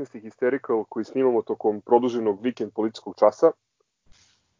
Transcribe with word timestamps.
19. 0.00 0.20
Hysterical 0.22 0.84
koji 0.88 1.04
snimamo 1.04 1.42
tokom 1.42 1.80
produženog 1.80 2.42
vikend 2.42 2.72
političkog 2.72 3.14
časa. 3.18 3.50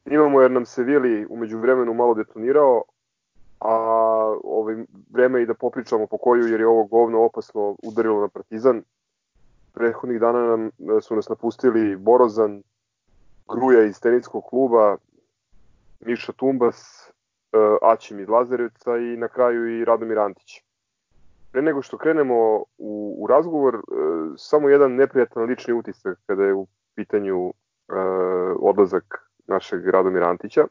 Snimamo 0.03 0.41
jer 0.41 0.51
nam 0.51 0.67
se 0.67 0.83
Vili 0.83 1.27
umeđu 1.31 1.59
vremenu 1.59 1.95
malo 1.95 2.15
detonirao, 2.15 2.83
a 3.61 3.75
ovaj, 4.45 4.77
vreme 5.11 5.43
i 5.43 5.47
da 5.47 5.55
popričamo 5.55 6.07
po 6.07 6.19
koju 6.19 6.47
jer 6.47 6.61
je 6.61 6.67
ovo 6.67 6.85
govno 6.85 7.25
opasno 7.25 7.77
udarilo 7.83 8.21
na 8.21 8.29
Partizan. 8.29 8.83
Prethodnih 9.73 10.21
dana 10.21 10.57
nam, 10.57 10.71
su 11.01 11.17
nas 11.17 11.29
napustili 11.29 11.97
Borozan, 11.97 12.63
Gruja 13.49 13.85
iz 13.85 14.01
teninskog 14.01 14.45
kluba, 14.45 14.97
Miša 16.01 16.33
Tumbas, 16.33 17.09
eh, 17.53 17.77
Aćim 17.83 18.21
iz 18.21 18.29
Lazarevca 18.29 18.97
i 18.97 19.17
na 19.17 19.29
kraju 19.29 19.81
i 19.81 19.85
Radomir 19.85 20.19
Antić. 20.19 20.70
Pre 21.53 21.63
nego 21.63 21.83
što 21.83 21.99
krenemo 21.99 22.65
u, 22.79 23.17
u 23.19 23.27
razgovor, 23.27 23.75
e, 23.75 23.81
samo 24.37 24.69
jedan 24.69 24.95
neprijatan 24.95 25.43
lični 25.43 25.75
utisak 25.75 26.19
kada 26.27 26.45
je 26.45 26.55
u 26.55 26.67
pitanju 26.95 27.49
e, 27.49 27.53
odlazak 28.61 29.31
našeg 29.47 29.89
Radomira 29.89 30.29
Antića, 30.29 30.67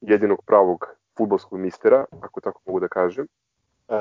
jedinog 0.00 0.42
pravog 0.46 0.86
futbolskog 1.16 1.58
mistera, 1.58 2.04
ako 2.20 2.40
tako 2.40 2.60
mogu 2.66 2.80
da 2.80 2.88
kažem. 2.88 3.26
E, 3.88 3.94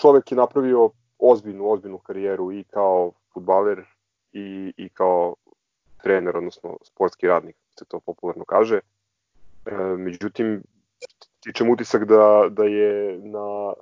čovek 0.00 0.32
je 0.32 0.36
napravio 0.36 0.90
ozbiljnu, 1.18 1.70
ozbiljnu 1.70 1.98
karijeru 1.98 2.52
i 2.52 2.64
kao 2.64 3.12
futbaler 3.34 3.84
i, 4.32 4.72
i 4.76 4.88
kao 4.88 5.34
trener, 6.02 6.36
odnosno 6.36 6.76
sportski 6.82 7.26
radnik, 7.26 7.56
se 7.78 7.84
to 7.84 8.00
popularno 8.00 8.44
kaže. 8.44 8.80
E, 9.66 9.74
međutim, 9.96 10.62
tičem 11.40 11.70
utisak 11.70 12.04
da, 12.04 12.46
da 12.50 12.64
je 12.64 13.18
na 13.18 13.72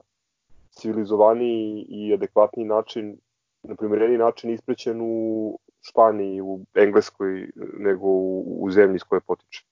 civilizovaniji 0.79 1.87
i 1.89 2.15
adekvatniji 2.15 2.67
način, 2.67 3.17
na 3.63 3.75
primjereni 3.75 4.19
način 4.19 4.51
isprećen 4.51 5.01
u 5.03 5.59
Španiji, 5.81 6.41
u 6.41 6.61
Engleskoj, 6.75 7.51
nego 7.79 8.07
u, 8.07 8.65
u 8.65 8.71
zemlji 8.71 8.97
iz 8.97 9.03
koje 9.03 9.21
potiče. 9.21 9.65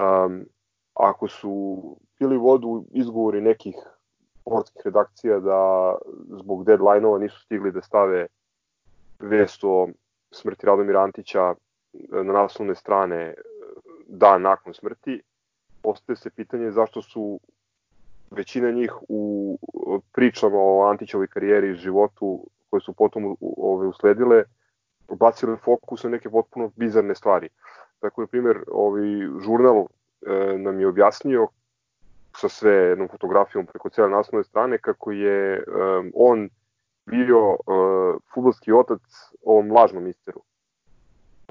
Um, 0.00 0.44
ako 0.94 1.28
su 1.28 1.82
pili 2.18 2.36
vodu 2.36 2.84
izgovori 2.90 3.40
nekih 3.40 3.74
sportskih 4.40 4.82
redakcija 4.84 5.40
da 5.40 5.94
zbog 6.40 6.64
deadline-ova 6.64 7.18
nisu 7.18 7.40
stigli 7.40 7.72
da 7.72 7.82
stave 7.82 8.26
vest 9.18 9.64
o 9.64 9.88
smrti 10.30 10.66
Radomira 10.66 11.02
Antića 11.02 11.54
na 12.10 12.32
naslovne 12.32 12.74
strane 12.74 13.34
dan 14.06 14.42
nakon 14.42 14.74
smrti, 14.74 15.22
postoje 15.82 16.16
se 16.16 16.30
pitanje 16.30 16.70
zašto 16.70 17.02
su 17.02 17.40
većina 18.30 18.70
njih 18.70 18.92
u 19.08 19.58
pričama 20.12 20.56
o 20.58 20.88
Antićevoj 20.90 21.26
karijeri 21.26 21.70
i 21.70 21.74
životu 21.74 22.46
koje 22.70 22.80
su 22.80 22.92
potom 22.92 23.36
ove, 23.56 23.86
usledile 23.86 24.44
bacile 25.08 25.56
fokus 25.56 26.04
na 26.04 26.10
neke 26.10 26.30
potpuno 26.30 26.70
bizarne 26.76 27.14
stvari. 27.14 27.48
Tako, 28.00 28.20
na 28.20 28.26
primjer, 28.26 28.58
ovaj 28.72 29.02
žurnal 29.44 29.86
e, 30.26 30.58
nam 30.58 30.80
je 30.80 30.86
objasnio 30.86 31.48
sa 32.36 32.48
sve 32.48 32.72
jednom 32.72 33.08
fotografijom 33.08 33.66
preko 33.66 33.88
cijele 33.88 34.10
naslovne 34.10 34.44
strane 34.44 34.78
kako 34.78 35.12
je 35.12 35.54
e, 35.54 35.62
on 36.14 36.48
bio 37.06 37.38
e, 37.38 37.56
futbolski 38.34 38.72
otac 38.72 39.00
ovom 39.44 39.72
lažnom 39.72 40.04
misteru. 40.04 40.40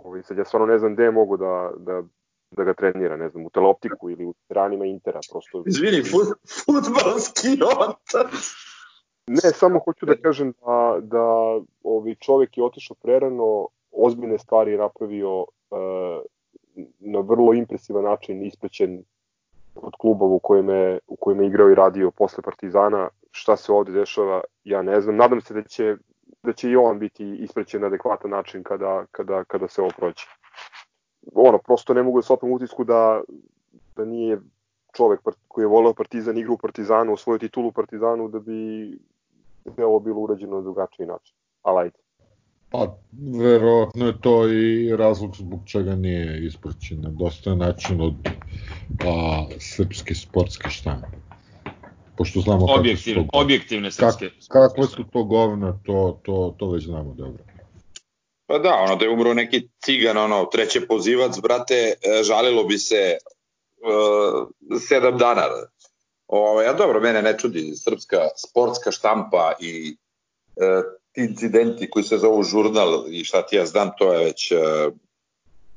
Ovaj, 0.03 0.23
sad 0.23 0.37
ja 0.37 0.45
stvarno 0.45 0.67
ne 0.67 0.79
znam 0.79 0.93
gde 0.93 1.03
je 1.03 1.11
mogu 1.11 1.37
da, 1.37 1.71
da 1.77 2.03
da 2.57 2.63
ga 2.63 2.73
trenira, 2.73 3.17
ne 3.17 3.29
znam, 3.29 3.45
u 3.45 3.49
teleoptiku 3.49 4.09
ili 4.09 4.25
u 4.25 4.33
ranima 4.49 4.85
Intera, 4.85 5.19
prosto... 5.31 5.63
Izvini, 5.65 6.03
fut, 6.03 6.27
futbalski 6.65 7.59
otac! 7.63 8.33
Ne, 9.27 9.51
samo 9.53 9.79
hoću 9.79 10.05
da 10.05 10.15
kažem 10.15 10.53
da, 10.65 10.97
da 11.01 11.25
ovi 11.83 12.15
čovek 12.15 12.57
je 12.57 12.63
otišao 12.63 12.95
prerano, 13.01 13.67
ozbiljne 13.91 14.37
stvari 14.39 14.77
napravio 14.77 15.39
uh, 15.39 15.47
na 16.99 17.19
vrlo 17.19 17.53
impresivan 17.53 18.03
način 18.03 18.45
isprećen 18.45 19.03
od 19.75 19.93
klubova 19.99 20.33
u 20.33 20.39
kojem 20.39 20.69
je, 20.69 20.99
u 21.07 21.15
kojem 21.15 21.41
je 21.41 21.47
igrao 21.47 21.69
i 21.69 21.75
radio 21.75 22.11
posle 22.11 22.43
Partizana. 22.43 23.09
Šta 23.31 23.57
se 23.57 23.71
ovde 23.71 23.91
dešava, 23.91 24.41
ja 24.63 24.81
ne 24.81 25.01
znam. 25.01 25.15
Nadam 25.15 25.41
se 25.41 25.53
da 25.53 25.63
će, 25.63 25.95
da 26.43 26.53
će 26.53 26.69
i 26.69 26.75
on 26.75 26.99
biti 26.99 27.35
isprećen 27.35 27.81
na 27.81 27.87
adekvatan 27.87 28.31
način 28.31 28.63
kada, 28.63 29.05
kada, 29.11 29.43
kada 29.43 29.67
se 29.67 29.81
ovo 29.81 29.91
prođe 29.97 30.25
ono, 31.33 31.57
prosto 31.57 31.93
ne 31.93 32.03
mogu 32.03 32.17
da 32.17 32.21
se 32.21 32.33
otmem 32.33 32.51
utisku 32.51 32.83
da, 32.83 33.21
da 33.95 34.05
nije 34.05 34.39
čovek 34.97 35.19
koji 35.47 35.63
je 35.63 35.67
voleo 35.67 35.93
Partizan, 35.93 36.37
igra 36.37 36.53
u 36.53 36.57
Partizanu, 36.57 37.13
osvojio 37.13 37.39
titulu 37.39 37.67
u 37.67 37.71
Partizanu, 37.71 38.27
da 38.27 38.39
bi 38.39 38.91
sve 39.75 39.85
ovo 39.85 39.99
bilo 39.99 40.19
urađeno 40.19 40.55
na 40.55 40.61
drugačiji 40.61 41.05
način. 41.05 41.35
Ali 41.63 41.81
ajde. 41.81 41.97
Pa, 42.69 42.97
verovatno 43.39 44.05
je 44.05 44.21
to 44.21 44.49
i 44.49 44.95
razlog 44.97 45.35
zbog 45.35 45.59
čega 45.65 45.95
nije 45.95 46.45
ispraćen 46.45 47.01
na 47.01 47.09
dosta 47.09 47.55
način 47.55 48.01
od 48.01 48.13
a, 49.05 49.45
srpske 49.59 50.15
sportske 50.15 50.69
štampe. 50.69 51.17
Pošto 52.17 52.39
znamo 52.39 52.65
Objektiv, 52.79 53.15
kako 53.15 53.25
su 53.25 53.31
to, 53.31 53.39
objektivne 53.39 53.91
srpske. 53.91 54.29
Kak, 54.47 54.69
kakve 54.69 54.83
su 54.83 55.03
to 55.03 55.23
govna, 55.23 55.79
to, 55.83 56.19
to, 56.23 56.55
to 56.57 56.71
već 56.71 56.85
znamo 56.85 57.13
dobro. 57.13 57.43
Pa 58.47 58.57
da, 58.57 58.73
ono 58.73 58.95
da 58.95 59.05
je 59.05 59.11
umro 59.11 59.33
neki 59.33 59.67
cigan, 59.85 60.17
ono, 60.17 60.45
treće 60.45 60.87
pozivac, 60.87 61.39
brate, 61.39 61.75
e, 61.75 62.23
žalilo 62.23 62.63
bi 62.63 62.77
se 62.77 63.17
uh, 63.77 64.47
sedam 64.87 65.17
dana. 65.17 65.47
Ovo, 66.27 66.61
ja 66.61 66.73
dobro, 66.73 66.99
mene 66.99 67.21
ne 67.21 67.37
čudi 67.39 67.75
srpska 67.75 68.17
sportska 68.47 68.91
štampa 68.91 69.53
i 69.59 69.97
uh, 70.55 70.83
ti 71.11 71.21
incidenti 71.21 71.89
koji 71.89 72.03
se 72.03 72.17
zovu 72.17 72.43
žurnal 72.43 73.05
i 73.09 73.23
šta 73.23 73.45
ti 73.45 73.55
ja 73.55 73.65
znam, 73.65 73.91
to 73.97 74.13
je 74.13 74.25
već 74.25 74.51
uh, 74.51 74.93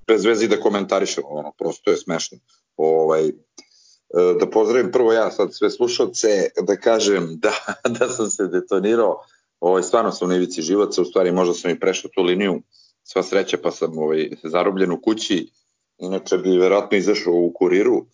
bez 0.07 0.25
vezi 0.25 0.49
da 0.49 0.61
komentarišem, 0.61 1.25
ono, 1.27 1.53
prosto 1.59 1.91
je 1.91 1.97
smešno. 1.97 2.39
Ovaj, 2.77 3.29
uh, 3.29 4.37
da 4.41 4.51
pozdravim 4.51 4.93
prvo 4.93 5.13
ja 5.13 5.31
sad 5.31 5.55
sve 5.55 5.71
slušalce, 5.71 6.29
da 6.63 6.77
kažem 6.77 7.39
da, 7.39 7.53
da 7.99 8.09
sam 8.09 8.31
se 8.31 8.47
detonirao 8.47 9.25
ovaj, 9.61 9.83
stvarno 9.83 10.13
sam 10.13 10.31
u 10.31 10.33
ivici 10.33 10.63
živaca, 10.63 11.03
u 11.03 11.05
stvari 11.05 11.33
možda 11.33 11.55
sam 11.55 11.71
i 11.71 11.81
prešao 11.81 12.11
tu 12.15 12.23
liniju, 12.23 12.63
sva 13.03 13.23
sreća 13.23 13.59
pa 13.63 13.71
sam 13.71 13.99
ovaj, 13.99 14.31
zarobljen 14.43 14.93
u 14.93 15.01
kući, 15.01 15.51
inače 15.99 16.39
bi 16.39 16.59
verovatno 16.59 16.99
izašao 16.99 17.35
u 17.35 17.53
kuriru, 17.53 18.07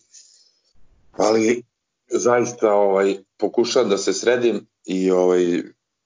ali 1.11 1.63
zaista 2.07 2.73
ovaj, 2.73 3.17
pokušavam 3.37 3.89
da 3.89 3.97
se 3.97 4.13
sredim 4.13 4.67
i 4.85 5.11
ovaj, 5.11 5.63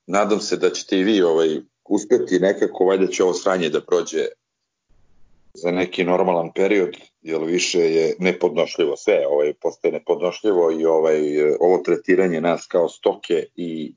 nadam 0.07 0.39
se 0.39 0.57
da 0.57 0.69
ćete 0.69 0.99
i 0.99 1.03
vi 1.03 1.21
ovaj, 1.21 1.61
uspeti 1.89 2.39
nekako, 2.39 2.85
valjda 2.85 3.07
će 3.07 3.23
ovo 3.23 3.33
sranje 3.33 3.69
da 3.69 3.81
prođe 3.81 4.25
za 5.53 5.71
neki 5.71 6.03
normalan 6.03 6.51
period, 6.53 6.97
jer 7.21 7.43
više 7.43 7.79
je 7.79 8.15
nepodnošljivo 8.19 8.97
sve, 8.97 9.27
ovaj, 9.27 9.53
postaje 9.53 9.91
nepodnošljivo 9.91 10.71
i 10.71 10.85
ovaj, 10.85 11.41
ovo 11.59 11.77
tretiranje 11.77 12.41
nas 12.41 12.67
kao 12.67 12.89
stoke 12.89 13.45
i 13.55 13.93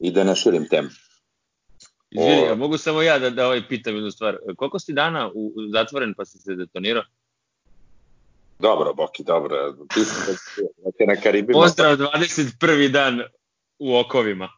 i 0.00 0.10
da 0.10 0.24
ne 0.24 0.34
širim 0.36 0.68
temu. 0.68 0.88
Izvini, 2.10 2.50
o... 2.50 2.56
mogu 2.56 2.78
samo 2.78 3.02
ja 3.02 3.18
da, 3.18 3.30
da 3.30 3.46
ovaj 3.46 3.68
pitam 3.68 3.94
jednu 3.94 4.10
stvar. 4.10 4.36
Koliko 4.56 4.78
si 4.78 4.92
dana 4.92 5.30
u, 5.34 5.52
u 5.56 5.68
zatvoren 5.72 6.14
pa 6.14 6.24
si 6.24 6.38
se 6.38 6.54
detonirao? 6.54 7.02
Dobro, 8.58 8.94
Boki, 8.94 9.24
dobro. 9.24 9.72
Ti 9.94 10.04
si 10.04 10.14
da, 10.26 10.90
da 10.98 11.14
na 11.14 11.20
Karibima. 11.20 11.60
Pozdrav 11.60 11.96
21. 11.96 12.90
dan 12.92 13.20
u 13.78 13.96
okovima. 13.96 14.48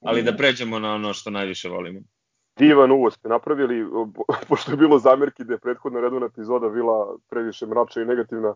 Ali 0.00 0.22
mm. 0.22 0.24
da 0.24 0.36
pređemo 0.36 0.78
na 0.78 0.94
ono 0.94 1.14
što 1.14 1.30
najviše 1.30 1.68
volimo. 1.68 2.00
Divan 2.56 2.90
uvoz 2.90 3.14
ste 3.14 3.28
napravili, 3.28 3.86
pošto 4.48 4.70
je 4.70 4.76
bilo 4.76 4.98
zamjerki 4.98 5.44
da 5.44 5.52
je 5.52 5.58
prethodna 5.58 6.00
redovna 6.00 6.26
epizoda 6.26 6.68
bila 6.68 7.16
previše 7.28 7.66
mračna 7.66 8.02
i 8.02 8.06
negativna, 8.06 8.54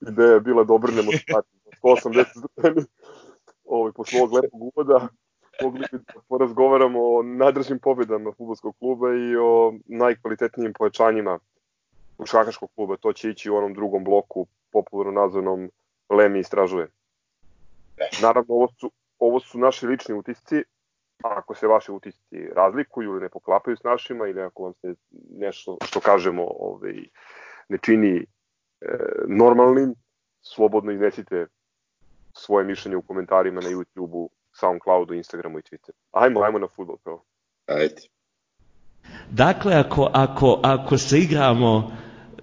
ideja 0.00 0.32
je 0.32 0.40
bila 0.40 0.64
da 0.64 0.72
obrnemo 0.72 1.12
stati 1.12 1.48
180 1.82 2.24
stepeni 2.24 2.86
ovaj, 3.64 3.92
posle 3.92 4.20
ovog 4.20 4.32
lepog 4.32 4.62
uvoda 4.62 5.08
mogli 5.62 5.84
da 5.92 6.20
porazgovaramo 6.28 7.00
o 7.00 7.22
nadražnim 7.22 7.78
pobedama 7.78 8.32
futbolskog 8.32 8.76
kluba 8.78 9.08
i 9.14 9.36
o 9.36 9.74
najkvalitetnijim 9.86 10.72
pojačanjima 10.72 11.38
šakaškog 12.24 12.70
kluba. 12.74 12.96
To 12.96 13.12
će 13.12 13.30
ići 13.30 13.50
u 13.50 13.56
onom 13.56 13.74
drugom 13.74 14.04
bloku, 14.04 14.46
popularno 14.72 15.20
nazvanom 15.20 15.70
Lemi 16.10 16.38
istražuje. 16.38 16.88
Naravno, 18.22 18.54
ovo 18.54 18.68
su, 18.68 18.90
ovo 19.18 19.40
su 19.40 19.58
naši 19.58 19.86
lični 19.86 20.14
utisci, 20.14 20.62
ako 21.22 21.54
se 21.54 21.66
vaši 21.66 21.92
utisci 21.92 22.48
razlikuju 22.56 23.10
ili 23.10 23.20
ne 23.20 23.28
poklapaju 23.28 23.76
s 23.76 23.82
našima 23.82 24.26
ili 24.26 24.42
ako 24.42 24.62
vam 24.62 24.72
se 24.72 24.94
nešto 25.30 25.76
što 25.84 26.00
kažemo 26.00 26.46
ovaj, 26.58 26.94
ne 27.68 27.78
čini 27.82 28.16
e, 28.16 28.24
normalnim, 29.26 29.94
slobodno 30.40 30.92
iznesite 30.92 31.46
svoje 32.32 32.64
mišljenje 32.64 32.96
u 32.96 33.02
komentarima 33.02 33.60
na 33.60 33.68
YouTube-u 33.68 34.30
Soundcloudu, 34.60 35.14
Instagramu 35.14 35.58
i 35.58 35.62
Twitteru. 35.62 35.96
Ajmo, 36.12 36.40
ajmo 36.40 36.58
na 36.58 36.68
futbol 36.76 36.96
prvo. 37.04 37.24
Ajde. 37.66 38.02
Dakle, 39.30 39.74
ako, 39.74 40.10
ako, 40.12 40.60
ako 40.62 40.98
se 40.98 41.18
igramo 41.18 41.92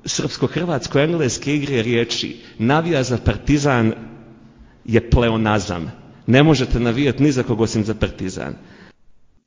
srpsko-hrvatsko-engleske 0.06 1.56
igre 1.56 1.82
riječi, 1.82 2.42
navija 2.60 3.04
za 3.04 3.18
partizan 3.26 3.94
je 4.86 5.10
pleonazam. 5.10 5.92
Ne 6.28 6.44
možete 6.44 6.80
navijati 6.80 7.24
ni 7.24 7.32
za 7.32 7.44
kog 7.44 7.62
osim 7.62 7.84
za 7.84 7.94
partizan. 7.94 8.56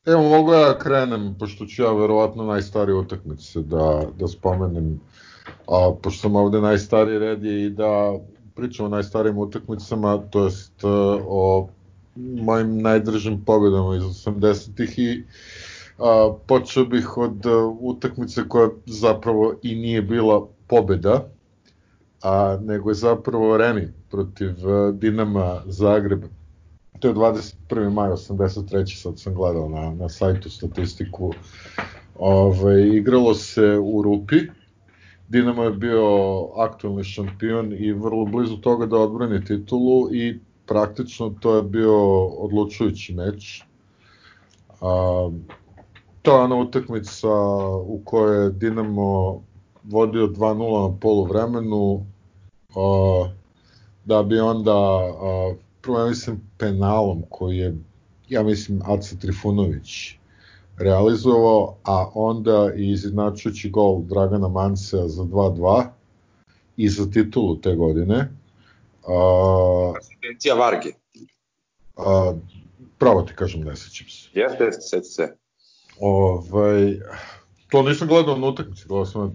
Evo, 0.07 0.23
mogu 0.23 0.53
ja 0.53 0.79
krenem, 0.79 1.35
pošto 1.39 1.67
ću 1.67 1.83
ja 1.83 1.93
verovatno 1.93 2.45
najstarije 2.45 2.95
utakmice 2.95 3.61
da, 3.61 4.03
da 4.19 4.29
spomenem, 4.29 5.01
a, 5.69 5.95
pošto 6.03 6.21
sam 6.21 6.37
ovde 6.37 6.61
najstariji 6.61 7.19
red 7.19 7.45
je 7.45 7.67
i 7.67 7.71
da 7.71 8.19
pričam 8.55 8.87
o 8.87 8.89
najstarijim 8.89 9.39
utakmicama, 9.39 10.19
to 10.31 10.45
jest 10.45 10.73
o 11.29 11.69
mojim 12.19 12.83
najdržim 12.83 13.45
pobedama 13.45 13.97
iz 13.97 14.03
80-ih 14.03 14.99
i 14.99 15.25
a, 15.99 16.33
počeo 16.47 16.85
bih 16.85 17.17
od 17.17 17.47
a, 17.47 17.67
utakmice 17.81 18.49
koja 18.49 18.69
zapravo 18.87 19.55
i 19.63 19.75
nije 19.75 20.03
bila 20.03 20.47
pobeda, 20.67 21.29
a 22.23 22.59
nego 22.63 22.91
je 22.91 22.95
zapravo 22.95 23.57
remi 23.57 23.93
protiv 24.11 24.69
a, 24.69 24.93
Dinama 24.93 25.63
Zagreb. 25.67 26.25
To 26.99 27.09
je 27.09 27.15
21. 27.15 27.91
maj 27.93 28.11
83. 28.11 29.03
sad 29.03 29.19
sam 29.19 29.35
gledao 29.35 29.69
na, 29.69 29.95
na 29.95 30.09
sajtu 30.09 30.51
statistiku. 30.51 31.33
Ove, 32.19 32.89
igralo 32.89 33.35
se 33.35 33.79
u 33.83 34.03
Rupi, 34.03 34.37
Dinamo 35.29 35.65
je 35.65 35.71
bio 35.71 36.05
aktualni 36.57 37.05
šampion 37.05 37.73
i 37.79 37.93
vrlo 37.93 38.25
blizu 38.25 38.57
toga 38.57 38.87
da 38.87 38.97
odbrani 38.97 39.45
titulu 39.45 40.15
i 40.15 40.41
praktično 40.69 41.35
to 41.41 41.57
je 41.57 41.63
bio 41.63 42.25
odlučujući 42.27 43.15
meč. 43.15 43.63
A, 44.81 45.31
to 46.23 46.37
je 46.37 46.43
ona 46.43 46.57
utakmica 46.57 47.29
u 47.87 48.01
kojoj 48.05 48.45
je 48.45 48.51
Dinamo 48.51 49.43
vodio 49.85 50.27
2-0 50.27 50.91
na 50.91 50.97
poluvremenu, 51.01 52.07
a, 52.77 53.29
da 54.05 54.23
bi 54.23 54.41
onda, 54.41 54.73
a, 54.73 55.55
prvo 55.81 55.99
ja 55.99 56.07
mislim 56.07 56.41
penalom 56.59 57.23
koji 57.29 57.57
je, 57.57 57.77
ja 58.29 58.43
mislim, 58.43 58.83
Aca 58.85 59.17
Trifunović 59.17 60.19
realizovao, 60.79 61.75
a 61.85 62.11
onda 62.15 62.71
i 62.77 62.91
izjednačujući 62.91 63.71
gol 63.71 64.03
Dragana 64.03 64.49
Mansea 64.49 65.09
za 65.09 65.23
2-2 65.23 65.87
i 66.77 66.89
za 66.89 67.11
titulu 67.11 67.57
te 67.57 67.75
godine. 67.75 68.38
Asistencija 69.99 70.55
Varge. 70.55 70.91
A, 71.97 72.35
pravo 72.99 73.23
ti 73.23 73.35
kažem, 73.35 73.61
ne 73.61 73.77
sećam 73.77 74.09
se. 74.09 74.29
Jeste, 74.33 74.65
jeste, 74.65 74.83
sećam 74.83 75.05
se. 75.05 75.37
Ovaj, 76.01 76.99
to 77.71 77.83
nisam 77.83 78.09
gledao 78.09 78.37
na 78.37 78.47
utakmici, 78.47 78.85
gledao 78.89 79.07
sam 79.07 79.23
na, 79.23 79.31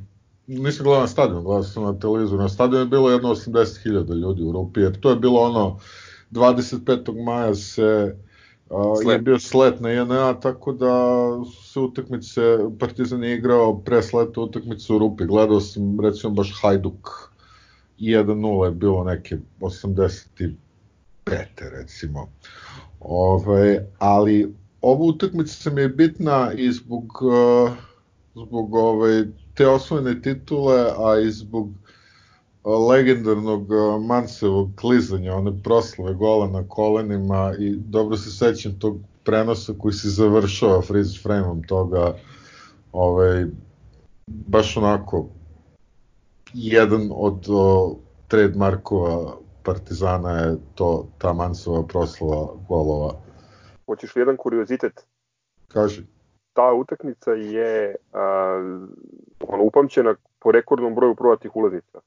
nisam 0.48 0.84
gledao 0.84 1.02
na 1.02 1.08
stadion, 1.08 1.44
gledao 1.44 1.64
sam 1.64 1.84
na 1.84 2.00
televizoru. 2.00 2.42
Na 2.42 2.50
stadionu 2.50 2.86
je 2.86 2.90
bilo 2.90 3.12
jedno 3.12 3.30
80.000 3.30 4.16
ljudi 4.22 4.44
u 4.44 4.52
Rupi, 4.52 4.80
jer 4.80 5.00
to 5.00 5.10
je 5.10 5.16
bilo 5.16 5.42
ono, 5.42 5.80
25. 6.32 7.24
maja 7.24 7.56
se 7.56 8.18
uh, 8.70 9.12
je 9.12 9.20
bio 9.20 9.40
slet 9.40 9.80
na 9.80 9.94
INA, 9.94 10.40
tako 10.40 10.72
da 10.72 10.96
se 11.64 11.80
utakmice, 11.80 12.42
Partizan 12.80 13.24
je 13.24 13.36
igrao 13.36 13.80
pre 13.80 14.04
sleta 14.04 14.42
utakmice 14.42 14.94
u 14.94 15.00
Rupi, 15.00 15.26
gledao 15.26 15.62
sam 15.62 16.00
recimo 16.00 16.34
baš 16.34 16.62
Hajduk 16.62 17.33
1-0 18.12 18.66
je 18.66 18.72
bilo 18.72 19.04
neke 19.04 19.38
85. 19.60 20.54
recimo. 21.60 22.30
Ove, 23.00 23.86
ali 24.00 24.56
ova 24.82 25.06
utakmica 25.06 25.70
mi 25.70 25.82
je 25.82 25.90
bitna 25.90 26.52
i 26.54 26.72
zbog, 26.72 27.04
uh, 27.22 27.72
zbog 28.36 28.76
ove, 28.76 29.28
te 29.54 29.68
osvojene 29.68 30.22
titule, 30.22 30.92
a 30.98 31.20
i 31.20 31.32
zbog 31.32 31.70
uh, 32.64 32.90
legendarnog 32.90 33.72
uh, 33.72 34.06
Mansevog 34.06 34.70
klizanja, 34.76 35.36
one 35.36 35.64
proslave 35.64 36.14
gola 36.14 36.48
na 36.48 36.68
kolenima 36.68 37.54
i 37.60 37.76
dobro 37.76 38.18
se 38.18 38.32
sećam 38.32 38.80
tog 38.80 38.98
prenosa 39.24 39.74
koji 39.80 39.94
se 39.94 40.10
završava 40.10 40.82
freeze 40.82 41.20
frame-om 41.20 41.64
toga, 41.64 42.16
ovaj, 42.92 43.46
baš 44.28 44.78
onako 44.78 45.28
jedan 46.54 47.10
od 47.12 47.46
o, 47.50 47.96
trademarkova 48.28 49.38
Partizana 49.64 50.32
je 50.32 50.58
to 50.76 51.08
ta 51.18 51.34
Mansova 51.34 51.84
proslava 51.88 52.48
golova. 52.68 53.14
Hoćeš 53.86 54.16
li 54.16 54.22
jedan 54.22 54.38
kuriozitet? 54.38 55.08
Kaži. 55.68 56.04
Ta 56.54 56.74
utakmica 56.74 57.32
je 57.32 57.96
a, 58.14 58.20
ono, 59.48 59.64
upamćena 59.64 60.16
po 60.40 60.52
rekordnom 60.52 60.96
broju 60.96 61.16
prodatih 61.16 61.56
ulaznica. 61.56 62.00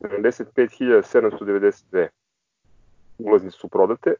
75.792 0.00 2.08
ulaznice 3.18 3.56
su 3.56 3.68
prodate 3.68 4.14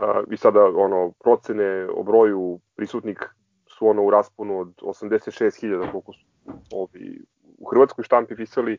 a, 0.00 0.22
i 0.30 0.36
sada 0.36 0.64
ono 0.64 1.12
procene 1.20 1.88
o 1.94 2.02
broju 2.02 2.60
prisutnik 2.76 3.18
su 3.66 3.88
ono 3.88 4.02
u 4.02 4.10
rasponu 4.10 4.58
od 4.58 4.74
86.000 4.82 5.92
koliko 5.92 6.12
su 6.12 6.24
ovi 6.72 7.24
u 7.62 7.70
hrvatskoj 7.70 8.04
štampi 8.04 8.36
pisali 8.36 8.78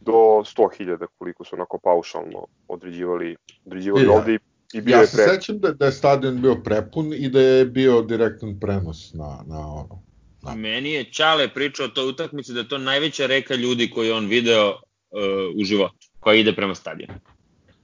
do 0.00 0.12
100.000 0.12 1.06
koliko 1.18 1.44
su 1.44 1.56
onako 1.56 1.78
paušalno 1.78 2.46
određivali, 2.68 3.36
određivali 3.64 4.06
ovde 4.06 4.34
i, 4.34 4.38
i 4.72 4.80
bio 4.80 4.94
ja 4.94 5.00
je 5.00 5.06
se 5.06 5.16
pre... 5.16 5.34
sećam 5.34 5.58
da, 5.58 5.72
da 5.72 5.86
je 5.86 5.92
stadion 5.92 6.42
bio 6.42 6.54
prepun 6.64 7.12
i 7.12 7.28
da 7.28 7.40
je 7.40 7.64
bio 7.64 8.02
direktan 8.02 8.60
prenos 8.60 9.14
na, 9.14 9.44
na 9.46 9.58
ono. 9.58 10.02
Na. 10.42 10.54
Meni 10.54 10.92
je 10.92 11.04
Čale 11.12 11.48
pričao 11.54 11.86
o 11.86 11.88
toj 11.88 12.08
utakmici 12.08 12.52
da 12.52 12.60
je 12.60 12.68
to 12.68 12.78
najveća 12.78 13.26
reka 13.26 13.54
ljudi 13.54 13.90
koju 13.90 14.14
on 14.14 14.26
video 14.26 14.68
uh, 14.68 15.60
u 15.60 15.64
životu, 15.64 16.06
koja 16.20 16.34
ide 16.34 16.52
prema 16.52 16.74
stadionu. 16.74 17.14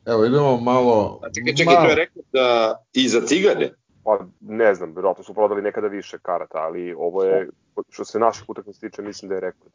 Evo, 0.06 0.25
idemo 0.25 0.56
malo... 0.56 1.20
A 1.22 1.31
čekaj, 1.34 1.55
čekaj, 1.55 1.74
malo... 1.74 1.86
to 1.86 1.91
je 1.91 1.96
rekao 1.96 2.22
da 2.32 2.77
i 2.93 3.08
za 3.08 3.20
cigane? 3.20 3.70
Pa 4.05 4.27
ne 4.41 4.74
znam, 4.74 4.93
verovatno 4.94 5.24
su 5.24 5.34
prodali 5.34 5.62
nekada 5.62 5.88
više 5.88 6.19
karata, 6.22 6.58
ali 6.58 6.94
ovo 6.98 7.24
je, 7.24 7.48
što 7.91 8.05
se 8.05 8.19
naših 8.19 8.44
utakmica 8.48 8.81
tiče, 8.81 9.03
mislim 9.03 9.29
da 9.29 9.34
je 9.34 9.41
rekord. 9.41 9.72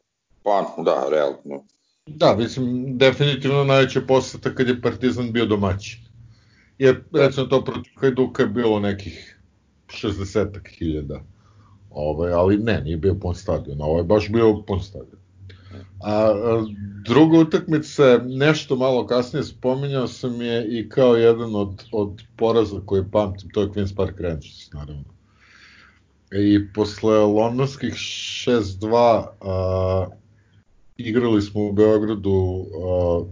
Pa, 0.48 0.82
da, 0.82 1.08
realno. 1.10 1.64
Da, 2.06 2.36
mislim, 2.36 2.98
definitivno 2.98 3.64
najveća 3.64 4.00
poseta 4.00 4.54
kad 4.54 4.68
je 4.68 4.80
Partizan 4.82 5.32
bio 5.32 5.46
domaćin. 5.46 6.00
Jer, 6.78 7.04
recimo, 7.12 7.46
to 7.46 7.64
protiv 7.64 7.92
Hajduka 7.96 8.42
je 8.42 8.48
bilo 8.48 8.80
nekih 8.80 9.38
60 9.86 10.68
hiljada. 10.78 11.20
Ovaj, 11.90 12.32
ali 12.32 12.56
ne, 12.56 12.80
nije 12.80 12.96
bio 12.96 13.14
pun 13.14 13.34
stadion, 13.34 13.82
ovo 13.82 13.98
je 13.98 14.04
baš 14.04 14.28
bio 14.28 14.62
pun 14.66 14.82
stadion. 14.82 15.18
A, 16.00 16.34
druga 17.04 17.38
utakmica, 17.38 18.20
nešto 18.24 18.76
malo 18.76 19.06
kasnije 19.06 19.44
spominjao 19.44 20.08
sam 20.08 20.42
je 20.42 20.66
i 20.78 20.88
kao 20.88 21.16
jedan 21.16 21.54
od, 21.54 21.84
od 21.92 22.22
poraza 22.36 22.80
koje 22.86 23.10
pamtim, 23.10 23.50
to 23.50 23.60
je 23.60 23.68
Queen's 23.68 23.96
Park 23.96 24.20
Rangers, 24.20 24.72
naravno. 24.72 25.04
I 26.32 26.72
posle 26.72 27.18
londonskih 27.18 27.92
6-2 27.92 29.24
a, 29.40 30.06
igrali 30.98 31.42
smo 31.42 31.66
u 31.66 31.72
Beogradu, 31.72 32.66
a, 32.84 33.24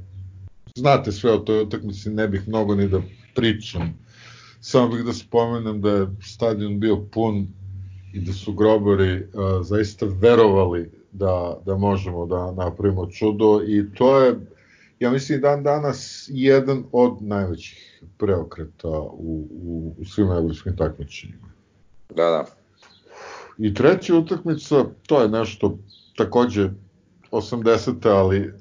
znate 0.75 1.13
sve 1.13 1.33
o 1.33 1.39
toj 1.39 1.63
utakmici, 1.63 2.11
ne 2.11 2.29
bih 2.29 2.49
mnogo 2.49 2.75
ni 2.75 2.89
da 2.89 3.01
pričam. 3.35 3.99
Samo 4.61 4.89
bih 4.89 5.05
da 5.05 5.13
spomenem 5.13 5.81
da 5.81 5.91
je 5.91 6.07
stadion 6.23 6.81
bio 6.81 6.97
pun 7.13 7.47
i 8.13 8.21
da 8.21 8.33
su 8.33 8.53
grobari 8.53 9.27
a, 9.35 9.63
zaista 9.63 10.07
verovali 10.07 10.91
da, 11.13 11.61
da 11.67 11.77
možemo 11.77 12.27
da 12.27 12.53
napravimo 12.53 13.11
čudo 13.11 13.63
i 13.67 13.95
to 13.95 14.21
je, 14.21 14.35
ja 15.01 15.11
mislim, 15.11 15.41
dan 15.41 15.63
danas 15.63 16.29
jedan 16.33 16.85
od 16.93 17.17
najvećih 17.21 18.03
preokreta 18.19 18.89
u, 19.01 19.49
u, 19.51 19.95
u 19.99 20.05
svim 20.05 20.31
evropskim 20.31 20.77
takmičenjima. 20.77 21.49
Da, 22.09 22.25
da. 22.25 22.45
I 23.59 23.75
treća 23.75 24.17
utakmica, 24.17 24.85
to 25.07 25.23
je 25.23 25.29
nešto 25.29 25.79
takođe 26.17 26.71
80. 27.31 28.09
ali 28.09 28.53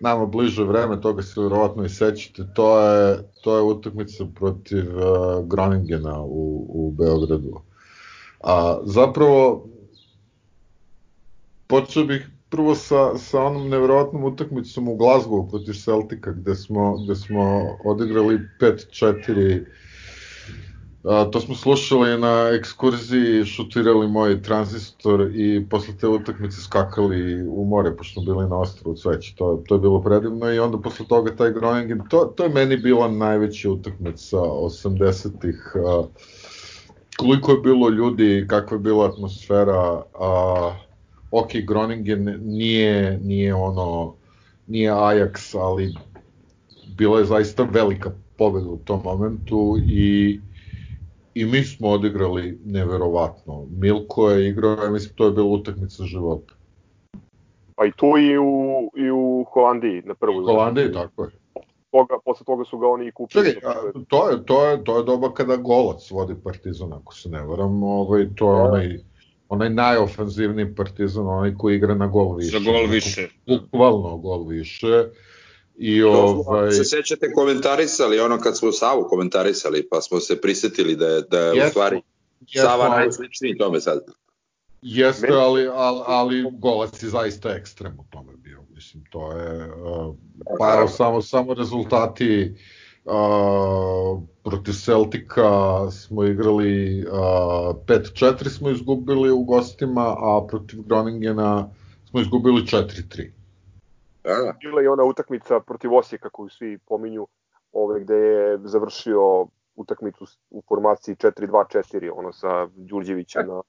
nama 0.00 0.26
bliže 0.26 0.64
vreme, 0.64 1.00
toga 1.00 1.22
se 1.22 1.40
verovatno 1.40 1.84
i 1.84 1.88
sećate, 1.88 2.42
to 2.54 2.80
je, 2.80 3.18
to 3.42 3.56
je 3.56 3.62
utakmica 3.62 4.24
protiv 4.34 4.96
uh, 4.96 5.46
Groningena 5.46 6.20
u, 6.22 6.66
u 6.68 6.90
Beogradu. 6.90 7.60
A 8.40 8.80
zapravo 8.84 9.68
počeo 11.66 12.04
bih 12.04 12.30
prvo 12.48 12.74
sa, 12.74 13.18
sa 13.18 13.42
onom 13.42 13.68
neverovatnom 13.68 14.24
utakmicom 14.24 14.88
u 14.88 14.96
Glasgow 14.96 15.50
protiv 15.50 15.72
Celtica 15.72 16.30
gde 16.30 16.54
smo, 16.54 16.98
gde 17.04 17.14
smo 17.16 17.42
odigrali 17.84 18.40
5-4 18.60 19.64
A, 21.04 21.24
to 21.30 21.40
smo 21.40 21.54
slušali 21.54 22.18
na 22.18 22.50
ekskurziji, 22.54 23.44
šutirali 23.44 24.08
moj 24.08 24.42
tranzistor 24.42 25.30
i 25.34 25.66
posle 25.70 25.94
te 26.00 26.08
utakmice 26.08 26.60
skakali 26.60 27.48
u 27.48 27.64
more, 27.64 27.96
pošto 27.96 28.20
smo 28.20 28.34
bili 28.34 28.48
na 28.48 28.58
ostrovu 28.58 28.96
Cveć. 28.96 29.34
To, 29.34 29.62
to 29.68 29.74
je 29.74 29.80
bilo 29.80 30.02
predivno 30.02 30.52
i 30.52 30.58
onda 30.58 30.78
posle 30.78 31.06
toga 31.06 31.36
taj 31.36 31.52
Groningen, 31.52 32.02
to, 32.08 32.24
to 32.36 32.44
je 32.44 32.48
meni 32.48 32.76
bila 32.76 33.08
najveća 33.08 33.70
utakmica 33.70 34.36
80-ih. 34.36 35.72
Koliko 37.18 37.52
je 37.52 37.60
bilo 37.60 37.88
ljudi, 37.88 38.46
kakva 38.48 38.76
je 38.76 38.80
bila 38.80 39.06
atmosfera, 39.06 40.02
a, 40.20 40.74
ok, 41.30 41.50
Groningen 41.66 42.40
nije, 42.42 43.18
nije 43.18 43.54
ono, 43.54 44.14
nije 44.66 44.90
Ajax, 44.90 45.58
ali 45.58 45.94
bila 46.96 47.18
je 47.18 47.24
zaista 47.24 47.62
velika 47.62 48.10
pobeda 48.38 48.68
u 48.68 48.78
tom 48.84 49.00
momentu 49.04 49.78
i 49.86 50.40
i 51.34 51.44
mi 51.44 51.64
smo 51.64 51.88
odigrali 51.88 52.58
neverovatno. 52.64 53.66
Milko 53.78 54.30
je 54.30 54.48
igrao, 54.48 54.84
ja 54.84 54.90
mislim, 54.90 55.14
to 55.14 55.24
je 55.24 55.30
bila 55.30 55.46
utakmica 55.46 56.04
života. 56.04 56.54
Pa 57.76 57.86
i 57.86 57.92
tu 57.96 58.06
i 58.18 58.38
u, 58.38 58.90
i 58.96 59.10
u 59.10 59.44
Holandiji 59.52 60.02
na 60.04 60.14
prvoj. 60.14 60.42
U 60.42 60.46
Holandiji, 60.46 60.92
tako 60.92 61.24
je. 61.24 61.30
Toga, 61.90 62.14
posle 62.24 62.46
toga 62.46 62.64
su 62.64 62.78
ga 62.78 62.88
oni 62.88 63.06
i 63.06 63.12
kupili. 63.12 63.54
Čekaj, 63.54 63.70
a, 63.70 63.74
to 64.08 64.30
je, 64.30 64.44
to 64.44 64.66
je, 64.66 64.84
to 64.84 64.98
je 64.98 65.04
doba 65.04 65.34
kada 65.34 65.56
Golac 65.56 66.10
vodi 66.10 66.34
Partizan, 66.44 66.92
ako 66.92 67.14
se 67.14 67.28
ne 67.28 67.42
varam, 67.42 67.82
ovaj, 67.82 68.26
to 68.34 68.52
je 68.52 68.56
Da. 68.56 68.62
onaj, 68.62 68.98
onaj 69.48 69.70
najofanzivniji 69.70 70.74
Partizan, 70.74 71.26
onaj 71.28 71.54
koji 71.54 71.76
igra 71.76 71.94
na 71.94 72.06
gol 72.06 72.36
više. 72.36 72.58
Za 72.58 72.70
gol 72.70 72.86
više. 72.86 73.28
Bukvalno 73.46 74.16
gol 74.16 74.44
više. 74.46 75.04
I 75.78 76.00
To 76.00 76.42
ovaj, 76.46 76.72
se 76.72 76.84
sećate 76.84 77.32
komentarisali 77.32 78.20
ono 78.20 78.38
kad 78.38 78.58
smo 78.58 78.72
Savu 78.72 79.04
komentarisali 79.08 79.88
pa 79.90 80.00
smo 80.00 80.20
se 80.20 80.40
prisetili 80.40 80.96
da 80.96 81.06
je, 81.06 81.22
da 81.22 81.38
je 81.38 81.52
u 81.52 81.56
Jesmo, 81.56 81.70
stvari 81.70 82.02
jesmo, 82.40 82.70
Sava 82.70 82.84
ali- 82.84 82.96
najsličniji 82.96 83.58
tome 83.58 83.80
sad. 83.80 84.00
Jeste, 84.82 85.28
ali, 85.32 85.68
ali, 85.74 86.00
ali 86.06 86.44
golac 86.58 87.02
je 87.02 87.08
zaista 87.08 87.50
ekstrem 87.50 87.98
u 88.00 88.04
tome 88.10 88.32
bio. 88.36 88.62
Mislim, 88.74 89.04
to 89.10 89.32
je... 89.32 89.72
Uh, 89.72 90.14
pa 90.58 90.64
evo, 90.64 90.70
Naravno. 90.70 90.88
samo, 90.88 91.22
samo 91.22 91.54
rezultati 91.54 92.54
uh, 93.04 94.22
protiv 94.44 94.72
Celtika 94.72 95.90
smo 95.90 96.24
igrali 96.24 97.04
uh, 97.04 97.12
5-4 97.86 98.48
smo 98.48 98.70
izgubili 98.70 99.30
u 99.30 99.44
gostima, 99.44 100.16
a 100.18 100.46
protiv 100.48 100.82
Groningena 100.82 101.70
smo 102.10 102.20
izgubili 102.20 102.62
4-3. 102.62 103.30
Da, 104.24 104.34
da. 104.34 104.52
Bila 104.60 104.80
je 104.80 104.90
ona 104.90 105.04
utakmica 105.04 105.60
protiv 105.60 105.94
Osijeka 105.94 106.30
koju 106.30 106.48
svi 106.48 106.78
pominju, 106.78 107.26
ove, 107.72 108.00
gde 108.00 108.14
je 108.14 108.58
završio 108.64 109.46
utakmicu 109.74 110.24
u 110.50 110.62
formaciji 110.68 111.14
4-2-4, 111.14 112.10
ono 112.14 112.32
sa 112.32 112.66
Đurđevićem 112.76 113.46
na... 113.46 113.62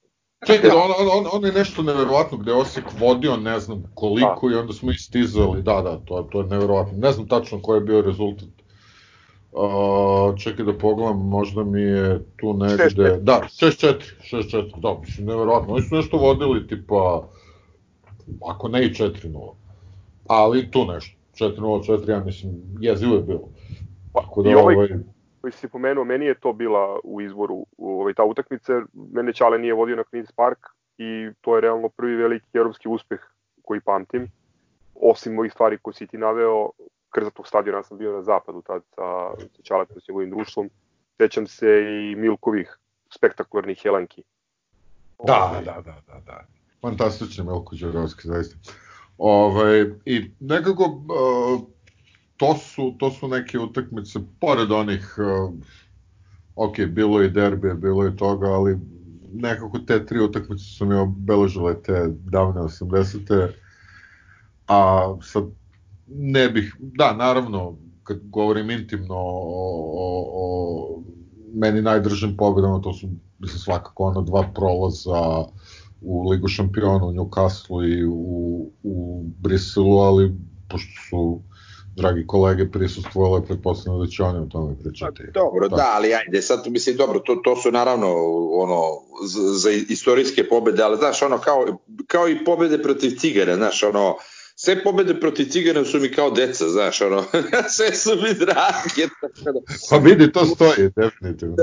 Čekaj, 0.48 0.69
on, 0.69 0.91
on, 1.00 1.07
on, 1.17 1.27
on 1.31 1.45
je 1.45 1.51
nešto 1.51 1.83
neverovatno 1.83 2.38
gde 2.38 2.51
je 2.51 2.57
Osijek 2.57 2.86
vodio, 3.00 3.38
ne 3.38 3.60
znam 3.60 3.83
koliko, 3.93 4.51
i 4.51 4.55
onda 4.55 4.74
smo 4.74 4.91
istizali, 4.91 5.62
da, 5.62 5.81
da, 5.81 5.98
to, 6.05 6.27
to 6.31 6.41
je 6.41 6.48
neverovatno. 6.48 6.98
Ne 6.98 7.12
znam 7.12 7.27
tačno 7.27 7.62
koji 7.62 7.77
je 7.77 7.81
bio 7.81 8.01
rezultat. 8.01 8.50
Uh, 9.51 10.39
čekaj 10.39 10.65
da 10.65 10.77
pogledam, 10.77 11.27
možda 11.27 11.63
mi 11.63 11.81
je 11.81 12.25
tu 12.38 12.53
negde... 12.53 12.83
6-4. 12.83 13.19
Da, 13.19 13.41
6-4, 13.43 14.01
6-4, 14.31 14.79
da, 14.81 15.00
mislim, 15.00 15.27
neverovatno. 15.27 15.74
Oni 15.74 15.81
su 15.81 15.95
nešto 15.95 16.17
vodili, 16.17 16.67
tipa, 16.67 17.27
ako 18.50 18.67
ne 18.67 18.86
i 18.86 18.89
4-0, 18.89 19.53
ali 20.27 20.72
tu 20.72 20.86
nešto. 20.86 21.18
4-0, 21.34 21.86
4 21.86 22.10
ja 22.10 22.20
mislim, 22.20 22.51
jezivo 22.80 23.15
je 23.15 23.22
bilo. 23.22 23.50
Tako 24.13 24.42
da, 24.44 24.50
I 24.50 24.53
ovaj- 24.56 24.75
ovaj, 24.75 24.89
koji 25.42 25.51
si 25.51 25.68
pomenuo, 25.68 26.03
meni 26.03 26.25
je 26.25 26.39
to 26.39 26.53
bila 26.53 27.00
u 27.03 27.22
izboru 27.22 27.65
u 27.77 28.01
ovaj, 28.01 28.13
ta 28.13 28.24
utakmica, 28.24 28.82
mene 28.94 29.34
Ćale 29.34 29.58
nije 29.60 29.74
vodio 29.74 29.96
na 29.96 30.03
Queen's 30.03 30.32
Park 30.36 30.60
i 30.98 31.30
to 31.42 31.56
je 31.56 31.62
realno 31.62 31.89
prvi 31.89 32.15
veliki 32.15 32.48
evropski 32.53 32.88
uspeh 32.88 33.20
koji 33.62 33.82
pamtim. 33.82 34.27
Osim 34.96 35.39
ovih 35.39 35.51
stvari 35.51 35.77
koje 35.82 35.94
si 35.94 36.08
ti 36.08 36.18
naveo, 36.18 36.70
krzatog 37.10 37.48
stadiona 37.48 37.84
sam 37.84 37.98
bio 37.98 38.12
na 38.12 38.24
zapadu 38.24 38.62
tad 38.62 38.82
sa, 38.96 39.32
sa 39.56 39.62
Ćaletom 39.63 40.01
s 40.01 40.08
njegovim 40.08 40.30
društvom. 40.30 40.70
Sećam 41.18 41.48
se 41.48 41.68
i 41.68 42.15
Milkovih 42.15 42.77
spektakularnih 43.15 43.80
helanki. 43.84 44.24
Da, 45.25 45.44
Ovaj, 45.44 45.63
da, 45.65 45.82
da, 45.86 46.01
da, 46.08 46.20
da. 46.25 46.46
Fantastični 46.82 47.44
Milko 47.44 47.75
Đurovski, 47.75 48.27
zaista. 48.27 48.56
Ovaj, 49.17 49.82
I 50.05 50.32
nekako, 50.39 51.03
to, 52.38 52.55
su, 52.55 52.96
to 53.00 53.12
su 53.12 53.27
neke 53.27 53.60
utakmice, 53.60 54.20
pored 54.39 54.72
onih, 54.72 55.15
ok, 56.55 56.75
bilo 56.88 57.22
je 57.22 57.27
i 57.27 57.32
derbije, 57.32 57.74
bilo 57.74 58.03
je 58.03 58.17
toga, 58.17 58.48
ali 58.48 58.79
nekako 59.34 59.79
te 59.79 60.05
tri 60.05 60.20
utakmice 60.20 60.63
su 60.63 60.86
mi 60.86 60.96
obeležile 60.96 61.82
te 61.82 62.08
davne 62.08 62.62
80. 62.62 63.50
A 64.67 65.13
sad 65.22 65.43
ne 66.08 66.50
bih, 66.50 66.75
da, 66.79 67.13
naravno, 67.13 67.77
kad 68.03 68.20
govorim 68.24 68.70
intimno 68.70 69.15
o, 69.15 69.93
o, 69.96 70.29
o 70.34 71.03
meni 71.53 71.82
najdržim 71.82 72.38
pobedama, 72.38 72.82
to 72.82 72.93
su 72.93 73.08
mislim, 73.39 73.60
svakako 73.60 74.03
ono 74.03 74.22
dva 74.22 74.43
prolaza 74.55 75.46
u 76.03 76.29
Ligu 76.29 76.48
šampiona 76.48 77.05
u 77.05 77.13
Newcastle 77.13 78.00
i 78.00 78.05
u, 78.05 78.72
u 78.83 79.24
Briselu, 79.39 79.98
ali 79.98 80.31
pošto 80.69 80.91
su 81.10 81.41
dragi 81.95 82.27
kolege 82.27 82.72
prisustvovali, 82.72 83.45
pretpostavljam 83.48 84.01
da 84.01 84.07
će 84.07 84.24
oni 84.24 84.39
o 84.39 84.45
tome 84.45 84.75
pričati. 84.83 85.24
Dobro, 85.33 85.69
da, 85.69 85.91
ali 85.93 86.13
ajde, 86.13 86.41
sad 86.41 86.67
mislim, 86.67 86.98
dobro, 86.98 87.19
to, 87.19 87.36
to 87.36 87.55
su 87.55 87.72
naravno 87.72 88.07
ono, 88.53 88.81
za, 89.25 89.41
za 89.53 89.69
istorijske 89.69 90.50
pobede, 90.50 90.83
ali 90.83 90.98
znaš, 90.98 91.22
ono, 91.22 91.38
kao, 91.38 91.65
kao 92.07 92.29
i 92.29 92.45
pobede 92.45 92.81
protiv 92.81 93.10
Cigana, 93.19 93.55
znaš, 93.55 93.83
ono, 93.83 94.15
sve 94.63 94.84
pobede 94.84 95.20
protiv 95.20 95.46
Cigana 95.46 95.86
su 95.86 96.00
mi 96.00 96.12
kao 96.12 96.32
deca, 96.32 96.70
znaš, 96.70 97.01
ono, 97.01 97.24
sve 97.75 97.96
su 97.96 98.10
mi 98.10 98.34
drage, 98.34 99.10
tako 99.22 99.51
da, 99.51 99.60
Pa 99.89 99.98
vidi, 99.98 100.32
to 100.32 100.46
stoji, 100.46 100.89
definitivno. 100.96 101.55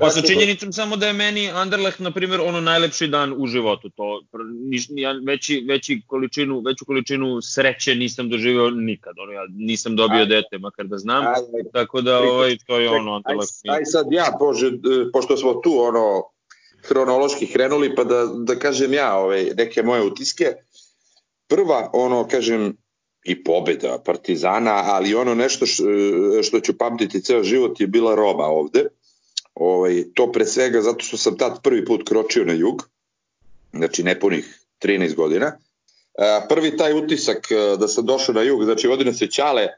Pa 0.00 0.10
sa 0.10 0.22
činjenicom 0.22 0.72
samo 0.72 0.96
da 0.96 1.06
je 1.06 1.12
meni 1.12 1.50
Anderlecht, 1.50 1.98
na 1.98 2.10
primjer, 2.10 2.40
ono 2.40 2.60
najlepši 2.60 3.06
dan 3.06 3.34
u 3.36 3.46
životu. 3.46 3.88
To, 3.88 4.22
niš, 4.70 4.86
ja 4.90 5.14
veći, 5.26 5.64
veći 5.68 6.02
količinu, 6.06 6.60
veću 6.60 6.84
količinu 6.84 7.42
sreće 7.42 7.94
nisam 7.94 8.28
doživeo 8.28 8.70
nikad. 8.70 9.14
Ono, 9.18 9.32
ja 9.32 9.46
nisam 9.50 9.96
dobio 9.96 10.20
Ajde. 10.20 10.34
dete, 10.34 10.58
makar 10.58 10.86
da 10.86 10.98
znam. 10.98 11.26
Ajde, 11.26 11.70
Tako 11.72 12.00
da, 12.00 12.18
ovaj, 12.18 12.56
to 12.66 12.78
je 12.78 12.90
ono, 12.90 13.12
aj, 13.12 13.16
Anderlecht. 13.16 13.54
mi- 13.64 13.70
aj 13.70 13.84
sad 13.84 14.06
ja, 14.10 14.36
pože, 14.38 14.70
pošto 15.12 15.36
smo 15.36 15.54
tu, 15.54 15.78
ono, 15.78 16.22
hronološki 16.88 17.46
krenuli, 17.46 17.94
pa 17.94 18.04
da, 18.04 18.26
da 18.34 18.58
kažem 18.58 18.92
ja 18.92 19.16
ovaj, 19.16 19.50
neke 19.56 19.82
moje 19.82 20.02
utiske. 20.02 20.44
Prva, 21.48 21.90
ono, 21.92 22.28
kažem, 22.28 22.76
i 23.26 23.44
pobeda 23.44 23.98
Partizana, 24.04 24.82
ali 24.84 25.14
ono 25.14 25.34
nešto 25.34 25.66
š, 25.66 25.82
što 26.42 26.60
ću 26.60 26.78
pamtiti 26.78 27.22
ceo 27.22 27.42
život 27.42 27.80
je 27.80 27.86
bila 27.86 28.14
Roma 28.14 28.44
ovde. 28.44 28.84
Ovaj, 29.54 30.04
to 30.14 30.32
pre 30.32 30.46
svega 30.46 30.82
zato 30.82 31.04
što 31.04 31.16
sam 31.16 31.38
tad 31.38 31.62
prvi 31.62 31.84
put 31.84 32.08
kročio 32.08 32.44
na 32.44 32.52
jug, 32.52 32.88
znači 33.72 34.02
nepunih 34.02 34.60
13 34.82 35.14
godina. 35.14 35.46
E, 35.46 36.48
prvi 36.48 36.76
taj 36.76 36.92
utisak 36.92 37.50
e, 37.50 37.76
da 37.76 37.88
sam 37.88 38.06
došao 38.06 38.34
na 38.34 38.42
jug, 38.42 38.64
znači 38.64 38.88
vodio 38.88 39.06
nas 39.06 39.20
je 39.20 39.30
Ćale 39.30 39.68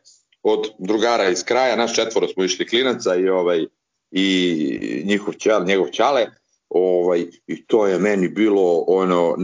od 0.43 0.71
drugara 0.79 1.29
iz 1.29 1.45
kraja, 1.45 1.77
naš 1.77 1.95
četvoro 1.95 2.29
smo 2.29 2.45
išli 2.45 2.69
klinaca 2.69 3.17
i 3.17 3.29
ovaj 3.29 3.67
i 4.11 5.03
njihov 5.05 5.35
ćale, 5.35 5.67
njegov 5.67 5.89
ćale, 5.89 6.27
ovaj 6.71 7.25
i 7.47 7.67
to 7.67 7.87
je 7.87 7.99
meni 7.99 8.29
bilo 8.29 8.85
ono 8.87 9.37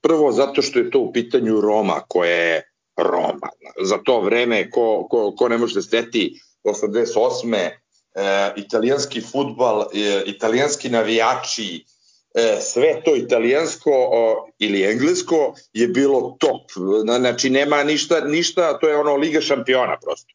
prvo 0.00 0.32
zato 0.32 0.62
što 0.62 0.78
je 0.78 0.90
to 0.90 0.98
u 0.98 1.12
pitanju 1.12 1.60
Roma 1.60 2.00
koja 2.08 2.30
je 2.30 2.62
Roma. 2.96 3.48
Za 3.82 3.98
to 4.04 4.20
vreme 4.20 4.70
ko, 4.70 5.06
ko, 5.10 5.34
ko 5.36 5.48
ne 5.48 5.58
može 5.58 5.74
da 5.74 5.82
steti 5.82 6.40
88. 6.64 7.54
E, 8.14 8.52
italijanski 8.56 9.20
futbal, 9.20 9.82
e, 9.82 10.22
italijanski 10.26 10.88
navijači, 10.88 11.84
e, 12.34 12.58
sve 12.60 13.02
to 13.04 13.16
italijansko 13.16 13.90
o, 13.94 14.48
ili 14.58 14.82
englesko 14.84 15.54
je 15.72 15.88
bilo 15.88 16.36
top. 16.40 16.70
Na- 17.04 17.18
Znači 17.18 17.50
nema 17.50 17.84
ništa, 17.84 18.20
ništa, 18.20 18.78
to 18.78 18.88
je 18.88 18.96
ono 18.98 19.16
Liga 19.16 19.40
šampiona 19.40 19.96
prosto. 20.02 20.34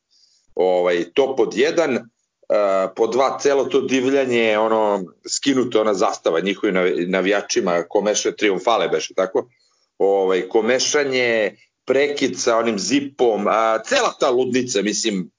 Ovaj, 0.55 1.05
to 1.13 1.35
pod 1.35 1.57
jedan, 1.57 2.09
Uh, 2.49 2.91
po 2.95 3.07
dva 3.07 3.39
celo 3.39 3.65
to 3.65 3.81
divljanje 3.81 4.57
ono 4.59 5.03
skinuto 5.29 5.81
ona 5.81 5.93
zastava 5.93 6.39
njihovim 6.39 6.75
navi- 6.75 7.07
navijačima 7.07 7.83
komeše 7.89 8.35
triumfale 8.35 8.87
beše 8.87 9.13
tako. 9.13 9.49
Ovaj 9.97 10.49
komešanje 10.49 11.57
prekid 11.87 12.39
sa 12.39 12.57
onim 12.57 12.79
zipom 12.79 13.47
a 13.47 13.79
cela 13.83 14.11
ta 14.19 14.29
ludnica 14.29 14.81
mislim 14.81 15.31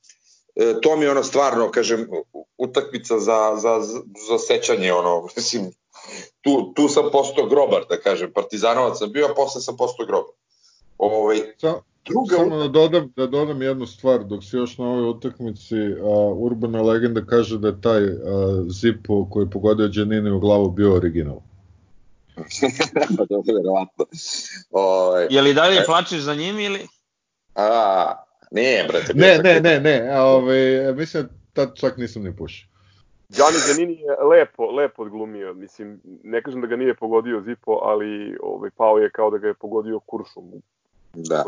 e, 0.56 0.74
to 0.82 0.96
mi 0.96 1.04
je 1.04 1.10
ono 1.10 1.22
stvarno 1.22 1.70
kažem 1.70 2.06
utakmica 2.58 3.18
za 3.18 3.56
za 3.56 3.80
za 4.28 4.38
sećanje 4.38 4.92
ono 4.92 5.26
mislim 5.36 5.72
tu 6.40 6.72
tu 6.74 6.88
sam 6.88 7.10
postao 7.12 7.46
grobar 7.46 7.84
da 7.88 8.00
kažem 8.00 8.32
partizanovac 8.32 8.98
sam 8.98 9.12
bio 9.12 9.26
a 9.26 9.34
posle 9.34 9.60
sam 9.60 9.76
postao 9.76 10.06
grobar 10.06 10.34
ovaj 10.98 11.38
Sa, 11.56 11.74
druga 12.06 12.36
samo 12.36 12.56
da 12.56 12.68
dodam, 12.68 13.12
da 13.16 13.26
dodam 13.26 13.62
jednu 13.62 13.86
stvar, 13.86 14.24
dok 14.24 14.44
si 14.44 14.56
još 14.56 14.78
na 14.78 14.84
ovoj 14.84 15.08
utakmici, 15.10 15.76
a, 15.76 16.32
urbana 16.34 16.82
legenda 16.82 17.24
kaže 17.26 17.58
da 17.58 17.68
je 17.68 17.80
taj 17.80 18.04
a, 18.04 18.64
Zipo 18.68 19.28
koji 19.30 19.44
je 19.44 19.50
pogodio 19.50 19.88
Đanini 19.88 20.30
u 20.30 20.40
glavu 20.40 20.70
bio 20.70 20.94
original. 20.94 21.40
to 23.28 23.34
je 23.34 23.54
verovatno 23.54 24.04
ovaj 24.70 25.26
Je 25.30 25.42
li 25.42 25.54
dalje 25.54 25.84
plačeš 25.86 26.20
za 26.20 26.34
njim 26.34 26.58
ili? 26.58 26.86
a 27.54 28.14
ne 28.50 28.84
brate 28.88 29.12
Ne, 29.14 29.38
ne, 29.38 29.60
ne, 29.60 29.80
ne, 29.80 30.08
a, 30.12 30.24
ovaj, 30.24 30.92
mislim 30.94 31.22
da 31.22 31.28
tad 31.52 31.76
čak 31.76 31.96
nisam 31.96 32.22
ni 32.22 32.36
pušio. 32.36 32.68
Gianni 33.28 33.58
Zanini 33.58 33.92
je 33.92 34.24
lepo, 34.30 34.70
lepo 34.70 35.02
odglumio, 35.02 35.54
mislim, 35.54 36.00
ne 36.22 36.42
kažem 36.42 36.60
da 36.60 36.66
ga 36.66 36.76
nije 36.76 36.94
pogodio 36.94 37.42
Zipo, 37.46 37.72
ali 37.72 38.36
ovaj, 38.42 38.70
pao 38.76 38.98
je 38.98 39.10
kao 39.10 39.30
da 39.30 39.38
ga 39.38 39.48
je 39.48 39.54
pogodio 39.54 40.00
kuršom 40.00 40.52
da. 41.22 41.44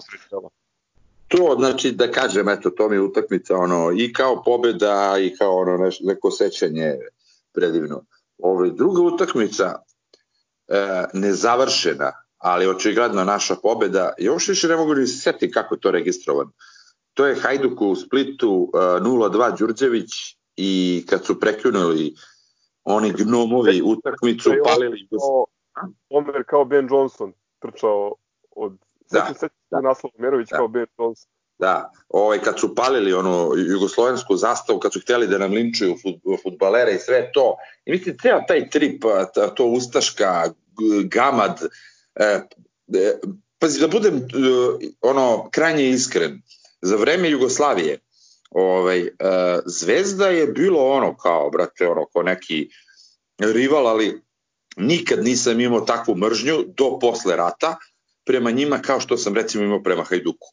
To 1.29 1.57
znači 1.59 1.93
da 1.93 2.11
kažem 2.11 2.49
eto 2.49 2.71
to 2.71 2.89
mi 2.89 2.97
je 2.97 3.01
utakmica 3.01 3.57
ono 3.57 3.93
i 3.97 4.13
kao 4.13 4.43
pobeda 4.43 5.17
i 5.21 5.37
kao 5.37 5.57
ono 5.57 5.77
neš, 5.77 6.01
neko 6.01 6.31
sećanje 6.31 6.95
predivno. 7.53 8.05
Ovaj, 8.39 8.71
druga 8.71 9.03
utakmica 9.03 9.83
e, 10.69 11.05
nezavršena, 11.13 12.13
ali 12.39 12.67
očigledno 12.67 13.25
naša 13.25 13.57
pobeda, 13.63 14.13
još 14.19 14.49
više 14.49 14.69
ne 14.69 14.77
mogu 14.77 14.95
ni 14.95 15.07
se 15.07 15.19
setiti 15.19 15.53
kako 15.53 15.77
to 15.77 15.91
registrovano. 15.91 16.51
To 17.15 17.27
je 17.27 17.41
Hajduk 17.41 17.81
u 17.81 17.97
Splitu 17.97 18.71
e, 18.75 18.79
0-2 18.79 19.59
Đurđević 19.59 20.11
i 20.57 21.05
kad 21.09 21.25
su 21.25 21.41
prekinuli 21.41 22.15
oni 22.85 23.13
gnomovi 23.13 23.83
utakmicu, 23.85 24.51
palili... 24.65 25.09
Kao, 25.11 25.47
Omer 26.09 26.45
kao 26.47 26.65
Ben 26.65 26.89
Johnson 26.91 27.33
trčao 27.59 28.15
od... 28.51 28.79
Da, 29.11 29.21
Sećam 29.21 29.35
se 29.35 29.60
da. 29.71 29.81
naslov 29.81 30.13
Merović 30.19 30.49
Da. 30.49 30.57
kao 30.57 30.69
Ben 30.69 30.87
Johnson. 30.99 31.31
Da, 31.61 31.93
ovaj, 32.09 32.39
kad 32.39 32.61
su 32.61 32.75
palili 32.75 33.13
ono 33.13 33.53
jugoslovensku 33.71 34.37
zastavu, 34.37 34.79
kad 34.79 34.93
su 34.93 35.01
htjeli 35.01 35.27
da 35.27 35.39
nam 35.39 35.53
linčuju 35.53 35.97
fut, 36.03 36.43
futbalere 36.43 36.95
i 36.95 36.99
sve 36.99 37.33
to. 37.33 37.57
I 37.85 37.91
mislim, 37.91 38.17
ceo 38.23 38.41
taj 38.49 38.71
trip, 38.71 39.03
to 39.55 39.65
ustaška, 39.65 40.45
gamad, 41.05 41.61
e, 42.15 42.25
e, 42.95 43.19
pazi, 43.59 43.81
da 43.81 43.89
budem 43.89 44.17
e, 44.17 44.21
ono 45.01 45.49
krajnje 45.51 45.91
iskren, 45.91 46.43
za 46.83 46.97
vreme 46.97 47.31
Jugoslavije, 47.31 47.99
ovaj, 48.51 49.01
e, 49.01 49.11
Zvezda 49.67 50.29
je 50.29 50.47
bilo 50.47 50.89
ono 50.89 51.17
kao, 51.17 51.51
brate, 51.51 51.89
ono, 51.89 52.07
kao 52.07 52.23
neki 52.23 52.69
rival, 53.39 53.87
ali 53.87 54.23
nikad 54.77 55.25
nisam 55.25 55.61
imao 55.61 55.81
takvu 55.81 56.17
mržnju 56.17 56.65
do 56.77 56.99
posle 57.01 57.37
rata 57.37 57.77
prema 58.25 58.51
njima 58.51 58.79
kao 58.79 59.01
što 59.01 59.17
sam 59.17 59.35
recimo 59.35 59.65
imao 59.65 59.83
prema 59.83 60.05
Hajduku. 60.05 60.49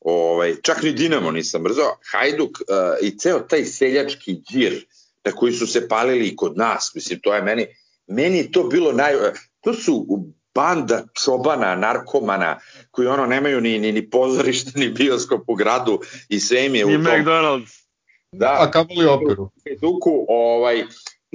Ovaj, 0.00 0.54
čak 0.62 0.82
ni 0.82 0.92
Dinamo 0.92 1.30
nisam 1.30 1.62
mrzao. 1.62 1.98
Hajduk 2.12 2.50
uh, 2.50 2.66
i 3.02 3.18
ceo 3.18 3.40
taj 3.40 3.64
seljački 3.64 4.40
džir 4.50 4.86
na 5.24 5.32
koji 5.32 5.52
su 5.52 5.66
se 5.66 5.88
palili 5.88 6.26
i 6.26 6.36
kod 6.36 6.56
nas, 6.56 6.92
mislim, 6.94 7.20
to 7.22 7.34
je 7.34 7.42
meni, 7.42 7.66
meni 8.06 8.38
je 8.38 8.52
to 8.52 8.62
bilo 8.62 8.92
naj... 8.92 9.14
To 9.60 9.74
su 9.74 10.06
banda 10.54 11.04
čobana, 11.24 11.74
narkomana, 11.74 12.58
koji 12.90 13.08
ono 13.08 13.26
nemaju 13.26 13.60
ni, 13.60 13.78
ni, 13.78 13.92
ni 13.92 14.10
pozorište, 14.10 14.78
ni 14.78 14.88
bioskop 14.88 15.48
u 15.48 15.54
gradu 15.54 16.00
i 16.28 16.40
sve 16.40 16.66
im 16.66 16.74
je 16.74 16.86
Ni 16.86 16.96
u 16.96 17.04
tom... 17.04 17.12
McDonald's. 17.12 17.84
Da, 18.32 18.56
A 18.60 18.70
kamoli 18.70 19.06
operu. 19.06 19.50
Hajduku, 19.64 20.26
ovaj, 20.28 20.84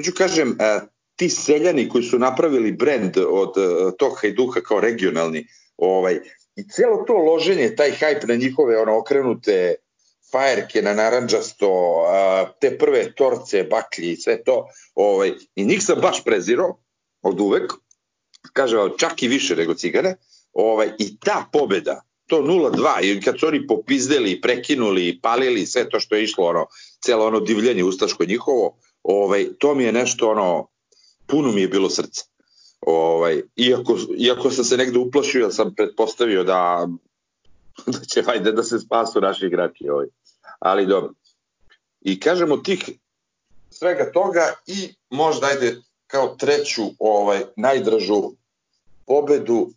ću 0.06 0.12
kažem, 0.18 0.58
e, 0.60 0.80
ti 1.16 1.30
seljani 1.30 1.90
koji 1.90 2.04
su 2.04 2.20
napravili 2.20 2.72
brend 2.72 3.18
od 3.18 3.54
e, 3.58 3.98
tog 3.98 4.18
Hajduka 4.22 4.62
kao 4.62 4.80
regionalni, 4.80 5.48
ovaj, 5.78 6.20
i 6.56 6.68
celo 6.70 7.04
to 7.08 7.14
loženje, 7.14 7.76
taj 7.76 7.92
hajp 7.92 8.24
na 8.24 8.36
njihove 8.36 8.82
ono 8.82 8.98
okrenute 8.98 9.76
fajerke 10.32 10.82
na 10.82 10.94
naranđasto, 10.94 11.70
te 12.62 12.78
prve 12.78 13.14
torce, 13.16 13.64
baklji 13.64 14.12
i 14.12 14.16
sve 14.16 14.44
to, 14.44 14.68
ovaj, 14.96 15.32
i 15.56 15.66
njih 15.66 15.84
sam 15.84 16.02
baš 16.02 16.24
prezirao 16.24 16.80
od 17.22 17.40
uvek, 17.40 17.74
kaže 18.54 18.78
vam, 18.78 18.90
čak 18.98 19.24
i 19.24 19.28
više 19.28 19.56
nego 19.56 19.74
cigane, 19.74 20.16
ovaj, 20.54 20.90
i 21.00 21.20
ta 21.20 21.50
pobeda, 21.54 22.02
to 22.28 22.42
0-2, 22.42 23.04
i 23.04 23.22
kad 23.22 23.40
su 23.40 23.48
oni 23.48 23.68
popizdeli, 23.68 24.42
prekinuli, 24.42 25.20
palili 25.22 25.66
sve 25.66 25.90
to 25.90 26.00
što 26.00 26.16
je 26.16 26.24
išlo, 26.24 26.46
ono, 26.46 26.66
celo 27.06 27.26
ono 27.26 27.40
divljenje 27.40 27.84
ustaško 27.84 28.26
njihovo, 28.26 28.78
ovaj, 29.04 29.48
to 29.60 29.76
mi 29.76 29.84
je 29.84 29.92
nešto 29.92 30.30
ono, 30.30 30.68
puno 31.28 31.52
mi 31.52 31.62
je 31.62 31.68
bilo 31.68 31.90
srce. 31.90 32.33
Ovaj, 32.88 33.42
iako, 33.56 33.98
iako 34.18 34.52
sam 34.52 34.66
se 34.66 34.78
negde 34.78 35.00
uplašio, 35.00 35.52
sam 35.52 35.76
pretpostavio 35.76 36.44
da, 36.44 36.88
da 37.88 38.00
će 38.00 38.22
hajde 38.22 38.52
da 38.52 38.64
se 38.64 38.80
spasu 38.80 39.22
naši 39.22 39.46
igrači. 39.46 39.90
Ovaj. 39.90 40.08
Ali 40.60 40.88
dobro. 40.88 41.14
I 42.02 42.20
kažemo 42.20 42.58
tih 42.58 42.90
svega 43.70 44.12
toga 44.12 44.54
i 44.68 44.94
možda 45.10 45.48
ajde 45.48 45.82
kao 46.08 46.36
treću 46.36 46.84
ovaj 47.00 47.42
najdražu 47.56 48.32
pobedu 49.06 49.70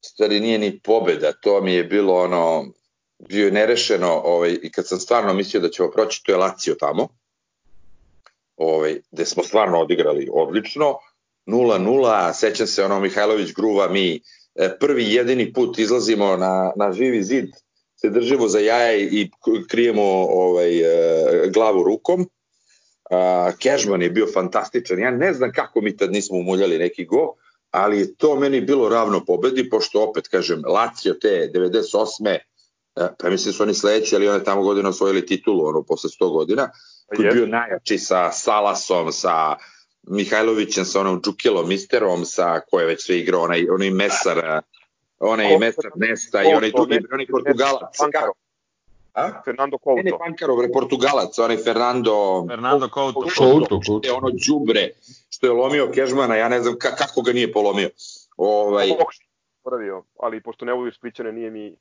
stvari 0.00 0.40
nije 0.40 0.58
ni 0.58 0.80
pobeda, 0.80 1.32
to 1.32 1.60
mi 1.60 1.74
je 1.74 1.84
bilo 1.84 2.14
ono 2.14 2.66
bio 3.18 3.44
je 3.44 3.52
nerešeno 3.52 4.22
ovaj, 4.24 4.58
i 4.62 4.72
kad 4.72 4.88
sam 4.88 4.98
stvarno 4.98 5.34
mislio 5.34 5.60
da 5.60 5.68
ćemo 5.68 5.90
proći, 5.90 6.22
to 6.24 6.32
je 6.32 6.38
Lazio 6.38 6.74
tamo 6.80 7.08
ovaj, 8.56 9.00
gde 9.10 9.26
smo 9.26 9.42
stvarno 9.42 9.80
odigrali 9.80 10.28
odlično 10.32 10.98
0-0, 11.46 12.32
sećam 12.32 12.66
se 12.66 12.84
ono 12.84 13.00
Mihajlović 13.00 13.54
gruva 13.54 13.88
mi 13.88 14.20
e, 14.54 14.78
prvi 14.80 15.14
jedini 15.14 15.52
put 15.52 15.78
izlazimo 15.78 16.36
na, 16.36 16.72
na 16.76 16.92
živi 16.92 17.22
zid 17.22 17.46
se 17.96 18.10
držimo 18.10 18.48
za 18.48 18.58
jaja 18.58 18.96
i 18.96 19.30
krijemo 19.68 20.02
ovaj, 20.30 20.80
e, 20.80 21.48
glavu 21.48 21.82
rukom 21.82 22.26
Kežman 23.58 24.02
je 24.02 24.10
bio 24.10 24.26
fantastičan 24.34 24.98
ja 24.98 25.10
ne 25.10 25.32
znam 25.32 25.52
kako 25.52 25.80
mi 25.80 25.96
tad 25.96 26.12
nismo 26.12 26.38
umuljali 26.38 26.78
neki 26.78 27.04
go 27.04 27.34
ali 27.70 27.98
je 27.98 28.14
to 28.14 28.36
meni 28.36 28.60
bilo 28.60 28.88
ravno 28.88 29.24
pobedi 29.24 29.70
pošto 29.70 30.02
opet 30.02 30.28
kažem 30.28 30.62
Lazio 30.66 31.14
te 31.14 31.50
98. 31.54 32.28
e, 32.30 32.38
pa 33.18 33.30
mislim 33.30 33.52
da 33.52 33.56
su 33.56 33.62
oni 33.62 33.74
sledeći 33.74 34.16
ali 34.16 34.28
oni 34.28 34.44
tamo 34.44 34.62
godina 34.62 34.88
osvojili 34.88 35.26
titulu 35.26 35.66
ono 35.66 35.82
posle 35.82 36.10
100 36.20 36.32
godina 36.32 36.70
koji 37.06 37.24
je 37.24 37.26
Jeste. 37.26 37.36
bio 37.36 37.46
najjači 37.46 37.98
sa 37.98 38.32
Salasom, 38.32 39.12
sa 39.12 39.56
Mihajlovićem, 40.06 40.84
sa 40.84 41.00
onom 41.00 41.20
Džukilom, 41.22 41.68
Misterom, 41.68 42.24
sa 42.24 42.60
ko 42.60 42.80
je 42.80 42.86
već 42.86 43.04
sve 43.06 43.18
igrao, 43.18 43.42
onaj, 43.42 43.66
onaj 43.70 43.90
Mesar, 43.90 44.60
onaj 45.18 45.58
Mesar 45.58 45.90
Nesta 45.94 46.42
i 46.42 46.46
onaj 46.46 46.70
Couto, 46.70 46.84
drugi, 46.86 46.94
ne- 46.94 47.08
onaj 47.12 47.26
Portugalac. 47.26 47.98
Pankaro. 47.98 48.32
Kako? 48.32 48.38
A? 49.14 49.42
Fernando 49.44 49.78
Ne, 49.86 50.02
ne, 50.02 50.10
Couto. 50.10 50.24
Pankarov, 50.24 50.56
bre, 50.56 50.68
Portugalac, 50.72 51.38
onaj 51.38 51.56
Fernando, 51.56 52.44
Fernando 52.48 52.88
Couto. 52.88 53.20
Couto, 53.36 53.80
Couto. 53.86 54.08
je 54.08 54.12
ono 54.12 54.30
đubre, 54.48 54.90
što 55.30 55.46
je 55.46 55.52
lomio 55.52 55.90
Kežmana, 55.94 56.34
ja 56.34 56.48
ne 56.48 56.60
znam 56.60 56.78
ka, 56.78 56.94
kako 56.96 57.22
ga 57.22 57.32
nije 57.32 57.52
polomio. 57.52 57.90
Ovaj, 58.36 58.88
Pokušaj, 58.98 59.26
poravio, 59.62 60.02
ali 60.18 60.42
pošto 60.42 60.64
ne 60.64 60.72
voli 60.72 60.92
Splićane, 60.92 61.32
nije 61.32 61.50
mi, 61.50 61.66
e, 61.66 61.74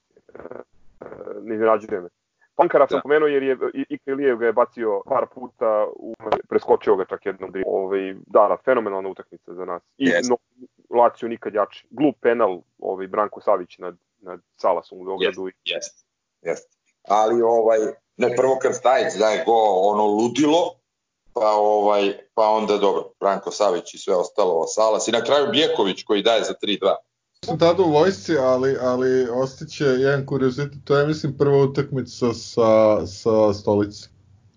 ne 1.44 1.56
iznenađuje 1.56 2.02
me. 2.02 2.10
Pankara 2.56 2.88
sam 2.88 2.98
Da. 2.98 3.02
pomenuo 3.02 3.28
jer 3.28 3.44
je 3.44 3.58
I- 3.74 3.86
Ika 3.90 4.12
Ilijev 4.12 4.38
ga 4.38 4.46
je 4.46 4.54
bacio 4.54 5.02
par 5.06 5.26
puta, 5.36 5.88
u, 5.96 6.14
preskočio 6.50 6.96
ga 6.96 7.06
čak 7.06 7.26
jednom. 7.26 7.52
dribom. 7.52 7.74
Ovaj, 7.76 8.14
da, 8.28 8.48
da, 8.48 8.58
fenomenalna 8.66 9.10
utakmica 9.10 9.54
za 9.54 9.66
nas. 9.66 9.84
I 9.98 10.06
Jeste. 10.06 10.30
no, 10.30 10.38
Lazio 11.00 11.30
nikad 11.30 11.54
jači. 11.54 11.88
Glup 11.90 12.16
penal, 12.22 12.62
ovaj, 12.80 13.08
Branko 13.08 13.42
Savić 13.42 13.78
nad, 13.78 13.96
nad 14.20 14.40
Salasom 14.56 15.02
u 15.02 15.04
Beogradu. 15.06 15.48
Jeste, 15.66 16.06
jeste. 16.42 16.78
Ali 17.08 17.42
ovaj, 17.42 17.80
ne 18.18 18.36
prvo 18.36 18.58
Krstajić 18.62 19.14
daje 19.20 19.44
go 19.46 19.54
ono 19.84 20.04
ludilo, 20.06 20.76
pa 21.34 21.52
ovaj 21.52 22.14
pa 22.34 22.48
onda 22.50 22.78
dobro, 22.78 23.04
Branko 23.20 23.52
Savić 23.52 23.94
i 23.94 23.98
sve 23.98 24.16
ostalo 24.16 24.68
Salas 24.68 25.08
i 25.08 25.12
na 25.12 25.22
kraju 25.22 25.48
Bjeković 25.52 26.04
koji 26.04 26.22
daje 26.22 26.44
za 26.44 26.54
3-2. 26.54 26.96
Sam 27.44 27.60
tada 27.60 27.84
u 27.84 27.92
vojsci, 27.92 28.38
ali, 28.38 28.78
ali 28.82 29.28
ostiće 29.32 29.84
jedan 29.86 30.26
kuriozitet, 30.26 30.78
to 30.84 30.98
je 30.98 31.08
mislim 31.08 31.38
prva 31.38 31.58
utakmica 31.58 32.34
sa, 32.34 32.62
sa 33.08 33.54
stolice. 33.54 34.08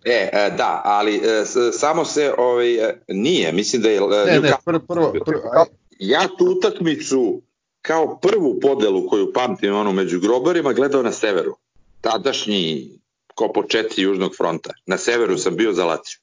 E, 0.05 0.31
e, 0.33 0.51
da, 0.51 0.83
ali 0.85 1.17
e, 1.17 1.45
s- 1.45 1.79
samo 1.79 2.05
se 2.05 2.35
ovaj 2.39 2.75
e, 2.75 3.01
nije, 3.09 3.53
mislim 3.53 3.83
da 3.83 3.89
je 3.89 4.01
Ne, 4.01 4.07
ne, 4.07 4.41
Newcastle- 4.41 4.57
prvo, 4.65 4.81
prvo, 4.81 5.13
prvo, 5.25 5.43
aj, 5.53 5.65
ja 5.99 6.29
tu 6.29 6.45
utakmicu 6.49 7.43
kao 7.83 8.19
prvu 8.19 8.61
podelu 8.61 9.09
koju 9.09 9.33
pamtim 9.33 9.75
ono 9.75 9.93
među 9.93 10.21
grobarima 10.21 10.73
gledao 10.73 11.03
na 11.03 11.13
severu. 11.13 11.57
Tadašnji 12.01 12.91
ko 13.35 13.53
početci 13.53 14.03
južnog 14.03 14.37
fronta. 14.37 14.71
Na 14.87 14.99
severu 14.99 15.39
sam 15.39 15.57
bio 15.57 15.73
za 15.73 15.85
Lazio. 15.85 16.19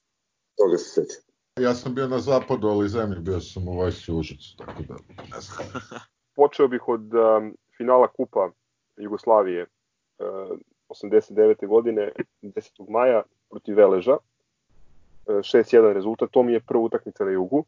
Toga 0.56 0.78
se 0.78 0.84
sećam. 0.84 1.22
ja 1.60 1.74
sam 1.74 1.94
bio 1.94 2.08
na 2.08 2.18
zapadu, 2.20 2.68
ali 2.68 2.88
zemlji, 2.88 3.20
bio 3.20 3.40
sam 3.40 3.68
u 3.68 3.72
vojsci 3.72 4.12
Užicu, 4.12 4.56
tako 4.58 4.82
da 4.82 4.94
ne 5.26 5.40
znam. 5.40 5.66
počeo 6.36 6.68
bih 6.68 6.88
od 6.88 7.14
um, 7.14 7.54
finala 7.76 8.08
Kupa 8.08 8.50
Jugoslavije 8.96 9.66
uh, 10.18 10.58
89. 10.88 11.66
godine 11.66 12.12
10. 12.42 12.90
maja 12.90 13.22
protiv 13.50 13.76
Veleža. 13.76 14.16
Uh, 15.26 15.36
6-1 15.36 15.92
rezultat, 15.92 16.30
to 16.30 16.42
mi 16.42 16.52
je 16.52 16.60
prva 16.60 16.82
utakmica 16.82 17.24
na 17.24 17.30
jugu. 17.30 17.64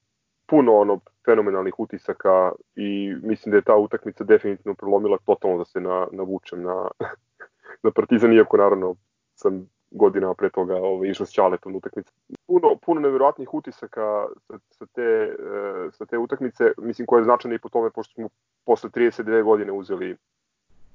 Puno 0.46 0.74
ono 0.74 1.00
fenomenalnih 1.24 1.80
utisaka 1.80 2.52
i 2.76 3.14
mislim 3.22 3.50
da 3.50 3.56
je 3.56 3.62
ta 3.62 3.76
utakmica 3.76 4.24
definitivno 4.24 4.74
prelomila 4.74 5.18
totalno 5.26 5.58
da 5.58 5.64
se 5.64 5.80
na, 5.80 6.06
navučem 6.12 6.62
na, 6.62 6.88
na 7.82 7.90
Partizan, 7.90 8.32
iako 8.32 8.56
naravno 8.56 8.94
sam 9.34 9.68
godinama 9.96 10.34
pre 10.34 10.50
toga 10.50 10.76
ovaj, 10.76 11.08
išao 11.08 11.26
s 11.26 11.32
Ćaletom 11.32 11.72
na 11.72 11.78
utakmicu. 11.78 12.12
Puno, 12.46 12.76
puno 12.86 13.00
nevjerojatnih 13.00 13.54
utisaka 13.54 14.26
sa, 14.46 14.58
sa, 14.70 14.86
te, 14.86 15.02
e, 15.02 15.90
sa 15.90 16.06
te 16.06 16.18
utakmice, 16.18 16.72
mislim 16.78 17.06
koja 17.06 17.18
je 17.20 17.24
značajna 17.24 17.54
i 17.54 17.58
po 17.58 17.68
tome, 17.68 17.90
pošto 17.90 18.14
smo 18.14 18.28
posle 18.64 18.90
32 18.90 19.42
godine 19.42 19.72
uzeli, 19.72 20.16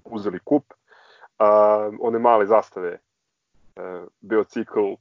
uzeli 0.06 0.40
kup. 0.40 0.74
A, 1.40 1.90
one 2.00 2.20
male 2.20 2.46
zastave, 2.46 2.90
e, 2.92 3.00
biocikl, 4.22 4.94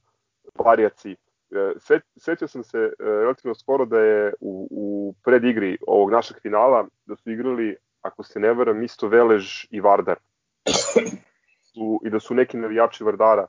varijaci. 0.55 1.11
E, 1.11 1.73
set, 1.79 2.03
setio 2.17 2.47
sam 2.47 2.63
se 2.63 2.93
relativno 2.99 3.55
skoro 3.55 3.85
da 3.85 3.99
je 3.99 4.33
u, 4.39 4.67
u 4.71 5.13
predigri 5.23 5.77
ovog 5.87 6.11
našeg 6.11 6.37
finala, 6.41 6.85
da 7.05 7.15
su 7.15 7.31
igrali, 7.31 7.75
ako 8.01 8.23
se 8.23 8.39
ne 8.39 8.53
varam, 8.53 8.83
isto 8.83 9.07
Velež 9.07 9.65
i 9.69 9.81
Vardar. 9.81 10.17
Su, 11.73 12.01
I 12.05 12.09
da 12.09 12.19
su 12.19 12.33
neki 12.33 12.57
navijači 12.57 13.03
Vardara 13.03 13.47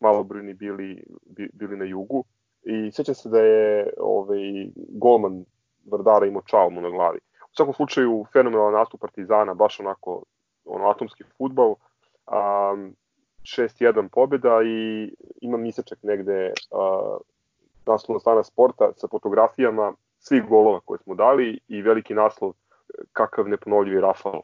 malobrojni 0.00 0.54
bili, 0.54 1.04
bi- 1.26 1.50
bili 1.52 1.76
na 1.76 1.84
jugu. 1.84 2.24
i 2.62 2.92
sećam 2.92 3.14
se 3.14 3.28
da 3.28 3.38
je 3.40 3.92
ovaj, 3.98 4.68
golman 4.88 5.44
Vardara 5.90 6.26
imao 6.26 6.42
čalmu 6.42 6.80
na 6.80 6.90
glavi. 6.90 7.18
U 7.42 7.54
svakom 7.56 7.74
slučaju, 7.74 8.24
fenomenalan 8.32 8.72
nastup 8.72 9.00
Partizana, 9.00 9.54
baš 9.54 9.80
onako 9.80 10.22
ono, 10.64 10.90
atomski 10.90 11.24
futbal, 11.38 11.68
um, 11.70 12.94
6-1 13.42 14.08
pobjeda 14.08 14.62
i 14.64 15.10
imam 15.40 15.60
misečak 15.60 15.98
negde 16.02 16.52
uh, 16.70 17.16
naslovna 17.86 18.20
strana 18.20 18.42
sporta 18.44 18.92
sa 18.96 19.08
fotografijama 19.08 19.92
svih 20.18 20.42
golova 20.48 20.80
koje 20.80 20.98
smo 20.98 21.14
dali 21.14 21.58
i 21.68 21.82
veliki 21.82 22.14
naslov 22.14 22.52
kakav 23.12 23.48
neponovljivi 23.48 24.00
Rafal. 24.00 24.42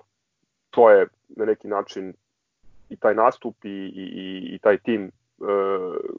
To 0.71 0.91
je 0.91 1.07
na 1.29 1.45
neki 1.45 1.69
način 1.69 2.15
i 2.89 2.97
taj 2.97 3.15
nastup 3.15 3.65
i, 3.65 3.69
i, 3.69 4.55
i 4.55 4.59
taj 4.59 4.79
tim 4.79 5.11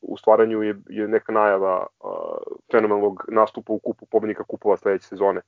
u 0.02 0.18
stvaranju 0.18 0.64
je, 0.64 0.76
je 0.90 1.08
neka 1.08 1.32
najava 1.32 1.86
uh, 2.00 2.12
fenomenalnog 2.72 3.26
nastupa 3.28 3.74
u 3.74 3.80
kupu 3.80 4.06
pobednika 4.06 4.44
kupova 4.44 4.78
sledeće 4.78 5.08
sezone 5.08 5.42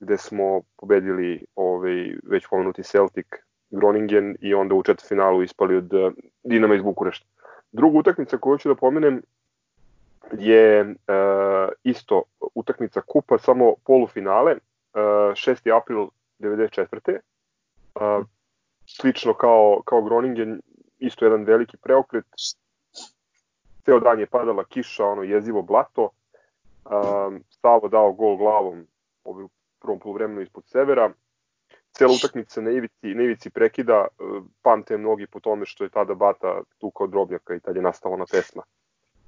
gde 0.00 0.16
smo 0.16 0.62
pobedili 0.76 1.44
ovaj, 1.56 2.16
već 2.22 2.46
pomenuti 2.50 2.82
Celtic, 2.82 3.26
Groningen 3.70 4.36
i 4.40 4.54
onda 4.54 4.74
u 4.74 4.82
četvrtfinalu 4.82 5.42
ispali 5.42 5.76
od 5.76 5.92
uh, 5.92 6.12
Dinama 6.42 6.74
iz 6.74 6.82
Bukurešta. 6.82 7.26
Druga 7.72 7.98
utakmica 7.98 8.38
koju 8.38 8.58
ću 8.58 8.68
da 8.68 8.74
pomenem 8.74 9.22
je 10.32 10.84
uh, 10.84 11.72
isto 11.82 12.22
utakmica 12.54 13.00
kupa, 13.00 13.38
samo 13.38 13.74
polufinale, 13.84 14.52
uh, 14.52 15.00
6. 15.00 15.76
april 15.76 16.06
94. 16.38 17.18
Uh, 17.94 18.26
slično 18.86 19.34
kao, 19.34 19.82
kao 19.84 20.02
Groningen, 20.02 20.60
isto 20.98 21.24
jedan 21.24 21.44
veliki 21.44 21.76
preokret. 21.76 22.24
Ceo 23.88 24.00
dan 24.00 24.20
je 24.20 24.26
padala 24.26 24.64
kiša, 24.64 25.04
ono 25.04 25.22
jezivo 25.22 25.62
blato. 25.62 26.10
Um, 26.84 27.44
Savo 27.50 27.88
dao 27.88 28.12
gol 28.12 28.36
glavom 28.36 28.86
ovaj, 29.24 29.44
u 29.44 29.48
prvom 29.80 29.98
polovremenu 29.98 30.40
ispod 30.40 30.64
severa. 30.66 31.10
Cela 31.92 32.12
utakmica 32.12 32.60
na 32.60 32.70
ivici, 32.70 33.14
na 33.14 33.22
ivici 33.22 33.50
prekida, 33.50 34.06
pamte 34.62 34.96
mnogi 34.96 35.26
po 35.26 35.40
tome 35.40 35.66
što 35.66 35.84
je 35.84 35.90
tada 35.90 36.14
Bata 36.14 36.60
tukao 36.78 37.06
drobnjaka 37.06 37.54
i 37.54 37.60
tad 37.60 37.76
je 37.76 37.82
nastala 37.82 38.14
ona 38.14 38.24
pesma 38.30 38.62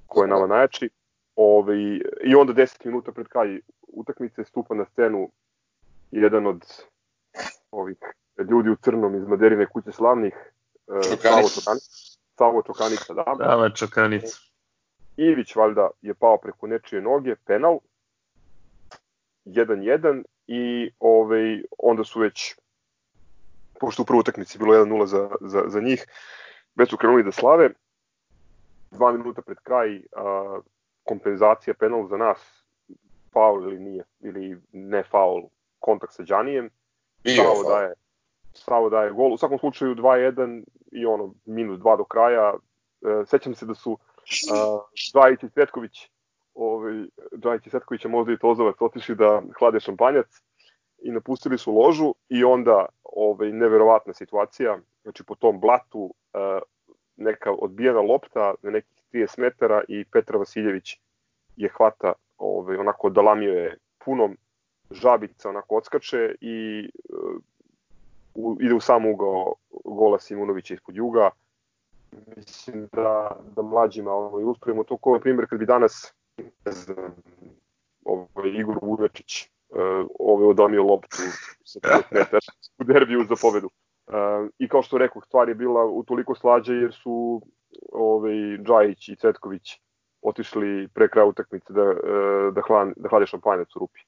koja 0.07 0.23
je 0.25 0.29
nama 0.29 0.47
najjači. 0.47 0.89
Ove, 1.35 1.77
I 2.23 2.35
onda 2.35 2.53
10 2.53 2.85
minuta 2.85 3.11
pred 3.11 3.27
kraj 3.27 3.59
utakmice 3.87 4.43
stupa 4.43 4.75
na 4.75 4.85
scenu 4.85 5.29
jedan 6.11 6.47
od 6.47 6.65
ovih 7.71 7.97
ljudi 8.49 8.69
u 8.69 8.75
crnom 8.75 9.15
iz 9.15 9.27
Maderine 9.27 9.65
kuće 9.65 9.91
slavnih, 9.91 10.33
Savo 10.87 11.49
Čokanica. 11.55 11.71
Savo 12.37 12.61
Čokanica, 12.61 13.13
da. 13.13 13.23
Sava 13.37 13.69
Čokanica. 13.69 14.50
Ivić 15.25 15.55
valjda 15.55 15.89
je 16.01 16.13
pao 16.13 16.37
preko 16.37 16.67
nečije 16.67 17.01
noge, 17.01 17.35
penal, 17.35 17.79
1-1 19.45 20.23
i 20.47 20.91
ovaj, 20.99 21.63
onda 21.77 22.03
su 22.03 22.19
već, 22.19 22.55
pošto 23.79 24.01
u 24.01 24.05
prvoj 24.05 24.19
utakmici 24.19 24.57
bilo 24.57 24.73
1-0 24.73 25.05
za, 25.05 25.29
za, 25.41 25.63
za 25.67 25.81
njih, 25.81 26.05
već 26.75 26.89
su 26.89 26.97
krenuli 26.97 27.23
da 27.23 27.31
slave, 27.31 27.69
dva 28.91 29.11
minuta 29.11 29.41
pred 29.41 29.57
kraj 29.57 30.01
a, 30.15 30.59
kompenzacija 31.03 31.73
penal 31.73 32.07
za 32.07 32.17
nas, 32.17 32.63
faul 33.33 33.63
ili 33.63 33.79
nije, 33.79 34.03
ili 34.19 34.61
ne 34.71 35.03
faul, 35.03 35.43
kontakt 35.79 36.13
sa 36.13 36.23
Đanijem, 36.23 36.69
Savo 37.35 37.63
daje, 37.69 37.93
Savo 38.53 38.89
daje 38.89 39.11
gol, 39.11 39.33
u 39.33 39.37
svakom 39.37 39.59
slučaju 39.59 39.95
2-1 39.95 40.63
i 40.91 41.05
ono, 41.05 41.33
minus 41.45 41.79
2 41.79 41.97
do 41.97 42.03
kraja, 42.03 42.53
e, 42.53 43.25
sećam 43.25 43.55
se 43.55 43.65
da 43.65 43.73
su 43.73 43.97
uh, 44.51 44.81
Dvajić 45.13 45.43
i 45.43 45.49
Cvetković 45.49 46.09
ovaj, 46.55 47.05
Džajić 47.37 47.67
i 47.67 47.69
Setković, 47.69 48.05
možda 48.05 48.33
i 48.33 48.37
Tozovac, 48.37 48.75
otišli 48.79 49.15
da 49.15 49.41
hlade 49.59 49.79
šampanjac 49.79 50.41
i 51.01 51.11
napustili 51.11 51.57
su 51.57 51.71
ložu 51.71 52.13
i 52.29 52.43
onda 52.43 52.85
ovaj, 53.03 53.51
neverovatna 53.51 54.13
situacija, 54.13 54.79
znači 55.03 55.23
po 55.23 55.35
tom 55.35 55.59
blatu 55.59 55.99
uh, 55.99 56.61
neka 57.17 57.51
odbijena 57.51 58.01
lopta 58.01 58.53
na 58.61 58.71
nekih 58.71 59.03
30 59.13 59.39
metara 59.39 59.83
i 59.87 60.05
Petar 60.05 60.37
Vasiljević 60.37 60.99
je 61.55 61.69
hvata, 61.69 62.13
ovaj, 62.37 62.77
onako 62.77 63.09
dalamio 63.09 63.53
je 63.53 63.77
punom, 64.05 64.37
žabica 64.91 65.49
onako 65.49 65.75
odskače 65.75 66.35
i 66.41 66.89
uh, 67.09 67.41
u, 68.35 68.57
ide 68.61 68.73
u 68.73 68.79
sam 68.79 69.05
ugao 69.05 69.53
gola 69.85 70.19
Simunovića 70.19 70.73
ispod 70.73 70.95
juga. 70.95 71.29
Mislim 72.35 72.89
da, 72.93 73.37
da 73.55 73.61
mlađima 73.61 74.13
ono, 74.13 74.39
ilustrujemo 74.39 74.83
to 74.83 74.97
kao 74.97 75.19
primjer 75.19 75.49
kad 75.49 75.59
bi 75.59 75.65
danas 75.65 76.13
ne 76.65 76.71
znam, 76.71 77.15
ovaj, 78.05 78.49
Igor 78.49 78.77
Vujačić 78.81 79.49
uh, 79.69 80.07
ovaj 80.19 80.47
odamio 80.47 80.83
loptu 80.83 81.17
sa 81.63 81.79
5 81.79 82.01
metara 82.11 82.39
u 82.79 82.83
derbiju 82.83 83.25
za 83.29 83.35
pobedu. 83.41 83.69
Uh, 84.07 84.49
I 84.57 84.67
kao 84.67 84.81
što 84.81 84.97
rekao, 84.97 85.21
stvar 85.21 85.49
je 85.49 85.55
bila 85.55 85.85
u 85.85 86.03
toliko 86.03 86.35
slađe 86.35 86.73
jer 86.73 86.93
su 86.93 87.41
ovaj, 87.91 88.33
Džajić 88.63 89.09
i 89.09 89.15
Cetković 89.15 89.79
otišli 90.21 90.87
pre 90.93 91.07
kraja 91.09 91.25
utakmice 91.25 91.73
da, 91.73 91.93
da, 92.51 92.61
hlan, 92.61 92.93
da 92.97 93.09
hlade 93.09 93.25
šampanjac 93.25 93.75
u 93.75 93.79
rupi. 93.79 93.99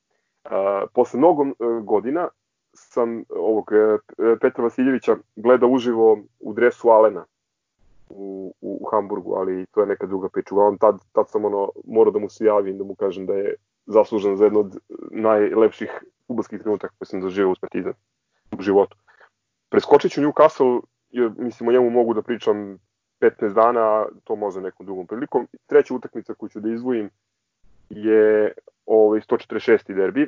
Posle 0.93 1.17
mnogo 1.17 1.45
godina 1.83 2.27
sam 2.73 3.23
ovog 3.29 3.71
Petra 4.41 4.63
Vasiljevića 4.63 5.15
gledao 5.35 5.69
uživo 5.69 6.19
u 6.39 6.53
dresu 6.53 6.89
Alena 6.89 7.25
u, 8.15 8.53
u, 8.61 8.79
u 8.81 8.85
Hamburgu, 8.91 9.35
ali 9.35 9.65
to 9.65 9.81
je 9.81 9.87
neka 9.87 10.07
druga 10.07 10.29
priča. 10.29 10.55
Uglavnom, 10.55 10.77
tad, 10.77 10.99
tad 11.11 11.29
sam 11.29 11.45
ono, 11.45 11.69
morao 11.85 12.11
da 12.11 12.19
mu 12.19 12.29
se 12.29 12.45
javim, 12.45 12.77
da 12.77 12.83
mu 12.83 12.95
kažem 12.95 13.25
da 13.25 13.33
je 13.33 13.55
zaslužen 13.85 14.37
za 14.37 14.43
jedno 14.43 14.59
od 14.59 14.77
najlepših 15.11 16.03
futbolskih 16.27 16.59
trenutaka 16.59 16.95
koje 16.97 17.07
sam 17.07 17.21
doživio 17.21 17.51
u 17.51 17.55
Partizan 17.61 17.93
u 18.57 18.61
životu. 18.61 18.97
Preskočit 19.69 20.11
ću 20.11 20.21
Newcastle, 20.21 20.81
jer, 21.09 21.31
mislim 21.37 21.69
o 21.69 21.71
njemu 21.71 21.89
mogu 21.89 22.13
da 22.13 22.21
pričam 22.21 22.79
15 23.21 23.53
dana, 23.53 24.05
to 24.23 24.35
može 24.35 24.61
nekom 24.61 24.85
drugom 24.85 25.07
prilikom. 25.07 25.47
Treća 25.65 25.93
utakmica 25.93 26.33
koju 26.33 26.49
ću 26.49 26.59
da 26.59 26.69
izvojim 26.69 27.09
je 27.89 28.53
ovaj 28.85 29.19
146. 29.19 29.93
derbi. 29.93 30.27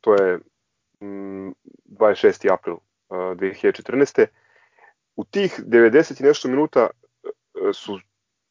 To 0.00 0.14
je 0.14 0.36
mm, 1.00 1.52
26. 1.86 2.52
april 2.52 2.74
uh, 2.74 2.80
2014 3.10 4.26
u 5.18 5.24
tih 5.24 5.60
90 5.66 6.20
i 6.20 6.26
nešto 6.26 6.48
minuta 6.48 6.80
e, 6.90 7.72
su, 7.72 7.98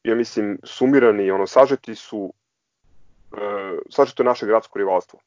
ja 0.02 0.14
mislim, 0.14 0.58
sumirani, 0.64 1.30
ono, 1.30 1.46
sažeti 1.46 1.94
su, 1.94 2.32
e, 3.32 3.78
sažeto 3.90 4.22
je 4.22 4.26
naše 4.26 4.46
gradsko 4.46 4.78
rivalstvo. 4.78 5.20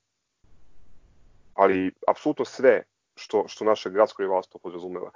Ali, 1.54 1.91
apsolutno 2.08 2.45
sve 2.45 2.84
što, 3.15 3.47
što 3.47 3.65
naše 3.65 3.89
gradsko 3.89 4.21
rivalstvo 4.21 4.60
podrazumeva. 4.60 5.12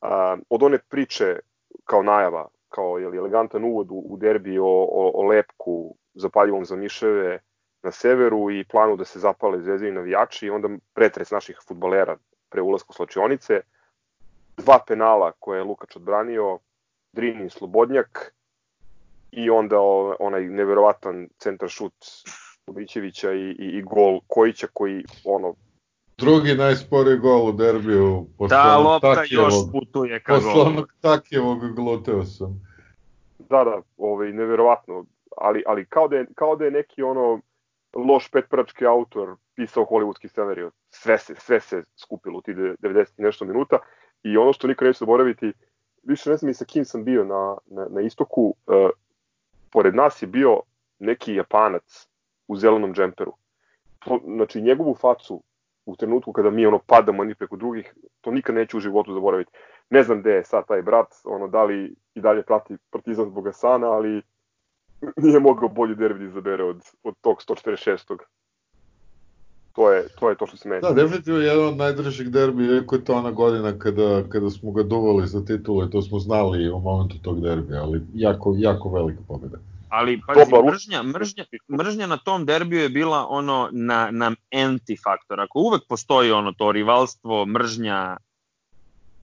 A, 0.00 0.36
od 0.48 0.62
one 0.62 0.78
priče 0.78 1.38
kao 1.84 2.02
najava, 2.02 2.48
kao 2.68 2.98
je 2.98 3.04
elegantan 3.04 3.64
uvod 3.64 3.90
u, 3.90 4.04
u 4.08 4.16
derbi 4.16 4.58
o, 4.58 4.66
o, 4.66 5.10
o 5.14 5.22
lepku 5.22 5.94
zapaljivom 6.14 6.64
za 6.64 6.76
miševe 6.76 7.38
na 7.82 7.90
severu 7.90 8.50
i 8.50 8.64
planu 8.64 8.96
da 8.96 9.04
se 9.04 9.18
zapale 9.18 9.62
zvezdini 9.62 9.92
navijači 9.92 10.46
i 10.46 10.50
onda 10.50 10.68
pretres 10.94 11.30
naših 11.30 11.60
futbalera 11.68 12.16
pre 12.48 12.62
ulazka 12.62 12.86
u 12.90 12.92
slačionice, 12.92 13.60
dva 14.56 14.78
penala 14.86 15.32
koje 15.38 15.58
je 15.58 15.64
Lukač 15.64 15.96
odbranio, 15.96 16.58
Drini 17.12 17.50
Slobodnjak 17.50 18.34
i 19.30 19.50
onda 19.50 19.80
onaj 20.18 20.42
neverovatan 20.42 21.28
centar 21.38 21.68
šut 21.68 21.94
Ubićevića 22.66 23.32
i, 23.32 23.50
i, 23.50 23.78
i 23.78 23.82
gol 23.82 24.20
Kojića 24.26 24.66
koji 24.72 25.04
ono 25.24 25.54
Drugi 26.18 26.54
najsporiji 26.54 27.18
gol 27.18 27.48
u 27.48 27.52
derbiju 27.52 28.26
posle 28.38 28.56
Da, 28.56 28.78
lopta 28.78 29.14
takjevog, 29.14 29.46
još 29.46 29.54
putuje 29.72 30.20
ka 30.20 30.32
golu. 30.32 30.54
Posle 30.54 30.62
onog 30.62 30.92
Takjevog 31.00 31.74
gluteo 31.74 32.24
sam. 32.24 32.60
Da, 33.38 33.64
da, 33.64 33.82
ovaj, 33.96 34.32
neverovatno. 34.32 35.04
Ali, 35.36 35.62
ali 35.66 35.86
kao, 35.86 36.08
da 36.08 36.16
je, 36.16 36.26
kao 36.34 36.56
da 36.56 36.64
je 36.64 36.70
neki 36.70 37.02
ono 37.02 37.40
loš 37.94 38.30
petprački 38.30 38.86
autor 38.86 39.36
pisao 39.54 39.84
hollywoodski 39.84 40.28
scenariju. 40.28 40.70
Sve 40.90 41.18
se, 41.18 41.34
sve 41.38 41.60
se 41.60 41.82
skupilo 41.96 42.38
u 42.38 42.42
ti 42.42 42.54
90 42.54 43.06
i 43.18 43.22
nešto 43.22 43.44
minuta 43.44 43.78
I 44.22 44.36
ono 44.36 44.52
što 44.52 44.68
nikad 44.68 44.86
neću 44.86 44.98
zaboraviti, 44.98 45.52
više 46.02 46.30
ne 46.30 46.36
znam 46.36 46.50
i 46.50 46.54
sa 46.54 46.64
kim 46.64 46.84
sam 46.84 47.04
bio 47.04 47.24
na, 47.24 47.56
na, 47.66 47.86
na 47.90 48.00
istoku, 48.00 48.54
uh, 48.66 48.90
pored 49.70 49.94
nas 49.94 50.22
je 50.22 50.26
bio 50.26 50.60
neki 50.98 51.34
japanac 51.34 52.08
u 52.48 52.56
zelenom 52.56 52.94
džemperu. 52.94 53.32
To, 53.98 54.20
znači 54.24 54.62
njegovu 54.62 54.94
facu 54.94 55.42
u 55.86 55.96
trenutku 55.96 56.32
kada 56.32 56.50
mi 56.50 56.66
ono 56.66 56.78
padamo 56.78 57.24
ni 57.24 57.34
preko 57.34 57.56
drugih, 57.56 57.94
to 58.20 58.30
nikad 58.30 58.54
neću 58.54 58.76
u 58.76 58.80
životu 58.80 59.14
zaboraviti. 59.14 59.52
Ne 59.90 60.02
znam 60.02 60.20
gde 60.20 60.30
je 60.30 60.44
sad 60.44 60.66
taj 60.66 60.82
brat, 60.82 61.06
ono 61.24 61.48
da 61.48 61.64
li 61.64 61.94
i 62.14 62.20
dalje 62.20 62.42
prati 62.42 62.76
Partizan 62.90 63.26
zbog 63.26 63.46
Asana, 63.46 63.92
ali 63.92 64.22
nije 65.16 65.40
mogao 65.40 65.68
bolji 65.68 65.94
derbi 65.94 66.18
da 66.18 66.24
izabere 66.24 66.64
od, 66.64 66.82
od 67.02 67.14
tog 67.20 67.36
146 67.48 68.16
to 69.74 69.92
je, 69.92 70.08
to 70.20 70.30
je 70.30 70.36
to 70.36 70.46
što 70.46 70.56
se 70.56 70.68
meni. 70.68 70.80
Da, 70.82 70.92
definitivno 70.92 71.40
jedan 71.40 71.66
od 71.66 71.76
najdržih 71.76 72.30
derbi, 72.30 72.64
iako 72.64 72.94
je 72.94 73.04
to 73.04 73.14
ona 73.14 73.30
godina 73.30 73.78
kada, 73.78 74.22
kada 74.28 74.50
smo 74.50 74.72
ga 74.72 74.82
duvali 74.82 75.26
za 75.26 75.44
titulu 75.44 75.86
to 75.86 76.02
smo 76.02 76.18
znali 76.18 76.70
u 76.70 76.78
momentu 76.78 77.16
tog 77.22 77.40
derbija, 77.40 77.82
ali 77.82 78.02
jako, 78.14 78.54
jako 78.58 78.88
velika 78.88 79.20
pobjeda. 79.28 79.58
Ali, 79.88 80.20
pazi, 80.26 80.50
Dobar, 80.50 80.72
mržnja, 80.72 81.02
mržnja, 81.02 81.44
mržnja 81.78 82.06
na 82.06 82.16
tom 82.16 82.46
derbiju 82.46 82.82
je 82.82 82.88
bila 82.88 83.26
ono 83.28 83.68
na, 83.72 84.08
na 84.10 84.32
anti-faktor. 84.52 85.40
Ako 85.40 85.58
uvek 85.58 85.82
postoji 85.88 86.32
ono 86.32 86.52
to 86.52 86.72
rivalstvo, 86.72 87.46
mržnja, 87.46 88.16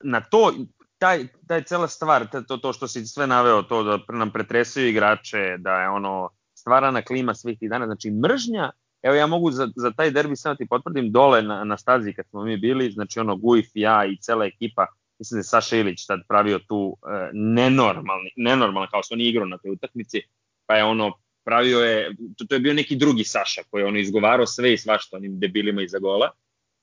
na 0.04 0.22
to, 0.22 0.54
taj, 0.98 1.28
taj 1.48 1.64
cela 1.64 1.88
stvar, 1.88 2.28
to, 2.48 2.58
to 2.58 2.74
što 2.74 2.88
si 2.88 3.06
sve 3.06 3.28
naveo, 3.28 3.62
to 3.62 3.84
da 3.84 4.00
nam 4.10 4.32
pretresaju 4.32 4.88
igrače, 4.88 5.58
da 5.58 5.82
je 5.82 5.90
ono 5.90 6.30
stvarana 6.54 7.02
klima 7.02 7.34
svih 7.34 7.60
tih 7.60 7.70
dana, 7.70 7.86
znači 7.86 8.12
mržnja, 8.12 8.72
evo 9.02 9.16
ja 9.16 9.28
mogu 9.28 9.52
za, 9.52 9.70
za 9.76 9.92
taj 9.92 10.12
derbi 10.12 10.36
samo 10.36 10.56
ti 10.56 10.68
potvrdim 10.70 11.12
dole 11.12 11.42
na, 11.42 11.64
na 11.64 11.78
stazi 11.78 12.14
kad 12.14 12.28
smo 12.28 12.44
mi 12.44 12.58
bili, 12.58 12.92
znači 12.92 13.20
ono 13.20 13.36
Gujf, 13.36 13.68
ja 13.74 14.06
i 14.06 14.18
cela 14.18 14.46
ekipa, 14.46 14.88
mislim 15.20 15.38
da 15.38 15.40
je 15.40 15.44
Saša 15.44 15.76
Ilić 15.76 16.06
tad 16.06 16.20
pravio 16.28 16.60
tu 16.60 16.98
e, 17.04 17.30
nenormalni, 17.34 18.32
nenormalno 18.36 18.90
kao 18.92 19.04
što 19.04 19.16
on 19.16 19.22
igrao 19.22 19.46
na 19.46 19.58
toj 19.58 19.72
utakmici, 19.72 20.22
pa 20.66 20.76
je 20.76 20.84
ono 20.84 21.14
pravio 21.46 21.80
je, 21.80 22.16
to, 22.38 22.46
to 22.46 22.56
je 22.56 22.60
bio 22.60 22.74
neki 22.74 22.96
drugi 22.96 23.24
Saša 23.24 23.62
koji 23.70 23.82
je 23.82 23.88
ono 23.88 23.98
izgovarao 23.98 24.46
sve 24.46 24.74
i 24.74 24.78
svašta 24.78 25.18
onim 25.18 25.40
debilima 25.40 25.82
iza 25.82 26.00
gola, 26.00 26.32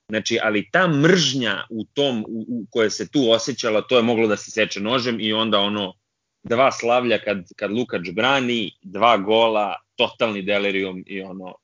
Znači, 0.08 0.38
ali 0.42 0.70
ta 0.70 0.88
mržnja 0.88 1.66
u 1.70 1.84
tom, 1.84 2.24
u, 2.28 2.44
u 2.48 2.66
koje 2.70 2.90
se 2.90 3.10
tu 3.10 3.30
osjećala, 3.30 3.80
to 3.80 3.96
je 3.96 4.02
moglo 4.02 4.26
da 4.26 4.36
se 4.36 4.50
seče 4.50 4.80
nožem 4.80 5.20
i 5.20 5.32
onda 5.32 5.58
ono, 5.58 5.94
dva 6.42 6.72
slavlja 6.72 7.18
kad, 7.18 7.44
kad 7.56 7.70
Lukač 7.70 8.10
brani, 8.12 8.70
dva 8.82 9.16
gola, 9.16 9.74
totalni 9.96 10.42
delirium 10.42 11.02
i 11.06 11.22
ono, 11.22 11.54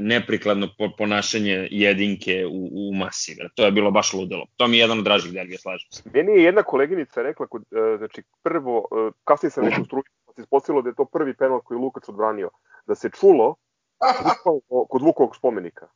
neprikladno 0.00 0.68
ponašanje 0.98 1.68
jedinke 1.70 2.46
u, 2.46 2.68
u 2.72 2.94
masi. 2.94 3.36
To 3.54 3.64
je 3.64 3.72
bilo 3.72 3.90
baš 3.90 4.12
ludelo. 4.12 4.46
To 4.56 4.68
mi 4.68 4.76
je 4.76 4.80
jedan 4.80 4.98
od 4.98 5.04
dražih 5.04 5.32
derbija, 5.32 5.58
slažem 5.58 5.88
se. 5.90 6.02
Meni 6.14 6.32
je 6.32 6.42
jedna 6.42 6.62
koleginica 6.62 7.22
rekla, 7.22 7.46
kod, 7.46 7.62
e, 7.62 7.96
znači 7.98 8.22
prvo, 8.42 8.88
e, 8.92 9.10
kasnije 9.24 9.50
sam 9.50 9.64
rekao 9.64 9.84
struju, 9.84 10.02
pa 10.26 10.32
se 10.32 10.42
ispostavilo 10.42 10.82
da 10.82 10.88
je 10.88 10.94
to 10.94 11.04
prvi 11.04 11.34
penal 11.34 11.60
koji 11.60 11.76
je 11.76 11.80
Lukač 11.80 12.08
odbranio, 12.08 12.50
da 12.86 12.94
se 12.94 13.10
čulo 13.20 13.54
kod 14.88 15.02
Vukovog 15.02 15.36
spomenika. 15.36 15.86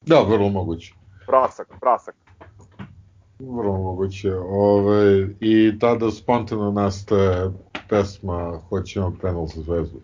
Da, 0.00 0.20
vrlo 0.20 0.48
moguće. 0.48 0.94
Prasak, 1.26 1.68
prasak. 1.80 2.14
Vrlo 3.38 3.78
moguće. 3.78 4.34
Ove, 4.48 5.28
I 5.40 5.78
tada 5.78 6.10
spontano 6.10 6.70
nastaje 6.70 7.50
pesma 7.88 8.60
Hoćemo 8.68 9.16
penal 9.22 9.46
za 9.46 9.62
zvezdu. 9.62 10.00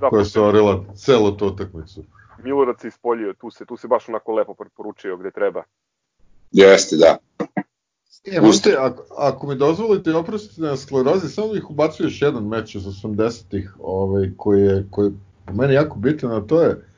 Da, 0.00 0.08
koja 0.08 0.24
se 0.24 0.40
orila 0.40 0.84
celo 0.94 1.30
to 1.30 1.46
utakmicu. 1.46 2.04
Milorad 2.42 2.80
se 2.80 2.88
ispoljio, 2.88 3.34
tu 3.34 3.50
se, 3.50 3.64
tu 3.64 3.76
se 3.76 3.88
baš 3.88 4.08
onako 4.08 4.32
lepo 4.32 4.54
preporučio 4.54 5.16
gde 5.16 5.30
treba. 5.30 5.62
Jeste, 6.52 6.96
da. 6.96 7.16
E, 8.24 8.40
možete, 8.40 8.76
ako, 8.78 9.02
ako 9.16 9.46
mi 9.46 9.56
dozvolite 9.56 10.10
i 10.10 10.14
oprostite 10.14 10.62
na 10.62 10.76
sklerozi, 10.76 11.28
samo 11.28 11.52
bih 11.52 11.70
ubacio 11.70 12.04
još 12.04 12.22
jedan 12.22 12.48
meč 12.48 12.74
iz 12.74 12.82
80-ih 12.82 13.76
ovaj, 13.80 14.30
koji 14.36 14.62
je, 14.62 14.86
koji 14.90 15.06
je 15.06 15.12
po 15.44 15.52
meni 15.52 15.74
jako 15.74 15.98
bitan, 15.98 16.32
a 16.32 16.46
to 16.46 16.62
je 16.62 16.88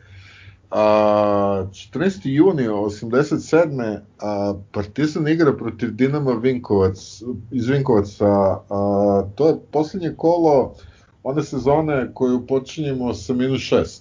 A, 0.70 1.66
14. 1.72 2.20
juni 2.29 2.68
87. 2.68 3.98
A, 4.18 4.55
Partizan 4.72 5.29
igra 5.29 5.57
protiv 5.57 5.90
Dinama 5.90 6.33
Vinkovac, 6.33 7.22
iz 7.50 7.68
Vinkovaca. 7.68 8.26
A, 8.70 9.22
to 9.35 9.48
je 9.48 9.57
poslednje 9.70 10.14
kolo 10.16 10.74
one 11.22 11.42
sezone 11.42 12.11
koju 12.14 12.46
počinjemo 12.46 13.14
sa 13.14 13.35
minus 13.35 13.61
6. 13.61 14.00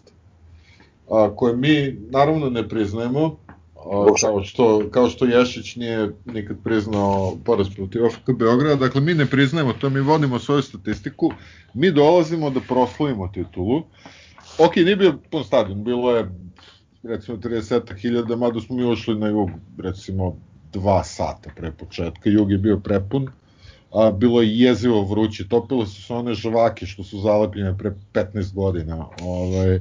A, 1.12 1.36
koje 1.36 1.56
mi 1.56 1.98
naravno 2.10 2.50
ne 2.50 2.70
priznajemo, 2.70 3.38
a, 3.76 4.06
kao, 4.22 4.44
što, 4.44 4.90
kao 4.92 5.10
što 5.10 5.26
Ješić 5.26 5.76
nije 5.76 6.10
nikad 6.26 6.58
priznao 6.64 7.38
poraz 7.46 7.68
protiv 7.76 8.06
OFK 8.06 8.32
Beograda, 8.40 8.76
dakle 8.76 9.02
mi 9.02 9.14
ne 9.14 9.26
priznajemo 9.26 9.74
to, 9.74 9.90
mi 9.90 10.00
vodimo 10.00 10.40
svoju 10.40 10.62
statistiku, 10.62 11.32
mi 11.74 11.92
dolazimo 11.92 12.50
da 12.50 12.60
proslavimo 12.60 13.28
titulu, 13.28 13.84
ok, 14.58 14.76
nije 14.76 14.96
bio 14.96 15.14
pun 15.32 15.44
stadion, 15.44 15.84
bilo 15.84 16.16
je 16.16 16.30
recimo 17.04 17.38
30.000, 17.38 18.36
mada 18.36 18.60
smo 18.62 18.76
mi 18.76 18.92
ušli 18.92 19.16
na 19.16 19.28
jug, 19.28 19.50
recimo, 19.78 20.36
dva 20.74 21.04
sata 21.04 21.50
pre 21.56 21.72
početka, 21.72 22.30
jug 22.30 22.52
je 22.52 22.58
bio 22.58 22.80
prepun, 22.80 23.28
a 23.94 24.12
bilo 24.12 24.42
je 24.42 24.60
jezivo 24.60 25.04
vruće, 25.04 25.48
topile 25.48 25.86
su 25.86 26.04
se 26.04 26.14
one 26.14 26.34
žvake 26.34 26.86
što 26.86 27.04
su 27.04 27.20
zalepljene 27.20 27.78
pre 27.78 27.94
15 28.14 28.54
godina, 28.54 29.06
ovaj, 29.22 29.80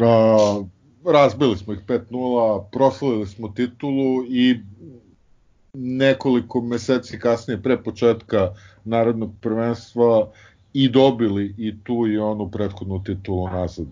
a, 0.00 0.62
razbili 1.04 1.56
smo 1.56 1.72
ih 1.72 1.80
5-0, 1.86 2.64
proslavili 2.72 3.26
smo 3.26 3.48
titulu 3.48 4.24
i 4.28 4.60
nekoliko 5.74 6.60
meseci 6.60 7.18
kasnije 7.18 7.62
pre 7.62 7.82
početka 7.82 8.54
narodnog 8.84 9.30
prvenstva 9.40 10.28
i 10.72 10.88
dobili 10.88 11.54
i 11.58 11.74
tu 11.84 12.06
i 12.06 12.18
onu 12.18 12.50
prethodnu 12.50 13.04
titulu 13.04 13.48
nazad. 13.48 13.86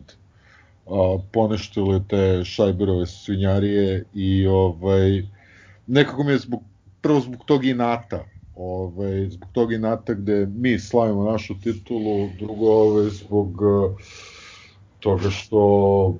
A, 0.86 1.18
poneštile 1.32 2.00
te 2.08 2.44
šajberove 2.44 3.06
svinjarije 3.06 4.04
i 4.14 4.46
ovaj, 4.46 5.22
nekako 5.86 6.24
mi 6.24 6.32
je 6.32 6.38
zbog, 6.38 6.62
prvo 7.00 7.20
zbog 7.20 7.44
tog 7.44 7.64
inata, 7.64 8.24
ovaj, 8.56 9.28
zbog 9.28 9.48
tog 9.52 9.72
inata 9.72 10.14
gde 10.14 10.46
mi 10.46 10.78
slavimo 10.78 11.30
našu 11.30 11.54
titulu, 11.60 12.28
drugo 12.38 12.72
ovaj, 12.72 13.08
zbog 13.10 13.62
toga 15.00 15.30
što 15.30 16.14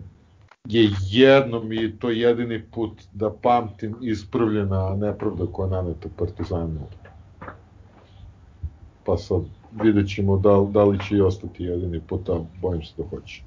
je 0.68 0.90
jednom 1.10 1.72
i 1.72 1.98
to 1.98 2.10
jedini 2.10 2.62
put 2.62 3.02
da 3.12 3.30
pamtim 3.30 3.96
ispravljena 4.02 4.96
nepravda 4.96 5.46
koja 5.52 5.66
je 5.66 5.70
naneta 5.70 6.08
Partizanu. 6.18 6.80
Pa 9.04 9.16
sad 9.16 9.42
vidjet 9.82 10.14
ćemo 10.14 10.36
da, 10.36 10.66
da 10.70 10.84
li 10.84 10.98
će 11.08 11.16
i 11.16 11.20
ostati 11.20 11.64
jedini 11.64 12.00
put, 12.00 12.28
a 12.28 12.40
bojim 12.60 12.82
se 12.82 12.92
da 12.98 13.04
hoće. 13.08 13.42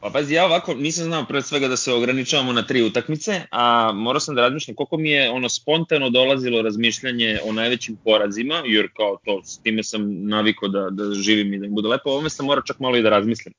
Pa 0.00 0.10
pazi, 0.10 0.34
ja 0.34 0.44
ovako 0.44 0.74
nisam 0.74 1.04
znao 1.04 1.24
pre 1.24 1.42
svega 1.42 1.68
da 1.68 1.76
se 1.76 1.92
ograničavamo 1.92 2.52
na 2.52 2.62
tri 2.62 2.82
utakmice, 2.82 3.40
a 3.50 3.92
morao 3.92 4.20
sam 4.20 4.34
da 4.34 4.42
razmišljam 4.42 4.74
koliko 4.74 4.96
mi 4.96 5.10
je 5.10 5.30
ono 5.30 5.48
spontano 5.48 6.10
dolazilo 6.10 6.62
razmišljanje 6.62 7.38
o 7.44 7.52
najvećim 7.52 7.96
porazima, 8.04 8.62
jer 8.66 8.88
kao 8.96 9.18
to, 9.24 9.40
s 9.44 9.58
time 9.58 9.82
sam 9.82 10.26
naviko 10.28 10.68
da, 10.68 10.90
da 10.90 11.14
živim 11.14 11.54
i 11.54 11.58
da 11.58 11.66
mi 11.66 11.72
bude 11.72 11.88
lepo, 11.88 12.10
ovome 12.10 12.30
sam 12.30 12.46
morao 12.46 12.62
čak 12.62 12.80
malo 12.80 12.96
i 12.96 13.02
da 13.02 13.10
razmislim. 13.10 13.54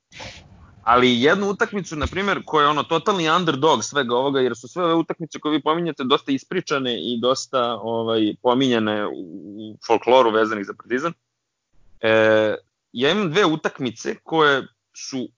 Ali 0.88 1.22
jednu 1.22 1.50
utakmicu, 1.50 1.96
na 1.96 2.08
primjer, 2.08 2.42
koja 2.46 2.64
je 2.64 2.70
ono 2.70 2.84
totalni 2.84 3.30
underdog 3.30 3.84
svega 3.84 4.16
ovoga, 4.16 4.40
jer 4.40 4.58
su 4.58 4.68
sve 4.68 4.84
ove 4.84 4.94
utakmice 4.94 5.40
koje 5.40 5.52
vi 5.52 5.62
pominjate 5.62 6.04
dosta 6.04 6.32
ispričane 6.32 7.00
i 7.02 7.20
dosta 7.22 7.74
ovaj, 7.82 8.36
pominjane 8.42 9.08
u 9.08 9.78
folkloru 9.88 10.32
vezanih 10.32 10.66
za 10.66 10.74
partizan. 10.74 11.14
E, 12.02 12.10
ja 12.92 13.12
imam 13.12 13.32
dve 13.32 13.46
utakmice 13.46 14.16
koje 14.24 14.68
su 14.96 15.30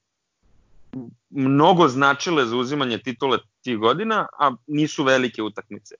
mnogo 1.30 1.88
značile 1.88 2.46
za 2.46 2.58
uzimanje 2.58 2.98
titule 2.98 3.38
tih 3.64 3.78
godina, 3.78 4.28
a 4.40 4.52
nisu 4.68 5.04
velike 5.04 5.42
utakmice. 5.44 5.96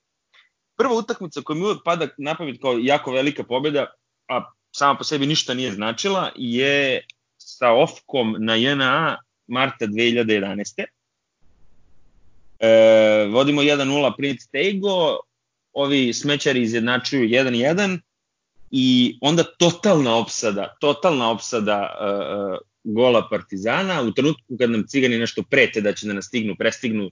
Prva 0.76 0.94
utakmica 0.94 1.40
koja 1.42 1.56
mi 1.56 1.64
uvek 1.64 1.78
pada 1.84 2.08
na 2.18 2.34
pamet 2.34 2.60
kao 2.62 2.78
jako 2.78 3.12
velika 3.12 3.44
pobeda, 3.44 3.86
a 4.28 4.52
sama 4.72 4.98
po 4.98 5.04
sebi 5.04 5.26
ništa 5.26 5.54
nije 5.54 5.72
značila, 5.72 6.30
je 6.36 7.04
sa 7.36 7.72
Ofkom 7.72 8.36
na 8.38 8.54
JNA 8.54 9.18
marta 9.50 9.86
2011. 9.86 10.84
E, 12.58 13.28
vodimo 13.32 13.62
1-0 13.62 14.16
Prince 14.16 14.46
Tego, 14.52 15.18
ovi 15.72 16.12
smećari 16.12 16.62
izjednačuju 16.62 17.28
1-1 17.28 17.98
i 18.70 19.18
onda 19.20 19.44
totalna 19.58 20.16
opsada, 20.16 20.76
totalna 20.80 21.30
opsada 21.30 21.96
uh, 22.00 22.58
gola 22.84 23.28
Partizana, 23.30 24.02
u 24.02 24.12
trenutku 24.12 24.56
kad 24.58 24.70
nam 24.70 24.86
cigani 24.88 25.18
nešto 25.18 25.42
prete 25.42 25.80
da 25.80 25.92
će 25.92 26.06
da 26.06 26.12
nas 26.12 26.24
stignu, 26.24 26.56
prestignu 26.58 27.10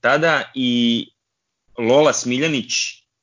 tada 0.00 0.52
i 0.54 1.06
Lola 1.78 2.12
Smiljanić 2.12 2.72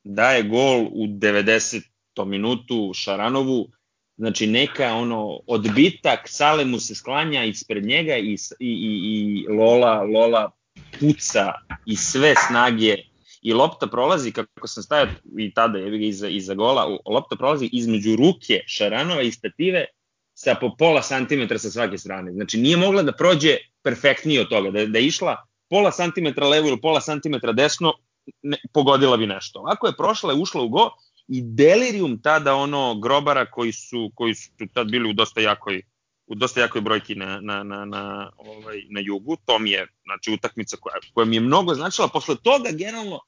daje 0.03 0.43
gol 0.43 0.81
u 0.91 1.07
90. 1.07 1.81
minutu 2.25 2.91
Šaranovu, 2.95 3.67
znači 4.17 4.47
neka 4.47 4.93
ono 4.93 5.39
odbitak, 5.47 6.19
Sale 6.25 6.65
mu 6.65 6.79
se 6.79 6.95
sklanja 6.95 7.43
ispred 7.43 7.85
njega 7.85 8.17
i, 8.17 8.33
i, 8.33 8.35
i, 8.59 9.45
i 9.45 9.47
Lola, 9.49 10.01
Lola 10.03 10.51
puca 10.99 11.51
i 11.85 11.95
sve 11.95 12.33
snage 12.47 12.95
i 13.41 13.53
lopta 13.53 13.87
prolazi, 13.87 14.31
kako 14.31 14.67
sam 14.67 14.83
stavio 14.83 15.13
i 15.37 15.53
tada 15.53 15.79
je 15.79 15.97
ga 15.97 16.05
iza, 16.05 16.27
iza 16.27 16.53
gola, 16.53 16.97
lopta 17.05 17.35
prolazi 17.35 17.69
između 17.71 18.15
ruke 18.15 18.59
Šaranova 18.67 19.21
i 19.21 19.31
stative 19.31 19.85
sa 20.33 20.55
po 20.55 20.75
pola 20.77 21.01
santimetra 21.01 21.59
sa 21.59 21.69
svake 21.71 21.97
strane. 21.97 22.31
Znači 22.31 22.57
nije 22.57 22.77
mogla 22.77 23.03
da 23.03 23.11
prođe 23.11 23.57
perfektnije 23.83 24.41
od 24.41 24.49
toga, 24.49 24.71
da, 24.71 24.85
da 24.85 24.99
je 24.99 25.05
išla 25.05 25.35
pola 25.69 25.91
santimetra 25.91 26.47
levo 26.47 26.67
ili 26.67 26.81
pola 26.81 27.01
santimetra 27.01 27.51
desno, 27.51 27.93
ne, 28.41 28.57
pogodila 28.73 29.17
bi 29.17 29.27
nešto. 29.27 29.59
Ovako 29.59 29.87
je 29.87 29.97
prošla, 29.97 30.33
je 30.33 30.41
ušla 30.41 30.61
u 30.61 30.69
go 30.69 30.89
i 31.27 31.41
delirium 31.41 32.21
tada 32.21 32.55
ono 32.55 32.99
grobara 32.99 33.45
koji 33.45 33.71
su, 33.71 34.11
koji 34.15 34.35
su 34.35 34.49
tad 34.73 34.87
bili 34.87 35.09
u 35.09 35.13
dosta 35.13 35.41
jakoj 35.41 35.81
u 36.27 36.35
dosta 36.35 36.61
jakoj 36.61 36.81
brojki 36.81 37.15
na, 37.15 37.39
na, 37.41 37.63
na, 37.63 37.85
na, 37.85 38.31
ovaj, 38.37 38.81
na 38.89 38.99
jugu, 38.99 39.37
to 39.45 39.59
mi 39.59 39.71
je 39.71 39.87
znači, 40.03 40.31
utakmica 40.31 40.77
koja, 40.79 40.95
koja 41.13 41.25
mi 41.25 41.35
je 41.35 41.39
mnogo 41.39 41.73
značila. 41.73 42.07
Posle 42.07 42.35
toga, 42.43 42.69
generalno, 42.71 43.19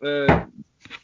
e, 0.00 0.28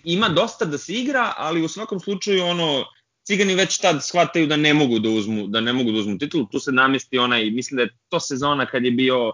ima 0.05 0.29
dosta 0.29 0.65
da 0.65 0.79
se 0.79 0.93
igra, 0.93 1.33
ali 1.37 1.63
u 1.63 1.69
svakom 1.69 2.01
slučaju 2.01 2.45
ono, 2.45 2.85
Cigani 3.27 3.55
već 3.55 3.79
tad 3.79 4.05
shvataju 4.05 4.47
da 4.47 4.57
ne 4.57 4.75
mogu 4.75 4.99
da 4.99 5.09
uzmu, 5.09 5.47
da 5.47 5.61
ne 5.61 5.73
mogu 5.73 5.93
da 5.93 5.99
uzmu 5.99 6.19
titulu, 6.19 6.47
tu 6.47 6.61
se 6.61 6.73
namesti 6.73 7.19
onaj, 7.19 7.51
mislim 7.51 7.77
da 7.77 7.83
je 7.83 7.97
to 8.09 8.21
sezona 8.21 8.67
kad 8.67 8.85
je 8.85 8.91
bio 8.91 9.33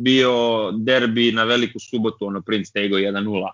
bio 0.00 0.32
derbi 0.72 1.32
na 1.32 1.44
veliku 1.44 1.78
subotu, 1.78 2.26
ono 2.26 2.42
Prince 2.42 2.72
Tego 2.72 2.96
1-0. 2.96 3.48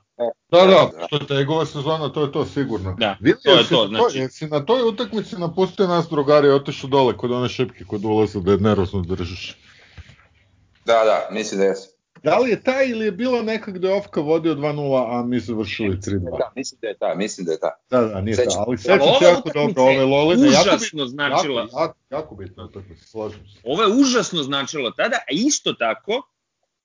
Da, 0.51 0.67
da, 0.67 1.07
što 1.07 1.17
je 1.17 1.27
Tegova 1.27 1.67
sezona, 1.67 2.09
to 2.09 2.23
je 2.23 2.33
to 2.33 2.45
sigurno. 2.45 2.97
Da, 2.99 3.17
Vidi, 3.21 3.39
to 3.45 3.51
je 3.51 3.65
to, 3.69 3.89
na 3.89 3.99
znači- 3.99 4.19
Jesi 4.19 4.47
na 4.47 4.65
toj 4.65 4.83
utakmici 4.83 5.37
napustio 5.37 5.87
nas 5.87 6.09
drugari 6.09 6.49
i 6.49 6.51
otišao 6.51 6.91
dole 6.91 7.17
kod 7.17 7.33
one 7.33 7.49
šipke 7.49 7.85
kod 7.85 8.05
ulaza 8.05 8.41
da 8.41 8.53
je 8.53 8.59
nervozno 8.59 9.01
držiš. 9.01 9.57
Da, 10.87 11.05
da, 11.05 11.29
mislim 11.35 11.59
da 11.61 11.65
jesu. 11.67 11.98
Da 12.23 12.39
li 12.39 12.51
je 12.51 12.63
taj 12.63 12.89
ili 12.89 13.05
je 13.05 13.13
bilo 13.13 13.43
neka 13.43 13.71
gde 13.71 13.89
je 13.89 13.95
Ofka 13.95 14.21
vodio 14.21 14.55
2-0, 14.55 15.19
a 15.19 15.23
mi 15.27 15.41
završili 15.41 15.97
3-2? 15.97 16.39
Da, 16.39 16.53
mislim 16.57 16.79
da 16.81 16.89
je 16.89 16.99
ta, 16.99 17.15
mislim 17.15 17.47
da 17.47 17.53
je 17.53 17.61
ta. 17.61 17.71
Da, 17.91 18.01
da, 18.01 18.21
nije 18.21 18.37
Sećam. 18.37 18.53
ta, 18.53 18.65
ali 18.67 18.79
sećam 18.79 18.99
se 19.19 19.25
jako 19.25 19.51
dobro, 19.55 19.83
ove 19.83 19.95
je 19.95 20.05
Lolina, 20.05 20.47
jako 20.47 20.65
bitno, 20.65 20.77
užasno 20.77 21.07
značila. 21.07 21.63
jako, 21.63 21.81
jako, 21.81 21.95
jako 22.11 22.35
bitna 22.35 22.65
utakmica, 22.65 23.05
slažem 23.05 23.49
se. 23.49 23.61
Ovo 23.65 23.83
je 23.83 23.89
užasno 23.89 24.43
značilo 24.43 24.91
tada, 24.91 25.17
a 25.17 25.31
isto 25.31 25.73
tako, 25.73 26.23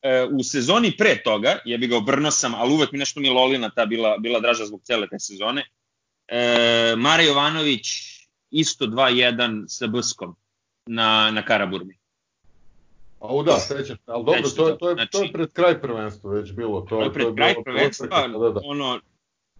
e, 0.02 0.28
u 0.32 0.43
sezoni 0.43 0.98
pre 0.98 1.24
toga, 1.24 1.58
ja 1.65 1.78
bi 1.78 1.88
ga 1.88 1.98
obrnuo 1.98 2.32
sam, 2.32 2.56
ali 2.56 2.74
uvek 2.74 2.91
mi 2.91 2.98
nešto 2.98 3.19
mi 3.19 3.28
je 3.28 3.34
Lolina 3.34 3.69
ta 3.69 3.86
bila, 3.86 4.17
bila 4.17 4.39
draža 4.39 4.65
zbog 4.65 4.82
cele 4.84 5.08
te 5.08 5.19
sezone, 5.19 5.69
e, 6.28 6.96
Mare 6.98 7.26
Jovanović 7.26 7.88
isto 8.52 8.86
2-1 8.86 9.63
sa 9.67 9.88
Bskom 9.88 10.36
na, 10.86 11.32
na 11.32 11.46
Karaburmi. 11.46 12.03
A 13.24 13.36
u 13.36 13.44
da, 13.44 13.60
sećam 13.60 13.98
se, 13.98 14.04
ali 14.06 14.26
dobro, 14.26 14.42
to 14.56 14.68
je, 14.68 14.78
to 14.78 14.90
je, 14.90 14.96
to 14.96 15.00
je 15.02 15.08
znači- 15.12 15.34
pred 15.34 15.54
kraj 15.54 15.82
prvenstva 15.82 16.32
već 16.32 16.52
bilo. 16.52 16.82
To, 16.82 16.88
To 16.88 17.04
je 17.04 17.14
pred 17.14 17.36
kraj 17.36 17.54
to 17.54 17.60
je 17.60 17.64
prvenstva, 17.64 18.08
prekasno, 18.08 18.40
da, 18.40 18.50
da. 18.50 18.60
ono, 18.64 19.00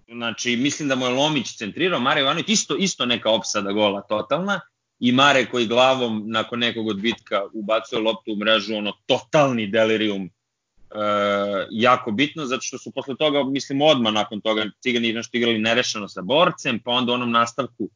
znači, 0.08 0.56
mislim 0.56 0.89
da 0.89 0.95
mu 0.95 1.06
je 1.06 1.12
Lomić 1.12 1.58
centrirao, 1.58 1.99
Mare 1.99 2.21
Jovanović 2.21 2.49
isto, 2.49 2.76
isto 2.76 3.06
neka 3.06 3.30
opsada 3.30 3.71
gola 3.71 4.02
totalna, 4.02 4.60
i 4.99 5.12
Mare 5.12 5.45
koji 5.45 5.67
glavom 5.67 6.23
nakon 6.26 6.60
nekog 6.60 6.88
odbitka 6.88 7.41
ubacuje 7.54 8.02
loptu 8.02 8.34
u 8.34 8.36
mrežu, 8.36 8.76
ono, 8.76 8.93
totalni 9.06 9.67
delirium, 9.67 10.23
e, 10.26 10.30
jako 11.71 12.12
bitno, 12.12 12.45
zato 12.45 12.62
što 12.62 12.78
su 12.78 12.91
posle 12.91 13.15
toga, 13.17 13.43
mislim, 13.43 13.82
odmah 13.82 14.13
nakon 14.13 14.41
toga 14.41 14.65
Cigani 14.80 15.13
nešto 15.13 15.38
igrali 15.38 15.60
nerešeno 15.60 16.08
sa 16.08 16.21
borcem, 16.21 16.80
pa 16.80 16.91
onda 16.91 17.12
u 17.12 17.15
onom 17.15 17.32
nastavku 17.32 17.89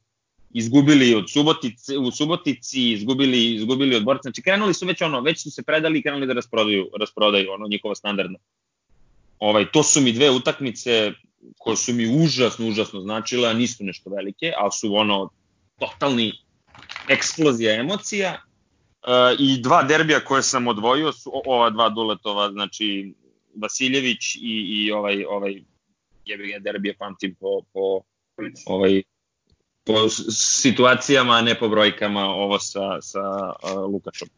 izgubili 0.50 1.14
od 1.14 1.30
Subotice, 1.30 1.98
u 1.98 2.10
Subotici, 2.10 2.92
izgubili, 2.92 3.54
izgubili 3.54 3.96
od 3.96 4.04
borca. 4.04 4.22
Znači 4.22 4.42
krenuli 4.42 4.74
su 4.74 4.86
već 4.86 5.02
ono, 5.02 5.20
već 5.20 5.42
su 5.42 5.50
se 5.50 5.62
predali 5.62 5.98
i 5.98 6.02
krenuli 6.02 6.26
da 6.26 6.32
rasprodaju, 6.32 6.90
rasprodaju 7.00 7.52
ono 7.52 7.68
njihovo 7.68 7.94
standardno. 7.94 8.38
Ovaj, 9.38 9.70
to 9.72 9.82
su 9.82 10.00
mi 10.00 10.12
dve 10.12 10.30
utakmice 10.30 11.12
koje 11.58 11.76
su 11.76 11.92
mi 11.92 12.24
užasno, 12.24 12.68
užasno 12.68 13.00
značile, 13.00 13.48
a 13.48 13.52
nisu 13.52 13.84
nešto 13.84 14.10
velike, 14.10 14.52
ali 14.58 14.70
su 14.72 14.96
ono 14.96 15.30
totalni 15.78 16.32
eksplozija 17.08 17.74
emocija. 17.74 18.42
E, 19.06 19.36
I 19.38 19.62
dva 19.62 19.82
derbija 19.82 20.24
koje 20.24 20.42
sam 20.42 20.68
odvojio 20.68 21.12
su 21.12 21.32
ova 21.46 21.70
dva 21.70 21.88
Duletova, 21.88 22.50
znači 22.50 23.14
Vasiljević 23.54 24.36
i, 24.36 24.40
i 24.40 24.92
ovaj, 24.92 25.24
ovaj 25.24 25.62
jebi 26.24 26.52
ga 26.52 26.58
derbije 26.58 26.96
pamtim 26.96 27.34
po, 27.40 27.62
po 27.72 28.00
ovaj 28.66 29.02
po 29.88 30.08
situacijama, 30.30 31.34
a 31.34 31.42
ne 31.42 31.54
po 31.58 31.68
brojkama, 31.68 32.26
ovo 32.26 32.58
sa, 32.58 33.00
sa 33.00 33.20
uh, 33.20 33.92
Lukačom 33.92 34.28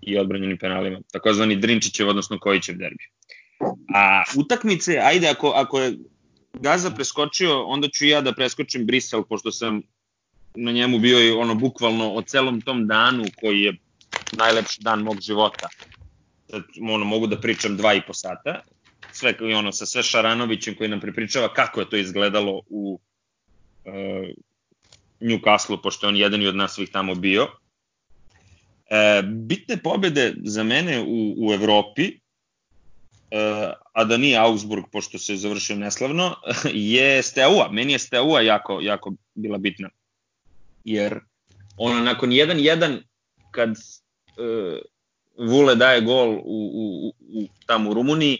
i 0.00 0.18
odbranjenim 0.18 0.58
penalima. 0.58 1.00
Takozvani 1.12 1.56
Drinčićev, 1.56 2.08
odnosno 2.08 2.38
Kojićev 2.38 2.76
derbi. 2.76 3.04
A 3.94 4.22
utakmice, 4.36 4.98
ajde, 4.98 5.28
ako, 5.28 5.48
ako 5.56 5.80
je 5.80 5.96
Gaza 6.52 6.90
preskočio, 6.90 7.62
onda 7.62 7.88
ću 7.88 8.06
ja 8.06 8.20
da 8.20 8.32
preskočim 8.32 8.86
Brisel, 8.86 9.24
pošto 9.24 9.52
sam 9.52 9.80
na 10.54 10.72
njemu 10.72 10.98
bio 10.98 11.26
i 11.26 11.30
ono 11.30 11.54
bukvalno 11.54 12.12
o 12.12 12.22
celom 12.22 12.60
tom 12.60 12.86
danu 12.86 13.24
koji 13.40 13.60
je 13.60 13.76
najlepši 14.32 14.82
dan 14.82 15.02
mog 15.02 15.20
života. 15.20 15.68
Sad, 16.50 16.62
ono, 16.90 17.04
mogu 17.04 17.26
da 17.26 17.40
pričam 17.40 17.76
dva 17.76 17.94
i 17.94 18.02
po 18.06 18.14
sata. 18.14 18.60
Sve, 19.12 19.34
ono, 19.56 19.72
sa 19.72 19.86
sve 19.86 20.02
Šaranovićem 20.02 20.74
koji 20.74 20.88
nam 20.88 21.00
prepričava 21.00 21.54
kako 21.54 21.80
je 21.80 21.90
to 21.90 21.96
izgledalo 21.96 22.60
u 22.68 23.00
e, 23.84 23.90
Newcastle, 25.24 25.82
pošto 25.82 26.06
je 26.06 26.08
on 26.08 26.16
jedan 26.16 26.42
i 26.42 26.46
od 26.46 26.56
nas 26.56 26.74
svih 26.74 26.90
tamo 26.90 27.14
bio. 27.14 27.48
E, 28.90 29.22
bitne 29.22 29.76
pobede 29.76 30.34
za 30.44 30.62
mene 30.62 31.00
u, 31.00 31.34
u 31.38 31.52
Evropi, 31.52 32.04
e, 32.04 33.72
a 33.92 34.04
da 34.04 34.16
nije 34.16 34.38
Augsburg, 34.38 34.84
pošto 34.92 35.18
se 35.18 35.36
završio 35.36 35.76
neslavno, 35.76 36.36
je 36.94 37.22
Steaua. 37.22 37.72
Meni 37.72 37.92
je 37.92 37.98
Steaua 37.98 38.40
jako, 38.40 38.80
jako 38.82 39.12
bila 39.34 39.58
bitna. 39.58 39.88
Jer 40.84 41.20
ono, 41.76 42.00
nakon 42.00 42.30
1-1, 42.30 43.02
kad 43.50 43.70
e, 43.70 44.80
Vule 45.38 45.74
daje 45.74 46.00
gol 46.00 46.30
u, 46.30 46.70
u, 46.74 47.08
u, 47.18 47.48
tamo 47.66 47.90
u 47.90 47.94
Rumuniji, 47.94 48.38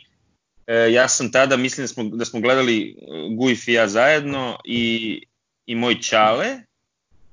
e, 0.67 0.93
ja 0.93 1.09
sam 1.09 1.33
tada, 1.33 1.57
mislim 1.57 1.85
da 1.85 1.89
smo, 1.89 2.05
da 2.05 2.25
smo 2.25 2.41
gledali 2.41 2.89
e, 2.89 2.95
Gujf 3.37 3.69
i 3.69 3.73
ja 3.73 3.89
zajedno 3.89 4.59
i, 4.65 5.23
i 5.67 5.75
moj 5.75 6.01
Ćale, 6.01 6.47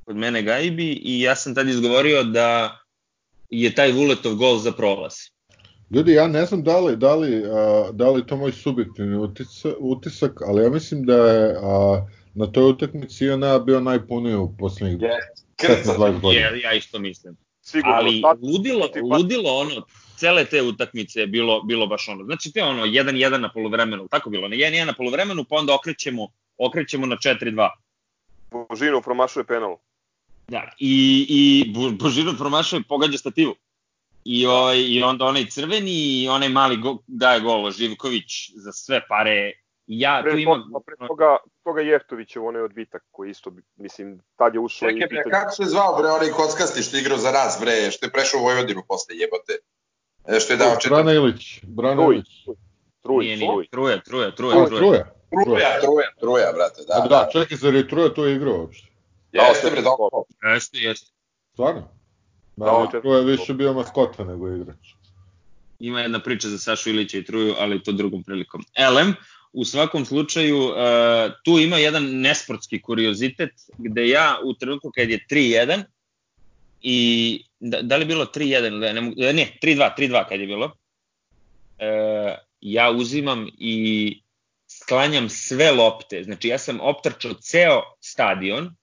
kod 0.06 0.16
mene 0.16 0.42
Gajbi, 0.42 0.92
i 1.04 1.22
ja 1.22 1.36
sam 1.36 1.56
tada 1.56 1.70
izgovorio 1.70 2.24
da 2.24 2.80
je 3.50 3.76
taj 3.76 3.92
Vuletov 3.92 4.36
gol 4.36 4.58
za 4.58 4.72
prolaz. 4.72 5.14
Ljudi, 5.92 6.14
ja 6.14 6.28
ne 6.28 6.46
znam 6.46 6.64
da 6.64 6.80
li, 6.80 6.96
da 6.96 7.16
li, 7.16 7.44
a, 7.46 7.90
da 7.92 8.10
li 8.10 8.26
to 8.26 8.38
moj 8.38 8.52
subjektivni 8.52 9.18
utisak, 9.18 9.74
utisak, 9.80 10.42
ali 10.42 10.64
ja 10.64 10.70
mislim 10.70 11.06
da 11.06 11.16
je 11.16 11.56
a, 11.62 12.06
na 12.34 12.48
toj 12.48 12.70
utakmici 12.70 13.30
ona 13.30 13.60
bio 13.60 13.80
najpuniji 13.80 14.36
u 14.36 14.56
poslednjih 14.60 15.00
Krca. 15.56 15.94
15-20 15.94 16.22
godina. 16.22 16.46
Ja, 16.46 16.56
ja 16.56 16.74
isto 16.74 17.00
mislim. 17.00 17.38
Sigurno. 17.62 17.96
Ali 17.96 18.22
Sad, 18.22 18.44
ludilo, 18.44 18.88
ti 18.88 19.00
pa- 19.10 19.18
ludilo 19.18 19.50
ono, 19.56 19.86
cele 20.16 20.46
te 20.46 20.62
utakmice 20.62 21.20
je 21.20 21.28
bilo, 21.28 21.62
bilo 21.62 21.88
baš 21.88 22.08
ono. 22.08 22.24
Znači 22.26 22.52
te 22.54 22.64
ono, 22.64 22.86
1-1 22.86 23.38
na 23.38 23.52
polovremenu, 23.54 24.08
tako 24.08 24.30
bilo, 24.30 24.48
na 24.48 24.56
1-1 24.56 24.86
na 24.86 24.94
polovremenu, 24.94 25.44
pa 25.50 25.56
onda 25.56 25.76
okrećemo, 25.76 26.28
okrećemo 26.58 27.06
na 27.06 27.16
4-2. 27.16 27.70
Božino 28.70 29.02
promašuje 29.02 29.44
penal. 29.44 29.78
Da, 30.52 30.72
i, 30.80 31.26
i 31.30 31.72
Bo- 31.74 31.92
Božino 31.92 32.34
promašuje, 32.38 32.84
pogađa 32.90 33.18
stativu. 33.18 33.56
I, 34.26 34.46
ovaj, 34.46 34.80
I 34.80 35.04
onda 35.04 35.26
onaj 35.26 35.46
crveni 35.46 35.92
i 35.92 36.28
onaj 36.30 36.50
mali 36.50 36.78
go, 36.78 36.98
daje 37.08 37.40
gol 37.40 37.72
Živković 37.72 38.52
za 38.56 38.72
sve 38.72 39.02
pare. 39.08 39.52
Ja 39.88 40.24
tu 40.24 40.30
Pre, 40.30 40.42
imam... 40.42 40.62
toga, 40.62 40.84
pre 40.86 41.08
toga, 41.08 41.38
toga 41.64 41.82
Jeftovićev 41.82 42.46
onaj 42.46 42.62
odbitak 42.62 43.04
koji 43.12 43.30
isto, 43.30 43.52
mislim, 43.76 44.20
tad 44.36 44.54
je 44.54 44.60
ušao 44.60 44.90
Čekaj, 44.90 44.98
i 44.98 45.00
bre, 45.00 45.08
pitanje. 45.10 45.32
kako 45.32 45.52
se 45.52 45.64
zvao, 45.66 45.98
bre, 46.02 46.08
onaj 46.10 46.30
kockasti 46.30 46.84
što 46.84 46.98
je 46.98 47.02
igrao 47.02 47.18
za 47.18 47.32
raz, 47.32 47.58
bre, 47.62 47.92
što 47.92 48.06
je 48.06 48.12
prešao 48.12 48.40
u 48.40 48.44
Vojvodinu 48.44 48.82
posle 48.88 49.16
jebote. 49.16 49.54
E, 50.28 50.40
što 50.40 50.54
je 50.54 50.58
dao 50.58 50.76
četiri. 50.76 50.90
Brana 50.90 51.14
Ilić, 51.14 51.60
Brana 51.64 52.02
Truj, 52.02 52.16
Ilić. 52.16 52.30
Truj, 53.02 53.24
Nije, 53.26 53.38
nije, 53.38 53.50
Truj. 53.52 53.68
truje, 53.68 54.04
truje, 54.04 54.28
A, 54.28 54.36
truje, 54.36 54.68
truje. 54.68 54.80
Truja. 54.80 55.06
Truja, 55.46 55.80
truja, 55.82 56.08
truja, 56.20 56.54
brate, 56.54 56.82
da. 56.88 57.00
Da, 57.00 57.08
da, 57.08 57.30
čekaj, 57.34 57.58
zar 57.58 57.74
je 57.76 57.88
Truja 57.88 58.10
to 58.10 58.28
igrao 58.28 58.58
uopšte? 58.60 58.91
Jeste, 59.32 59.72
bre, 59.72 59.82
dobro. 59.82 60.24
Jeste, 60.54 60.78
jeste. 60.78 61.12
Stvarno? 61.54 61.88
Da. 62.56 62.88
Truja 63.02 63.20
je 63.20 63.26
više 63.26 63.54
bio 63.54 63.74
maskota 63.74 64.24
nego 64.24 64.50
igrač. 64.50 64.88
ima 65.80 66.02
jedna 66.02 66.20
priča 66.20 66.50
za 66.50 66.58
Sašu 66.58 66.90
Ilića 66.90 67.18
i 67.18 67.24
Truju, 67.24 67.56
ali 67.60 67.84
to 67.84 67.92
drugom 67.92 68.24
prilikom. 68.24 68.64
Elem, 68.76 69.14
u 69.54 69.66
svakom 69.66 70.06
slučaju, 70.06 70.58
uh, 70.58 70.74
tu 71.44 71.60
ima 71.60 71.78
jedan 71.78 72.04
nesportski 72.22 72.82
kuriozitet, 72.82 73.52
gde 73.78 74.08
ja 74.08 74.40
u 74.44 74.54
trenutku 74.54 74.92
kad 74.96 75.10
je 75.10 75.26
3-1, 75.30 75.84
i 76.82 77.44
da, 77.60 77.82
da 77.82 77.96
li 77.96 78.02
je 78.02 78.06
bilo 78.06 78.26
3-1, 78.26 78.80
da 78.80 78.94
ne, 78.94 79.02
mogu- 79.02 79.24
e, 79.24 79.34
ne 79.34 79.58
3-2, 79.64 79.90
3-2 79.98 80.30
kad 80.30 80.40
je 80.40 80.48
bilo, 80.48 80.66
uh, 80.66 80.72
ja 82.62 82.92
uzimam 82.92 83.48
i 83.58 84.22
sklanjam 84.68 85.30
sve 85.30 85.72
lopte, 85.72 86.24
znači 86.24 86.48
ja 86.48 86.58
sam 86.58 86.80
optrčao 86.82 87.34
ceo 87.34 87.82
stadion 88.00 88.76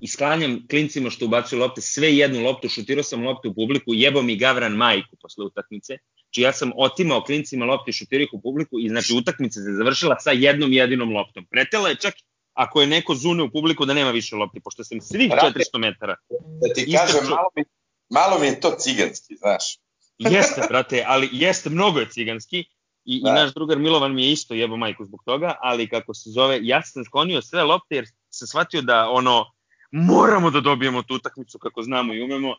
i 0.00 0.08
sklanjam 0.08 0.66
klincima 0.70 1.10
što 1.10 1.24
ubacuju 1.24 1.60
lopte, 1.60 1.80
sve 1.80 2.16
jednu 2.16 2.42
loptu, 2.42 2.68
šutirao 2.68 3.02
sam 3.02 3.24
loptu 3.24 3.50
u 3.50 3.54
publiku, 3.54 3.94
jebo 3.94 4.22
mi 4.22 4.36
Gavran 4.36 4.72
majku 4.72 5.16
posle 5.22 5.44
utakmice, 5.44 5.98
Znači 6.28 6.42
ja 6.42 6.52
sam 6.52 6.72
otimao 6.76 7.24
klincima 7.24 7.64
lopte 7.64 7.90
i 7.90 7.92
šutirao 7.92 8.22
ih 8.22 8.28
u 8.32 8.40
publiku 8.40 8.78
i 8.80 8.88
znači 8.88 9.14
utakmica 9.14 9.60
se 9.60 9.72
završila 9.78 10.16
sa 10.20 10.30
jednom 10.30 10.72
jedinom 10.72 11.12
loptom. 11.12 11.46
Pretela 11.50 11.88
je 11.88 11.96
čak 11.96 12.14
ako 12.52 12.80
je 12.80 12.86
neko 12.86 13.14
zune 13.14 13.42
u 13.42 13.50
publiku 13.50 13.84
da 13.86 13.94
nema 13.94 14.10
više 14.10 14.36
lopti, 14.36 14.60
pošto 14.60 14.84
sam 14.84 15.00
svih 15.00 15.30
Brate. 15.30 15.58
400 15.58 15.78
metara. 15.78 16.16
Da 16.60 16.74
ti 16.74 16.80
Istrčao. 16.80 17.06
kažem, 17.06 17.30
malo 17.30 17.48
mi, 17.56 17.64
malo 18.10 18.38
mi 18.38 18.46
je 18.46 18.60
to 18.60 18.76
ciganski, 18.78 19.36
znaš. 19.36 19.78
Jeste, 20.34 20.66
brate, 20.68 21.04
ali 21.06 21.28
jeste, 21.32 21.70
mnogo 21.70 22.00
je 22.00 22.10
ciganski. 22.10 22.58
I, 23.04 23.16
i 23.16 23.22
Da. 23.24 23.34
naš 23.34 23.54
drugar 23.54 23.78
Milovan 23.78 24.14
mi 24.14 24.24
je 24.24 24.32
isto 24.32 24.54
jebo 24.54 24.76
majku 24.76 25.04
zbog 25.04 25.22
toga, 25.24 25.56
ali 25.60 25.88
kako 25.88 26.14
se 26.14 26.30
zove, 26.30 26.58
ja 26.62 26.82
sam 26.82 27.04
sklonio 27.04 27.42
sve 27.42 27.62
lopte 27.62 27.94
jer 27.94 28.06
sam 28.30 28.48
shvatio 28.48 28.82
da 28.82 29.08
ono, 29.10 29.46
moramo 29.90 30.50
da 30.50 30.60
dobijemo 30.60 31.02
tu 31.02 31.14
utakmicu 31.14 31.58
kako 31.58 31.82
znamo 31.82 32.14
i 32.14 32.22
umemo 32.22 32.56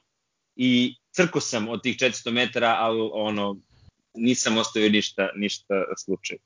i 0.56 0.96
crko 1.12 1.40
sam 1.40 1.70
od 1.70 1.84
tih 1.84 1.98
400 1.98 2.32
metara, 2.32 2.76
ali 2.80 3.10
ono, 3.14 3.58
nisam 4.14 4.58
ostavio 4.58 4.90
ništa, 4.90 5.30
ništa 5.36 5.84
slučaj. 5.98 6.38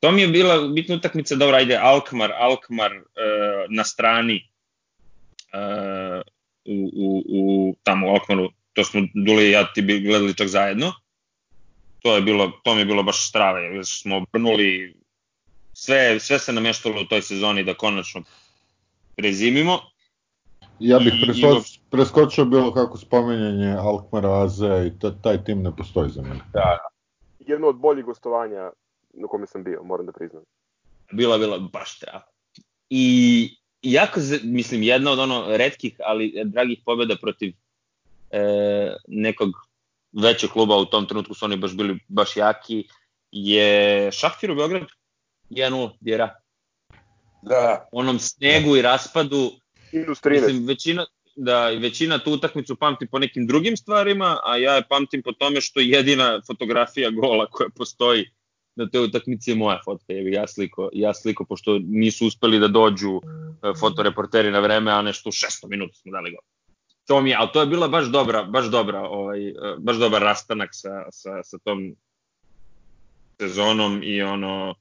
To 0.00 0.12
mi 0.12 0.22
je 0.22 0.28
bila 0.28 0.68
bitna 0.68 0.94
utakmica, 0.94 1.34
dobro, 1.34 1.56
ajde, 1.56 1.76
Alkmar, 1.76 2.32
Alkmar 2.32 2.92
e, 2.92 3.00
na 3.68 3.84
strani, 3.84 4.48
uh, 5.52 6.22
u, 6.64 6.90
u, 6.94 7.24
u, 7.28 7.76
tamo 7.82 8.06
u 8.06 8.10
Alkmaru, 8.10 8.50
to 8.72 8.84
smo 8.84 9.00
Dule 9.14 9.48
i 9.48 9.50
ja 9.50 9.72
ti 9.72 9.82
bi 9.82 10.00
gledali 10.00 10.34
čak 10.34 10.48
zajedno. 10.48 10.92
To 11.98 12.14
je 12.14 12.22
bilo, 12.22 12.60
to 12.64 12.74
mi 12.74 12.80
je 12.80 12.84
bilo 12.84 13.02
baš 13.02 13.28
strave, 13.28 13.62
jer 13.62 13.86
smo 13.86 14.16
obrnuli 14.16 14.94
sve, 15.72 16.20
sve 16.20 16.38
se 16.38 16.52
nameštalo 16.52 17.02
u 17.02 17.04
toj 17.04 17.22
sezoni 17.22 17.64
da 17.64 17.74
konačno 17.74 18.22
prezimimo. 19.16 19.78
Ja 20.78 20.98
bih 20.98 21.12
preskoč, 21.24 21.78
preskočio 21.90 22.44
bilo 22.44 22.72
kako 22.72 22.98
spomenjanje 22.98 23.76
Alkmara, 23.78 24.42
AZ 24.42 24.60
i 24.60 24.98
ta, 25.00 25.10
taj 25.22 25.44
tim 25.44 25.62
ne 25.62 25.76
postoji 25.76 26.10
za 26.10 26.22
mene. 26.22 26.40
Jedno 27.38 27.68
od 27.68 27.76
boljih 27.76 28.04
gostovanja 28.04 28.70
na 29.14 29.28
kome 29.28 29.46
sam 29.46 29.64
bio, 29.64 29.82
moram 29.82 30.06
da 30.06 30.12
priznam. 30.12 30.42
Bila, 31.12 31.38
bila 31.38 31.58
baš 31.58 31.98
treba. 31.98 32.20
I 32.90 33.48
jako, 33.82 34.20
mislim, 34.44 34.82
jedna 34.82 35.10
od 35.10 35.18
ono 35.18 35.44
redkih, 35.48 35.96
ali 36.04 36.42
dragih 36.44 36.78
pobjeda 36.84 37.16
protiv 37.20 37.54
e, 38.30 38.96
nekog 39.08 39.50
većeg 40.12 40.50
kluba 40.50 40.76
u 40.76 40.84
tom 40.84 41.06
trenutku 41.06 41.34
su 41.34 41.44
oni 41.44 41.56
baš 41.56 41.76
bili 41.76 41.98
baš 42.08 42.36
jaki, 42.36 42.88
je 43.30 44.12
Šahtir 44.12 44.50
u 44.50 44.54
Beogradu 44.54 44.86
1-0, 45.50 45.90
Djera. 46.00 46.34
Da, 47.48 47.88
onom 47.92 48.18
snegu 48.18 48.76
i 48.76 48.82
raspadu, 48.82 49.50
Minus 49.92 50.22
13. 50.22 50.30
mislim, 50.30 50.66
većina, 50.66 51.06
da, 51.36 51.68
većina 51.68 52.18
tu 52.18 52.32
utakmicu 52.32 52.76
pamti 52.76 53.06
po 53.06 53.18
nekim 53.18 53.46
drugim 53.46 53.76
stvarima, 53.76 54.38
a 54.44 54.56
ja 54.56 54.74
je 54.74 54.88
pamtim 54.88 55.22
po 55.22 55.32
tome 55.32 55.60
što 55.60 55.80
jedina 55.80 56.40
fotografija 56.46 57.10
gola 57.10 57.46
koja 57.46 57.68
postoji 57.68 58.30
na 58.76 58.88
toj 58.90 59.04
utakmici 59.04 59.50
je 59.50 59.56
moja 59.56 59.80
fotka, 59.84 60.12
je 60.12 60.32
ja 60.32 60.46
sliko, 60.46 60.90
ja 60.92 61.14
sliko, 61.14 61.44
pošto 61.44 61.78
nisu 61.78 62.26
uspeli 62.26 62.58
da 62.58 62.68
dođu 62.68 63.16
e, 63.16 63.72
fotoreporteri 63.80 64.50
na 64.50 64.60
vreme, 64.60 64.92
a 64.92 65.02
nešto 65.02 65.28
u 65.28 65.32
600 65.32 65.68
minuta 65.68 65.94
smo 65.94 66.12
dali 66.12 66.30
gol. 66.30 66.40
To 67.06 67.20
mi 67.20 67.30
je, 67.30 67.36
ali 67.36 67.48
to 67.52 67.60
je 67.60 67.66
bila 67.66 67.88
baš 67.88 68.06
dobra, 68.06 68.42
baš 68.44 68.66
dobra, 68.66 69.00
ovaj, 69.00 69.48
e, 69.48 69.54
baš 69.78 69.96
dobar 69.96 70.22
rastanak 70.22 70.70
sa, 70.72 71.06
sa, 71.10 71.42
sa 71.42 71.58
tom 71.58 71.94
sezonom 73.40 74.00
i 74.02 74.22
ono, 74.22 74.74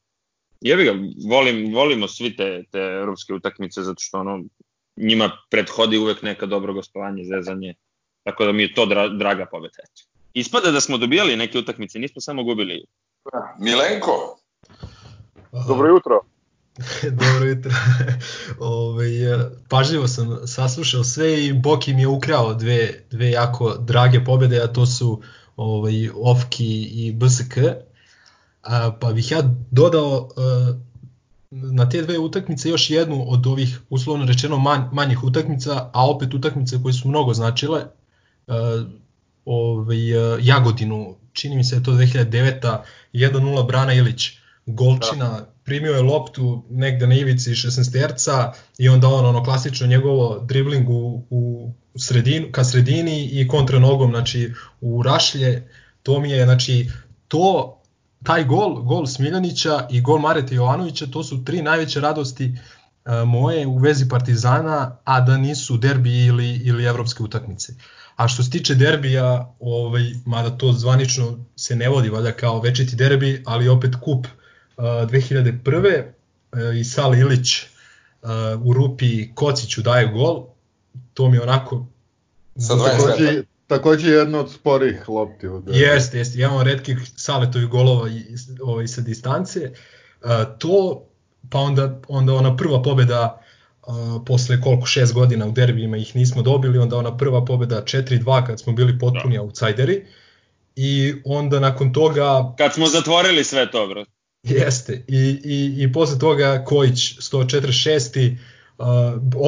jebi 0.70 0.84
ga, 0.84 0.93
volim, 1.30 1.74
volimo 1.74 2.07
svi 2.07 2.36
te, 2.36 2.63
te 2.72 2.80
evropske 2.80 3.34
utakmice 3.34 3.82
zato 3.82 3.99
što 3.99 4.20
ono, 4.20 4.43
njima 4.97 5.32
prethodi 5.49 5.97
uvek 5.97 6.22
neka 6.22 6.45
dobro 6.45 6.74
gostovanje, 6.74 7.24
zezanje, 7.24 7.74
tako 8.24 8.45
da 8.45 8.51
mi 8.51 8.63
je 8.63 8.74
to 8.74 8.86
dra, 8.86 9.07
draga 9.07 9.45
pobeda. 9.51 9.78
Eto. 9.84 10.01
Ispada 10.34 10.72
da 10.72 10.82
smo 10.82 10.97
dobijali 10.97 11.36
neke 11.36 11.59
utakmice, 11.59 11.99
nismo 11.99 12.22
samo 12.22 12.43
gubili. 12.43 12.86
Milenko, 13.59 14.38
Dobro 15.68 15.88
jutro. 15.88 16.22
Dobro 17.20 17.49
jutro. 17.49 17.72
Ove, 18.59 19.05
e, 19.05 19.38
pažljivo 19.70 20.07
sam 20.07 20.47
saslušao 20.47 21.03
sve 21.03 21.45
i 21.45 21.53
Boki 21.53 21.93
mi 21.93 22.01
je 22.01 22.07
ukrao 22.07 22.53
dve, 22.53 23.05
dve 23.11 23.32
jako 23.32 23.78
drage 23.78 24.24
pobede, 24.24 24.61
a 24.61 24.68
to 24.68 24.86
su 24.86 25.22
ovaj, 25.55 26.09
Ofki 26.16 26.84
i 26.84 27.13
BSK. 27.13 27.57
A, 28.66 28.91
pa 28.99 29.13
bih 29.13 29.32
ja 29.32 29.41
dodao 29.72 30.30
e, 30.38 30.41
na 31.51 31.89
te 31.89 32.01
dve 32.01 32.20
utakmice 32.20 32.70
još 32.70 32.89
jednu 32.89 33.26
od 33.28 33.47
ovih 33.47 33.80
uslovno 33.89 34.26
rečeno 34.26 34.57
manj, 34.57 34.82
manjih 34.91 35.24
utakmica, 35.24 35.89
a 35.93 36.09
opet 36.09 36.34
utakmice 36.34 36.82
koje 36.84 36.93
su 36.93 37.07
mnogo 37.07 37.34
značile. 37.34 37.82
E, 38.47 38.53
ovaj, 39.45 40.11
e, 40.11 40.38
Jagodinu, 40.41 41.16
čini 41.34 41.55
mi 41.55 41.63
se 41.63 41.76
da 41.76 41.80
je 41.80 41.84
to 41.84 41.91
2009. 41.91 42.78
1-0 43.13 43.68
Brana 43.68 43.93
Ilić, 43.93 44.32
Golčina, 44.66 45.30
da. 45.30 45.49
primio 45.63 45.93
je 45.93 46.01
loptu 46.01 46.63
negde 46.70 47.07
na 47.07 47.16
ivici 47.16 47.49
16 47.49 47.91
terca 47.91 48.51
i 48.78 48.89
onda 48.89 49.07
on 49.07 49.26
ono 49.26 49.43
klasično 49.43 49.88
njegovo 49.88 50.39
dribling 50.39 50.89
u, 50.89 51.24
u 51.30 51.72
sredinu, 51.95 52.47
ka 52.51 52.63
sredini 52.63 53.30
i 53.32 53.47
kontra 53.47 53.80
nogom 53.80 54.11
znači 54.11 54.53
u 54.82 55.03
rašlje 55.03 55.70
to 56.03 56.20
mi 56.20 56.32
je 56.32 56.45
znači 56.45 56.89
to 57.28 57.74
taj 58.26 58.43
gol, 58.43 58.82
gol 58.82 59.05
Smiljanića 59.05 59.88
i 59.89 60.01
gol 60.01 60.19
Mareta 60.19 60.55
Jovanovića, 60.55 61.05
to 61.05 61.23
su 61.23 61.43
tri 61.45 61.61
najveće 61.61 61.99
radosti 61.99 62.45
uh, 63.05 63.13
moje 63.28 63.67
u 63.67 63.78
vezi 63.78 64.09
Partizana, 64.09 64.97
a 65.03 65.21
da 65.21 65.38
nisu 65.38 65.78
derbi 65.78 66.26
ili, 66.26 66.61
ili 66.63 66.86
evropske 66.86 67.23
utakmice. 67.23 67.73
A 68.15 68.28
što 68.28 68.43
se 68.43 68.49
tiče 68.49 68.76
derbija, 68.76 69.53
ovaj, 69.59 70.03
mada 70.26 70.57
to 70.57 70.71
zvanično 70.71 71.38
se 71.55 71.76
ne 71.76 71.89
vodi 71.89 72.09
valjda 72.09 72.32
kao 72.32 72.61
večiti 72.61 72.95
derbi, 72.95 73.43
ali 73.45 73.69
opet 73.69 73.95
kup 73.95 74.28
uh, 74.78 74.84
2001. 74.84 76.03
Uh, 76.51 76.76
i 76.80 76.84
Sal 76.84 77.15
Ilić 77.15 77.63
uh, 78.21 78.30
u 78.63 78.73
rupi 78.73 79.34
Kociću 79.36 79.82
daje 79.82 80.07
gol, 80.07 80.45
to 81.13 81.30
mi 81.30 81.39
onako 81.39 81.86
sa 82.57 82.73
20 82.73 82.86
Takođe, 82.86 83.43
takođe 83.68 84.11
jedno 84.11 84.39
od 84.39 84.51
sporih 84.51 85.09
lopti. 85.09 85.47
Derbi. 85.47 85.80
Jeste, 85.80 86.18
jeste, 86.18 86.39
jedan 86.39 86.57
od 86.57 86.68
redkih 86.68 86.97
saletovih 87.16 87.68
golova 87.68 88.09
i, 88.09 88.24
ovaj, 88.61 88.88
sa 88.88 89.01
distance. 89.01 89.72
Uh, 90.24 90.30
to, 90.59 91.05
pa 91.49 91.59
onda, 91.59 92.01
onda 92.07 92.34
ona 92.34 92.55
prva 92.57 92.82
pobeda 92.82 93.41
uh, 93.88 93.95
posle 94.26 94.61
koliko, 94.61 94.86
šest 94.86 95.13
godina 95.13 95.47
u 95.47 95.51
derbijima 95.51 95.97
ih 95.97 96.16
nismo 96.16 96.41
dobili, 96.41 96.80
onda 96.80 96.97
ona 96.97 97.18
prva 97.18 97.45
pobeda 97.45 97.82
4-2 97.84 98.45
kad 98.45 98.59
smo 98.59 98.74
bili 98.74 98.99
potpuni 98.99 99.36
da. 99.36 99.41
outsideri 99.41 100.05
i 100.76 101.13
onda 101.26 101.59
nakon 101.59 101.93
toga... 101.93 102.53
Kad 102.57 102.74
smo 102.74 102.88
zatvorili 102.88 103.43
sve 103.43 103.72
to, 103.72 103.88
bro. 103.88 104.05
Jeste, 104.43 105.03
i, 105.07 105.39
i, 105.43 105.84
i 105.84 105.93
posle 105.93 106.20
toga 106.20 106.63
Kojić 106.66 107.18
146. 107.20 108.38
Uh, 108.78 108.88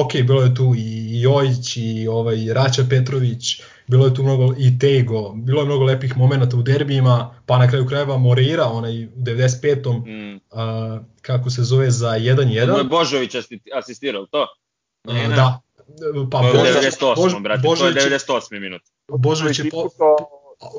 ok, 0.04 0.12
bilo 0.12 0.42
je 0.42 0.54
tu 0.54 0.74
i 0.76 1.20
Jojić 1.20 1.76
i 1.76 2.08
ovaj 2.08 2.36
Raća 2.52 2.84
Petrović, 2.90 3.60
bilo 3.86 4.06
je 4.06 4.14
tu 4.14 4.22
mnogo 4.22 4.54
i 4.58 4.78
Tego, 4.78 5.32
bilo 5.34 5.60
je 5.60 5.66
mnogo 5.66 5.84
lepih 5.84 6.16
momenata 6.16 6.56
u 6.56 6.62
derbijima, 6.62 7.34
pa 7.46 7.58
na 7.58 7.68
kraju 7.68 7.86
krajeva 7.86 8.16
Moreira, 8.16 8.64
onaj 8.64 9.04
u 9.04 9.10
95. 9.16 10.06
Mm. 10.06 10.34
Uh, 10.34 11.00
kako 11.22 11.50
se 11.50 11.62
zove 11.62 11.90
za 11.90 12.08
1-1. 12.08 12.66
To 12.66 12.78
je 12.78 12.84
Božović 12.84 13.34
asistirao, 13.74 14.26
to? 14.26 14.46
Uh, 15.08 15.14
da. 15.36 15.60
Pa 16.30 16.40
to 16.40 16.64
je 16.64 16.74
98, 16.74 17.16
Bož, 17.16 17.32
brate, 17.42 17.62
Božović, 17.62 17.94
to 17.94 18.00
je 18.00 18.18
98 18.18 18.60
minut. 18.60 18.82
Božović 19.08 19.58
je 19.58 19.70
po, 19.70 19.88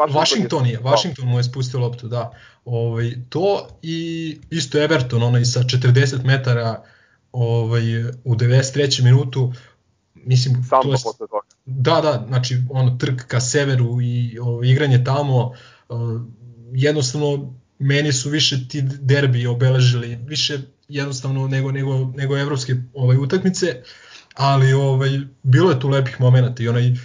Washington 0.10 0.66
je, 0.66 0.80
Washington 0.80 1.28
mu 1.28 1.40
je 1.40 1.44
spustio 1.44 1.80
loptu, 1.80 2.08
da. 2.08 2.32
Ovaj, 2.66 3.12
to 3.30 3.68
i 3.82 4.38
isto 4.50 4.84
Everton, 4.84 5.24
onaj 5.24 5.46
sa 5.46 5.60
40 5.60 6.26
metara 6.26 6.84
ovaj, 7.32 8.04
u 8.04 8.36
93. 8.36 9.04
minutu, 9.04 9.54
mislim, 10.16 10.64
Sam 10.70 10.82
to 10.82 10.88
je, 10.88 10.92
posle 10.92 11.28
toga. 11.28 11.48
Da, 11.66 12.02
da, 12.02 12.26
znači 12.28 12.64
ono 12.70 12.98
trk 12.98 13.22
ka 13.28 13.40
severu 13.40 14.02
i 14.02 14.40
ovo, 14.40 14.64
igranje 14.64 15.04
tamo, 15.04 15.52
uh, 15.90 16.22
jednostavno 16.74 17.54
meni 17.80 18.14
su 18.14 18.30
više 18.30 18.68
ti 18.68 18.82
derbi 18.82 19.48
obeležili, 19.48 20.20
više 20.26 20.60
jednostavno 20.88 21.48
nego, 21.48 21.72
nego, 21.72 22.12
nego 22.16 22.38
evropske 22.38 22.76
ovaj, 22.94 23.18
utakmice, 23.18 23.82
ali 24.36 24.74
ovaj, 24.74 25.20
bilo 25.44 25.72
je 25.72 25.80
tu 25.80 25.90
lepih 25.90 26.22
momenata 26.22 26.64
i 26.64 26.68
onaj 26.68 26.92
uh, 26.92 26.98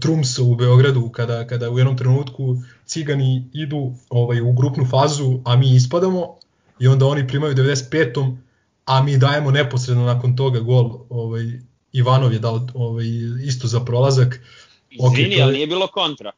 Trumso 0.00 0.44
u 0.44 0.56
Beogradu 0.56 1.08
kada, 1.08 1.46
kada 1.46 1.70
u 1.70 1.78
jednom 1.78 1.96
trenutku 1.96 2.56
cigani 2.86 3.50
idu 3.52 3.94
ovaj, 4.10 4.40
u 4.40 4.52
grupnu 4.52 4.86
fazu, 4.86 5.40
a 5.44 5.56
mi 5.56 5.74
ispadamo 5.74 6.36
i 6.78 6.88
onda 6.88 7.06
oni 7.06 7.26
primaju 7.26 7.54
95 7.54 8.36
a 8.88 9.02
mi 9.02 9.18
dajemo 9.18 9.50
neposredno 9.50 10.04
nakon 10.04 10.36
toga 10.36 10.60
gol 10.60 10.90
ovaj, 11.10 11.44
Ivanov 11.92 12.32
je 12.32 12.38
dao 12.38 12.66
ovaj, 12.74 13.04
isto 13.44 13.66
za 13.66 13.80
prolazak. 13.80 14.40
Izvini, 14.90 15.36
okay, 15.36 15.42
ali 15.42 15.52
nije 15.52 15.66
bilo 15.66 15.86
kontra. 15.86 16.32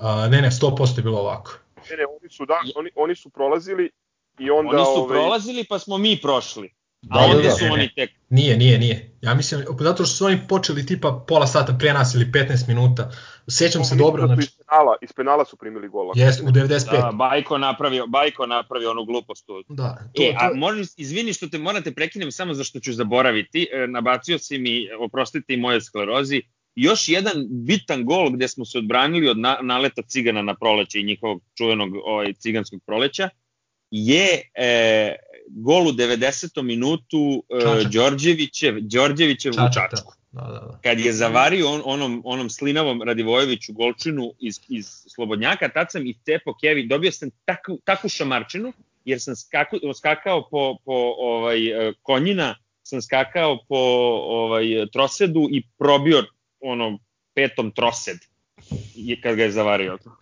A, 0.00 0.28
ne, 0.28 0.42
ne, 0.42 0.50
100% 0.50 0.98
je 0.98 1.02
bilo 1.02 1.18
ovako. 1.18 1.58
Ne, 1.90 1.96
ne, 1.96 2.04
oni 2.20 2.30
su, 2.30 2.46
da, 2.46 2.54
oni, 2.76 2.90
oni 2.94 3.16
su 3.16 3.28
prolazili 3.28 3.90
i 4.38 4.50
onda... 4.50 4.76
Oni 4.76 4.84
su 4.84 5.02
ovaj... 5.02 5.18
prolazili 5.18 5.64
pa 5.64 5.78
smo 5.78 5.98
mi 5.98 6.18
prošli. 6.22 6.74
A 7.10 7.18
da, 7.18 7.24
onda 7.24 7.42
da, 7.42 7.48
da. 7.48 7.54
su 7.54 7.64
ne, 7.64 7.72
oni 7.72 7.90
tek... 7.94 8.10
Nije, 8.28 8.56
nije, 8.56 8.78
nije. 8.78 9.10
Ja 9.20 9.34
mislim, 9.34 9.64
zato 9.80 10.04
što 10.04 10.14
su 10.16 10.24
oni 10.24 10.38
počeli 10.48 10.86
tipa 10.86 11.24
pola 11.28 11.46
sata 11.46 11.76
pre 11.78 11.92
nas 11.92 12.14
ili 12.14 12.24
15 12.24 12.68
minuta. 12.68 13.10
Sećam 13.48 13.84
se 13.84 13.94
dobro. 13.94 14.26
Znači... 14.26 14.42
Iz, 14.42 14.50
penala, 14.50 14.96
iz 15.02 15.12
penala 15.12 15.44
su 15.44 15.56
primili 15.56 15.88
gola. 15.88 16.12
Jes, 16.16 16.40
u 16.40 16.44
95. 16.44 16.90
Da, 16.90 17.10
Bajko 17.12 17.58
napravio, 17.58 18.06
Bajko 18.06 18.46
napravio 18.46 18.90
onu 18.90 19.04
glupost 19.04 19.46
tu. 19.46 19.64
Da, 19.68 19.98
to, 20.14 20.22
e, 20.22 20.32
to... 20.32 20.38
a 20.38 20.50
možeš, 20.54 20.86
izvini 20.96 21.32
što 21.32 21.48
te 21.48 21.58
morate 21.58 21.94
prekinem 21.94 22.32
samo 22.32 22.54
zašto 22.54 22.80
ću 22.80 22.92
zaboraviti. 22.92 23.68
E, 23.72 23.86
nabacio 23.86 24.38
si 24.38 24.58
mi, 24.58 24.88
oprostite 25.00 25.54
i 25.54 25.56
moje 25.56 25.80
sklerozi, 25.80 26.42
još 26.74 27.08
jedan 27.08 27.32
bitan 27.48 28.04
gol 28.04 28.30
gde 28.30 28.48
smo 28.48 28.64
se 28.64 28.78
odbranili 28.78 29.28
od 29.28 29.38
na, 29.38 29.58
naleta 29.62 30.02
cigana 30.02 30.42
na 30.42 30.54
proleće 30.54 31.00
i 31.00 31.04
njihovog 31.04 31.42
čuvenog 31.54 31.94
ovaj, 32.04 32.32
ciganskog 32.32 32.80
proleća 32.86 33.28
je 33.96 34.42
e, 34.54 35.16
gol 35.48 35.88
u 35.88 35.92
90. 35.92 36.62
minutu 36.62 37.44
e, 37.50 37.84
Đorđevićev, 37.84 38.74
Đorđevićev 38.80 39.52
u 39.52 39.72
Čačku. 39.74 40.12
Da, 40.32 40.42
da, 40.42 40.48
da. 40.48 40.78
Kad 40.82 41.00
je 41.00 41.12
zavario 41.12 41.68
on, 41.68 41.82
onom, 41.84 42.22
onom 42.24 42.50
slinavom 42.50 43.02
Radivojeviću 43.02 43.72
golčinu 43.72 44.32
iz, 44.38 44.60
iz 44.68 44.86
Slobodnjaka, 45.14 45.68
tad 45.68 45.86
sam 45.90 46.06
i 46.06 46.14
tepo 46.24 46.54
Kevi, 46.60 46.86
dobio 46.86 47.12
sam 47.12 47.30
takvu, 47.44 47.78
takvu 47.84 48.08
šamarčinu, 48.08 48.72
jer 49.04 49.20
sam 49.20 49.36
skaku, 49.36 49.76
skakao 49.98 50.48
po, 50.50 50.76
po 50.84 51.14
ovaj, 51.18 51.58
konjina 52.02 52.54
sam 52.82 53.02
skakao 53.02 53.58
po 53.68 53.78
ovaj 54.26 54.64
trosedu 54.92 55.48
i 55.50 55.62
probio 55.78 56.24
ono 56.60 56.98
petom 57.34 57.70
trosed 57.70 58.18
kad 59.22 59.36
ga 59.36 59.42
je 59.42 59.50
zavario 59.50 59.98
to. 60.04 60.16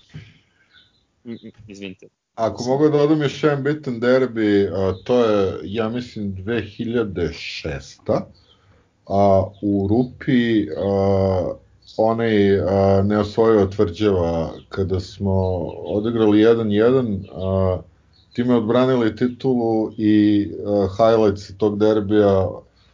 Izvinite. 1.69 2.09
Ako 2.35 2.65
mogu 2.65 2.89
da 2.89 3.03
odam 3.03 3.23
još 3.23 3.43
jedan 3.43 3.63
bitan 3.63 4.01
derbi, 4.01 4.69
a, 4.69 4.95
to 5.05 5.25
je, 5.25 5.59
ja 5.63 5.89
mislim, 5.89 6.35
2006. 6.35 8.21
A, 9.09 9.45
u 9.63 9.89
Rupi 9.91 10.69
a, 10.71 11.53
onaj 11.97 12.61
a, 12.61 13.03
ne 13.03 13.19
osvojio 13.19 13.67
tvrđava 13.67 14.51
kada 14.69 15.01
smo 15.01 15.33
odigrali 15.85 16.39
1-1, 16.39 17.27
a, 17.33 17.83
time 18.33 18.55
odbranili 18.55 19.17
titulu 19.17 19.93
i 19.97 20.49
a, 20.67 20.89
highlights 20.97 21.57
tog 21.57 21.79
derbija, 21.79 22.49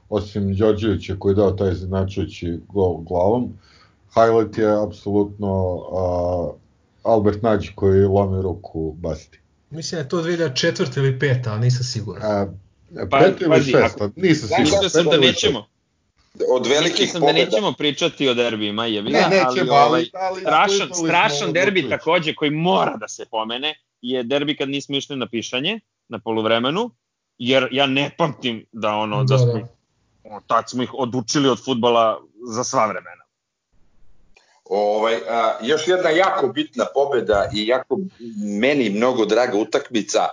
osim 0.09 0.55
Đorđevića 0.57 1.17
koji 1.19 1.35
dao 1.35 1.51
taj 1.51 1.75
značujući 1.75 2.61
gol 2.69 2.97
glavom, 2.97 3.49
highlight 4.15 4.59
je 4.59 4.83
apsolutno 4.83 5.81
a, 5.93 6.51
Albert 7.03 7.43
Nađ 7.43 7.69
koji 7.75 8.01
lomi 8.01 8.43
ruku 8.43 8.93
Basti. 8.93 9.39
Mislim 9.71 9.97
da 9.97 10.03
je 10.03 10.09
to 10.09 10.23
2004. 10.23 10.99
ili 10.99 11.19
5. 11.19 11.49
ali 11.49 11.61
nisam 11.61 11.85
siguran. 11.85 12.23
A, 12.25 12.47
Pa, 13.11 13.19
pet 13.19 13.41
ili 13.41 13.51
pazi, 13.51 13.71
šesta, 13.71 14.05
ako- 14.05 14.13
nisam 14.17 14.49
siguran. 14.49 14.63
Mislio 14.63 14.89
sam 14.89 15.05
da 15.05 15.17
nećemo. 15.19 15.67
Od 16.51 16.67
velikih 16.67 17.11
sam 17.13 17.21
da 17.21 17.27
pobeda. 17.27 17.45
nećemo 17.45 17.73
pričati 17.73 18.29
o 18.29 18.35
derbijima, 18.35 18.87
je 18.87 19.03
Ne, 19.03 19.11
nećemo, 19.11 19.33
ali, 19.47 19.71
ali, 19.71 19.71
ovaj, 19.73 20.05
ali 20.15 20.41
strašan, 20.41 20.89
strašan 20.97 21.53
derbi 21.53 21.89
takođe 21.89 22.35
koji 22.35 22.51
mora 22.51 22.97
da 22.97 23.09
se 23.09 23.25
pomene 23.27 23.75
je 24.03 24.23
derbi 24.23 24.57
kad 24.57 24.69
nismo 24.69 24.97
išli 24.97 25.17
na 25.17 25.29
pišanje 25.29 25.81
na 26.09 26.19
poluvremenu, 26.19 26.91
jer 27.39 27.69
ja 27.73 27.87
ne 27.87 28.11
pamtim 28.19 28.67
da 28.73 28.91
ono 28.91 29.25
da, 29.25 29.37
Da, 29.37 29.39
smo 29.39 29.53
da. 30.25 30.41
tad 30.47 30.71
smo 30.71 30.83
ih 30.83 30.91
odučili 30.95 31.49
od 31.49 31.65
futbala 31.65 32.21
za 32.47 32.65
sva 32.65 32.87
vremena. 32.87 33.20
Ovaj, 34.71 35.17
a, 35.29 35.59
još 35.63 35.89
jedna 35.89 36.11
jako 36.11 36.49
bitna 36.49 36.87
pobeda 36.95 37.51
i 37.55 37.67
jako 37.67 37.99
meni 38.61 38.91
mnogo 38.91 39.25
draga 39.25 39.59
utakmica, 39.59 40.29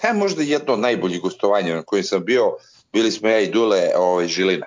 to 0.00 0.06
je 0.06 0.12
možda 0.14 0.42
jedno 0.42 0.72
od 0.72 0.78
najboljih 0.78 1.20
gostovanja 1.20 1.74
na 1.74 1.82
kojem 1.82 2.04
sam 2.04 2.24
bio, 2.24 2.56
bili 2.92 3.10
smo 3.10 3.28
ja 3.28 3.40
i 3.40 3.50
Dule 3.50 3.90
ovaj, 3.96 4.26
Žilina. 4.26 4.66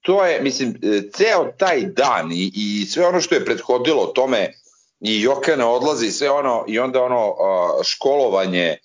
To 0.00 0.24
je, 0.24 0.40
mislim, 0.42 0.78
e, 0.82 1.02
ceo 1.14 1.52
taj 1.58 1.80
dan 1.86 2.32
i, 2.32 2.52
i 2.54 2.86
sve 2.86 3.06
ono 3.06 3.20
što 3.20 3.34
je 3.34 3.44
prethodilo 3.44 4.06
tome 4.06 4.52
i 5.00 5.22
Jokana 5.22 5.68
odlazi 5.68 6.10
sve 6.10 6.30
ono, 6.30 6.64
i 6.68 6.78
onda 6.78 7.02
ono 7.02 7.34
a, 7.40 7.80
školovanje 7.84 8.66
e, 8.66 8.78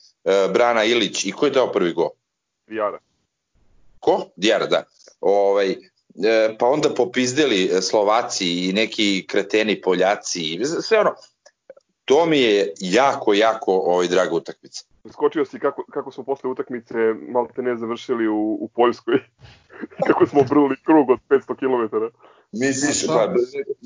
Brana 0.53 0.83
Ilić 0.83 1.25
i 1.25 1.31
ko 1.31 1.45
je 1.45 1.51
dao 1.51 1.71
prvi 1.71 1.93
gol? 1.93 2.09
Vijara. 2.67 2.99
Ko? 3.99 4.25
Djara, 4.35 4.65
da. 4.65 4.83
Ovaj, 5.21 5.75
pa 6.59 6.65
onda 6.65 6.89
popizdeli 6.89 7.81
Slovaci 7.81 8.69
i 8.69 8.73
neki 8.73 9.25
kreteni 9.27 9.81
Poljaci 9.81 10.41
i 10.41 10.65
sve 10.65 10.99
ono. 10.99 11.13
To 12.05 12.25
mi 12.25 12.39
je 12.39 12.73
jako, 12.79 13.33
jako 13.33 13.73
ovaj, 13.73 14.07
draga 14.07 14.35
utakmica. 14.35 14.85
Skočio 15.11 15.45
si 15.45 15.59
kako, 15.59 15.83
kako 15.91 16.11
smo 16.11 16.23
posle 16.23 16.49
utakmice 16.49 16.93
malo 17.29 17.47
te 17.55 17.61
ne 17.61 17.77
završili 17.77 18.27
u, 18.27 18.57
u 18.61 18.69
Poljskoj. 18.75 19.19
kako 20.07 20.25
smo 20.25 20.43
bruli 20.43 20.75
krug 20.85 21.09
od 21.09 21.19
500 21.29 21.55
km. 21.55 21.95
Misliš, 22.51 23.07
pa 23.07 23.33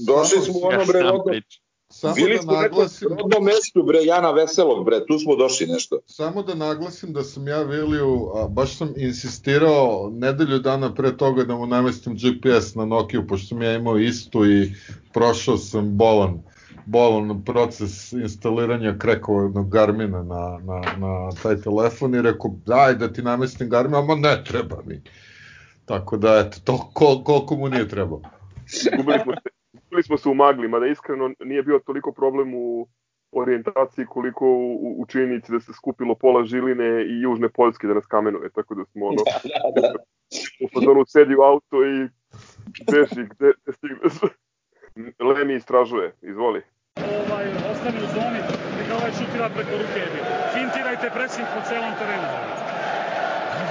došli 0.08 0.42
smo 0.42 0.54
u 0.60 0.68
ono 0.68 0.86
bre 0.86 1.00
znam 1.00 1.04
rodno, 1.04 1.24
priču. 1.24 1.60
Samo 1.92 2.16
bili 2.16 2.36
da 2.36 2.42
smo 2.42 2.54
u 2.54 2.56
nekom 2.56 2.78
naglasim, 2.78 3.08
rodnom 3.10 3.44
mestu 3.44 3.84
bre 3.84 4.00
Jana 4.04 4.32
Veselog 4.32 4.86
bre, 4.86 5.06
tu 5.08 5.20
smo 5.20 5.36
došli 5.36 5.68
nešto. 5.68 6.00
samo 6.06 6.44
da 6.44 6.56
naglasim 6.56 7.14
da 7.14 7.24
sam 7.24 7.48
ja 7.48 7.62
Viliju, 7.64 8.32
a, 8.36 8.48
baš 8.48 8.78
sam 8.78 8.94
insistirao 8.98 10.10
nedelju 10.14 10.60
dana 10.60 10.94
pre 10.94 11.18
toga 11.18 11.44
da 11.44 11.56
mu 11.56 11.66
namestim 11.66 12.16
GPS 12.16 12.76
na 12.76 12.86
Nokia, 12.86 13.22
pošto 13.30 13.48
sam 13.48 13.62
ja 13.62 13.76
imao 13.76 13.98
istu 13.98 14.46
i 14.46 14.74
prošao 15.14 15.58
sam 15.58 15.98
bolan 15.98 16.42
bolan 16.86 17.44
proces 17.44 18.12
instaliranja 18.14 18.98
krekovanog 18.98 19.70
Garmina 19.70 20.24
na, 20.24 20.60
na, 20.64 20.82
na 20.98 21.30
taj 21.44 21.62
telefon 21.62 22.16
i 22.16 22.22
rekao, 22.22 22.56
daj 22.66 22.96
da 22.96 23.14
ti 23.14 23.22
namestim 23.22 23.70
Garmin, 23.70 23.96
ama 23.96 24.16
ne 24.16 24.44
treba 24.44 24.82
mi. 24.86 25.02
Tako 25.86 26.18
da, 26.18 26.38
eto, 26.38 26.58
to 26.64 26.90
kol, 26.94 27.24
koliko 27.24 27.56
mu 27.56 27.70
nije 27.70 27.88
trebalo. 27.88 28.22
Gubili 28.98 29.20
smo, 29.24 29.34
se, 29.92 29.96
gubili 29.96 30.04
smo 30.04 30.18
se 30.18 30.30
u 30.30 30.34
magli, 30.34 30.68
mada 30.68 30.88
iskreno 30.88 31.32
nije 31.40 31.64
bio 31.64 31.80
toliko 31.80 32.12
problem 32.12 32.54
u 32.56 32.88
orijentaciji 33.32 34.06
koliko 34.06 34.46
u, 34.46 34.76
u, 34.76 35.02
u 35.02 35.06
činjenici 35.06 35.52
da 35.52 35.60
se 35.60 35.74
skupilo 35.74 36.16
pola 36.16 36.44
Žiline 36.44 37.04
i 37.04 37.22
Južne 37.22 37.50
Poljske 37.50 37.88
da 37.88 37.94
nas 37.94 38.06
kamenuje, 38.06 38.50
tako 38.50 38.76
da 38.76 38.86
smo 38.86 39.06
ono, 39.06 39.22
u 40.64 40.68
fazonu 40.74 41.06
sedi 41.06 41.36
u 41.36 41.42
auto 41.42 41.86
i 41.86 42.10
beži 42.92 43.24
gde 43.32 43.54
te 43.66 43.72
stigneš. 43.72 44.14
Lemi 45.20 45.56
istražuje, 45.56 46.14
izvoli. 46.22 46.62
ovaj, 46.96 47.46
ostani 47.72 48.00
u 48.06 48.08
zoni, 48.16 48.40
neka 48.78 48.94
ovaj 49.00 49.12
šutira 49.18 49.50
preko 49.56 49.72
ruke 49.82 50.00
je. 50.00 50.08
Fintirajte 50.54 51.10
pressing 51.16 51.48
po 51.56 51.60
celom 51.70 51.94
terenu. 52.00 52.28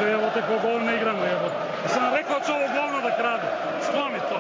Da 0.01 0.11
evo 0.11 0.27
te 0.35 0.41
ko 0.49 0.55
gol 0.65 0.81
ne 0.87 0.97
igramo, 0.97 1.25
evo. 1.37 1.49
Sam 1.93 2.15
rekao 2.19 2.39
da 2.39 2.45
će 2.45 2.53
ovo 2.53 2.69
govno 2.79 2.99
da 3.07 3.13
krade. 3.19 3.49
Skloni 3.87 4.21
to. 4.31 4.39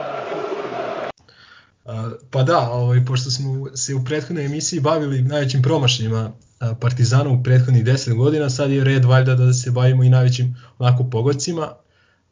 Pa 2.31 2.43
da, 2.43 2.70
ovaj, 2.70 3.05
pošto 3.05 3.31
smo 3.31 3.76
se 3.76 3.95
u 3.95 4.05
prethodnoj 4.05 4.47
emisiji 4.47 4.81
bavili 4.81 5.22
najvećim 5.22 5.62
promašajima 5.62 6.33
Partizana 6.81 7.31
u 7.31 7.43
prethodnih 7.43 7.85
10 7.85 8.14
godina, 8.14 8.51
sad 8.51 8.70
je 8.70 8.85
red 8.85 9.05
valjda 9.05 9.35
da 9.35 9.53
se 9.53 9.70
bavimo 9.70 10.05
i 10.05 10.09
najvećim 10.09 10.57
onako 10.78 11.05
pogodcima, 11.05 11.72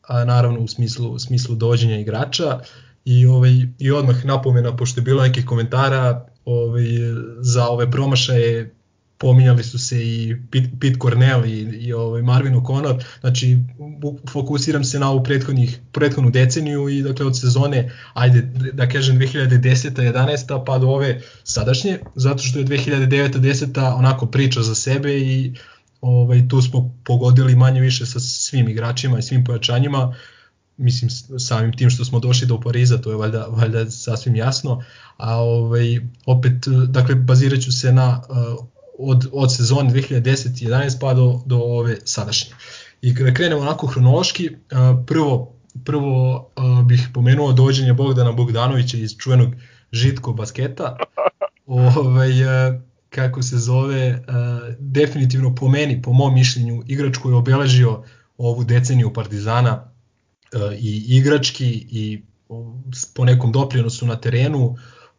a, 0.03 0.25
naravno 0.25 0.61
u 0.61 0.69
smislu, 0.69 1.11
u 1.11 1.19
smislu 1.19 1.55
dođenja 1.55 1.99
igrača. 1.99 2.61
I 3.05 3.27
ovaj 3.27 3.51
i 3.79 3.91
odmah 3.91 4.25
napomena 4.25 4.77
pošto 4.77 5.01
je 5.01 5.05
bilo 5.05 5.23
nekih 5.23 5.47
komentara 5.47 6.27
ovaj 6.45 6.85
za 7.41 7.69
ove 7.69 7.91
promašaje 7.91 8.75
pominjali 9.19 9.65
su 9.65 9.79
se 9.79 10.07
i 10.07 10.37
Pete, 10.51 10.69
Pete 10.81 10.99
Cornell 11.03 11.45
i, 11.45 11.61
i 11.61 11.93
ovaj 11.93 12.23
Marvin 12.23 12.55
O'Connor, 12.55 13.03
znači 13.21 13.59
fokusiram 14.33 14.85
se 14.85 14.99
na 14.99 15.11
ovu 15.11 15.25
prethodnih, 15.25 15.79
prethodnu 15.93 16.31
deceniju 16.31 16.89
i 16.89 17.03
dakle 17.03 17.27
od 17.27 17.41
sezone, 17.41 17.93
ajde 18.15 18.43
da 18.73 18.89
kažem 18.89 19.19
2010. 19.19 19.91
11. 20.13 20.65
pa 20.67 20.79
do 20.79 20.89
ove 20.89 21.21
sadašnje, 21.45 21.99
zato 22.15 22.43
što 22.43 22.59
je 22.59 22.65
2009. 22.65 23.39
10. 23.39 23.95
onako 23.95 24.27
priča 24.27 24.63
za 24.63 24.75
sebe 24.75 25.19
i 25.19 25.55
ovaj, 26.01 26.49
tu 26.49 26.63
smo 26.63 26.95
pogodili 27.05 27.57
manje 27.57 27.81
više 27.81 28.07
sa 28.07 28.21
svim 28.21 28.69
igračima 28.69 29.19
i 29.19 29.23
svim 29.23 29.45
pojačanjima, 29.45 30.15
mislim 30.77 31.11
samim 31.39 31.77
tim 31.77 31.91
što 31.91 32.05
smo 32.05 32.21
došli 32.21 32.47
do 32.47 32.61
Pariza, 32.61 32.99
to 32.99 33.11
je 33.11 33.17
valjda, 33.17 33.47
valjda 33.47 33.91
sasvim 33.91 34.37
jasno, 34.37 34.83
a 35.17 35.37
ovaj, 35.37 36.01
opet, 36.27 36.69
dakle, 36.89 37.15
bazirat 37.15 37.61
ću 37.61 37.73
se 37.73 37.93
na 37.93 38.23
uh, 38.29 38.67
od, 38.99 39.29
od 39.33 39.57
sezone 39.57 39.91
2010-11 39.91 41.01
pa 41.01 41.15
do, 41.15 41.41
do 41.47 41.59
ove 41.59 41.97
sadašnje. 42.05 42.55
I 43.03 43.15
kada 43.15 43.35
krenemo 43.35 43.61
onako 43.61 43.87
hronološki, 43.87 44.51
uh, 44.51 45.05
prvo, 45.07 45.55
prvo 45.85 46.37
uh, 46.57 46.87
bih 46.87 47.09
pomenuo 47.15 47.53
dođenje 47.53 47.93
Bogdana 47.93 48.33
Bogdanovića 48.33 48.97
iz 48.97 49.17
čuvenog 49.17 49.55
žitko 49.93 50.33
basketa, 50.33 50.97
ovaj, 51.67 52.43
uh, 52.43 52.81
kako 53.11 53.43
se 53.43 53.59
zove, 53.59 54.11
uh, 54.13 54.75
definitivno 54.79 55.55
po 55.55 55.69
meni, 55.69 56.03
po 56.03 56.13
mom 56.13 56.35
mišljenju, 56.35 56.83
igrač 56.87 57.17
koji 57.17 57.33
je 57.33 57.37
obeležio 57.37 58.03
ovu 58.39 58.65
deceniju 58.65 59.13
Partizana 59.13 59.93
uh, 60.55 60.73
i 60.79 61.05
igrački 61.09 61.87
i 61.91 62.23
po 63.15 63.25
nekom 63.25 63.53
doprinosu 63.53 64.07
na 64.07 64.17
terenu, 64.17 64.77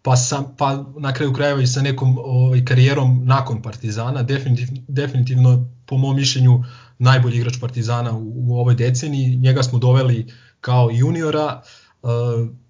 pa, 0.09 0.15
sam, 0.15 0.55
pa 0.57 0.85
na 0.97 1.13
kraju 1.13 1.33
krajeva 1.33 1.61
i 1.61 1.67
sa 1.67 1.81
nekom 1.81 2.17
ovaj, 2.17 2.65
karijerom 2.65 3.21
nakon 3.23 3.61
Partizana, 3.61 4.23
definitivno, 4.23 4.81
definitivno 4.87 5.67
po 5.85 5.97
mom 5.97 6.15
mišljenju 6.15 6.63
najbolji 6.99 7.37
igrač 7.37 7.59
Partizana 7.61 8.17
u, 8.17 8.33
u 8.35 8.59
ovoj 8.59 8.75
deceniji, 8.75 9.35
njega 9.35 9.63
smo 9.63 9.79
doveli 9.79 10.33
kao 10.61 10.89
juniora, 10.91 11.61
uh, 12.01 12.09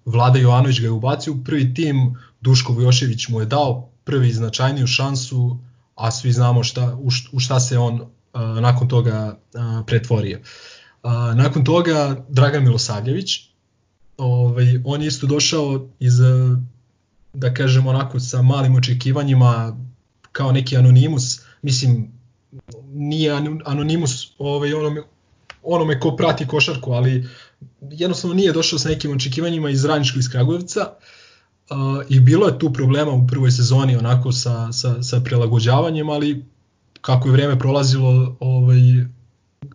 Vlada 0.04 0.38
Jovanović 0.38 0.80
ga 0.80 0.86
je 0.86 0.90
ubacio 0.90 1.32
u 1.32 1.44
prvi 1.44 1.74
tim, 1.74 2.16
Duško 2.40 2.72
Vujošević 2.72 3.28
mu 3.28 3.40
je 3.40 3.46
dao 3.46 3.88
prvi 4.04 4.32
značajniju 4.32 4.86
šansu, 4.86 5.58
a 5.94 6.10
svi 6.10 6.32
znamo 6.32 6.62
šta, 6.62 6.96
u, 7.32 7.40
šta, 7.40 7.60
se 7.60 7.78
on 7.78 8.00
uh, 8.00 8.08
nakon 8.60 8.88
toga 8.88 9.38
uh, 9.54 9.86
pretvorio. 9.86 10.40
Nakon 11.34 11.64
toga 11.64 12.24
Dragan 12.28 12.62
Milosavljević, 12.62 13.40
ovaj, 14.16 14.80
on 14.84 15.02
je 15.02 15.06
isto 15.06 15.26
došao 15.26 15.88
iz, 15.98 16.20
da 17.32 17.54
kažem 17.54 17.86
onako 17.86 18.20
sa 18.20 18.42
malim 18.42 18.74
očekivanjima 18.74 19.76
kao 20.32 20.52
neki 20.52 20.76
anonimus, 20.76 21.40
mislim 21.62 22.12
nije 22.92 23.32
an- 23.32 23.62
anonimus 23.64 24.32
ovaj, 24.38 24.74
onome, 24.74 25.02
onome 25.62 26.00
ko 26.00 26.16
prati 26.16 26.46
košarku, 26.46 26.92
ali 26.92 27.28
jednostavno 27.80 28.34
nije 28.34 28.52
došao 28.52 28.78
sa 28.78 28.88
nekim 28.88 29.12
očekivanjima 29.12 29.70
iz 29.70 29.84
Radničkog 29.84 30.18
iz 30.18 30.28
Kragujevca 30.28 30.80
uh, 30.90 31.76
i 32.08 32.20
bilo 32.20 32.46
je 32.46 32.58
tu 32.58 32.72
problema 32.72 33.12
u 33.12 33.26
prvoj 33.26 33.50
sezoni 33.50 33.96
onako 33.96 34.32
sa, 34.32 34.72
sa, 34.72 35.02
sa 35.02 35.20
prelagođavanjem, 35.20 36.08
ali 36.08 36.44
kako 37.00 37.28
je 37.28 37.32
vreme 37.32 37.58
prolazilo 37.58 38.36
ovaj, 38.40 38.78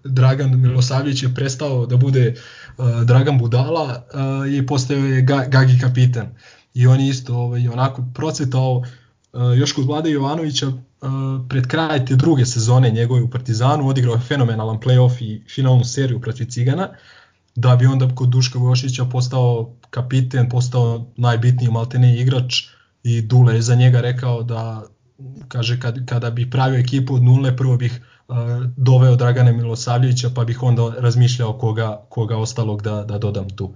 Dragan 0.04 0.62
Milosavljević 0.62 1.24
je 1.24 1.34
prestao 1.36 1.86
da 1.86 1.98
bude 1.98 2.36
uh, 2.78 3.02
Dragan 3.02 3.38
Budala 3.38 3.84
uh, 4.14 4.54
i 4.54 4.66
postao 4.66 4.98
je 4.98 5.22
Ga, 5.22 5.46
Gagi 5.48 5.80
kapitan. 5.80 6.28
I 6.76 6.88
on 6.88 7.00
je 7.00 7.10
isto 7.10 7.36
ovaj, 7.38 7.68
onako 7.68 8.04
procvetao 8.14 8.76
uh, 8.78 9.58
još 9.58 9.72
kod 9.72 9.86
Vlade 9.86 10.12
Jovanovića 10.12 10.68
uh, 10.68 10.76
pred 11.50 11.68
kraj 11.68 12.06
te 12.06 12.16
druge 12.16 12.46
sezone 12.46 12.90
njegove 12.90 13.22
u 13.22 13.30
Partizanu, 13.30 13.88
odigrao 13.88 14.14
je 14.14 14.22
fenomenalan 14.22 14.80
playoff 14.80 15.24
i 15.24 15.44
finalnu 15.50 15.84
seriju 15.84 16.22
protiv 16.22 16.46
Cigana, 16.46 16.90
da 17.56 17.76
bi 17.76 17.86
onda 17.86 18.16
kod 18.16 18.30
Duška 18.30 18.60
Vošića 18.60 19.06
postao 19.06 19.74
kapiten, 19.90 20.50
postao 20.50 21.06
najbitniji 21.18 21.72
malteniji 21.72 22.20
igrač 22.20 22.64
i 23.04 23.22
Dule 23.22 23.56
je 23.56 23.62
za 23.62 23.76
njega 23.76 24.02
rekao 24.02 24.44
da 24.44 24.84
kaže 25.48 25.80
kad, 25.80 26.06
kada 26.06 26.30
bi 26.30 26.50
pravio 26.50 26.80
ekipu 26.80 27.16
od 27.16 27.24
nule, 27.24 27.58
prvo 27.58 27.78
bih 27.78 28.02
uh, 28.28 28.38
doveo 28.78 29.16
Dragane 29.16 29.54
Milosavljevića, 29.54 30.30
pa 30.36 30.44
bih 30.44 30.64
onda 30.64 30.94
razmišljao 30.98 31.54
koga, 31.54 32.06
koga 32.10 32.38
ostalog 32.38 32.82
da, 32.82 33.04
da 33.04 33.18
dodam 33.18 33.50
tu. 33.50 33.74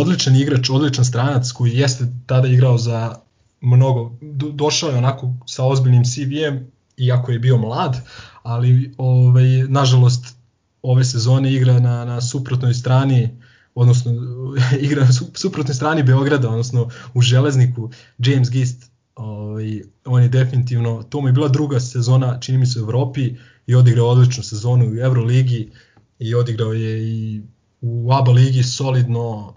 Odličan 0.00 0.36
igrač, 0.36 0.70
odličan 0.70 1.04
stranac 1.04 1.52
koji 1.52 1.76
jeste 1.76 2.06
tada 2.26 2.48
igrao 2.48 2.78
za 2.78 3.14
mnogo, 3.60 4.12
do, 4.20 4.50
došao 4.50 4.90
je 4.90 4.98
onako 4.98 5.32
sa 5.46 5.64
ozbiljnim 5.64 6.04
CV-em, 6.04 6.66
iako 6.96 7.32
je 7.32 7.38
bio 7.38 7.58
mlad, 7.58 7.96
ali 8.42 8.94
ovaj, 8.98 9.44
nažalost 9.68 10.36
ove 10.82 11.04
sezone 11.04 11.52
igra 11.52 11.80
na, 11.80 12.04
na 12.04 12.20
suprotnoj 12.20 12.74
strani 12.74 13.38
odnosno 13.74 14.12
igra 14.86 15.04
na 15.04 15.12
suprotnoj 15.34 15.74
strani 15.74 16.02
Beograda, 16.02 16.50
odnosno 16.50 16.88
u 17.14 17.20
Železniku, 17.20 17.90
James 18.18 18.50
Gist, 18.50 18.90
ovaj, 19.14 19.82
on 20.04 20.22
je 20.22 20.28
definitivno, 20.28 21.02
to 21.02 21.20
mu 21.20 21.28
je 21.28 21.32
bila 21.32 21.48
druga 21.48 21.80
sezona, 21.80 22.40
čini 22.40 22.58
mi 22.58 22.66
se 22.66 22.80
u 22.80 22.82
Evropi 22.82 23.36
i 23.66 23.74
odigrao 23.74 24.06
odličnu 24.06 24.42
sezonu 24.42 24.84
u 24.84 24.96
Euroligi 24.96 25.70
i 26.18 26.34
odigrao 26.34 26.72
je 26.72 27.08
i 27.08 27.42
u 27.80 28.12
ABA 28.12 28.32
ligi 28.32 28.62
solidno, 28.62 29.54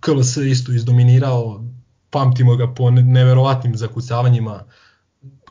KLS 0.00 0.36
isto 0.36 0.72
izdominirao, 0.72 1.64
pamtimo 2.10 2.56
ga 2.56 2.74
po 2.74 2.90
neverovatnim 2.90 3.76
zakucavanjima, 3.76 4.64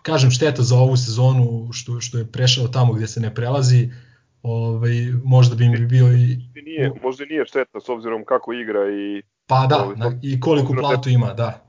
kažem 0.02 0.32
šteta 0.32 0.62
za 0.62 0.76
ovu 0.76 0.98
sezonu 0.98 1.70
što, 1.72 2.02
što 2.02 2.18
je 2.18 2.32
prešao 2.32 2.68
tamo 2.68 2.94
gde 2.94 3.08
se 3.08 3.20
ne 3.20 3.36
prelazi, 3.36 3.90
ovaj, 4.44 4.94
možda 5.24 5.56
bi 5.56 5.70
mi 5.70 5.86
bio 5.86 6.08
i... 6.14 6.38
Nije, 6.66 6.92
možda 7.04 7.26
nije 7.26 7.46
šteta 7.46 7.80
s 7.80 7.90
obzirom 7.90 8.26
kako 8.26 8.54
igra 8.54 8.80
i... 8.90 9.22
Pa 9.48 9.68
da, 9.68 9.84
ovaj, 9.84 9.96
na, 9.96 10.20
i 10.22 10.40
koliko 10.40 10.74
platu 10.74 11.10
ima, 11.10 11.34
da. 11.34 11.68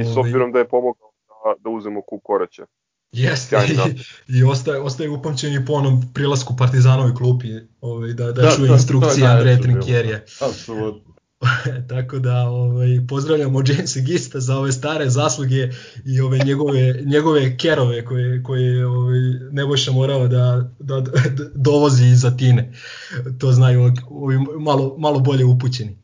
I 0.00 0.04
s 0.04 0.16
obzirom 0.16 0.42
ovaj- 0.42 0.52
da 0.52 0.58
je 0.58 0.68
pomogao 0.68 1.10
da, 1.28 1.54
da 1.64 1.70
uzemo 1.70 2.02
kup 2.02 2.20
koraća. 2.24 2.66
Jeste, 3.12 3.56
i, 3.68 3.76
i 4.38 4.44
ostaje, 4.44 4.80
ostaje 4.80 5.10
upamćen 5.10 5.54
i 5.54 5.64
po 5.66 5.72
onom 5.72 6.02
prilasku 6.14 6.54
Partizanovoj 6.58 7.14
klupi, 7.14 7.48
ovaj, 7.80 8.12
da, 8.12 8.24
da, 8.24 8.42
da 8.42 8.50
čuje 8.56 8.72
instrukcije 8.72 9.26
Andreja 9.26 9.58
Trinkjerija. 9.60 10.20
Apsolutno. 10.40 11.15
Tako 11.88 12.18
da 12.18 12.48
ovaj, 12.48 13.00
pozdravljamo 13.08 13.62
Jamesa 13.66 14.00
Gista 14.00 14.40
za 14.40 14.58
ove 14.58 14.72
stare 14.72 15.10
zasluge 15.10 15.68
i 16.04 16.20
ove 16.20 16.38
njegove, 16.38 17.02
njegove 17.04 17.56
kerove 17.56 18.04
koje, 18.04 18.42
koje 18.42 18.86
ovaj, 18.86 19.18
Nebojša 19.52 19.92
morao 19.92 20.28
da, 20.28 20.70
da, 20.78 21.00
da 21.00 21.12
dovozi 21.54 22.06
iz 22.06 22.24
Atine. 22.24 22.72
To 23.38 23.52
znaju 23.52 23.92
ovi 24.10 24.38
malo, 24.60 24.96
malo 24.98 25.20
bolje 25.20 25.44
upućeni. 25.44 25.96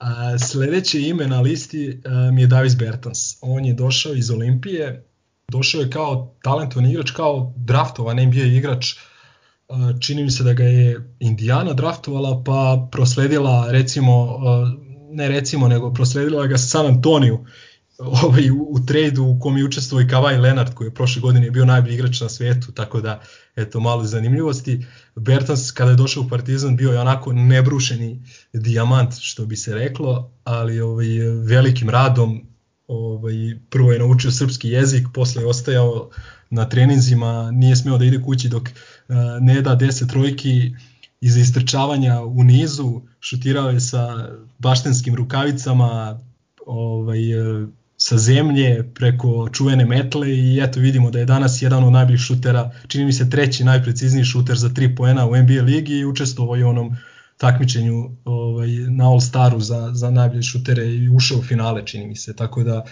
A, 0.00 0.38
sledeće 0.38 1.02
ime 1.02 1.26
na 1.26 1.40
listi 1.40 2.00
a, 2.04 2.30
mi 2.32 2.40
je 2.40 2.46
Davis 2.46 2.76
Bertans. 2.76 3.18
On 3.40 3.64
je 3.64 3.74
došao 3.74 4.14
iz 4.14 4.30
Olimpije, 4.30 5.04
došao 5.52 5.80
je 5.80 5.90
kao 5.90 6.34
talentovan 6.42 6.90
igrač, 6.90 7.10
kao 7.10 7.54
draftovan 7.56 8.16
NBA 8.16 8.44
igrač, 8.44 8.94
čini 10.00 10.24
mi 10.24 10.30
se 10.30 10.44
da 10.44 10.52
ga 10.52 10.64
je 10.64 11.14
Indiana 11.20 11.72
draftovala 11.72 12.42
pa 12.44 12.88
prosledila 12.92 13.70
recimo, 13.70 14.38
ne 15.10 15.28
recimo 15.28 15.68
nego 15.68 15.92
prosledila 15.92 16.46
ga 16.46 16.58
San 16.58 16.86
Antoniju 16.86 17.44
ovaj, 17.98 18.50
u, 18.50 18.66
u 18.70 18.86
trejdu 18.86 19.24
u 19.24 19.38
kom 19.40 19.56
je 19.56 19.64
učestvovao 19.64 20.02
i 20.02 20.06
Kawhi 20.06 20.40
Leonard 20.40 20.74
koji 20.74 20.86
je 20.86 20.94
prošle 20.94 21.20
godine 21.20 21.50
bio 21.50 21.64
najbolji 21.64 21.94
igrač 21.94 22.20
na 22.20 22.28
svetu, 22.28 22.72
tako 22.72 23.00
da 23.00 23.20
eto 23.56 23.80
malo 23.80 24.04
zanimljivosti. 24.04 24.86
Bertans 25.16 25.70
kada 25.70 25.90
je 25.90 25.96
došao 25.96 26.22
u 26.22 26.28
Partizan 26.28 26.76
bio 26.76 26.90
je 26.90 27.00
onako 27.00 27.32
nebrušeni 27.32 28.22
dijamant 28.52 29.14
što 29.20 29.46
bi 29.46 29.56
se 29.56 29.74
reklo, 29.74 30.32
ali 30.44 30.80
ovaj, 30.80 31.06
velikim 31.44 31.90
radom 31.90 32.46
ovaj, 32.86 33.34
prvo 33.70 33.92
je 33.92 33.98
naučio 33.98 34.30
srpski 34.30 34.68
jezik, 34.68 35.06
posle 35.14 35.42
je 35.42 35.46
ostajao 35.46 36.10
na 36.50 36.68
treninzima, 36.68 37.50
nije 37.50 37.76
smeo 37.76 37.98
da 37.98 38.04
ide 38.04 38.22
kući 38.22 38.48
dok 38.48 38.68
ne 39.40 39.62
da 39.62 39.76
10 39.76 40.10
trojki 40.10 40.72
iz 41.20 41.36
istrčavanja 41.36 42.20
u 42.20 42.44
nizu, 42.44 43.00
šutirao 43.20 43.70
je 43.70 43.80
sa 43.80 44.28
baštenskim 44.58 45.14
rukavicama, 45.14 46.20
ovaj, 46.66 47.40
uh, 47.40 47.68
sa 48.00 48.18
zemlje 48.18 48.90
preko 48.94 49.48
čuvene 49.52 49.84
metle 49.86 50.30
i 50.30 50.60
eto 50.62 50.80
vidimo 50.80 51.10
da 51.10 51.18
je 51.18 51.24
danas 51.24 51.62
jedan 51.62 51.84
od 51.84 51.92
najboljih 51.92 52.20
šutera, 52.20 52.70
čini 52.88 53.04
mi 53.04 53.12
se 53.12 53.30
treći 53.30 53.64
najprecizniji 53.64 54.24
šuter 54.24 54.56
za 54.56 54.68
3 54.68 54.96
poena 54.96 55.26
u 55.26 55.36
NBA 55.36 55.62
ligi 55.62 55.98
i 55.98 56.04
učestvovao 56.04 56.56
je 56.56 56.66
onom 56.66 56.96
takmičenju 57.36 58.10
ovaj, 58.24 58.68
na 58.68 59.10
All 59.10 59.20
Staru 59.20 59.60
za, 59.60 59.90
za 59.94 60.10
najbolje 60.10 60.42
šutere 60.42 60.86
i 60.86 61.08
ušao 61.08 61.38
u 61.38 61.42
finale 61.42 61.86
čini 61.86 62.06
mi 62.06 62.16
se, 62.16 62.36
tako 62.36 62.62
da 62.62 62.84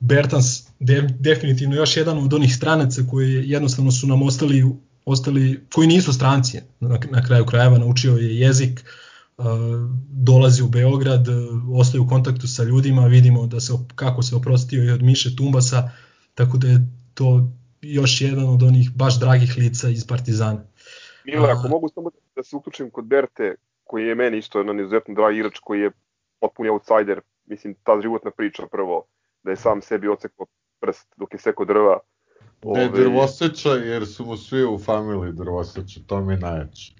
Bertans 0.00 0.62
de, 0.80 1.08
definitivno 1.18 1.74
još 1.74 1.96
jedan 1.96 2.18
od 2.18 2.34
onih 2.34 2.54
stranaca 2.54 3.02
koji 3.10 3.50
jednostavno 3.50 3.90
su 3.90 4.06
nam 4.06 4.22
ostali, 4.22 4.64
ostali 5.08 5.66
koji 5.74 5.88
nisu 5.88 6.12
stranci 6.12 6.60
na, 6.80 6.98
na 7.10 7.24
kraju 7.26 7.46
krajeva, 7.46 7.78
naučio 7.78 8.12
je 8.12 8.40
jezik, 8.40 8.84
uh, 9.36 9.44
dolazi 10.10 10.62
u 10.62 10.68
Beograd, 10.68 11.26
ostaje 11.74 12.00
u 12.00 12.08
kontaktu 12.08 12.48
sa 12.48 12.64
ljudima, 12.64 13.06
vidimo 13.06 13.46
da 13.46 13.60
se 13.60 13.72
kako 13.94 14.22
se 14.22 14.36
oprostio 14.36 14.84
i 14.84 14.90
od 14.90 15.02
Miše 15.02 15.36
Tumbasa, 15.36 15.90
tako 16.34 16.56
da 16.56 16.68
je 16.68 16.78
to 17.14 17.48
još 17.82 18.20
jedan 18.20 18.48
od 18.48 18.62
onih 18.62 18.90
baš 18.96 19.20
dragih 19.20 19.54
lica 19.58 19.88
iz 19.88 20.06
Partizana. 20.06 20.64
Milo, 21.24 21.46
ako 21.46 21.68
mogu 21.68 21.88
samo 21.88 22.10
da 22.36 22.42
se 22.42 22.56
uključim 22.56 22.90
kod 22.90 23.04
Berte, 23.04 23.54
koji 23.84 24.06
je 24.06 24.14
meni 24.14 24.38
isto 24.38 24.58
jedan 24.58 24.80
izuzetno 24.80 25.14
drag 25.14 25.36
igrač, 25.36 25.58
koji 25.58 25.80
je 25.80 25.90
potpuni 26.40 26.68
outsider, 26.68 27.20
mislim, 27.46 27.74
ta 27.82 28.00
životna 28.02 28.30
priča 28.30 28.66
prvo, 28.70 29.04
da 29.42 29.50
je 29.50 29.56
sam 29.56 29.82
sebi 29.82 30.08
ocekao 30.08 30.46
prst 30.80 31.14
dok 31.16 31.34
je 31.34 31.38
seko 31.38 31.64
drva. 31.64 31.98
Ove... 32.62 32.80
Ne 32.80 32.88
drvoseća, 32.88 33.70
jer 33.70 34.06
su 34.06 34.24
mu 34.24 34.36
svi 34.36 34.64
u 34.64 34.78
familiji 34.78 35.32
drvoseća, 35.32 36.00
to 36.06 36.20
mi 36.20 36.32
je 36.32 36.38
najjače. 36.38 36.92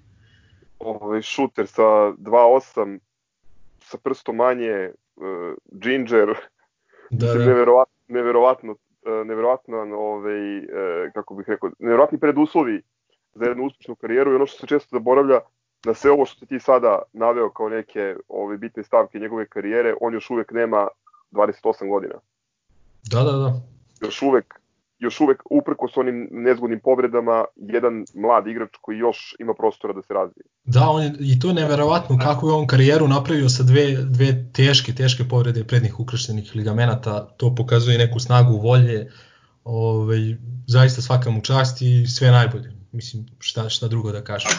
Ove, 0.79 1.21
šuter 1.21 1.67
sa 1.67 1.83
2.8, 1.83 2.99
sa 3.81 3.97
prstom 3.97 4.35
manje, 4.35 4.91
uh, 5.15 5.25
ginger, 5.71 6.27
da, 7.09 7.27
da. 7.27 7.33
neverovatno, 7.33 7.93
neverovatno, 8.07 8.71
uh, 8.71 9.27
neverovatno 9.27 9.77
ovaj, 9.77 10.57
uh, 10.57 10.63
kako 11.13 11.35
bih 11.35 11.49
rekao, 11.49 11.71
neverovatni 11.79 12.19
preduslovi 12.19 12.81
za 13.33 13.45
jednu 13.45 13.65
uspešnu 13.65 13.95
karijeru 13.95 14.31
i 14.31 14.35
ono 14.35 14.45
što 14.45 14.59
se 14.59 14.67
često 14.67 14.87
zaboravlja, 14.91 15.39
da 15.83 15.93
sve 15.93 16.11
ovo 16.11 16.25
što 16.25 16.45
ti 16.45 16.59
sada 16.59 17.01
naveo 17.13 17.49
kao 17.49 17.69
neke 17.69 18.15
ove 18.27 18.57
bitne 18.57 18.83
stavke 18.83 19.19
njegove 19.19 19.47
karijere, 19.47 19.95
on 20.01 20.13
još 20.13 20.29
uvek 20.29 20.51
nema 20.51 20.87
28 21.31 21.89
godina. 21.89 22.15
Da, 23.11 23.23
da, 23.23 23.31
da. 23.31 23.53
Još 24.01 24.21
uvek, 24.21 24.58
još 24.99 25.21
uvek 25.21 25.41
uprko 25.49 25.87
s 25.87 25.97
onim 25.97 26.27
nezgodnim 26.31 26.79
povredama, 26.79 27.45
jedan 27.55 28.05
mlad 28.15 28.47
igrač 28.47 28.69
koji 28.81 28.97
još 28.97 29.35
ima 29.39 29.53
prostora 29.53 29.93
da 29.93 30.01
se 30.01 30.13
razvije. 30.13 30.43
Da, 30.63 30.89
on 30.89 31.03
je, 31.03 31.13
i 31.19 31.39
to 31.39 31.47
je 31.47 31.53
neverovatno 31.53 32.17
kako 32.17 32.47
je 32.47 32.53
on 32.53 32.67
karijeru 32.67 33.07
napravio 33.07 33.49
sa 33.49 33.63
dve, 33.63 33.85
dve 33.91 34.51
teške, 34.53 34.95
teške 34.95 35.23
povrede 35.29 35.63
prednjih 35.63 35.99
ukrštenih 35.99 36.51
ligamenata, 36.55 37.27
to 37.37 37.55
pokazuje 37.55 37.97
neku 37.97 38.19
snagu 38.19 38.57
volje, 38.57 39.07
Ove, 39.63 40.03
ovaj, 40.03 40.35
zaista 40.67 41.01
svaka 41.01 41.29
mu 41.29 41.41
čast 41.41 41.81
i 41.81 42.07
sve 42.07 42.31
najbolje. 42.31 42.69
Mislim, 42.91 43.25
šta, 43.39 43.69
šta 43.69 43.87
drugo 43.87 44.11
da 44.11 44.23
kažem. 44.23 44.51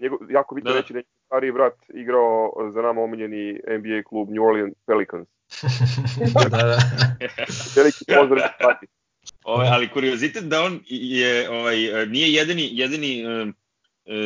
Njego, 0.00 0.16
jako 0.30 0.54
bitno 0.54 0.70
da. 0.70 0.76
reći 0.76 0.92
da 0.92 0.98
je 0.98 1.04
stariji 1.26 1.52
brat 1.52 1.74
igrao 1.94 2.52
za 2.74 2.82
nama 2.82 3.00
omiljeni 3.00 3.52
NBA 3.52 4.02
klub 4.08 4.28
New 4.30 4.44
Orleans 4.44 4.74
Pelicans. 4.86 5.28
da, 6.50 6.58
da. 6.58 6.78
Veliki 7.76 8.04
pozdrav 8.14 8.42
Ove, 8.64 8.86
ovaj, 9.48 9.68
ali 9.68 9.88
kuriozitet 9.88 10.44
da 10.44 10.62
on 10.62 10.80
je 10.88 11.50
ovaj 11.50 11.76
nije 12.06 12.32
jedini 12.32 12.68
jedini 12.72 13.24
uh, 13.26 13.48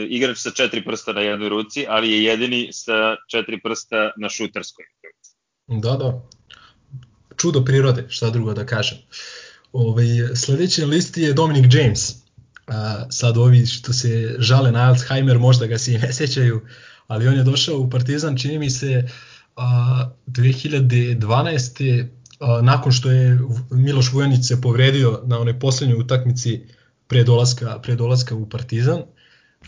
igrač 0.08 0.38
sa 0.38 0.50
četiri 0.50 0.84
prsta 0.84 1.12
na 1.12 1.20
jednoj 1.20 1.48
ruci, 1.48 1.86
ali 1.88 2.10
je 2.10 2.24
jedini 2.24 2.68
sa 2.72 3.16
četiri 3.30 3.60
prsta 3.60 4.10
na 4.16 4.28
šuterskoj 4.28 4.84
ruci. 5.04 5.34
Da, 5.82 5.96
da. 5.96 6.22
Čudo 7.36 7.64
prirode, 7.64 8.06
šta 8.08 8.30
drugo 8.30 8.54
da 8.54 8.66
kažem. 8.66 8.98
Ovaj 9.72 10.06
sledeći 10.34 10.80
na 10.80 10.86
listi 10.86 11.22
je 11.22 11.32
Dominic 11.32 11.74
James. 11.74 12.14
A, 12.66 13.06
sad 13.10 13.36
ovi 13.36 13.66
što 13.66 13.92
se 13.92 14.36
žale 14.38 14.72
na 14.72 14.88
Alzheimer 14.88 15.38
možda 15.38 15.66
ga 15.66 15.78
se 15.78 15.92
i 15.92 15.98
ne 15.98 16.12
sećaju, 16.12 16.60
ali 17.06 17.28
on 17.28 17.34
je 17.34 17.44
došao 17.44 17.78
u 17.78 17.90
Partizan, 17.90 18.36
čini 18.38 18.58
mi 18.58 18.70
se, 18.70 19.08
a, 19.56 20.10
2012. 20.26 22.06
Nakon 22.62 22.92
što 22.92 23.10
je 23.10 23.38
Miloš 23.70 24.12
Vujanić 24.12 24.46
se 24.46 24.60
povredio 24.60 25.20
na 25.24 25.38
onoj 25.38 25.58
poslednjoj 25.58 25.98
utakmici 25.98 26.60
pre 27.06 27.24
dolaska, 27.24 27.78
pre 27.78 27.94
dolaska 27.96 28.34
u 28.34 28.48
Partizan. 28.48 29.02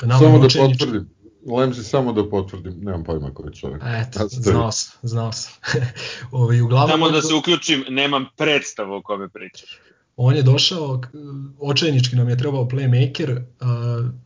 Nama 0.03 0.18
Samo 0.18 0.39
da 0.39 0.45
Nočenić- 0.45 0.79
potvrdim. 0.79 1.09
Lemzi 1.49 1.85
samo 1.85 2.12
da 2.12 2.29
potvrdim, 2.31 2.75
nemam 2.79 3.05
pojma 3.05 3.31
ko 3.31 3.47
je 3.47 3.53
čovjek. 3.53 3.83
Eto, 3.85 4.29
znao 4.29 4.72
sam, 4.72 4.99
znao 5.03 5.33
sam. 5.33 5.53
ovaj, 6.31 6.61
uglavnom, 6.61 6.91
Samo 6.91 7.11
da 7.11 7.22
se 7.22 7.35
uključim, 7.35 7.85
nemam 7.89 8.27
predstavu 8.37 8.95
o 8.95 9.03
kome 9.03 9.29
pričaš. 9.29 9.79
on 10.16 10.37
je 10.37 10.43
došao, 10.43 11.01
očajnički 11.61 12.16
nam 12.16 12.29
je 12.29 12.39
trebao 12.39 12.64
playmaker, 12.64 13.41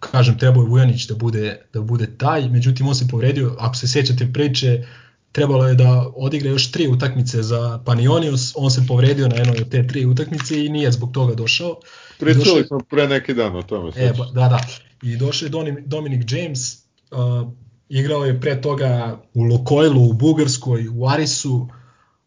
kažem, 0.01 0.38
trebao 0.38 0.62
je 0.62 0.68
Vujanić 0.68 1.07
da 1.07 1.14
bude, 1.14 1.62
da 1.72 1.80
bude 1.80 2.16
taj, 2.18 2.49
međutim 2.49 2.88
on 2.88 2.94
se 2.94 3.09
povredio, 3.09 3.57
ako 3.59 3.76
se 3.76 3.88
sjećate 3.88 4.32
priče, 4.32 4.86
trebalo 5.32 5.68
je 5.68 5.74
da 5.74 6.10
odigra 6.16 6.50
još 6.50 6.70
tri 6.72 6.88
utakmice 6.88 7.42
za 7.42 7.80
Panionios, 7.84 8.52
on 8.56 8.70
se 8.70 8.86
povredio 8.88 9.28
na 9.28 9.36
jednoj 9.36 9.56
od 9.60 9.68
te 9.68 9.86
tri 9.86 10.06
utakmice 10.06 10.64
i 10.64 10.68
nije 10.68 10.92
zbog 10.92 11.12
toga 11.12 11.34
došao. 11.34 11.76
Pričali 12.18 12.64
smo 12.66 12.78
pre 12.90 13.08
neki 13.08 13.34
dan 13.34 13.56
o 13.56 13.62
tome. 13.62 13.92
E, 13.96 14.12
ba, 14.18 14.24
da, 14.24 14.48
da. 14.48 14.60
I 15.02 15.16
došao 15.16 15.46
je 15.46 15.82
Dominic 15.86 16.32
James, 16.32 16.74
uh, 17.10 17.52
igrao 17.88 18.24
je 18.24 18.40
pre 18.40 18.60
toga 18.60 19.20
u 19.34 19.42
Lokojlu, 19.42 20.10
u 20.10 20.12
Bugarskoj, 20.12 20.88
u 20.88 21.08
Arisu, 21.08 21.68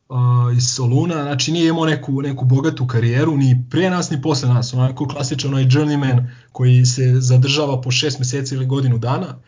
uh, 0.09 0.57
iz 0.57 0.63
Soluna, 0.75 1.23
znači 1.23 1.51
nije 1.51 1.69
imao 1.69 1.85
neku, 1.85 2.21
neku 2.21 2.45
bogatu 2.45 2.87
karijeru, 2.87 3.37
ni 3.37 3.65
pre 3.69 3.89
nas, 3.89 4.09
ni 4.09 4.21
posle 4.21 4.49
nas, 4.49 4.73
onako 4.73 5.07
klasičan 5.07 5.53
onaj 5.53 5.63
journeyman 5.63 6.27
koji 6.51 6.85
se 6.85 7.15
zadržava 7.19 7.81
po 7.81 7.91
šest 7.91 8.19
meseci 8.19 8.55
ili 8.55 8.65
godinu 8.65 8.97
dana, 8.97 9.39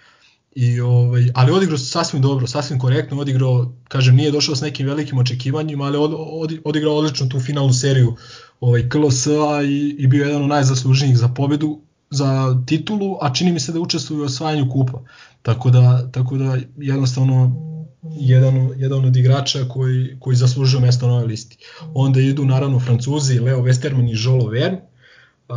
I 0.56 0.82
ovaj, 0.82 1.28
ali 1.34 1.52
odigrao 1.52 1.78
sasvim 1.78 2.22
dobro, 2.22 2.48
sasvim 2.48 2.80
korektno 2.80 3.20
odigrao, 3.20 3.72
kažem, 3.88 4.16
nije 4.16 4.32
došao 4.32 4.56
s 4.56 4.62
nekim 4.62 4.88
velikim 4.88 5.18
očekivanjima, 5.18 5.86
ali 5.86 5.98
od, 5.98 6.14
od, 6.16 6.54
odigrao 6.64 6.96
odlično 6.96 7.28
tu 7.28 7.40
finalnu 7.40 7.74
seriju 7.74 8.16
ovaj, 8.60 8.90
KLS-a 8.90 9.64
i, 9.64 9.96
i 10.00 10.08
bio 10.08 10.26
jedan 10.26 10.42
od 10.42 10.50
najzaslužnijih 10.50 11.18
za 11.18 11.28
pobedu, 11.28 11.80
za 12.10 12.62
titulu, 12.66 13.18
a 13.22 13.34
čini 13.34 13.52
mi 13.52 13.60
se 13.60 13.72
da 13.72 13.80
učestvuje 13.80 14.22
u 14.22 14.26
osvajanju 14.26 14.70
kupa. 14.72 15.02
Tako 15.42 15.70
da, 15.70 16.10
tako 16.12 16.38
da 16.38 16.58
jednostavno 16.78 17.56
jedan, 18.12 18.70
jedan 18.78 19.06
od 19.06 19.16
igrača 19.16 19.66
koji, 19.70 20.18
koji 20.20 20.36
zaslužuje 20.36 20.82
mesto 20.82 21.08
na 21.08 21.14
ovoj 21.14 21.26
listi. 21.26 21.58
Onda 21.94 22.20
idu 22.20 22.46
naravno 22.46 22.80
Francuzi, 22.80 23.40
Leo 23.40 23.62
Westerman 23.62 24.10
i 24.10 24.16
Jolo 24.24 24.48
Verne. 24.48 24.82
Uh, 25.50 25.56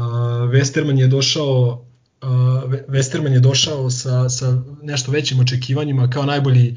Westerman 0.50 0.98
je 0.98 1.06
došao 1.06 1.85
uh, 2.22 2.28
Westerman 2.88 3.32
je 3.32 3.40
došao 3.40 3.90
sa, 3.90 4.28
sa 4.28 4.62
nešto 4.82 5.12
većim 5.12 5.40
očekivanjima 5.40 6.10
kao 6.10 6.24
najbolji 6.24 6.76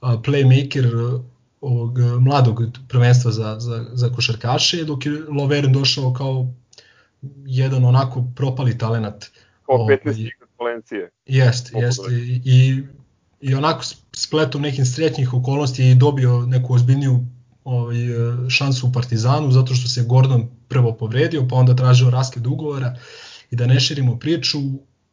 uh, 0.00 0.08
playmaker 0.08 1.14
uh, 1.14 1.20
ovog 1.60 1.98
uh, 1.98 2.22
mladog 2.22 2.62
prvenstva 2.88 3.30
za, 3.30 3.60
za, 3.60 3.84
za 3.92 4.08
košarkaše, 4.08 4.84
dok 4.84 5.06
je 5.06 5.12
Loveren 5.12 5.72
došao 5.72 6.12
kao 6.12 6.46
jedan 7.46 7.84
onako 7.84 8.24
propali 8.36 8.78
talenat. 8.78 9.24
Kao 9.66 9.74
Ovaj, 9.76 9.96
15 10.04 10.20
igra 10.20 10.46
Valencije. 10.58 11.10
Jest, 11.26 11.72
jest. 11.74 12.00
I, 12.44 12.82
i, 13.40 13.54
onako 13.54 13.82
spletom 14.12 14.62
nekih 14.62 14.84
sretnih 14.86 15.34
okolnosti 15.34 15.82
je 15.82 15.94
dobio 15.94 16.46
neku 16.46 16.74
ozbiljniju 16.74 17.24
ovaj, 17.64 18.06
e, 18.06 18.50
šansu 18.50 18.86
u 18.86 18.92
Partizanu, 18.92 19.50
zato 19.50 19.74
što 19.74 19.88
se 19.88 20.04
Gordon 20.08 20.48
prvo 20.68 20.92
povredio, 20.92 21.46
pa 21.50 21.56
onda 21.56 21.76
tražio 21.76 22.10
raskid 22.10 22.46
ugovora 22.46 22.96
i 23.54 23.56
da 23.56 23.66
ne 23.66 23.80
širimo 23.80 24.18
priču, 24.18 24.58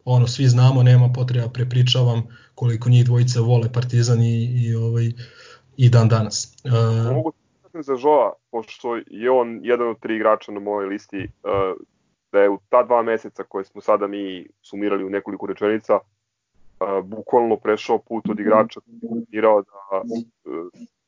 ono 0.06 0.28
svi 0.28 0.48
znamo, 0.48 0.84
nema 0.84 1.10
potreba 1.16 1.50
prepričavam 1.50 2.24
koliko 2.56 2.90
njih 2.90 3.06
dvojica 3.06 3.42
vole 3.42 3.68
Partizan 3.74 4.22
i, 4.22 4.36
i 4.62 4.76
ovaj 4.76 5.12
i 5.78 5.90
dan 5.90 6.08
danas. 6.10 6.58
E, 6.66 7.14
Mogu 7.14 7.34
da 7.74 7.82
za 7.82 7.94
Joa, 8.04 8.34
pošto 8.52 8.96
je 9.08 9.32
on 9.32 9.60
jedan 9.64 9.90
od 9.90 10.00
tri 10.00 10.16
igrača 10.16 10.52
na 10.52 10.60
mojoj 10.60 10.90
listi, 10.90 11.24
uh, 11.44 11.78
da 12.32 12.40
je 12.40 12.50
u 12.50 12.58
ta 12.70 12.84
dva 12.84 13.02
meseca 13.02 13.44
koje 13.44 13.66
smo 13.66 13.82
sada 13.82 14.08
mi 14.08 14.48
sumirali 14.62 15.04
u 15.04 15.10
nekoliko 15.10 15.46
rečenica, 15.46 15.96
uh, 15.96 17.06
bukvalno 17.06 17.58
prešao 17.58 18.00
put 18.00 18.30
od 18.30 18.40
igrača 18.40 18.80
koji 18.80 19.26
je 19.30 19.42
da 19.42 19.52
uh, 19.52 20.68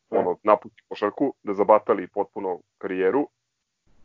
ono, 0.10 0.38
napusti 0.44 0.82
košarku, 0.90 1.34
da 1.44 1.54
zabatali 1.54 2.08
potpuno 2.08 2.60
karijeru, 2.78 3.28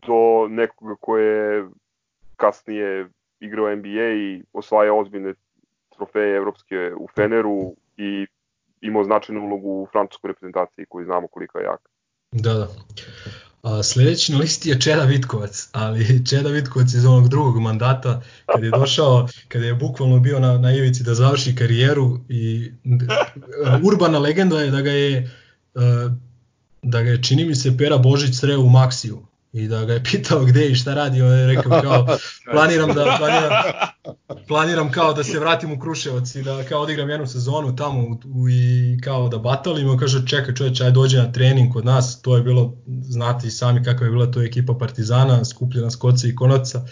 do 0.06 0.48
nekoga 0.48 0.94
ko 1.00 1.18
je 1.18 1.68
kasnije 2.36 3.08
igrao 3.40 3.76
NBA 3.76 4.08
i 4.16 4.42
osvaja 4.52 4.94
ozbiljne 4.94 5.34
trofeje 5.96 6.36
evropske 6.36 6.92
u 6.98 7.08
Feneru 7.14 7.76
i 7.96 8.26
imao 8.80 9.04
značajnu 9.04 9.44
ulogu 9.44 9.68
u 9.68 9.88
francuskoj 9.92 10.28
reprezentaciji 10.28 10.86
koji 10.88 11.04
znamo 11.04 11.28
kolika 11.28 11.58
je 11.58 11.64
jaka. 11.64 11.90
Da, 12.32 12.54
da. 12.54 12.68
A, 13.62 13.82
sledeći 13.82 14.32
na 14.32 14.38
listi 14.38 14.68
je 14.68 14.80
Čeda 14.80 15.04
Vitkovac, 15.04 15.68
ali 15.72 16.04
Čeda 16.30 16.48
Vitkovac 16.48 16.94
iz 16.94 17.06
onog 17.06 17.28
drugog 17.28 17.60
mandata, 17.60 18.22
kad 18.46 18.64
je 18.64 18.70
došao, 18.70 19.28
kada 19.48 19.64
je 19.64 19.74
bukvalno 19.74 20.20
bio 20.20 20.38
na, 20.38 20.58
na 20.58 20.72
ivici 20.72 21.04
da 21.04 21.14
završi 21.14 21.54
karijeru 21.54 22.18
i 22.28 22.72
e, 22.84 23.80
urbana 23.84 24.18
legenda 24.18 24.60
je 24.60 24.70
da 24.70 24.80
ga 24.80 24.90
je 24.90 25.18
e, 25.18 25.26
da 26.82 27.02
ga 27.02 27.10
je 27.10 27.22
čini 27.22 27.44
mi 27.44 27.54
se 27.54 27.76
Pera 27.78 27.98
Božić 27.98 28.38
sreo 28.40 28.60
u 28.60 28.68
Maksiju 28.68 29.18
i 29.52 29.68
da 29.68 29.84
ga 29.84 29.92
je 29.92 30.02
pitao 30.02 30.44
gde 30.44 30.68
i 30.68 30.74
šta 30.74 30.94
radi, 30.94 31.22
on 31.22 31.38
je 31.38 31.46
rekao 31.46 31.82
kao 31.82 32.06
planiram 32.52 32.94
da 32.94 33.16
planiram, 33.18 33.52
planiram 34.48 34.90
kao 34.90 35.12
da 35.12 35.24
se 35.24 35.38
vratim 35.38 35.72
u 35.72 35.78
Kruševac 35.78 36.34
i 36.34 36.42
da 36.42 36.64
kao 36.64 36.80
odigram 36.80 37.10
jednu 37.10 37.26
sezonu 37.26 37.76
tamo 37.76 38.00
u, 38.00 38.18
u, 38.34 38.48
i 38.48 38.98
kao 39.04 39.28
da 39.28 39.38
batalimo, 39.38 39.98
kaže 39.98 40.26
čekaj 40.26 40.54
čoveče, 40.54 40.84
aj 40.84 40.90
dođe 40.90 41.18
na 41.18 41.32
trening 41.32 41.72
kod 41.72 41.84
nas, 41.84 42.22
to 42.22 42.36
je 42.36 42.42
bilo, 42.42 42.76
znate 43.02 43.46
i 43.46 43.50
sami 43.50 43.84
kakva 43.84 44.06
je 44.06 44.10
bila 44.10 44.30
to 44.30 44.42
ekipa 44.42 44.74
Partizana, 44.74 45.44
skupljena 45.44 45.90
s 45.90 45.96
koca 45.96 46.28
i 46.28 46.34
konaca, 46.34 46.86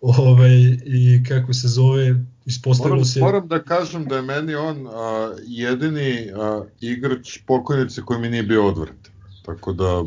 ovaj, 0.00 0.56
i 0.84 1.24
kako 1.28 1.54
se 1.54 1.68
zove, 1.68 2.24
ispostavilo 2.44 2.94
Moram, 2.94 3.04
se... 3.04 3.20
moram 3.20 3.48
da 3.48 3.62
kažem 3.62 4.04
da 4.04 4.16
je 4.16 4.22
meni 4.22 4.54
on 4.54 4.86
a, 4.86 5.34
jedini 5.46 6.30
a, 6.36 6.64
igrač 6.80 7.38
pokojnice 7.46 8.02
koji 8.02 8.20
mi 8.20 8.28
nije 8.28 8.42
bio 8.42 8.66
odvrat. 8.66 9.08
Tako 9.46 9.72
da, 9.72 10.04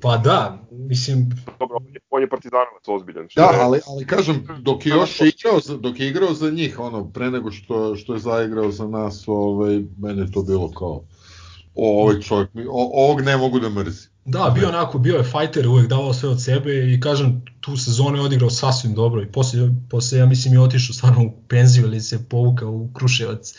Pa 0.00 0.16
da, 0.16 0.58
mislim, 0.70 1.30
Dobro, 1.58 1.76
on 2.10 2.22
je, 2.22 2.28
partizanovac 2.28 2.88
ozbiljan. 2.88 3.26
da, 3.36 3.42
je- 3.42 3.60
ali, 3.60 3.80
ali 3.88 4.06
kažem, 4.06 4.46
dok 4.60 4.86
je 4.86 4.90
još 4.90 5.20
igrao, 5.20 5.60
za, 5.60 5.76
dok 5.76 6.00
je 6.00 6.08
igrao 6.08 6.34
za 6.34 6.50
njih, 6.50 6.78
ono, 6.78 7.04
pre 7.04 7.30
nego 7.30 7.50
što, 7.50 7.96
što 7.96 8.14
je 8.14 8.20
zaigrao 8.20 8.70
za 8.70 8.86
nas, 8.88 9.24
ovaj, 9.26 9.80
meni 9.98 10.20
je 10.20 10.32
to 10.32 10.42
bilo 10.42 10.70
kao, 10.70 11.04
o, 11.74 12.02
ovaj 12.02 12.20
čovjek, 12.20 12.54
mi- 12.54 12.66
o, 12.66 12.90
ovog 12.94 13.20
ne 13.20 13.36
mogu 13.36 13.60
da 13.60 13.68
mrzim. 13.68 14.10
Da, 14.24 14.52
bio 14.54 14.68
onako, 14.68 14.98
bio 14.98 15.16
je 15.16 15.24
fighter, 15.24 15.68
uvek 15.68 15.86
davao 15.88 16.14
sve 16.14 16.28
od 16.28 16.42
sebe 16.42 16.92
i 16.94 17.00
kažem, 17.00 17.44
tu 17.60 17.76
sezonu 17.76 18.16
je 18.16 18.22
odigrao 18.22 18.50
sasvim 18.50 18.94
dobro 18.94 19.22
i 19.22 19.32
posle, 19.32 19.60
posle 19.90 20.18
ja 20.18 20.26
mislim 20.26 20.54
je 20.54 20.60
otišao 20.60 20.94
stvarno 20.94 21.22
u 21.22 21.32
penziju 21.48 21.86
ili 21.86 22.00
se 22.00 22.28
povukao 22.28 22.70
u 22.70 22.88
Kruševac 22.94 23.54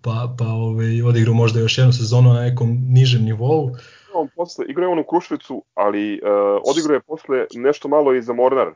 pa, 0.00 0.34
pa 0.38 0.46
ovaj, 0.46 1.02
odigrao 1.02 1.34
možda 1.34 1.60
još 1.60 1.78
jednu 1.78 1.92
sezonu 1.92 2.32
na 2.32 2.40
nekom 2.40 2.78
nižem 2.82 3.24
nivou. 3.24 3.70
On 4.14 4.28
posle, 4.36 4.64
igrao 4.68 4.86
je 4.86 4.92
on 4.92 4.98
u 4.98 5.04
Kruševicu, 5.04 5.62
ali 5.74 6.20
uh, 6.22 6.62
odigrao 6.70 6.94
je 6.94 7.00
posle 7.00 7.46
nešto 7.54 7.88
malo 7.88 8.14
i 8.14 8.22
za 8.22 8.32
Mornar. 8.32 8.68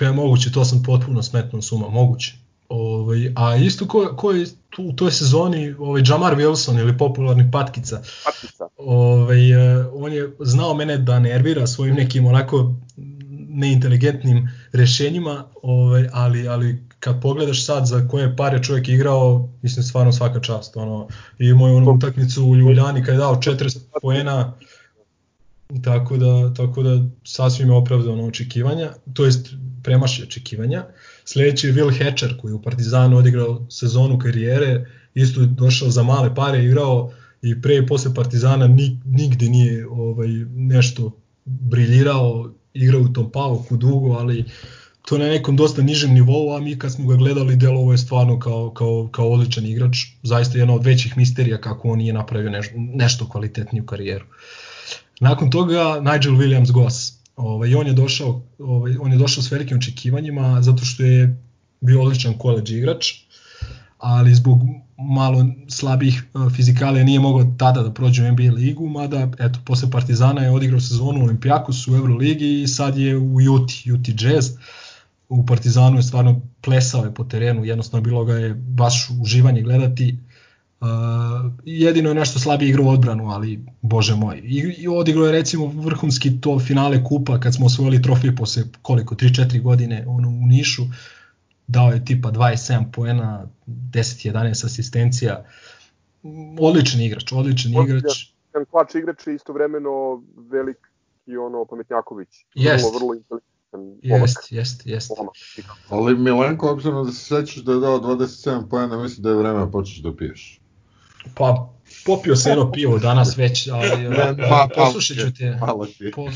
Je 0.00 0.12
moguće, 0.12 0.52
to 0.52 0.64
sam 0.64 0.82
potpuno 0.86 1.22
smetno 1.22 1.62
suma, 1.62 1.88
moguće. 1.88 2.34
Ovaj, 2.68 3.32
a 3.36 3.56
isto 3.56 3.88
ko, 3.88 4.14
ko 4.16 4.32
je 4.32 4.46
tu, 4.70 4.82
u 4.82 4.92
toj 4.92 5.10
sezoni 5.10 5.74
ovaj, 5.78 6.02
Jamar 6.06 6.36
Wilson 6.36 6.80
ili 6.80 6.98
popularni 6.98 7.50
Patkica, 7.52 8.02
Patica. 8.24 8.68
ovaj, 8.76 9.50
eh, 9.52 9.86
on 9.94 10.12
je 10.12 10.36
znao 10.40 10.74
mene 10.74 10.98
da 10.98 11.18
nervira 11.18 11.66
svojim 11.66 11.94
nekim 11.94 12.26
onako 12.26 12.74
neinteligentnim 13.48 14.48
rešenjima, 14.72 15.44
ovaj, 15.62 16.08
ali, 16.12 16.48
ali 16.48 16.82
kad 17.04 17.20
pogledaš 17.20 17.66
sad 17.66 17.86
za 17.86 18.08
koje 18.08 18.36
pare 18.36 18.62
čovjek 18.62 18.88
igrao, 18.88 19.48
mislim 19.62 19.82
stvarno 19.84 20.12
svaka 20.12 20.40
čast. 20.40 20.76
Ono, 20.76 21.08
I 21.38 21.46
imao 21.46 21.68
je 21.68 21.74
onu 21.74 21.92
utakmicu 21.92 22.44
u 22.44 22.56
Ljuljani 22.56 23.04
kad 23.04 23.14
je 23.14 23.18
dao 23.18 23.34
40 23.34 23.78
poena, 24.02 24.52
tako 25.84 26.16
da, 26.16 26.54
tako 26.54 26.82
da 26.82 27.04
sasvim 27.24 27.68
je 27.68 27.74
opravdano 27.74 28.26
očekivanja, 28.26 28.92
to 29.14 29.24
jest 29.24 29.48
premaši 29.82 30.22
očekivanja. 30.22 30.84
Sledeći 31.24 31.66
je 31.66 31.74
Will 31.74 32.04
Hatcher 32.04 32.40
koji 32.40 32.50
je 32.50 32.54
u 32.54 32.62
Partizanu 32.62 33.16
odigrao 33.16 33.66
sezonu 33.70 34.18
karijere, 34.18 34.86
isto 35.14 35.40
je 35.40 35.46
došao 35.46 35.90
za 35.90 36.02
male 36.02 36.34
pare, 36.34 36.64
igrao 36.64 37.12
i 37.42 37.62
pre 37.62 37.76
i 37.76 37.86
posle 37.86 38.14
Partizana 38.14 38.66
nigde 39.04 39.48
nije 39.48 39.88
ovaj, 39.88 40.28
nešto 40.54 41.10
briljirao, 41.44 42.50
igrao 42.74 43.00
u 43.00 43.08
tom 43.08 43.30
pauku 43.30 43.76
dugo, 43.76 44.12
ali 44.12 44.44
to 45.08 45.18
na 45.18 45.24
nekom 45.24 45.56
dosta 45.56 45.82
nižem 45.82 46.14
nivou, 46.14 46.56
a 46.56 46.60
mi 46.60 46.78
kad 46.78 46.92
smo 46.92 47.06
ga 47.06 47.16
gledali 47.16 47.56
delovo 47.56 47.92
je 47.92 47.98
stvarno 47.98 48.38
kao, 48.38 48.70
kao, 48.70 49.08
kao 49.12 49.32
odličan 49.32 49.66
igrač, 49.66 49.96
zaista 50.22 50.58
jedna 50.58 50.74
od 50.74 50.84
većih 50.84 51.16
misterija 51.16 51.60
kako 51.60 51.88
on 51.88 51.98
nije 51.98 52.12
napravio 52.12 52.50
nešto, 52.50 52.74
nešto 52.76 53.28
kvalitetniju 53.28 53.86
karijeru. 53.86 54.24
Nakon 55.20 55.50
toga 55.50 56.00
Nigel 56.00 56.32
Williams 56.32 56.72
Goss, 56.72 57.12
ovaj, 57.36 57.74
on 57.74 57.86
je 57.86 57.92
došao, 57.92 58.42
ovaj, 58.58 58.96
on 59.00 59.12
je 59.12 59.18
došao 59.18 59.42
s 59.42 59.50
velikim 59.50 59.76
očekivanjima 59.76 60.62
zato 60.62 60.84
što 60.84 61.02
je 61.02 61.36
bio 61.80 62.02
odličan 62.02 62.38
koleđ 62.38 62.70
igrač, 62.70 63.06
ali 63.98 64.34
zbog 64.34 64.60
malo 64.98 65.46
slabih 65.68 66.24
uh, 66.34 66.52
fizikale 66.52 67.04
nije 67.04 67.20
mogao 67.20 67.54
tada 67.58 67.82
da 67.82 67.92
prođe 67.92 68.22
u 68.22 68.32
NBA 68.32 68.52
ligu, 68.52 68.88
mada 68.88 69.28
eto, 69.38 69.58
posle 69.64 69.90
Partizana 69.90 70.42
je 70.42 70.50
odigrao 70.50 70.80
sezonu 70.80 71.20
u 71.20 71.24
Olimpijakosu 71.24 71.92
u 71.92 71.96
Euroligi 71.96 72.62
i 72.62 72.68
sad 72.68 72.98
je 72.98 73.16
u 73.16 73.40
Juti, 73.40 73.82
Juti 73.84 74.14
Jazz. 74.20 74.50
U 75.32 75.46
Partizanu 75.46 75.96
je 75.96 76.02
stvarno 76.02 76.40
plesao 76.60 77.04
je 77.04 77.14
po 77.14 77.24
terenu, 77.24 77.64
jednostavno 77.64 78.04
bilo 78.04 78.24
ga 78.24 78.34
je 78.34 78.54
baš 78.54 79.10
uživanje 79.22 79.62
gledati. 79.62 80.18
Uh, 80.80 80.88
jedino 81.64 82.08
je 82.08 82.14
nešto 82.14 82.38
slabije 82.38 82.68
igrao 82.68 82.86
odbranu, 82.86 83.30
ali 83.30 83.60
bože 83.82 84.14
moj. 84.14 84.38
I, 84.44 84.74
i 84.78 84.88
odigrao 84.88 85.26
je 85.26 85.32
recimo 85.32 85.66
vrhunski 85.66 86.40
to 86.40 86.58
finale 86.58 87.04
kupa 87.04 87.40
kad 87.40 87.54
smo 87.54 87.66
osvojili 87.66 88.02
trofej 88.02 88.36
posle 88.36 88.62
koliko, 88.82 89.14
3-4 89.14 89.62
godine 89.62 90.04
ono, 90.08 90.28
u 90.28 90.46
Nišu. 90.46 90.82
Dao 91.66 91.92
je 91.92 92.04
tipa 92.04 92.30
27 92.30 92.84
poena, 92.92 93.46
10-11 93.66 94.66
asistencija. 94.66 95.44
Odličan 96.60 97.00
igrač, 97.00 97.32
odličan 97.32 97.72
igrač. 97.72 98.28
Jedan 98.54 98.66
klač 98.70 98.94
igrač 98.94 99.26
je 99.26 99.34
istovremeno 99.34 100.22
velik 100.50 100.78
i 101.26 101.36
ono 101.36 101.64
Pametnjaković. 101.64 102.28
Jest. 102.54 102.84
Vrlo, 102.84 102.98
vrlo 102.98 103.14
inteligentan 103.14 103.51
Jest, 104.02 104.52
jest, 104.52 104.86
jest. 104.86 105.12
Ali 105.88 106.18
Milenko, 106.18 106.70
obzirom 106.70 107.06
da 107.06 107.12
se 107.12 107.24
sećaš 107.24 107.56
da 107.56 107.72
je 107.72 107.80
dao 107.80 107.98
27 107.98 108.68
pojena, 108.68 109.02
mislim 109.02 109.22
da 109.22 109.30
je 109.30 109.36
vreme 109.36 109.58
da 109.58 109.70
počneš 109.70 109.98
da 109.98 110.16
piješ. 110.16 110.60
Pa, 111.34 111.68
popio 112.06 112.36
se 112.36 112.48
jedno 112.48 112.72
pivo 112.72 112.98
danas 112.98 113.38
već, 113.38 113.68
ali 113.68 114.08
Ne, 114.08 114.36
pa, 114.36 114.56
ma, 114.56 114.68
poslušat 114.76 115.16
ću 115.16 115.34
te. 115.38 115.56
Hvala 115.58 115.86
ti. 115.86 116.10
Po, 116.14 116.28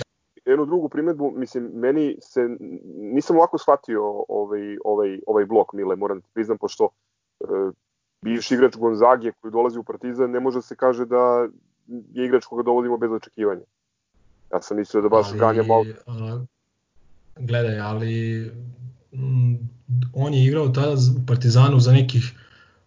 jednu 0.44 0.66
drugu 0.66 0.88
primetbu, 0.88 1.32
mislim, 1.36 1.70
meni 1.74 2.16
se, 2.20 2.40
nisam 2.96 3.36
ovako 3.36 3.58
shvatio 3.58 4.24
ovaj, 4.28 4.76
ovaj, 4.84 5.20
ovaj 5.26 5.44
blok 5.44 5.72
Mile, 5.72 5.96
moram 5.96 6.20
ti 6.20 6.28
priznam, 6.34 6.58
pošto 6.58 6.88
e, 7.40 7.44
bivši 8.22 8.54
igrač 8.54 8.76
Gonzage 8.76 9.32
koji 9.32 9.52
dolazi 9.52 9.78
u 9.78 9.84
Partizan 9.84 10.30
ne 10.30 10.40
može 10.40 10.62
se 10.62 10.76
kaže 10.76 11.06
da 11.06 11.48
je 12.12 12.26
igrač 12.26 12.44
koga 12.44 12.62
dovodimo 12.62 12.96
bez 12.96 13.12
očekivanja. 13.12 13.62
Ja 14.52 14.62
sam 14.62 14.76
mislio 14.76 15.02
da 15.02 15.08
baš 15.08 15.32
ganja 15.32 15.62
malo... 15.62 15.84
Gledaj, 17.36 17.80
ali 17.80 18.44
m, 19.12 19.58
on 20.14 20.34
je 20.34 20.44
igrao 20.44 20.68
tada 20.68 20.92
u 20.92 21.26
Partizanu 21.26 21.80
za 21.80 21.92
nekih 21.92 22.32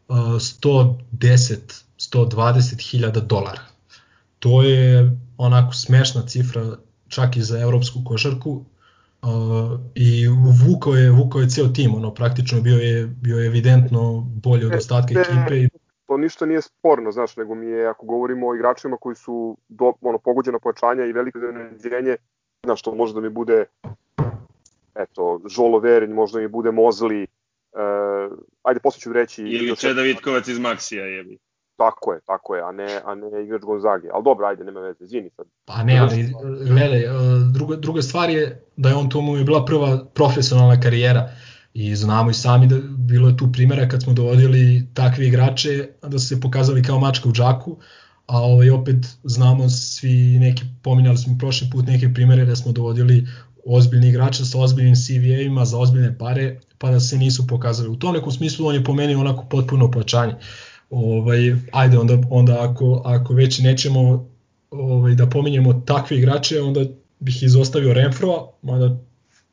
uh, 0.08 0.18
110 0.18 1.84
120 2.00 2.92
hiljada 2.92 3.20
dolara. 3.20 3.62
To 4.40 4.64
je 4.64 5.18
onako 5.38 5.74
smešna 5.74 6.22
cifra 6.22 6.78
čak 7.08 7.38
i 7.38 7.42
za 7.42 7.60
evropsku 7.60 8.00
košarku 8.06 8.52
uh, 9.22 9.80
i 9.96 10.28
vukao 10.68 10.94
je, 10.94 11.12
vukao 11.12 11.42
je 11.42 11.50
ceo 11.50 11.68
tim, 11.68 11.96
ono 11.96 12.14
praktično 12.14 12.62
bio 12.62 12.78
je, 12.78 13.08
bio 13.08 13.38
je 13.38 13.48
evidentno 13.48 14.28
bolji 14.44 14.66
od 14.66 14.74
ostatka 14.74 15.14
E, 15.14 15.22
ekipe 15.22 15.64
i 15.64 15.70
To 16.06 16.18
ništa 16.18 16.46
nije 16.46 16.62
sporno, 16.62 17.12
znaš, 17.12 17.38
nego 17.38 17.56
mi 17.56 17.66
je, 17.66 17.88
ako 17.88 18.06
govorimo 18.06 18.48
o 18.48 18.56
igračima 18.56 18.98
koji 18.98 19.16
su 19.16 19.58
do, 19.68 19.94
ono, 20.02 20.18
pogođena 20.18 20.60
pojačanja 20.60 21.06
i 21.06 21.14
veliko 21.14 21.38
iznenađenje, 21.38 22.16
znaš, 22.64 22.82
to 22.82 22.96
može 22.96 23.14
da 23.14 23.22
mi 23.22 23.30
bude 23.30 23.66
eto, 25.00 25.42
Žolo 25.50 25.80
Verin, 25.80 26.12
možda 26.12 26.40
mi 26.40 26.48
bude 26.48 26.72
Mozli, 26.72 27.28
uh, 27.74 28.38
ajde, 28.64 28.80
posle 28.84 29.00
ću 29.00 29.14
reći... 29.14 29.42
Ili 29.42 29.76
Čeda 29.76 30.02
Vitkovac 30.02 30.48
iz 30.48 30.60
Maksija, 30.60 31.06
jebi. 31.06 31.38
Tako 31.78 32.14
je, 32.14 32.20
tako 32.26 32.56
je, 32.56 32.62
a 32.62 32.72
ne, 32.72 33.02
a 33.06 33.16
ne 33.16 33.44
igrač 33.44 33.62
Gonzage. 33.62 34.08
Ali 34.14 34.24
dobro, 34.24 34.48
ajde, 34.48 34.64
nema 34.64 34.80
veze, 34.80 35.04
izvini 35.04 35.30
sad. 35.30 35.46
Pa 35.66 35.84
ne, 35.84 36.00
ali 36.00 36.34
gledaj, 36.68 37.04
e, 37.04 37.10
druga, 37.54 37.76
druga 37.76 38.02
stvar 38.02 38.30
je 38.30 38.64
da 38.76 38.90
je 38.90 38.96
on 38.96 39.10
to 39.10 39.22
mu 39.22 39.38
je 39.38 39.44
bila 39.44 39.66
prva 39.66 40.06
profesionalna 40.14 40.82
karijera 40.82 41.30
i 41.74 41.96
znamo 41.96 42.30
i 42.30 42.34
sami 42.34 42.68
da 42.68 42.76
bilo 42.98 43.28
je 43.28 43.38
tu 43.38 43.52
primjera 43.52 43.88
kad 43.88 44.04
smo 44.04 44.14
dovodili 44.14 44.88
takve 44.94 45.28
igrače 45.28 45.90
da 46.02 46.20
su 46.20 46.28
se 46.28 46.42
pokazali 46.42 46.84
kao 46.84 47.00
mačka 47.00 47.30
u 47.30 47.32
džaku, 47.32 47.78
a 48.26 48.38
ovaj, 48.42 48.70
opet 48.70 49.06
znamo 49.24 49.70
svi 49.70 50.40
neki, 50.40 50.64
pominjali 50.84 51.18
smo 51.18 51.36
prošli 51.40 51.68
put 51.72 51.86
neke 51.88 52.14
primere 52.14 52.46
da 52.46 52.56
smo 52.56 52.72
dovodili 52.72 53.28
ozbiljni 53.66 54.10
igrače 54.10 54.46
sa 54.46 54.60
ozbiljnim 54.60 54.96
CV-ima 54.96 55.66
za 55.66 55.78
ozbiljne 55.78 56.18
pare, 56.18 56.60
pa 56.78 56.92
da 56.92 57.00
se 57.00 57.18
nisu 57.18 57.48
pokazali. 57.48 57.90
U 57.90 57.96
tom 57.96 58.14
nekom 58.14 58.32
smislu 58.32 58.68
on 58.68 58.76
je 58.76 58.84
po 58.84 58.94
meni 58.94 59.16
onako 59.16 59.46
potpuno 59.50 59.92
plaćanje. 59.92 60.34
Ovaj, 60.90 61.56
ajde, 61.72 61.98
onda, 61.98 62.18
onda 62.30 62.70
ako, 62.70 63.02
ako 63.06 63.34
već 63.34 63.60
nećemo 63.60 64.30
ovaj, 64.72 65.16
da 65.16 65.30
pominjemo 65.30 65.74
takve 65.74 66.18
igrače, 66.18 66.62
onda 66.62 66.86
bih 67.20 67.44
izostavio 67.44 67.94
Renfroa, 67.94 68.52
mada 68.62 68.98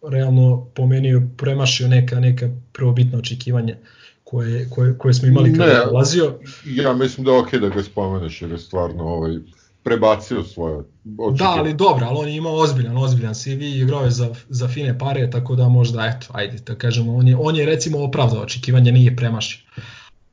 realno 0.03 0.67
po 0.75 0.87
meni 0.87 1.09
je 1.09 1.29
premašio 1.37 1.89
neka, 1.89 2.21
neka 2.21 2.51
prvobitna 2.73 3.19
očekivanja 3.19 3.77
koje, 4.25 4.71
koje, 4.71 4.99
koje 4.99 5.15
smo 5.15 5.29
imali 5.29 5.55
kada 5.59 5.73
je 5.73 5.85
dolazio. 5.87 6.39
Ja 6.65 6.93
mislim 6.93 7.25
da 7.25 7.33
je 7.33 7.39
okej 7.39 7.61
da 7.61 7.69
ga 7.69 7.83
spomeneš 7.83 8.43
jer 8.43 8.51
je 8.51 8.59
stvarno 8.59 9.05
ovaj, 9.05 9.39
prebacio 9.87 10.43
svoje 10.45 10.83
Da, 11.05 11.25
očekivanje. 11.25 11.59
ali 11.61 11.75
dobro, 11.75 12.07
ali 12.07 12.19
on 12.19 12.29
je 12.29 12.37
imao 12.37 12.55
ozbiljan, 12.55 12.97
ozbiljan 12.97 13.35
CV, 13.35 13.63
igrao 13.63 14.05
je 14.05 14.11
za, 14.11 14.29
za 14.49 14.69
fine 14.69 14.99
pare, 14.99 15.31
tako 15.31 15.55
da 15.57 15.69
možda, 15.69 16.07
eto, 16.07 16.27
ajde, 16.33 16.59
da 16.67 16.75
kažemo, 16.75 17.15
on 17.17 17.29
je, 17.29 17.37
on 17.41 17.57
je 17.57 17.67
recimo 17.67 18.05
opravdao 18.05 18.43
očekivanje, 18.43 18.93
nije 18.93 19.17
premašio. 19.17 19.61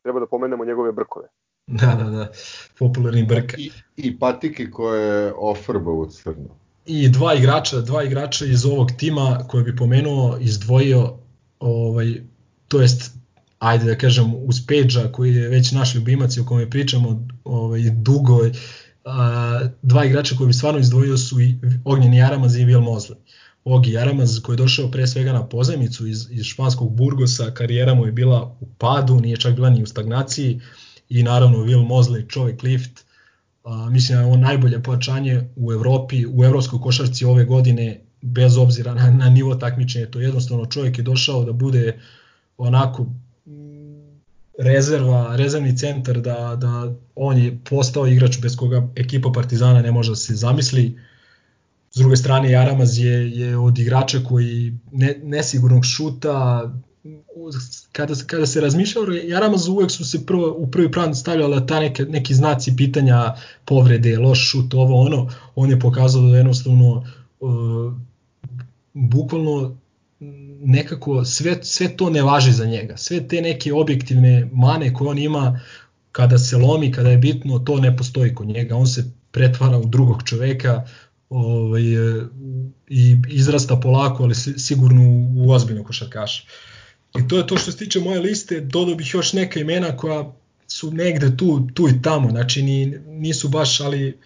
Treba 0.04 0.20
da 0.20 0.26
pomenemo 0.26 0.66
njegove 0.66 0.91
brkove. 0.91 1.28
Da, 1.68 1.95
da, 1.95 2.10
da, 2.10 2.32
popularni 2.80 3.24
brka. 3.24 3.58
I, 3.58 3.72
I 3.97 4.20
patike 4.20 4.70
koje 4.72 5.01
je 5.26 5.34
ofrbao 5.38 5.93
u 5.93 6.06
crno. 6.06 6.49
i 6.86 7.10
dva 7.10 7.34
igrača, 7.34 7.82
dva 7.82 8.04
igrača 8.04 8.45
iz 8.45 8.66
ovog 8.66 8.91
tima 8.97 9.39
koje 9.47 9.64
bi 9.64 9.76
pomenuo, 9.76 10.38
izdvojio 10.41 11.14
ovaj 11.60 12.14
to 12.68 12.82
jest 12.82 13.14
ajde 13.60 13.86
da 13.86 13.95
kažem 13.97 14.34
uz 14.36 14.66
Pejđa 14.68 15.12
koji 15.12 15.36
je 15.36 15.49
već 15.49 15.72
naš 15.72 15.95
ljubimac 15.95 16.38
i 16.38 16.39
o 16.39 16.45
kome 16.45 16.70
pričamo 16.70 17.28
ovaj 17.43 17.82
dugo 17.82 18.39
a, 19.06 19.60
dva 19.82 20.06
igrača 20.06 20.36
koje 20.36 20.47
bi 20.47 20.54
stvarno 20.54 20.80
izdvojio 20.80 21.18
su 21.18 21.41
i 21.41 21.56
Ognjen 21.86 22.14
Jaramaz 22.14 22.56
i 22.56 22.66
Vil 22.66 22.82
Mozle. 22.82 23.16
Ogi 23.66 23.91
Jaramaz 23.91 24.39
koji 24.39 24.54
je 24.54 24.58
došao 24.58 24.91
pre 24.91 25.08
svega 25.08 25.34
na 25.34 25.45
pozajmicu 25.45 26.08
iz, 26.08 26.28
iz 26.32 26.45
španskog 26.45 26.95
Burgosa, 26.95 27.51
karijera 27.51 27.93
mu 27.93 28.06
je 28.06 28.12
bila 28.12 28.58
u 28.62 28.66
padu, 28.78 29.20
nije 29.20 29.38
čak 29.38 29.56
bila 29.56 29.70
ni 29.70 29.84
u 29.84 29.86
stagnaciji 29.86 30.62
i 31.10 31.24
naravno 31.24 31.58
Will 31.58 31.88
Mosley, 31.88 32.30
čovjek 32.30 32.64
lift, 32.64 33.06
a, 33.64 33.89
mislim 33.89 34.18
da 34.18 34.24
je 34.24 34.32
on 34.32 34.39
najbolje 34.39 34.84
pojačanje 34.84 35.49
u 35.56 35.72
Evropi, 35.72 36.26
u 36.26 36.43
evropskoj 36.43 36.80
košarci 36.82 37.26
ove 37.26 37.45
godine, 37.45 38.01
bez 38.22 38.58
obzira 38.58 38.93
na, 38.93 39.12
na 39.12 39.30
nivo 39.30 39.56
takmičenja, 39.56 40.12
to 40.12 40.20
je 40.20 40.26
jednostavno 40.26 40.66
čovjek 40.66 40.97
je 40.97 41.04
došao 41.04 41.43
da 41.43 41.51
bude 41.51 41.99
onako 42.58 43.08
rezerva, 44.58 45.36
rezervni 45.36 45.78
centar, 45.78 46.22
da, 46.22 46.56
da 46.56 46.93
on 47.16 47.38
je 47.38 47.58
postao 47.70 48.08
igrač 48.08 48.39
bez 48.41 48.56
koga 48.56 48.88
ekipa 48.95 49.32
Partizana 49.32 49.82
ne 49.82 49.91
može 49.91 50.12
da 50.12 50.16
se 50.16 50.36
zamisli. 50.36 50.99
S 51.91 51.97
druge 51.97 52.16
strane, 52.16 52.51
Jaramaz 52.51 52.97
je, 52.99 53.32
je 53.32 53.58
od 53.58 53.80
igrača 53.80 54.20
koji 54.28 54.74
ne, 54.91 55.20
nesigurnog 55.24 55.86
šuta, 55.86 56.72
kada, 57.91 58.14
kada 58.28 58.45
se 58.45 58.62
razmišljao 58.62 59.04
o 59.04 59.12
Jaramazu 59.12 59.72
uvek 59.72 59.91
su 59.91 60.06
se 60.06 60.26
prvo, 60.26 60.56
u 60.58 60.72
prvi 60.72 60.91
plan 60.91 61.16
stavljala 61.16 61.66
ta 61.66 61.80
neke, 61.80 62.06
neki 62.06 62.34
znaci 62.34 62.76
pitanja 62.78 63.36
povrede, 63.66 64.18
loš 64.18 64.49
šut, 64.51 64.74
ovo 64.74 65.01
ono, 65.01 65.30
on 65.56 65.70
je 65.70 65.80
pokazao 65.80 66.22
da 66.22 66.38
jednostavno 66.38 67.06
uh, 67.39 67.93
bukvalno 68.93 69.78
nekako 70.62 71.26
sve, 71.26 71.58
sve 71.62 71.98
to 71.98 72.10
ne 72.10 72.22
važi 72.22 72.52
za 72.52 72.66
njega. 72.66 72.98
Sve 72.98 73.28
te 73.28 73.42
neke 73.42 73.74
objektivne 73.74 74.50
mane 74.54 74.94
koje 74.94 75.10
on 75.10 75.18
ima 75.18 75.60
kada 76.12 76.38
se 76.38 76.58
lomi, 76.58 76.92
kada 76.92 77.10
je 77.10 77.18
bitno, 77.18 77.60
to 77.60 77.80
ne 77.80 77.98
postoji 77.98 78.36
kod 78.36 78.48
njega. 78.48 78.76
On 78.76 78.88
se 78.88 79.12
pretvara 79.32 79.78
u 79.78 79.86
drugog 79.86 80.24
čoveka 80.24 80.84
ovaj, 81.30 81.84
i 82.90 83.18
izrasta 83.30 83.76
polako, 83.76 84.24
ali 84.24 84.36
si- 84.36 84.60
sigurno 84.60 85.02
u, 85.36 85.52
ozbiljnog 85.52 85.86
košarkaša. 85.86 86.44
I 87.20 87.28
to 87.28 87.38
je 87.38 87.48
to 87.48 87.58
što 87.58 87.72
se 87.72 87.78
tiče 87.78 88.00
moje 88.00 88.20
liste, 88.20 88.62
dodao 88.62 88.96
bih 88.96 89.14
još 89.14 89.34
neka 89.34 89.60
imena 89.60 89.98
koja 89.98 90.32
su 90.68 90.92
negde 90.92 91.38
tu, 91.38 91.68
tu 91.74 91.90
i 91.90 92.02
tamo, 92.02 92.30
znači 92.30 92.64
ni, 92.64 92.86
nisu 93.08 93.50
baš, 93.50 93.80
ali 93.80 94.18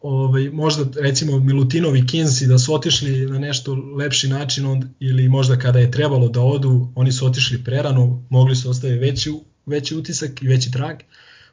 ovaj, 0.00 0.50
možda 0.50 1.00
recimo 1.00 1.38
Milutinov 1.38 1.96
i 1.96 2.06
Kinsi 2.06 2.46
da 2.46 2.58
su 2.58 2.74
otišli 2.74 3.26
na 3.26 3.38
nešto 3.38 3.74
lepši 3.74 4.28
način 4.28 4.66
on, 4.66 4.88
ili 5.00 5.28
možda 5.28 5.58
kada 5.58 5.78
je 5.78 5.90
trebalo 5.90 6.28
da 6.28 6.40
odu, 6.40 6.92
oni 6.94 7.12
su 7.12 7.26
otišli 7.26 7.64
prerano, 7.64 8.22
mogli 8.30 8.56
su 8.56 8.70
ostaviti 8.70 8.98
veći, 8.98 9.32
veći 9.66 9.96
utisak 9.96 10.42
i 10.42 10.48
veći 10.48 10.70
trag, 10.70 10.96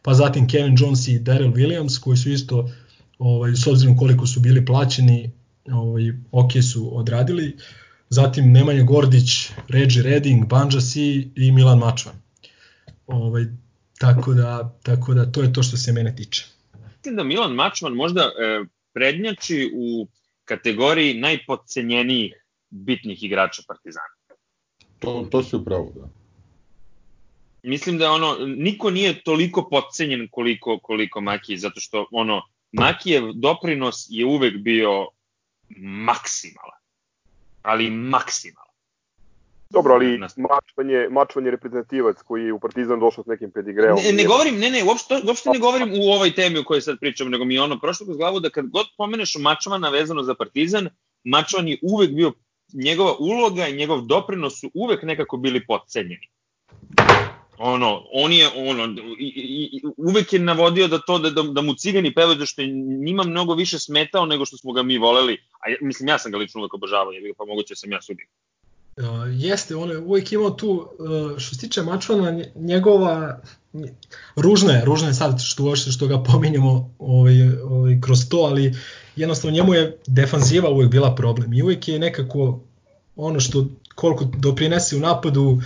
pa 0.02 0.14
zatim 0.14 0.48
Kevin 0.48 0.76
Jones 0.80 1.08
i 1.08 1.20
Daryl 1.20 1.54
Williams 1.54 2.00
koji 2.00 2.18
su 2.18 2.30
isto 2.30 2.70
ovaj, 3.20 3.52
s 3.56 3.68
obzirom 3.68 3.98
koliko 3.98 4.28
su 4.28 4.40
bili 4.40 4.66
plaćeni 4.66 5.32
ovaj, 5.72 6.04
ok 6.32 6.52
su 6.72 6.98
odradili, 6.98 7.58
zatim 8.10 8.52
Nemanja 8.52 8.84
Gordić, 8.84 9.50
Reggie 9.68 10.04
Redding, 10.04 10.48
Banja 10.48 10.82
Si 10.82 11.32
i 11.36 11.52
Milan 11.52 11.80
Mačvan. 11.80 12.16
Ovaj, 13.08 13.46
tako, 14.00 14.34
da, 14.34 14.78
tako 14.84 15.14
da 15.14 15.32
to 15.32 15.42
je 15.42 15.54
to 15.54 15.64
što 15.64 15.78
se 15.78 15.92
mene 15.92 16.16
tiče. 16.16 16.55
Mislim 17.06 17.16
da 17.16 17.24
Milan 17.24 17.54
Mačvan 17.54 17.94
možda 17.94 18.22
e, 18.22 18.64
prednjači 18.94 19.72
u 19.76 20.08
kategoriji 20.46 21.14
najpodcenjenijih 21.14 22.34
bitnih 22.70 23.24
igrača 23.24 23.62
Partizana. 23.68 24.16
To, 25.00 25.28
to 25.32 25.44
si 25.44 25.56
upravo, 25.56 25.92
da. 25.96 26.10
Mislim 27.64 27.98
da 27.98 28.12
ono 28.12 28.38
niko 28.46 28.92
nije 28.92 29.22
toliko 29.24 29.70
podcenjen 29.70 30.28
koliko 30.32 30.80
koliko 30.80 31.22
Maki 31.22 31.58
zato 31.58 31.80
što 31.80 32.08
ono 32.12 32.42
Makijev 32.72 33.32
doprinos 33.34 34.06
je 34.10 34.26
uvek 34.26 34.58
bio 34.58 35.08
maksimalan. 35.78 36.80
Ali 37.62 37.90
maksimalan. 37.90 38.65
Dobro, 39.70 39.94
ali 39.94 40.20
mačvanje, 40.20 41.08
mačvanje 41.12 41.52
reprezentativac 41.52 42.18
koji 42.22 42.46
je 42.46 42.54
u 42.54 42.60
Partizan 42.60 43.00
došao 43.00 43.24
s 43.24 43.28
nekim 43.28 43.52
pedigreom. 43.52 43.98
Ne, 44.04 44.12
ne 44.14 44.24
govorim, 44.24 44.60
ne, 44.60 44.70
ne, 44.70 44.84
uopšte, 44.84 45.22
uopšte 45.28 45.50
ne 45.50 45.60
govorim 45.60 45.94
u 45.94 46.12
ovoj 46.12 46.36
temi 46.36 46.60
o 46.60 46.64
kojoj 46.64 46.82
sad 46.82 47.00
pričam, 47.00 47.30
nego 47.30 47.46
mi 47.46 47.54
je 47.56 47.62
ono 47.62 47.80
prošlo 47.80 48.06
kroz 48.06 48.18
glavu 48.18 48.40
da 48.40 48.50
kad 48.50 48.70
god 48.70 48.86
pomeneš 48.98 49.36
Mačvana 49.40 49.90
vezano 49.90 50.24
za 50.24 50.36
Partizan, 50.36 50.90
Mačvan 51.24 51.68
je 51.68 51.78
uvek 51.82 52.12
bio, 52.12 52.32
njegova 52.74 53.16
uloga 53.20 53.68
i 53.68 53.76
njegov 53.76 54.02
doprinos 54.02 54.60
su 54.60 54.72
uvek 54.74 55.04
nekako 55.04 55.38
bili 55.38 55.66
potcenjeni. 55.66 56.28
Ono, 57.58 58.04
on 58.14 58.34
je, 58.34 58.48
ono, 58.56 58.86
i, 59.20 59.26
i, 59.26 59.70
i, 59.78 59.82
uvek 59.98 60.34
je 60.34 60.40
navodio 60.40 60.88
da 60.88 61.00
to, 61.00 61.20
da, 61.20 61.30
da, 61.30 61.44
da 61.44 61.62
mu 61.62 61.74
cigani 61.74 62.14
pevaju, 62.14 62.36
da 62.36 62.46
što 62.46 62.62
je 62.62 62.68
njima 63.06 63.24
mnogo 63.24 63.54
više 63.54 63.80
smetao 63.80 64.26
nego 64.26 64.46
što 64.46 64.58
smo 64.58 64.74
ga 64.74 64.84
mi 64.84 64.98
voleli, 64.98 65.38
a 65.60 65.70
ja, 65.70 65.78
mislim, 65.82 66.10
ja 66.10 66.20
sam 66.20 66.32
ga 66.32 66.38
lično 66.38 66.62
uvek 66.62 66.74
obožavao, 66.74 67.14
pa 67.38 67.46
moguće 67.46 67.76
sam 67.76 67.92
ja 67.92 68.02
sudio. 68.02 68.26
Uh, 68.98 69.06
jeste, 69.32 69.76
on 69.76 69.90
je 69.90 69.98
uvijek 69.98 70.32
imao 70.32 70.50
tu, 70.50 70.70
uh, 71.00 71.38
što 71.38 71.56
se 71.56 71.62
tiče 71.62 71.82
Mačvana, 71.82 72.32
nje- 72.32 72.52
njegova, 72.56 73.42
nje- 73.74 73.94
ružno 74.36 74.72
je, 74.72 74.86
ružno 74.86 75.08
je 75.08 75.14
sad 75.14 75.42
što, 75.42 75.76
što 75.76 76.08
ga 76.08 76.24
pominjemo 76.24 76.94
ovaj, 77.00 77.58
ovaj, 77.64 78.02
kroz 78.02 78.30
to, 78.30 78.38
ali 78.38 78.76
jednostavno 79.16 79.56
njemu 79.56 79.74
je 79.74 79.98
defanziva 80.08 80.70
uvijek 80.70 80.92
bila 80.92 81.16
problem 81.16 81.54
i 81.54 81.64
uvijek 81.64 81.88
je 81.88 82.00
nekako 82.00 82.60
ono 83.16 83.40
što 83.40 83.68
koliko 83.96 84.26
doprinese 84.26 84.96
u 84.96 85.00
napadu, 85.00 85.62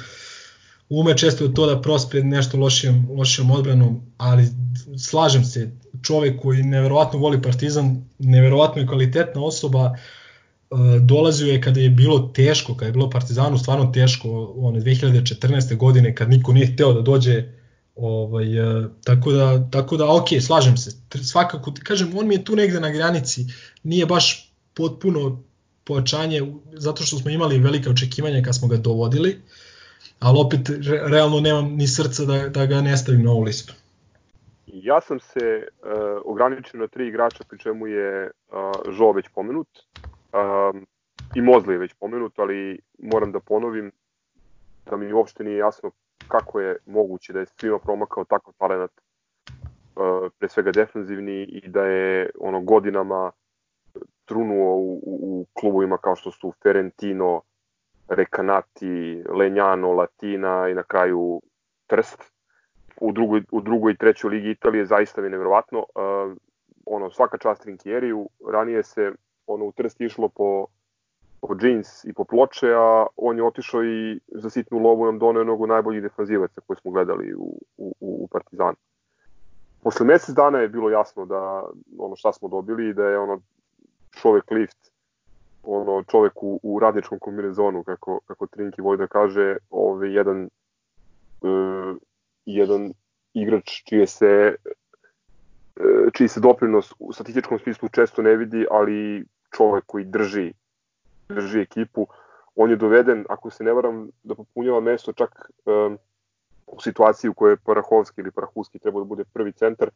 ume 0.90 1.18
često 1.18 1.48
to 1.48 1.66
da 1.66 1.82
prospe 1.82 2.24
nešto 2.24 2.58
lošijom, 2.58 3.08
lošijom 3.18 3.52
odbranom, 3.52 4.02
ali 4.18 4.48
slažem 4.98 5.46
se, 5.46 5.72
čovek 6.02 6.42
koji 6.42 6.64
neverovatno 6.64 7.20
voli 7.20 7.42
Partizan, 7.42 8.06
neverovatno 8.20 8.82
je 8.82 8.88
kvalitetna 8.88 9.44
osoba, 9.44 9.84
Uh, 9.84 10.19
dolazio 11.02 11.54
je 11.54 11.62
kada 11.62 11.80
je 11.80 11.90
bilo 11.90 12.20
teško, 12.20 12.74
kada 12.74 12.86
je 12.86 12.92
bilo 12.92 13.10
Partizanu 13.10 13.58
stvarno 13.58 13.92
teško, 13.94 14.54
one 14.58 14.80
2014. 14.80 15.78
godine 15.78 16.16
kad 16.16 16.30
niko 16.30 16.54
nije 16.54 16.68
hteo 16.68 16.94
da 16.94 17.02
dođe 17.02 17.44
ovaj 17.96 18.60
uh, 18.60 18.86
tako 19.04 19.32
da 19.32 19.70
tako 19.72 19.98
da 19.98 20.16
ok, 20.16 20.28
slažem 20.42 20.78
se. 20.78 20.92
Svakako 21.24 21.74
kažem, 21.84 22.18
on 22.18 22.28
mi 22.28 22.36
je 22.36 22.44
tu 22.44 22.56
negde 22.56 22.80
na 22.80 22.90
granici, 22.90 23.46
nije 23.84 24.06
baš 24.06 24.54
potpuno 24.74 25.44
pojačanje 25.84 26.54
zato 26.74 27.04
što 27.04 27.18
smo 27.18 27.32
imali 27.32 27.60
velike 27.60 27.90
očekivanja 27.90 28.42
kad 28.46 28.56
smo 28.56 28.68
ga 28.68 28.78
dovodili, 28.78 29.42
ali 30.20 30.38
opet 30.40 30.70
re, 30.70 31.02
realno 31.08 31.40
nemam 31.40 31.76
ni 31.76 31.88
srca 31.88 32.26
da, 32.26 32.50
da 32.50 32.66
ga 32.66 32.82
ne 32.82 32.98
stavim 32.98 33.24
na 33.24 33.32
ovu 33.32 33.44
listu. 33.44 33.74
Ja 34.68 35.02
sam 35.02 35.20
se 35.20 35.68
uh, 35.84 35.90
ograničio 36.26 36.80
na 36.80 36.88
tri 36.88 37.08
igrača, 37.08 37.44
pri 37.50 37.60
čemu 37.60 37.88
je 37.88 38.32
uh, 38.52 38.94
Žo 38.94 39.12
već 39.12 39.26
pomenut. 39.36 39.68
Um, 40.34 40.86
I 41.36 41.42
Mozli 41.42 41.74
je 41.74 41.78
već 41.78 41.94
pomenut, 41.94 42.40
ali 42.40 42.80
moram 43.00 43.32
da 43.32 43.40
ponovim 43.40 43.92
da 44.86 44.98
mi 44.98 45.14
uopšte 45.14 45.44
nije 45.44 45.58
jasno 45.58 45.92
kako 46.28 46.60
je 46.60 46.78
moguće 46.86 47.34
da 47.34 47.40
je 47.40 47.46
svima 47.46 47.80
promakao 47.80 48.24
takav 48.24 48.54
talent 48.58 48.92
uh, 48.92 50.32
pre 50.40 50.50
svega 50.50 50.72
defensivni 50.72 51.44
i 51.44 51.68
da 51.68 51.86
je 51.86 52.30
ono 52.40 52.62
godinama 52.62 53.32
trunuo 54.26 54.76
u, 54.76 54.94
u, 54.94 55.00
u 55.06 55.46
klubovima 55.54 55.98
kao 55.98 56.16
što 56.16 56.32
su 56.32 56.54
Ferentino, 56.64 57.42
Recanati, 58.08 59.24
Lenjano, 59.30 59.94
Latina 59.94 60.70
i 60.70 60.74
na 60.74 60.84
kraju 60.84 61.42
Trst 61.88 62.34
u 63.02 63.12
drugoj, 63.12 63.44
u 63.52 63.62
drugoj 63.62 63.92
i 63.92 63.98
trećoj 63.98 64.30
ligi 64.30 64.50
Italije 64.50 64.86
zaista 64.86 65.22
mi 65.22 65.28
je 65.28 65.32
nevjerovatno. 65.32 65.80
Uh, 65.80 66.38
ono, 66.86 67.12
svaka 67.12 67.38
čast 67.38 67.62
Trinkjeriju, 67.62 68.30
ranije 68.52 68.84
se 68.84 69.12
ono, 69.50 69.66
u 69.66 69.72
Trst 69.72 70.02
išlo 70.02 70.30
po, 70.30 70.66
po 71.41 71.56
džins 71.56 72.06
i 72.06 72.14
po 72.14 72.24
ploče, 72.24 72.74
a 72.76 73.06
on 73.18 73.38
je 73.38 73.43
otišao 73.43 73.84
i 73.84 74.20
za 74.28 74.50
sitnu 74.50 74.80
lovu 74.80 75.06
nam 75.06 75.20
doneo 75.20 75.56
od 75.56 75.70
najboljih 75.70 76.02
defanzivaca 76.02 76.62
koje 76.62 76.78
smo 76.78 76.91
gledali 76.91 77.34
u, 77.36 77.60
u, 77.78 77.93
u 78.00 78.28
Partizanu. 78.32 78.78
Posle 79.84 80.06
mesec 80.06 80.36
dana 80.36 80.60
je 80.60 80.70
bilo 80.70 80.89
jasno 80.89 81.26
da 81.26 81.64
ono 81.97 82.16
šta 82.16 82.34
smo 82.34 82.47
dobili 82.47 82.89
i 82.89 82.93
da 82.93 83.04
je 83.04 83.20
ono 83.20 83.41
čovek 84.22 84.52
lift 84.52 84.91
ono 85.64 86.04
čovek 86.04 86.43
u, 86.43 86.60
u 86.64 86.80
radničkom 86.80 87.20
kombinezonu 87.20 87.84
kako 87.84 88.20
kako 88.28 88.47
Trinki 88.47 88.82
voli 88.82 88.97
da 88.97 89.08
kaže, 89.08 89.58
ovaj 89.70 90.14
jedan 90.14 90.43
e, 90.43 91.50
jedan 92.45 92.93
igrač 93.34 93.84
čije 93.86 94.08
se 94.08 94.26
e, 94.26 94.56
čiji 96.14 96.28
se 96.28 96.39
doprinos 96.39 96.93
u 97.00 97.14
statističkom 97.14 97.60
smislu 97.60 97.89
često 97.89 98.22
ne 98.22 98.36
vidi, 98.36 98.66
ali 98.72 99.26
čovek 99.52 99.84
koji 99.86 100.06
drži 100.06 100.54
drži 101.30 101.62
ekipu, 101.62 102.08
on 102.56 102.70
je 102.70 102.76
doveden, 102.76 103.26
ako 103.30 103.50
se 103.50 103.64
ne 103.64 103.74
varam, 103.74 104.10
da 104.24 104.36
popunjava 104.36 104.80
mesto 104.80 105.14
čak 105.14 105.52
um, 105.66 105.97
u 106.68 106.82
situaciji 106.82 107.30
u 107.30 107.34
kojoj 107.34 107.54
je 107.54 107.58
Parahovski 107.66 108.22
ili 108.22 108.32
Parahuski 108.32 108.80
trebao 108.80 109.02
da 109.02 109.08
bude 109.08 109.24
prvi 109.34 109.52
centar, 109.52 109.89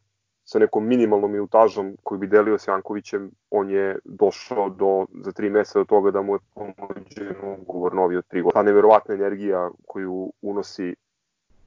sa 0.44 0.58
nekom 0.58 0.86
minimalnom 0.86 1.32
minutažom 1.32 1.96
koju 2.02 2.18
bi 2.18 2.26
delio 2.26 2.58
s 2.58 2.68
Jankovićem, 2.68 3.30
on 3.50 3.70
je 3.70 3.98
došao 4.04 4.68
do, 4.68 5.06
za 5.24 5.32
tri 5.32 5.50
meseca 5.50 5.78
do 5.78 5.84
toga 5.84 6.10
da 6.10 6.22
mu 6.22 6.34
je 6.34 6.38
pomođen 6.54 7.56
ugovor 7.58 7.94
novi 7.94 8.16
od 8.16 8.26
tri 8.26 8.42
godine. 8.42 8.60
Ta 8.60 8.62
neverovatna 8.62 9.14
energija 9.14 9.70
koju 9.86 10.32
unosi 10.42 10.94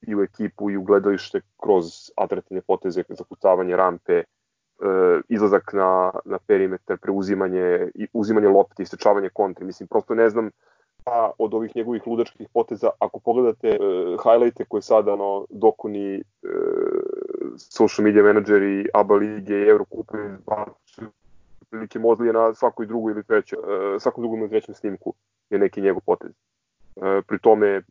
i 0.02 0.16
u 0.16 0.22
ekipu 0.22 0.72
i 0.72 0.78
u 0.78 0.84
gledalište 0.84 1.42
kroz 1.58 2.12
atraktivne 2.18 2.62
poteze, 2.62 3.04
zakucavanje 3.10 3.76
rampe, 3.76 4.24
izlazak 5.30 5.74
na, 5.74 6.12
na 6.26 6.38
perimetar, 6.48 6.98
preuzimanje, 6.98 7.88
uzimanje 8.14 8.48
lopti, 8.48 8.84
istrčavanje 8.84 9.30
kontri. 9.34 9.66
Mislim, 9.66 9.88
prosto 9.88 10.16
ne 10.16 10.30
znam 10.30 10.50
pa 11.08 11.32
od 11.38 11.54
ovih 11.54 11.76
njegovih 11.76 12.08
ludačkih 12.08 12.48
poteza, 12.54 12.90
ako 13.00 13.20
pogledate 13.20 13.68
e, 13.68 13.78
highlighte 14.24 14.66
koje 14.66 14.82
sada 14.82 15.16
no, 15.16 15.46
dokoni 15.50 16.16
e, 16.16 16.22
social 17.58 18.06
media 18.06 18.24
menadžeri 18.24 18.90
ABA 18.94 19.16
lige 19.16 19.56
i 19.56 19.70
Eurokupe 19.70 20.18
izbacuju 20.40 21.12
prilike 21.70 22.00
Mozlije 22.00 22.34
na 22.34 22.54
svakoj 22.54 22.86
drugoj 22.86 23.12
ili 23.12 23.24
trećoj, 23.24 23.60
e, 23.60 24.00
svakom 24.00 24.22
drugom 24.24 24.40
ili 24.40 24.50
trećem 24.50 24.76
snimku 24.76 25.14
je 25.50 25.60
neki 25.60 25.82
njegov 25.82 26.02
potez. 26.06 26.32
E, 26.32 27.22
pri 27.28 27.40
tome, 27.40 27.82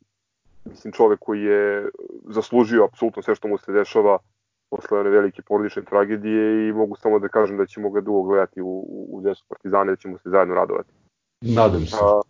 mislim, 0.64 0.92
čovek 0.92 1.20
koji 1.20 1.42
je 1.42 1.88
zaslužio 2.28 2.84
apsolutno 2.84 3.22
sve 3.22 3.34
što 3.34 3.48
mu 3.48 3.58
se 3.58 3.72
dešava 3.72 4.18
posle 4.70 5.00
one 5.00 5.10
velike 5.10 5.42
porodične 5.42 5.84
tragedije 5.84 6.68
i 6.68 6.72
mogu 6.72 6.96
samo 6.96 7.18
da 7.18 7.28
kažem 7.28 7.56
da 7.56 7.66
ćemo 7.66 7.90
ga 7.90 8.00
dugo 8.00 8.22
gledati 8.22 8.60
u, 8.60 8.68
u, 8.88 9.08
u 9.10 9.20
desu 9.20 9.44
Partizane, 9.48 9.92
da 9.92 9.96
ćemo 9.96 10.18
se 10.18 10.30
zajedno 10.30 10.54
radovati. 10.54 10.90
Nadam 11.40 11.86
se. 11.86 11.96
A, 12.02 12.20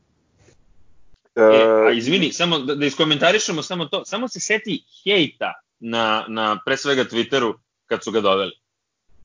E, 1.37 1.43
a 1.89 1.91
izvini, 1.93 2.33
samo 2.33 2.59
da, 2.59 2.75
da 2.75 2.87
iskomentarišemo 2.87 3.63
samo 3.63 3.85
to, 3.85 4.05
samo 4.05 4.29
se 4.29 4.41
seti 4.41 4.85
hejta 5.05 5.53
na, 5.81 6.25
na 6.29 6.61
pre 6.65 6.77
svega 6.77 7.05
Twitteru 7.05 7.55
kad 7.87 8.05
su 8.05 8.11
ga 8.11 8.21
doveli. 8.21 8.53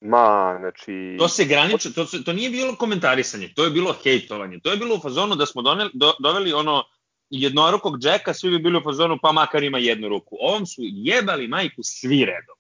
Ma, 0.02 0.58
znači... 0.60 1.16
To 1.20 1.28
se 1.28 1.46
graniče, 1.46 1.94
to, 1.94 2.06
se, 2.06 2.24
to 2.24 2.34
nije 2.34 2.50
bilo 2.50 2.76
komentarisanje, 2.76 3.54
to 3.56 3.64
je 3.64 3.70
bilo 3.70 3.96
hejtovanje. 4.04 4.60
To 4.64 4.72
je 4.72 4.78
bilo 4.78 4.96
u 4.96 5.00
fazonu 5.00 5.36
da 5.36 5.46
smo 5.46 5.62
doneli, 5.62 5.90
do, 5.94 6.14
doveli 6.20 6.54
ono 6.54 6.84
jednorukog 7.30 8.00
džeka, 8.00 8.34
svi 8.34 8.50
bi 8.50 8.60
bili 8.60 8.78
u 8.78 8.84
fazonu 8.84 9.18
pa 9.22 9.32
makar 9.32 9.64
ima 9.64 9.78
jednu 9.78 10.10
ruku. 10.10 10.38
Ovom 10.40 10.66
su 10.66 10.82
jebali 10.84 11.48
majku 11.48 11.82
svi 11.84 12.26
redom. 12.26 12.58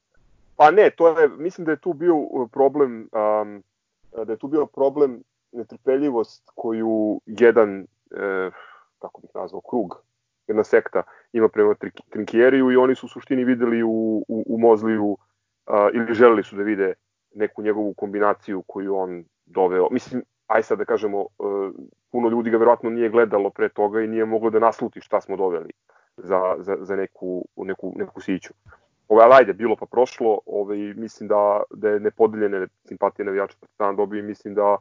Pa 0.61 0.71
ne, 0.71 0.89
to 0.89 1.19
je, 1.19 1.27
mislim 1.27 1.65
da 1.65 1.71
je 1.71 1.79
tu 1.79 1.93
bio 1.93 2.15
problem, 2.51 3.09
um, 3.11 3.63
da 4.25 4.33
je 4.33 4.37
tu 4.37 4.47
bio 4.47 4.65
problem 4.65 5.23
netrpeljivost 5.51 6.51
koju 6.55 7.21
jedan, 7.25 7.87
e, 8.11 8.49
kako 8.99 9.21
bih 9.21 9.29
nazvao, 9.35 9.61
krug, 9.69 10.03
jedna 10.47 10.63
sekta 10.63 11.03
ima 11.33 11.47
prema 11.47 11.75
Trinkjeriju 12.09 12.71
i 12.71 12.75
oni 12.75 12.95
su 12.95 13.05
u 13.05 13.09
suštini 13.09 13.43
videli 13.43 13.83
u, 13.83 14.25
u, 14.27 14.43
u 14.47 14.59
Mozliju 14.59 15.17
a, 15.65 15.89
ili 15.93 16.13
želeli 16.13 16.43
su 16.43 16.55
da 16.55 16.63
vide 16.63 16.93
neku 17.35 17.61
njegovu 17.61 17.93
kombinaciju 17.93 18.63
koju 18.67 18.95
on 18.95 19.23
doveo. 19.45 19.87
Mislim, 19.91 20.23
aj 20.47 20.63
sad 20.63 20.77
da 20.77 20.85
kažemo, 20.85 21.21
e, 21.21 21.25
puno 22.11 22.29
ljudi 22.29 22.49
ga 22.49 22.57
verovatno 22.57 22.89
nije 22.89 23.09
gledalo 23.09 23.49
pre 23.49 23.69
toga 23.69 24.01
i 24.01 24.07
nije 24.07 24.25
moglo 24.25 24.49
da 24.49 24.59
nasluti 24.59 25.01
šta 25.01 25.21
smo 25.21 25.37
doveli 25.37 25.71
za, 26.17 26.55
za, 26.59 26.77
za 26.81 26.95
neku, 26.95 27.45
neku, 27.55 27.93
neku 27.95 28.21
siću. 28.21 28.53
Ove, 29.11 29.23
ali 29.23 29.33
ajde, 29.33 29.53
bilo 29.53 29.75
pa 29.75 29.85
prošlo, 29.85 30.39
ove, 30.45 30.93
mislim 30.93 31.29
da, 31.29 31.61
da 31.69 31.89
je 31.89 31.99
nepodeljene 31.99 32.67
simpatije 32.87 33.25
navijača 33.25 33.57
Partizana 33.59 33.93
dobio 33.93 34.19
i 34.19 34.23
mislim 34.23 34.55
da 34.55 34.77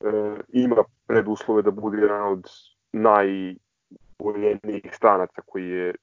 e, 0.00 0.04
ima 0.52 0.76
preduslove 1.06 1.62
da 1.62 1.70
bude 1.70 1.98
jedan 1.98 2.32
od 2.32 2.44
najboljenijih 2.92 4.90
stranaca 4.92 5.42
koji 5.46 5.68
je 5.68 5.88
e, 5.88 5.94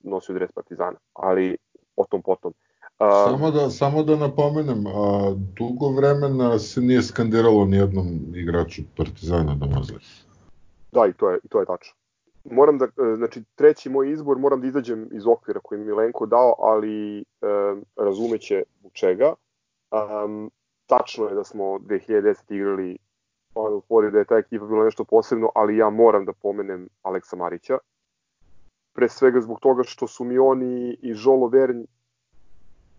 nosio 0.00 0.34
dres 0.34 0.52
Partizana, 0.52 0.96
ali 1.12 1.56
o 1.96 2.04
tom 2.10 2.22
potom. 2.22 2.52
A, 2.98 3.26
samo, 3.28 3.50
da, 3.50 3.70
samo 3.70 4.02
da 4.02 4.16
napomenem, 4.16 4.86
a, 4.86 4.90
dugo 5.56 5.88
vremena 5.88 6.58
se 6.58 6.80
nije 6.80 7.02
skandiralo 7.02 7.64
ni 7.64 7.76
jednom 7.76 8.06
igraču 8.34 8.82
Partizana 8.96 9.54
da 9.54 9.66
mazle. 9.66 9.98
Da, 10.92 11.06
i 11.06 11.12
to 11.12 11.30
je, 11.30 11.38
i 11.44 11.48
to 11.48 11.60
je 11.60 11.66
tačno. 11.66 12.01
Moram 12.44 12.78
da, 12.78 12.86
znači, 13.16 13.42
treći 13.54 13.90
moj 13.90 14.12
izbor, 14.12 14.38
moram 14.38 14.60
da 14.60 14.66
izađem 14.66 15.08
iz 15.12 15.26
okvira 15.26 15.60
koji 15.60 15.78
mi 15.78 15.86
Milenko 15.86 16.26
dao, 16.26 16.54
ali 16.58 17.20
e, 17.20 17.24
razumeće 17.96 18.62
u 18.82 18.90
čega. 18.90 19.34
Um, 19.90 20.50
tačno 20.86 21.28
je 21.28 21.34
da 21.34 21.44
smo 21.44 21.64
2010 21.64 22.54
igrali 22.54 22.98
Final 23.52 23.80
Four 23.88 24.10
da 24.10 24.18
je 24.18 24.24
ta 24.24 24.36
ekipa 24.36 24.66
bila 24.66 24.84
nešto 24.84 25.04
posebno, 25.04 25.50
ali 25.54 25.76
ja 25.76 25.90
moram 25.90 26.24
da 26.24 26.32
pomenem 26.32 26.88
Aleksa 27.02 27.36
Marića. 27.36 27.78
pre 28.92 29.08
svega 29.08 29.40
zbog 29.40 29.60
toga 29.60 29.82
što 29.82 30.06
su 30.06 30.24
mi 30.24 30.38
oni 30.38 30.96
i 31.02 31.14
Žolo 31.14 31.48
Vernj 31.48 31.84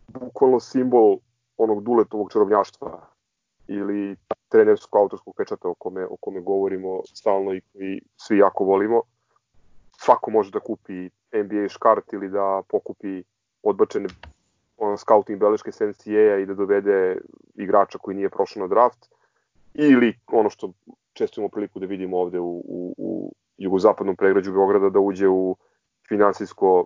bukvalno 0.08 0.60
simbol 0.60 1.18
onog 1.58 1.84
duletovog 1.84 2.32
čarobnjaštva 2.32 3.08
ili 3.68 4.16
trenerskog 4.50 5.02
autorskog 5.02 5.36
pečata 5.38 5.70
o 5.70 5.74
kome, 5.74 6.06
o 6.06 6.16
kome 6.20 6.42
govorimo 6.42 7.02
stalno 7.14 7.54
i 7.54 7.62
koji 7.62 8.02
svi 8.16 8.38
jako 8.38 8.64
volimo. 8.64 9.02
Svako 10.06 10.32
može 10.32 10.52
da 10.52 10.60
kupi 10.60 11.10
NBA 11.34 11.70
škart 11.70 12.14
ili 12.14 12.30
da 12.30 12.62
pokupi 12.70 13.24
odbačene 13.64 14.10
ono, 14.78 14.98
scouting 14.98 15.40
beleške 15.40 15.72
SNCA-a 15.72 16.38
i 16.38 16.46
da 16.46 16.54
dovede 16.54 17.18
igrača 17.56 17.98
koji 17.98 18.16
nije 18.16 18.30
prošao 18.30 18.62
na 18.62 18.68
draft 18.68 19.10
ili 19.74 20.14
ono 20.28 20.50
što 20.50 20.72
često 21.14 21.42
imamo 21.42 21.50
priliku 21.50 21.80
da 21.80 21.86
vidimo 21.86 22.18
ovde 22.18 22.40
u, 22.40 22.64
u, 22.66 22.96
u 22.98 23.34
jugozapadnom 23.58 24.16
pregrađu 24.16 24.54
Beograda 24.54 24.90
da 24.90 25.00
uđe 25.00 25.28
u 25.28 25.58
finansijsko 26.08 26.86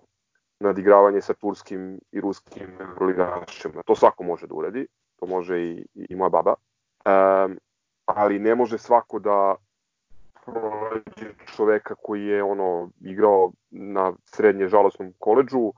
nadigravanje 0.60 1.20
sa 1.20 1.34
turskim 1.34 2.00
i 2.12 2.20
ruskim 2.20 2.70
euroligašima. 2.80 3.82
To 3.86 3.94
svako 3.94 4.24
može 4.24 4.46
da 4.46 4.54
uradi, 4.54 4.86
to 5.16 5.26
može 5.26 5.62
i, 5.62 5.86
i 5.94 6.16
moja 6.16 6.28
baba. 6.28 6.54
Um, 6.54 7.58
ali 8.04 8.38
ne 8.38 8.54
može 8.54 8.78
svako 8.78 9.18
da 9.18 9.54
pronađe 10.52 11.34
čoveka 11.56 11.94
koji 11.94 12.26
je 12.26 12.42
ono 12.42 12.90
igrao 13.00 13.52
na 13.70 14.12
srednje 14.24 14.68
žalosnom 14.68 15.12
koleđu, 15.18 15.72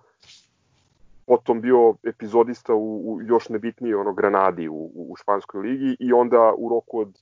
potom 1.27 1.61
bio 1.61 1.95
epizodista 2.03 2.75
u, 2.75 3.13
u 3.13 3.23
još 3.23 3.49
nebitnije 3.49 3.97
ono 3.97 4.13
Granadi 4.13 4.69
u, 4.69 4.91
u 4.95 5.17
španskoj 5.17 5.61
ligi 5.61 5.97
i 6.01 6.13
onda 6.13 6.53
u 6.57 6.69
roku 6.69 6.99
od 6.99 7.19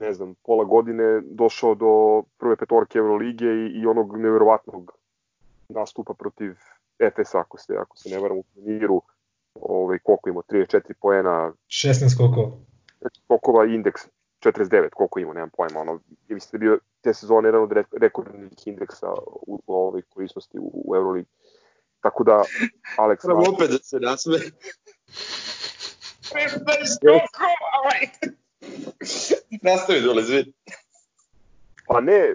ne 0.00 0.12
znam, 0.12 0.34
pola 0.42 0.64
godine 0.64 1.20
došao 1.24 1.74
do 1.74 2.22
prve 2.38 2.56
petorke 2.56 2.98
Eurolige 2.98 3.46
i, 3.46 3.80
i 3.80 3.86
onog 3.86 4.16
neverovatnog 4.16 4.92
nastupa 5.68 6.14
protiv 6.14 6.54
Efesa, 6.98 7.40
ako 7.40 7.58
se, 7.58 7.74
ako 7.80 7.96
se 7.96 8.08
ne 8.08 8.18
varam 8.18 8.38
u 8.38 8.44
turniru, 8.54 9.02
ovaj, 9.60 9.98
koliko 9.98 10.28
ima, 10.28 10.40
34 10.40 10.92
poena. 11.00 11.52
16 11.68 12.16
koliko? 12.16 12.52
Kokova 13.26 13.64
indeks 13.66 14.08
49, 14.40 14.88
koliko 14.94 15.20
ima, 15.20 15.34
nemam 15.34 15.50
pojma, 15.56 15.80
ono, 15.80 15.92
ja 16.28 16.34
mislim 16.34 16.50
da 16.50 16.64
je 16.64 16.68
bio 16.68 16.78
te 17.00 17.14
sezone 17.14 17.48
jedan 17.48 17.62
od 17.62 17.72
rekordnih 17.92 18.66
indeksa 18.66 19.12
u, 19.46 19.62
u 19.66 19.74
ovoj 19.74 20.02
korisnosti 20.02 20.58
u, 20.58 20.70
u 20.84 20.96
Euroligi. 20.96 21.28
Tako 22.00 22.24
da, 22.24 22.42
Alex... 22.98 23.22
Treba 23.22 23.40
opet 23.54 23.70
da 23.70 23.78
se 23.78 24.00
nasme. 24.00 24.36
15 24.36 24.48
kokova, 27.02 27.90
Nastavi 29.62 30.00
dole, 30.00 30.22
zvi. 30.22 30.52
Pa 31.86 32.00
ne, 32.00 32.34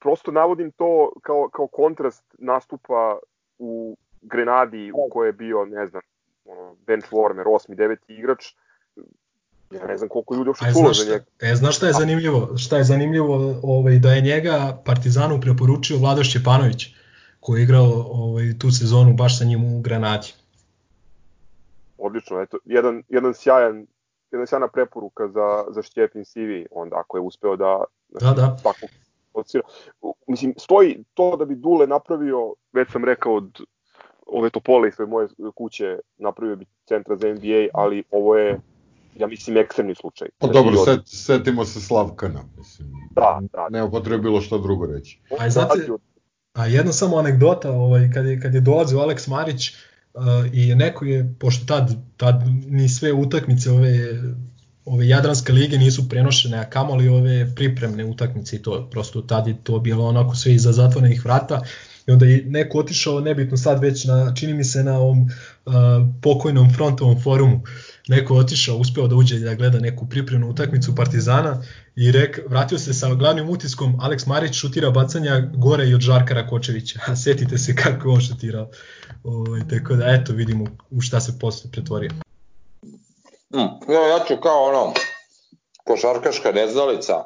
prosto 0.00 0.30
navodim 0.30 0.70
to 0.70 1.12
kao, 1.22 1.48
kao 1.52 1.66
kontrast 1.66 2.24
nastupa 2.38 3.18
u 3.58 3.96
Grenadi 4.22 4.92
u 4.94 5.08
kojoj 5.10 5.28
je 5.28 5.32
bio, 5.32 5.64
ne 5.64 5.86
znam, 5.86 6.02
ono, 6.44 6.76
bench 6.86 7.12
warmer, 7.12 7.54
osmi, 7.54 7.76
deveti 7.76 8.14
igrač, 8.14 8.54
ja 9.74 9.86
ne 9.86 9.96
znam 9.98 10.08
koliko 10.08 10.34
ljudi 10.34 10.48
uopšte 10.48 10.72
čulo 10.72 10.92
za 10.92 11.12
njega. 11.12 11.24
E, 11.40 11.54
znaš 11.54 11.76
šta 11.76 11.86
je 11.86 11.92
zanimljivo? 11.92 12.56
Šta 12.56 12.76
je 12.76 12.84
zanimljivo 12.84 13.60
ovaj, 13.62 13.98
da 13.98 14.12
je 14.12 14.20
njega 14.20 14.82
Partizanu 14.84 15.40
preporučio 15.40 15.98
Vlado 15.98 16.24
Šćepanović, 16.24 16.86
koji 17.40 17.60
je 17.60 17.64
igrao 17.64 18.06
ovaj, 18.10 18.58
tu 18.58 18.70
sezonu 18.70 19.14
baš 19.14 19.38
sa 19.38 19.44
njim 19.44 19.64
u 19.64 19.80
Granadi. 19.80 20.32
Odlično, 21.98 22.40
eto, 22.40 22.58
jedan, 22.64 23.02
jedan 23.08 23.34
sjajan 23.34 23.86
jedna 24.34 24.46
sjajna 24.46 24.68
preporuka 24.68 25.28
za, 25.28 25.64
za 25.70 25.82
Šćepin 25.82 26.24
CV, 26.24 26.66
onda 26.70 26.96
ako 26.96 27.16
je 27.16 27.20
uspeo 27.20 27.56
da, 27.56 27.84
da, 28.08 28.32
da. 28.32 28.56
tako 28.62 28.86
ocira. 29.34 29.62
Mislim, 30.26 30.54
stoji 30.58 31.04
to 31.14 31.36
da 31.36 31.44
bi 31.44 31.54
Dule 31.54 31.86
napravio, 31.86 32.54
već 32.72 32.92
sam 32.92 33.04
rekao 33.04 33.34
od 33.34 33.60
ove 34.26 34.50
Topole 34.50 34.88
iz 34.88 34.94
moje 35.08 35.28
kuće 35.54 35.98
napravio 36.16 36.56
bi 36.56 36.66
centra 36.88 37.16
za 37.16 37.28
NBA, 37.28 37.66
ali 37.72 38.04
ovo 38.10 38.36
je 38.36 38.60
ja 39.16 39.26
mislim 39.26 39.56
ekstremni 39.56 39.94
slučaj. 39.94 40.28
Pa 40.38 40.46
dobro, 40.46 40.84
set, 40.84 41.00
setimo 41.04 41.64
se 41.64 41.80
Slavkana, 41.80 42.44
mislim. 42.58 42.88
Da, 43.10 43.40
da. 43.52 43.68
Ne 43.70 43.90
potrebno 43.90 44.22
bilo 44.22 44.40
šta 44.40 44.58
drugo 44.58 44.86
reći. 44.86 45.20
A 45.38 45.50
znate, 45.50 45.88
a 46.52 46.66
jedna 46.66 46.92
samo 46.92 47.16
anegdota, 47.16 47.70
ovaj, 47.70 48.10
kad 48.14 48.26
je, 48.26 48.40
kad 48.40 48.54
je 48.54 48.60
dolazio 48.60 48.98
Alex 48.98 49.30
Marić, 49.30 49.72
uh, 50.14 50.22
i 50.52 50.74
neko 50.74 51.04
je, 51.04 51.34
pošto 51.40 51.66
tad, 51.66 51.96
tad 52.16 52.42
ni 52.66 52.88
sve 52.88 53.12
utakmice 53.12 53.70
ove 53.70 54.20
ove 54.84 55.08
Jadranske 55.08 55.52
lige 55.52 55.78
nisu 55.78 56.08
prenošene, 56.08 56.58
a 56.58 56.70
kamoli 56.70 57.08
ove 57.08 57.54
pripremne 57.54 58.04
utakmice 58.04 58.56
i 58.56 58.62
to 58.62 58.88
prosto 58.90 59.20
tad 59.20 59.46
je 59.46 59.56
to 59.62 59.78
bilo 59.78 60.06
onako 60.06 60.34
sve 60.34 60.54
iza 60.54 60.72
zatvorenih 60.72 61.24
vrata 61.24 61.62
i 62.06 62.12
onda 62.12 62.26
je 62.26 62.44
neko 62.46 62.78
otišao 62.78 63.20
nebitno 63.20 63.56
sad 63.56 63.82
već 63.82 64.04
na, 64.04 64.34
čini 64.34 64.54
mi 64.54 64.64
se 64.64 64.84
na 64.84 64.98
ovom 64.98 65.22
uh, 65.22 65.72
pokojnom 66.22 66.72
frontovom 66.74 67.20
forumu 67.20 67.60
neko 68.08 68.34
otišao, 68.34 68.76
uspeo 68.76 69.06
da 69.06 69.16
uđe 69.16 69.38
da 69.38 69.54
gleda 69.54 69.78
neku 69.78 70.06
pripremnu 70.10 70.50
utakmicu 70.50 70.94
Partizana 70.96 71.62
i 71.96 72.12
rek, 72.12 72.40
vratio 72.46 72.78
se 72.78 72.94
sa 72.94 73.14
glavnim 73.14 73.50
utiskom 73.50 73.96
Alex 74.00 74.28
Marić 74.28 74.54
šutira 74.54 74.90
bacanja 74.90 75.40
gore 75.54 75.88
i 75.88 75.94
od 75.94 76.00
Žarka 76.00 76.34
Rakočevića. 76.34 77.00
Setite 77.24 77.58
se 77.58 77.76
kako 77.76 78.08
on 78.08 78.20
šutirao. 78.20 78.68
Ovaj, 79.24 79.60
tako 79.70 79.94
da 79.94 80.04
eto 80.06 80.32
vidimo 80.32 80.64
u 80.90 81.00
šta 81.00 81.20
se 81.20 81.38
posle 81.40 81.70
pretvorio. 81.70 82.10
Hmm. 83.52 83.68
Ja, 83.88 84.06
ja 84.08 84.24
ću 84.28 84.34
kao 84.42 84.64
ono, 84.64 84.94
košarkaška 85.84 86.52
neznalica. 86.52 87.24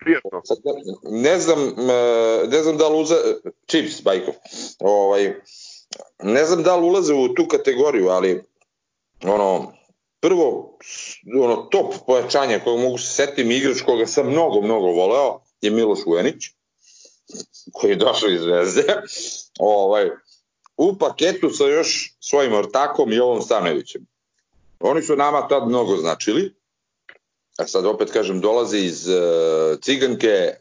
Prijetno. 0.00 0.42
Ne 1.10 1.38
znam, 1.38 1.58
e, 1.58 2.48
ne 2.48 2.62
znam 2.62 2.76
da 2.76 2.88
li 2.88 3.00
uze, 3.00 3.14
Chips, 3.66 4.02
Bajkov, 4.02 4.34
ovaj, 4.80 5.34
ne 6.22 6.44
znam 6.44 6.62
da 6.62 6.76
li 6.76 6.86
ulaze 6.86 7.14
u 7.14 7.34
tu 7.34 7.46
kategoriju, 7.48 8.08
ali 8.08 8.42
ono, 9.24 9.72
prvo, 10.22 10.78
ono, 11.40 11.56
top 11.56 11.94
pojačanje 12.06 12.60
kojeg 12.64 12.80
mogu 12.80 12.98
se 12.98 13.06
setim 13.06 13.50
igrač 13.50 13.80
koga 13.80 14.06
sam 14.06 14.30
mnogo, 14.30 14.60
mnogo 14.60 14.86
voleo 14.86 15.40
je 15.60 15.70
Miloš 15.70 15.98
Vujanić, 16.06 16.50
koji 17.72 17.90
je 17.90 17.96
došao 17.96 18.30
iz 18.30 18.40
Zvezde. 18.40 18.84
ovaj, 19.58 20.10
u 20.76 20.98
paketu 20.98 21.50
sa 21.50 21.64
još 21.64 22.16
svojim 22.20 22.54
ortakom 22.54 23.12
Jovom 23.12 23.42
Stanojevićem. 23.42 24.06
Oni 24.80 25.02
su 25.02 25.16
nama 25.16 25.48
tad 25.48 25.68
mnogo 25.68 25.96
značili, 25.96 26.54
a 27.58 27.66
sad 27.66 27.86
opet 27.86 28.10
kažem, 28.10 28.40
dolazi 28.40 28.78
iz 28.78 29.08
uh, 29.08 29.80
Ciganke, 29.80 30.54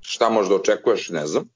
šta 0.00 0.28
možda 0.28 0.54
očekuješ, 0.54 1.08
ne 1.08 1.26
znam. 1.26 1.48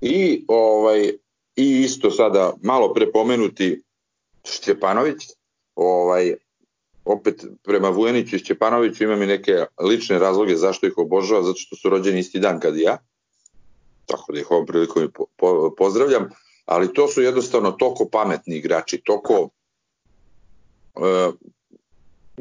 I, 0.00 0.44
ovaj, 0.48 1.12
i 1.56 1.80
isto 1.80 2.10
sada 2.10 2.52
malo 2.62 2.94
prepomenuti 2.94 3.82
Šćepanović, 4.44 5.37
ovaj, 5.78 6.34
opet 7.04 7.44
prema 7.62 7.88
Vujaniću 7.88 8.36
i 8.36 8.38
Šćepanoviću 8.38 9.04
imam 9.04 9.22
i 9.22 9.26
neke 9.26 9.64
lične 9.80 10.18
razloge 10.18 10.56
zašto 10.56 10.86
ih 10.86 10.92
obožava, 10.96 11.42
zato 11.42 11.58
što 11.58 11.76
su 11.76 11.88
rođeni 11.88 12.18
isti 12.18 12.40
dan 12.40 12.60
kad 12.60 12.76
i 12.76 12.82
ja, 12.82 12.98
tako 14.06 14.32
da 14.32 14.40
ih 14.40 14.50
ovom 14.50 14.66
prilikom 14.66 15.10
po, 15.14 15.24
po, 15.36 15.74
pozdravljam, 15.78 16.30
ali 16.64 16.92
to 16.92 17.08
su 17.08 17.22
jednostavno 17.22 17.70
toliko 17.70 18.08
pametni 18.12 18.56
igrači, 18.56 19.02
toliko 19.04 19.48
uh, 20.94 21.34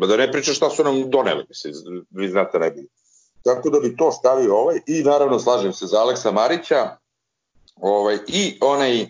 da 0.07 0.17
ne 0.17 0.31
pričam 0.31 0.53
šta 0.53 0.69
su 0.69 0.83
nam 0.83 1.09
doneli, 1.09 1.45
mislim, 1.49 1.73
vi 2.09 2.29
znate 2.29 2.59
najbolje. 2.59 2.87
Tako 3.43 3.69
da 3.69 3.79
bi 3.79 3.97
to 3.97 4.11
stavio 4.11 4.55
ovaj 4.55 4.79
i 4.87 5.03
naravno 5.03 5.39
slažem 5.39 5.73
se 5.73 5.85
za 5.85 5.99
Aleksa 5.99 6.31
Marića 6.31 6.97
ovaj, 7.75 8.17
i 8.27 8.57
onaj 8.61 9.07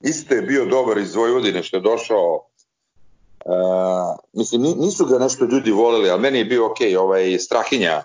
isto 0.00 0.34
je 0.34 0.42
bio 0.42 0.64
dobar 0.64 0.98
iz 0.98 1.14
Vojvodine 1.14 1.62
što 1.62 1.76
je 1.76 1.80
došao 1.80 2.46
Uh, 3.44 4.16
mislim, 4.32 4.62
nisu 4.62 5.04
ga 5.04 5.18
nešto 5.18 5.44
ljudi 5.44 5.70
voleli, 5.70 6.10
ali 6.10 6.20
meni 6.20 6.38
je 6.38 6.44
bio 6.44 6.66
ok, 6.66 6.78
ovaj 6.98 7.38
Strahinja. 7.38 8.02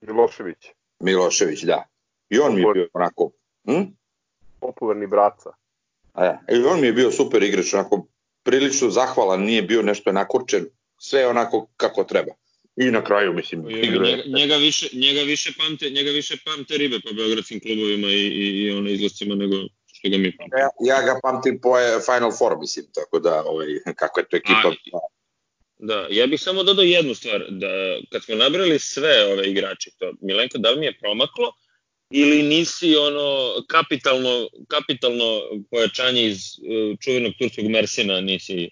Milošević. 0.00 0.66
Milošević, 1.00 1.62
da. 1.62 1.84
I 2.30 2.38
on 2.38 2.54
mi 2.54 2.60
je 2.60 2.66
bio 2.74 2.88
onako... 2.92 3.30
Hm? 3.64 3.82
Popularni 4.60 5.06
braca. 5.06 5.50
E, 6.18 6.38
I 6.56 6.62
on 6.62 6.80
mi 6.80 6.86
je 6.86 6.92
bio 6.92 7.10
super 7.10 7.42
igrač, 7.42 7.74
onako 7.74 8.06
prilično 8.42 8.90
zahvalan, 8.90 9.42
nije 9.42 9.62
bio 9.62 9.82
nešto 9.82 10.12
nakurčen, 10.12 10.66
sve 10.98 11.26
onako 11.26 11.66
kako 11.76 12.04
treba. 12.04 12.32
I 12.76 12.90
na 12.90 13.04
kraju, 13.04 13.32
mislim, 13.32 13.70
igra... 13.70 14.06
Njega, 14.06 14.22
njega, 14.26 14.56
više, 14.56 14.96
njega, 14.96 15.20
više 15.20 15.52
pamte, 15.58 15.90
njega 15.90 16.10
više 16.10 16.36
pamte 16.44 16.76
ribe 16.76 17.00
po 17.00 17.14
beogradskim 17.14 17.60
klubovima 17.60 18.08
i, 18.08 18.26
i, 18.26 18.62
i 18.62 18.70
ono 18.70 18.90
izlascima 18.90 19.34
nego 19.34 19.56
što 20.00 20.08
ga 20.08 20.18
mi 20.18 20.36
pamtimo. 20.36 20.58
Ja, 20.58 20.68
ja 20.80 21.02
ga 21.02 21.20
pamtim 21.22 21.60
po 21.60 21.70
Final 22.06 22.32
Four, 22.38 22.58
mislim, 22.58 22.86
tako 22.94 23.18
da, 23.18 23.44
ovaj, 23.44 23.66
kako 23.96 24.20
je 24.20 24.28
to 24.28 24.36
ekipa... 24.36 24.68
A, 24.92 24.98
da, 25.78 26.06
ja 26.10 26.26
bih 26.26 26.40
samo 26.40 26.62
dodao 26.62 26.84
jednu 26.84 27.14
stvar, 27.14 27.44
da 27.48 27.68
kad 28.12 28.24
smo 28.24 28.34
nabrali 28.34 28.78
sve 28.78 29.32
ove 29.32 29.50
igrače, 29.50 29.90
to 29.98 30.12
Milenko, 30.20 30.58
da 30.58 30.70
li 30.70 30.80
mi 30.80 30.86
je 30.86 30.98
promaklo, 30.98 31.52
ili 32.10 32.42
nisi 32.42 32.96
ono 32.96 33.52
kapitalno, 33.68 34.48
kapitalno 34.68 35.40
pojačanje 35.70 36.26
iz 36.26 36.38
uh, 36.38 36.98
čuvenog 37.00 37.32
turskog 37.38 37.64
Mersina 37.64 38.20
nisi 38.20 38.70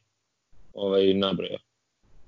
ovaj, 0.73 1.15
nabrojao. 1.15 1.59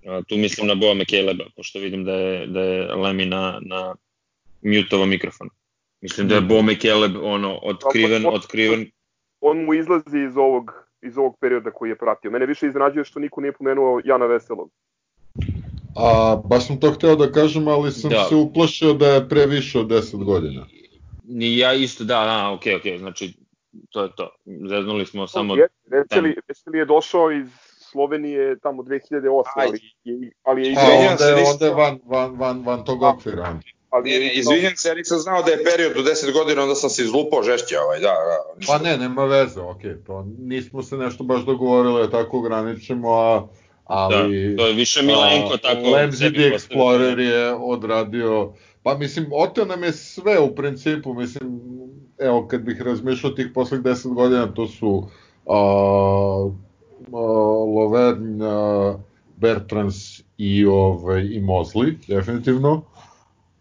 A, 0.07 0.23
tu 0.29 0.37
mislim 0.37 0.67
na 0.67 0.75
Boa 0.75 0.95
Mekeleba, 0.95 1.45
pošto 1.57 1.79
vidim 1.79 2.05
da 2.05 2.13
je, 2.13 2.47
da 2.47 2.61
je 2.61 2.95
Lemi 2.95 3.27
na, 3.27 3.59
na 3.61 3.95
mutovo 4.63 5.07
mikrofon. 5.07 5.51
Mislim 6.01 6.29
da 6.29 6.35
je 6.35 6.41
Bome 6.41 6.79
Keleb 6.79 7.13
ono, 7.23 7.59
otkriven, 7.63 8.27
otkriven. 8.27 8.87
On 9.41 9.65
mu 9.65 9.75
izlazi 9.75 10.19
iz 10.21 10.37
ovog, 10.37 10.73
iz 11.03 11.19
ovog 11.19 11.37
perioda 11.41 11.71
koji 11.71 11.91
je 11.91 11.99
pratio. 11.99 12.31
Mene 12.31 12.47
više 12.47 12.67
izrađuje 12.67 13.05
što 13.05 13.21
niko 13.21 13.41
nije 13.41 13.53
pomenuo 13.53 14.01
Jana 14.05 14.27
Veselog. 14.27 14.71
A, 15.97 16.37
baš 16.45 16.67
sam 16.67 16.81
to 16.81 16.91
hteo 16.91 17.17
da 17.17 17.33
kažem, 17.33 17.69
ali 17.69 17.93
sam 17.93 18.11
Da. 18.11 18.25
se 18.25 18.35
uplašio 18.35 18.93
da 18.93 19.07
je 19.07 19.29
previše 19.29 19.79
od 19.79 19.87
10 19.87 20.25
godina. 20.25 20.67
Ni 21.25 21.59
ja 21.59 21.73
isto, 21.75 22.05
da, 22.05 22.25
da, 22.25 22.51
okej, 22.51 22.77
okej, 22.77 22.99
znači, 22.99 23.35
to 23.91 24.03
je 24.03 24.09
to. 24.17 24.31
Zeznuli 24.69 25.07
smo 25.07 25.27
samo... 25.27 25.57
Je, 25.57 25.69
Veseli, 25.87 26.37
Veseli 26.49 26.79
je 26.79 26.85
došao 26.85 27.33
iz 27.33 27.49
Slovenije 27.91 28.59
tamo 28.59 28.83
2008, 28.83 29.43
ali, 29.57 29.79
je- 30.05 30.31
ali 30.43 30.63
je 30.63 30.73
Izvinjam 30.73 31.11
onda 31.11 31.17
se, 31.17 31.31
je, 31.31 31.45
onda 31.53 31.67
je 31.67 31.75
van, 31.75 31.99
van, 32.05 32.37
van, 32.37 32.63
van 32.63 32.85
tog 32.85 33.03
okvira. 33.03 33.61
Ali 33.91 34.11
Ne, 34.11 34.35
Izvinjam 34.35 34.73
se, 34.77 34.89
ja 34.89 34.95
nisam 34.95 35.19
znao 35.19 35.43
da 35.43 35.51
je 35.51 35.65
period 35.65 35.93
do 35.95 36.11
10 36.11 36.33
godina, 36.33 36.63
onda 36.63 36.75
sam 36.75 36.91
se 36.91 37.03
izlupao 37.03 37.43
žešće 37.43 37.79
ovaj, 37.79 38.01
da, 38.01 38.07
da. 38.07 38.55
ništa. 38.59 38.73
Pa 38.73 38.85
ne, 38.85 38.97
nema 38.99 39.25
veze, 39.25 39.61
okej, 39.61 40.05
to 40.07 40.27
nismo 40.39 40.83
se 40.83 40.97
nešto 40.97 41.25
baš 41.25 41.45
dogovorili 41.45 42.03
da 42.03 42.11
tako 42.11 42.39
ograničimo, 42.39 43.11
a, 43.11 43.47
ali... 43.85 44.49
Da, 44.49 44.57
to 44.57 44.67
je 44.67 44.75
više 44.75 45.03
Milenko 45.03 45.55
a, 45.55 45.57
tako 45.57 46.15
sebi 46.17 46.39
the. 46.39 46.57
Explorer 46.57 47.19
je 47.19 47.55
odradio, 47.55 48.53
pa 48.83 48.99
mislim, 48.99 49.27
oteo 49.33 49.65
nam 49.65 49.85
je 49.85 49.93
sve 49.93 50.41
u 50.41 50.55
principu, 50.55 51.15
mislim, 51.15 51.61
evo, 52.19 52.47
kad 52.49 52.61
bih 52.61 52.83
razmišljao 52.83 53.33
tih 53.33 53.47
posljednjih 53.55 53.87
10 53.87 54.15
godina, 54.15 54.55
to 54.55 54.67
su 54.67 55.09
a, 55.47 55.57
a, 57.13 57.19
Lovern, 57.77 58.43
a, 58.43 58.99
Bertrans 59.37 60.21
i, 60.39 60.67
ovaj, 60.67 61.21
i 61.21 61.41
Mosley, 61.41 61.95
definitivno. 62.09 62.83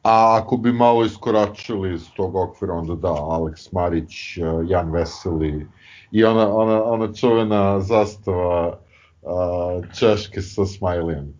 A 0.03 0.39
ako 0.41 0.57
bi 0.57 0.71
malo 0.71 1.05
iskoračili 1.05 1.93
iz 1.93 2.05
tog 2.15 2.35
okvira, 2.35 2.73
onda 2.73 2.95
da, 2.95 3.07
Alex 3.07 3.69
Marić, 3.71 4.37
eh, 4.37 4.41
Jan 4.67 4.91
Veseli 4.91 5.67
i 6.11 6.23
ona, 6.23 6.55
ona, 6.55 6.83
ona 6.83 7.13
čuvena 7.13 7.79
zastava 7.79 8.79
uh, 9.21 9.85
Češke 9.99 10.41
sa 10.41 10.65
smajlijem. 10.65 11.33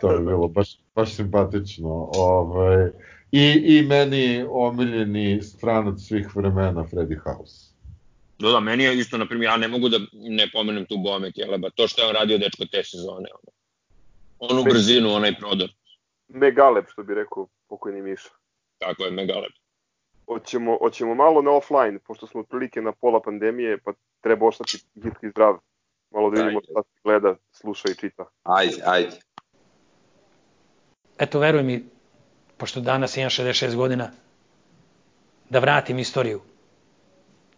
To 0.00 0.12
je 0.12 0.18
bilo 0.18 0.48
baš, 0.48 0.78
baš 0.94 1.14
simpatično. 1.14 2.10
Ovaj, 2.14 2.90
i, 3.32 3.62
I 3.64 3.82
meni 3.82 4.46
omiljeni 4.50 5.42
stranac 5.42 6.00
svih 6.00 6.36
vremena, 6.36 6.84
Freddy 6.92 7.18
House. 7.24 7.72
Da, 8.38 8.48
da, 8.50 8.60
meni 8.60 8.84
je 8.84 8.98
isto, 8.98 9.18
na 9.18 9.26
primjer, 9.26 9.50
ja 9.50 9.56
ne 9.56 9.68
mogu 9.68 9.88
da 9.88 9.98
ne 10.12 10.50
pomenem 10.52 10.86
tu 10.86 10.98
Bome 10.98 11.32
Keleba, 11.32 11.70
to 11.70 11.88
što 11.88 12.02
je 12.02 12.08
on 12.08 12.14
radio 12.14 12.38
dečko 12.38 12.64
te 12.72 12.84
sezone. 12.84 13.28
Ono. 13.38 13.52
Onu 14.38 14.64
brzinu, 14.64 15.12
onaj 15.12 15.34
prodor. 15.38 15.70
Megaleb, 16.28 16.84
što 16.92 17.02
bi 17.02 17.14
rekao 17.14 17.46
pokojni 17.72 18.02
Miša. 18.02 18.28
Tako 18.78 19.04
je, 19.04 19.10
megalep. 19.10 19.52
Hoćemo, 20.26 20.78
hoćemo 20.78 21.14
malo 21.14 21.42
na 21.42 21.50
offline, 21.50 21.98
pošto 21.98 22.26
smo 22.26 22.40
otprilike 22.40 22.80
na 22.80 22.92
pola 22.92 23.20
pandemije, 23.22 23.78
pa 23.84 23.92
treba 24.20 24.46
ostati 24.46 24.84
hitki 25.02 25.30
zdrav. 25.30 25.58
Malo 26.10 26.30
da 26.30 26.42
vidimo 26.42 26.60
šta 26.62 26.82
se 26.82 27.00
gleda, 27.04 27.36
sluša 27.50 27.88
i 27.90 27.94
čita. 27.94 28.24
Ajde, 28.42 28.82
ajde. 28.86 29.20
eto 31.18 31.38
veruj 31.38 31.62
mi, 31.62 31.84
pošto 32.56 32.80
danas 32.80 33.16
imam 33.16 33.30
66 33.30 33.76
godina, 33.76 34.10
da 35.50 35.58
vratim 35.58 35.98
istoriju, 35.98 36.40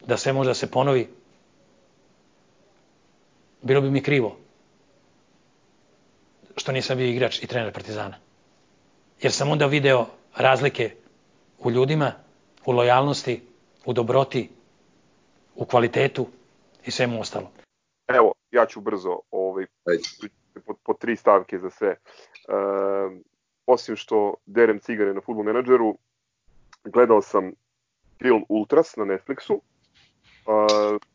da 0.06 0.16
sve 0.16 0.32
može 0.32 0.50
da 0.50 0.54
se 0.54 0.70
ponovi, 0.70 1.08
bilo 3.62 3.80
bi 3.80 3.90
mi 3.90 4.02
krivo 4.02 4.36
što 6.56 6.72
nisam 6.72 6.98
bio 6.98 7.06
igrač 7.06 7.42
i 7.42 7.46
trener 7.46 7.72
Partizana. 7.72 8.16
Jer 9.22 9.32
sam 9.32 9.50
onda 9.50 9.66
video 9.66 10.06
razlike 10.36 10.90
u 11.58 11.70
ljudima, 11.70 12.12
u 12.66 12.72
lojalnosti, 12.72 13.42
u 13.84 13.92
dobroti, 13.92 14.48
u 15.54 15.64
kvalitetu 15.64 16.26
i 16.86 16.90
svemu 16.90 17.20
ostalo. 17.20 17.50
Evo, 18.08 18.32
ja 18.50 18.66
ću 18.66 18.80
brzo 18.80 19.18
ovaj, 19.30 19.66
po, 20.66 20.74
po 20.82 20.94
tri 20.94 21.16
stavke 21.16 21.58
za 21.58 21.70
sve. 21.70 21.88
E, 21.88 21.96
osim 23.66 23.96
što 23.96 24.34
derem 24.46 24.78
cigare 24.78 25.14
na 25.14 25.20
Football 25.20 25.44
Manageru, 25.44 25.98
gledao 26.84 27.22
sam 27.22 27.52
film 28.22 28.44
Ultras 28.48 28.96
na 28.96 29.04
Netflixu. 29.04 29.54
E, 29.54 29.60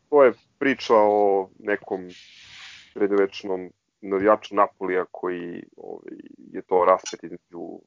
to 0.08 0.24
je 0.24 0.32
priča 0.58 0.94
o 0.96 1.48
nekom 1.58 2.08
sredovečnom 2.92 3.70
navijaču 4.00 4.54
Napolija 4.54 5.04
koji 5.10 5.64
ovaj, 5.76 6.16
je 6.36 6.62
to 6.62 6.84
raspet 6.84 7.24
između 7.24 7.80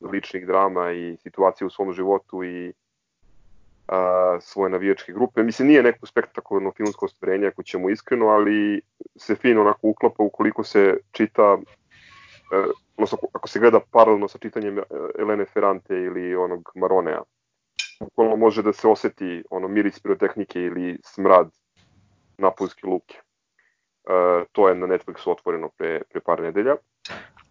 ličnih 0.00 0.46
drama 0.46 0.92
i 0.92 1.16
situacije 1.16 1.66
u 1.66 1.70
svom 1.70 1.92
životu 1.92 2.44
i 2.44 2.72
a, 3.88 4.38
svoje 4.40 4.70
navijačke 4.70 5.12
grupe. 5.12 5.42
Mislim, 5.42 5.68
nije 5.68 5.82
neko 5.82 6.06
spektakularno 6.06 6.72
filmsko 6.76 7.04
ostvarenje, 7.06 7.46
ako 7.46 7.62
ćemo 7.62 7.90
iskreno, 7.90 8.26
ali 8.26 8.80
se 9.16 9.34
fino 9.34 9.60
onako 9.60 9.88
uklapa 9.88 10.22
ukoliko 10.22 10.64
se 10.64 10.96
čita, 11.12 11.58
e, 12.52 12.64
ako 13.32 13.48
se 13.48 13.58
gleda 13.58 13.80
paralelno 13.90 14.28
sa 14.28 14.38
čitanjem 14.38 14.78
e, 14.78 14.82
Elene 15.18 15.44
Ferrante 15.44 15.94
ili 15.94 16.36
onog 16.36 16.72
Maronea. 16.74 17.22
Bukvalno 18.00 18.36
može 18.36 18.62
da 18.62 18.72
se 18.72 18.88
oseti 18.88 19.44
ono 19.50 19.68
miris 19.68 20.00
pirotehnike 20.00 20.60
ili 20.60 20.98
smrad 21.04 21.50
napuljske 22.38 22.86
luke. 22.86 23.18
E, 24.04 24.44
to 24.52 24.68
je 24.68 24.74
na 24.74 24.86
Netflixu 24.86 25.30
otvoreno 25.30 25.68
pre, 25.68 26.02
pre 26.10 26.20
par 26.20 26.40
nedelja. 26.40 26.76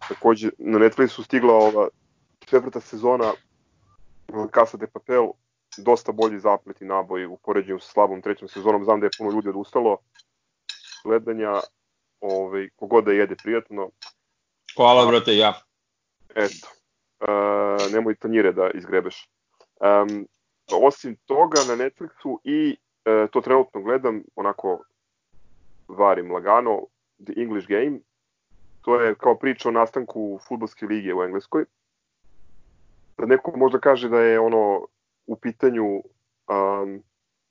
Takođe, 0.08 0.50
na 0.58 0.78
Netflixu 0.78 1.24
stigla 1.24 1.54
ova 1.54 1.88
četvrta 2.50 2.80
sezona 2.80 3.32
Casa 4.54 4.76
de 4.76 4.86
Papel, 4.86 5.28
dosta 5.76 6.12
bolji 6.12 6.40
zaplet 6.40 6.80
i 6.80 6.84
naboj 6.84 7.26
u 7.26 7.36
poređenju 7.36 7.78
sa 7.78 7.92
slabom 7.92 8.22
trećom 8.22 8.48
sezonom. 8.48 8.84
Znam 8.84 9.00
da 9.00 9.06
je 9.06 9.10
puno 9.18 9.30
ljudi 9.30 9.48
odustalo 9.48 9.98
gledanja, 11.04 11.60
ovaj, 12.20 12.68
kogod 12.76 13.04
da 13.04 13.12
jede 13.12 13.36
prijatno, 13.36 13.90
Hvala, 14.76 15.06
brate, 15.06 15.36
ja. 15.36 15.54
eto, 16.34 16.68
e, 17.20 17.26
nemoj 17.92 18.14
tanjire 18.14 18.52
da 18.52 18.70
izgrebeš. 18.70 19.28
Um, 19.80 20.26
osim 20.72 21.16
toga 21.26 21.60
na 21.68 21.76
Netflixu 21.76 22.38
i 22.44 22.76
e, 23.04 23.26
to 23.32 23.40
trenutno 23.40 23.82
gledam, 23.82 24.22
onako 24.36 24.84
varim 25.88 26.32
lagano, 26.32 26.80
The 27.24 27.32
English 27.36 27.68
Game, 27.68 27.98
to 28.82 29.00
je 29.00 29.14
kao 29.14 29.34
priča 29.34 29.68
o 29.68 29.72
nastanku 29.72 30.40
futbolske 30.48 30.86
lige 30.86 31.14
u 31.14 31.22
Engleskoj. 31.22 31.64
Sad 33.20 33.28
neko 33.28 33.56
možda 33.56 33.78
kaže 33.78 34.08
da 34.08 34.20
je 34.20 34.40
ono 34.40 34.86
u 35.26 35.36
pitanju 35.36 35.84
um, 35.96 37.02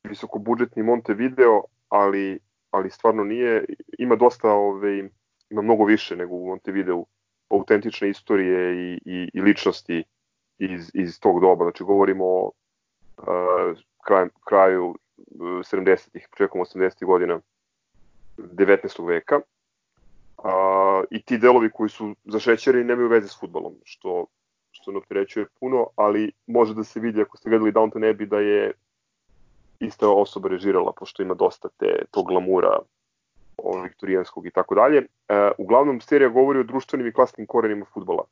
visokobudžetni 0.04 0.84
Montevideo, 0.84 1.64
ali, 1.90 2.40
ali 2.72 2.90
stvarno 2.90 3.24
nije. 3.24 3.66
Ima 4.00 4.16
dosta, 4.16 4.52
ove, 4.52 5.10
ima 5.50 5.62
mnogo 5.62 5.86
više 5.86 6.16
nego 6.16 6.36
u 6.36 6.48
Montevideo 6.48 7.04
autentične 7.50 8.10
istorije 8.10 8.76
i, 8.76 9.00
i, 9.06 9.30
i 9.34 9.42
ličnosti 9.42 10.04
iz, 10.58 10.92
iz 10.94 11.20
tog 11.20 11.42
doba. 11.42 11.66
Znači 11.66 11.84
govorimo 11.84 12.26
o 12.26 12.52
uh, 13.18 13.78
kraju, 14.06 14.30
kraju 14.48 14.88
uh, 14.88 14.96
70-ih, 15.40 16.28
početkom 16.30 16.62
80-ih 16.62 17.08
godina 17.08 17.40
19. 18.38 19.08
veka. 19.08 19.40
A, 20.44 21.04
I 21.12 21.22
ti 21.22 21.38
delovi 21.38 21.70
koji 21.74 21.90
su 21.90 22.16
zašećeri 22.26 22.84
nemaju 22.84 23.08
veze 23.08 23.28
s 23.28 23.40
futbolom, 23.40 23.76
što, 23.84 24.26
što 24.72 24.92
ne 24.92 24.98
opterećuje 24.98 25.46
puno, 25.60 25.88
ali 25.96 26.32
može 26.48 26.74
da 26.74 26.84
se 26.84 27.00
vidi 27.00 27.22
ako 27.22 27.38
ste 27.38 27.50
gledali 27.50 27.72
Downton 27.72 28.14
Abbey 28.14 28.26
da 28.26 28.40
je 28.40 28.72
ista 29.80 30.10
osoba 30.10 30.50
režirala, 30.50 30.92
pošto 30.92 31.24
ima 31.24 31.34
dosta 31.34 31.70
te, 31.78 32.06
tog 32.12 32.28
glamura 32.28 32.80
ovog 33.58 33.84
viktorijanskog 33.84 34.46
i 34.46 34.52
tako 34.52 34.76
dalje. 34.76 34.98
E, 34.98 35.52
uglavnom, 35.58 36.02
serija 36.02 36.30
govori 36.30 36.60
o 36.60 36.64
društvenim 36.64 37.08
i 37.08 37.14
klasnim 37.14 37.48
korenima 37.48 37.86
futbola. 37.94 38.24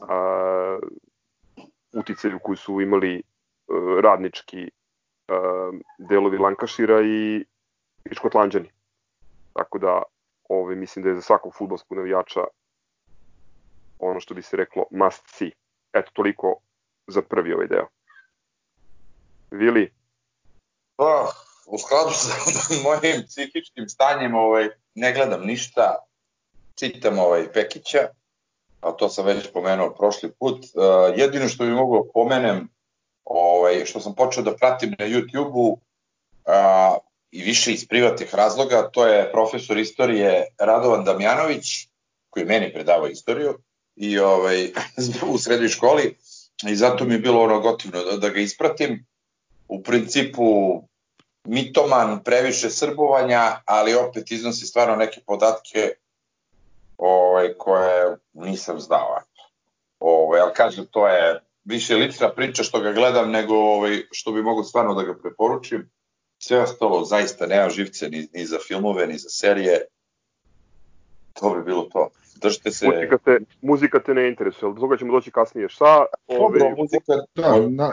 A, 0.00 0.78
uticaju 1.92 2.38
koji 2.42 2.56
su 2.56 2.80
imali 2.80 3.16
e, 3.16 3.22
radnički 4.02 4.62
e, 4.62 4.70
delovi 5.98 6.38
Lankašira 6.38 7.00
i, 7.02 7.44
i 8.04 8.14
Škotlanđani. 8.14 8.70
Tako 9.52 9.78
da, 9.78 10.02
ove, 10.48 10.74
mislim 10.74 11.02
da 11.02 11.08
je 11.08 11.14
za 11.14 11.22
svakog 11.22 11.54
futbolskog 11.54 11.98
navijača 11.98 12.40
ono 13.98 14.20
što 14.20 14.34
bi 14.34 14.42
se 14.42 14.56
reklo 14.56 14.84
must 14.90 15.22
see. 15.26 15.50
Eto, 15.92 16.10
toliko 16.12 16.60
za 17.06 17.22
prvi 17.22 17.52
ovaj 17.52 17.66
deo. 17.66 17.88
Vili, 19.50 19.92
Pa, 20.96 21.32
u 21.66 21.78
skladu 21.78 22.10
sa 22.12 22.34
mojim 22.84 23.24
psihičkim 23.26 23.88
stanjem 23.88 24.34
ovaj, 24.34 24.68
ne 24.94 25.12
gledam 25.12 25.46
ništa, 25.46 25.96
čitam 26.74 27.18
ovaj 27.18 27.52
Pekića, 27.52 28.08
a 28.80 28.92
to 28.92 29.08
sam 29.08 29.26
već 29.26 29.52
pomenuo 29.52 29.94
prošli 29.94 30.32
put. 30.38 30.64
Uh, 30.64 31.18
jedino 31.18 31.48
što 31.48 31.64
bi 31.64 31.70
mogao 31.70 32.08
pomenem, 32.14 32.68
ovaj, 33.24 33.84
što 33.84 34.00
sam 34.00 34.14
počeo 34.14 34.42
da 34.42 34.56
pratim 34.56 34.94
na 34.98 35.06
YouTube-u, 35.06 35.72
uh, 35.72 36.96
i 37.30 37.42
više 37.42 37.72
iz 37.72 37.88
privatnih 37.88 38.34
razloga, 38.34 38.90
to 38.92 39.06
je 39.06 39.32
profesor 39.32 39.78
istorije 39.78 40.46
Radovan 40.58 41.04
Damjanović, 41.04 41.88
koji 42.30 42.46
meni 42.46 42.72
predavao 42.72 43.08
istoriju 43.08 43.58
i 43.96 44.18
ovaj, 44.18 44.72
u 45.32 45.38
srednjoj 45.38 45.68
školi 45.68 46.16
i 46.68 46.76
zato 46.76 47.04
mi 47.04 47.14
je 47.14 47.18
bilo 47.18 47.42
ono 47.42 47.60
gotivno 47.60 48.04
da, 48.04 48.16
da 48.16 48.28
ga 48.28 48.40
ispratim. 48.40 49.06
U 49.68 49.82
principu 49.82 50.82
mitoman, 51.44 52.22
previše 52.24 52.70
srbovanja, 52.70 53.62
ali 53.64 53.94
opet 53.94 54.30
iznosi 54.30 54.66
stvarno 54.66 54.96
neke 54.96 55.20
podatke 55.26 55.90
ovaj, 56.98 57.54
koje 57.58 58.16
nisam 58.32 58.80
znao. 58.80 59.18
Ovaj, 60.00 60.40
ali 60.40 60.54
kažem, 60.54 60.86
to 60.90 61.08
je 61.08 61.40
više 61.64 61.94
lična 61.94 62.32
priča 62.32 62.62
što 62.62 62.80
ga 62.80 62.92
gledam 62.92 63.30
nego 63.30 63.54
ovaj, 63.54 64.02
što 64.12 64.32
bi 64.32 64.42
mogo 64.42 64.64
stvarno 64.64 64.94
da 64.94 65.02
ga 65.02 65.18
preporučim. 65.22 65.90
Sve 66.38 66.60
ostalo 66.60 67.04
zaista 67.04 67.46
nema 67.46 67.70
živce 67.70 68.08
ni, 68.08 68.28
ni 68.34 68.46
za 68.46 68.58
filmove, 68.68 69.06
ni 69.06 69.18
za 69.18 69.28
serije. 69.28 69.86
To 71.32 71.54
bi 71.54 71.64
bilo 71.64 71.82
to. 71.82 72.10
Držite 72.42 72.70
se... 72.70 72.86
Muzika 72.86 73.18
te, 73.18 73.38
muzika 73.62 73.98
te 73.98 74.14
ne 74.14 74.28
interesuje, 74.28 74.66
ali 74.66 74.74
do 74.74 74.80
toga 74.80 74.96
ćemo 74.96 75.12
doći 75.12 75.30
kasnije. 75.30 75.68
Šta? 75.68 76.04
Dobro, 76.28 76.66
Ove, 76.66 76.74
muzika... 76.78 77.12
Da, 77.34 77.68
na, 77.68 77.92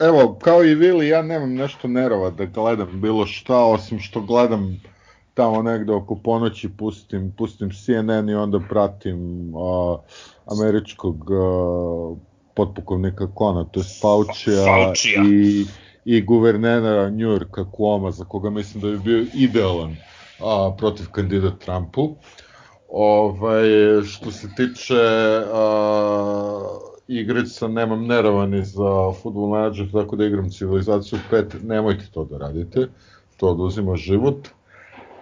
evo, 0.00 0.38
kao 0.42 0.64
i 0.64 0.74
Vili, 0.74 1.08
ja 1.08 1.22
nemam 1.22 1.54
nešto 1.54 1.88
nerova 1.88 2.30
da 2.30 2.44
gledam 2.44 3.00
bilo 3.00 3.26
šta, 3.26 3.64
osim 3.64 3.98
što 3.98 4.20
gledam 4.20 4.80
tamo 5.34 5.62
negde 5.62 5.92
oko 5.92 6.16
ponoći 6.16 6.68
pustim, 6.78 7.32
pustim 7.38 7.70
CNN 7.70 8.28
i 8.28 8.34
onda 8.34 8.60
pratim 8.68 9.50
uh, 9.54 10.00
američkog 10.46 11.30
uh, 11.30 12.18
potpukovnika 12.54 13.34
Kona, 13.34 13.64
to 13.64 13.80
je 13.80 13.84
Faucija, 14.00 14.64
Faucija. 14.64 15.22
i, 15.24 15.64
i 16.04 16.22
guvernera 16.22 17.10
Njurka 17.10 17.70
Kuoma, 17.72 18.10
za 18.10 18.24
koga 18.24 18.50
mislim 18.50 18.82
da 18.82 18.88
bi 18.88 18.98
bio 18.98 19.26
idealan 19.34 19.96
a, 20.40 20.74
protiv 20.78 21.06
kandidat 21.12 21.58
Trumpu. 21.58 22.14
Ovaj, 22.94 23.64
što 24.04 24.30
se 24.30 24.48
tiče 24.56 25.00
a, 25.52 26.78
igrica, 27.08 27.68
nemam 27.68 28.06
nerava 28.06 28.46
ni 28.46 28.64
za 28.64 29.12
futbol 29.22 29.48
menadžer, 29.50 29.92
tako 29.92 30.16
da 30.16 30.24
igram 30.24 30.50
civilizaciju 30.50 31.18
5, 31.30 31.64
nemojte 31.64 32.04
to 32.12 32.24
da 32.24 32.38
radite, 32.38 32.88
to 33.36 33.48
oduzima 33.48 33.96
život. 33.96 34.48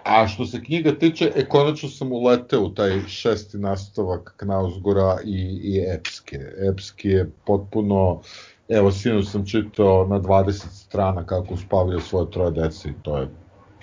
A 0.03 0.27
što 0.27 0.45
se 0.45 0.63
knjiga 0.63 0.91
tiče, 0.91 1.31
e, 1.35 1.45
konačno 1.45 1.89
sam 1.89 2.11
uleteo 2.11 2.61
u 2.61 2.69
taj 2.69 2.99
šesti 3.07 3.57
nastavak 3.57 4.33
Knausgora 4.37 5.17
i, 5.25 5.59
i 5.63 5.85
Epske. 5.95 6.39
Epski 6.71 7.09
je 7.09 7.29
potpuno, 7.45 8.21
evo, 8.69 8.91
sinu 8.91 9.23
sam 9.23 9.45
čitao 9.45 10.07
na 10.07 10.19
20 10.19 10.51
strana 10.51 11.25
kako 11.25 11.53
uspavljaju 11.53 11.99
svoje 12.01 12.31
troje 12.31 12.51
dece 12.51 12.89
i 12.89 12.93
to 13.01 13.17
je, 13.17 13.27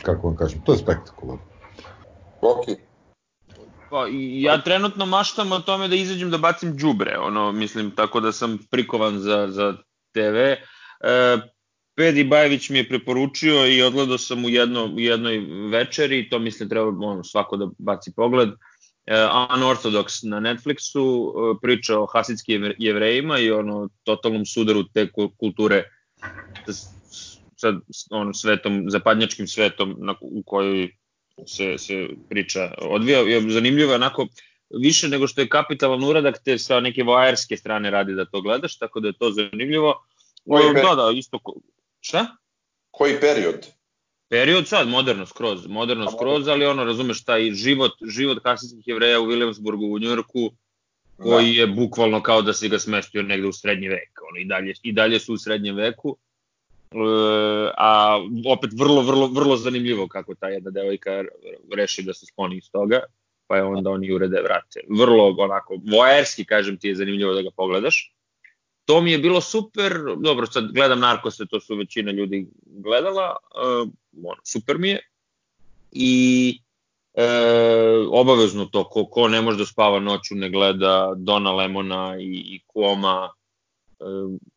kako 0.02 0.26
vam 0.26 0.36
kažem, 0.36 0.60
to 0.64 0.72
je 0.72 0.78
spektakularno. 0.78 1.42
Ok. 2.40 2.87
Pa, 3.90 4.06
ja 4.32 4.60
trenutno 4.62 5.06
maštam 5.06 5.52
o 5.52 5.58
tome 5.58 5.88
da 5.88 5.96
izađem 5.96 6.30
da 6.30 6.38
bacim 6.38 6.76
đubre, 6.76 7.18
ono, 7.18 7.52
mislim, 7.52 7.90
tako 7.90 8.20
da 8.20 8.32
sam 8.32 8.58
prikovan 8.70 9.18
za, 9.18 9.48
za 9.50 9.74
TV. 10.12 10.36
E, 10.36 10.58
Pedi 11.94 12.24
Bajević 12.24 12.70
mi 12.70 12.78
je 12.78 12.88
preporučio 12.88 13.66
i 13.66 13.82
odgledao 13.82 14.18
sam 14.18 14.44
u, 14.44 14.48
jedno, 14.48 14.84
u 14.84 15.00
jednoj 15.00 15.38
večeri, 15.72 16.28
to 16.30 16.38
mislim 16.38 16.68
treba 16.68 16.88
ono, 16.88 17.24
svako 17.24 17.56
da 17.56 17.68
baci 17.78 18.12
pogled. 18.16 18.48
E, 19.06 19.14
Unorthodox 19.56 20.28
na 20.30 20.40
Netflixu 20.40 21.30
e, 21.30 21.58
priča 21.62 21.98
o 21.98 22.06
hasidskim 22.06 22.74
jevrejima 22.78 23.38
i 23.38 23.50
ono 23.50 23.88
totalnom 24.04 24.46
sudaru 24.46 24.84
te 24.84 25.08
kulture 25.38 25.84
sa 27.56 27.72
ono, 28.10 28.34
svetom, 28.34 28.84
zapadnjačkim 28.90 29.46
svetom 29.46 29.94
na, 29.98 30.14
u 30.20 30.42
kojoj 30.46 30.90
se, 31.46 31.78
se 31.78 32.08
priča 32.28 32.74
odvija. 32.78 33.40
Zanimljivo 33.48 33.92
je 33.92 33.96
onako 33.96 34.26
više 34.82 35.08
nego 35.08 35.26
što 35.26 35.40
je 35.40 35.48
kapitalan 35.48 36.04
uradak, 36.04 36.38
te 36.44 36.58
sa 36.58 36.80
neke 36.80 37.02
voajerske 37.02 37.56
strane 37.56 37.90
radi 37.90 38.14
da 38.14 38.24
to 38.24 38.40
gledaš, 38.40 38.78
tako 38.78 39.00
da 39.00 39.08
je 39.08 39.18
to 39.18 39.30
zanimljivo. 39.30 40.04
Koji 40.48 40.74
da, 40.74 40.94
da, 40.94 41.10
isto, 41.14 41.38
ko- 41.38 41.60
šta? 42.00 42.36
Koji 42.90 43.20
period? 43.20 43.66
Period 44.28 44.66
sad, 44.68 44.88
moderno 44.88 45.26
skroz, 45.26 45.66
moderno 45.66 46.04
A, 46.04 46.10
skroz, 46.10 46.48
ali 46.48 46.66
ono, 46.66 46.84
razumeš, 46.84 47.24
taj 47.24 47.50
život, 47.52 47.92
život 48.08 48.38
kasijskih 48.42 48.88
jevreja 48.88 49.20
u 49.20 49.26
Williamsburgu, 49.26 49.94
u 49.94 49.98
Njurku, 49.98 50.50
koji 51.16 51.54
Da. 51.54 51.60
je 51.60 51.66
bukvalno 51.66 52.22
kao 52.22 52.42
da 52.42 52.52
si 52.52 52.68
ga 52.68 52.78
smestio 52.78 53.22
negde 53.22 53.46
u 53.46 53.52
srednji 53.52 53.88
vek, 53.88 54.20
ono, 54.30 54.40
i 54.40 54.44
dalje, 54.44 54.74
i 54.82 54.92
dalje 54.92 55.20
su 55.20 55.34
u 55.34 55.38
srednjem 55.38 55.76
veku, 55.76 56.16
a 57.76 58.18
opet 58.46 58.70
vrlo, 58.78 59.02
vrlo, 59.02 59.26
vrlo 59.26 59.56
zanimljivo 59.56 60.08
kako 60.08 60.34
ta 60.34 60.48
jedna 60.48 60.70
devojka 60.70 61.24
reši 61.76 62.02
da 62.02 62.14
se 62.14 62.26
skloni 62.26 62.56
iz 62.56 62.70
toga, 62.70 63.00
pa 63.46 63.56
je 63.56 63.62
onda 63.62 63.90
oni 63.90 64.12
urede 64.12 64.40
vrate. 64.42 64.80
Vrlo, 64.88 65.34
onako, 65.38 65.78
voajerski, 65.92 66.44
kažem 66.44 66.76
ti, 66.76 66.88
je 66.88 66.94
zanimljivo 66.94 67.34
da 67.34 67.42
ga 67.42 67.50
pogledaš. 67.56 68.14
To 68.84 69.00
mi 69.00 69.12
je 69.12 69.18
bilo 69.18 69.40
super, 69.40 69.92
dobro, 70.16 70.46
sad 70.46 70.72
gledam 70.72 71.00
Narkose, 71.00 71.46
to 71.46 71.60
su 71.60 71.76
većina 71.76 72.12
ljudi 72.12 72.46
gledala, 72.64 73.36
uh, 73.54 73.88
ono, 74.24 74.40
super 74.44 74.78
mi 74.78 74.88
je. 74.88 75.00
I 75.92 76.60
e, 77.14 77.26
obavezno 78.10 78.64
to, 78.64 78.84
ko, 78.88 79.04
ko 79.04 79.28
ne 79.28 79.40
može 79.40 79.58
da 79.58 79.66
spava 79.66 80.00
noću 80.00 80.34
ne 80.34 80.50
gleda 80.50 81.14
Dona 81.16 81.52
Lemona 81.52 82.16
i, 82.20 82.42
i 82.46 82.60
Kuoma, 82.66 83.30
e, 84.00 84.04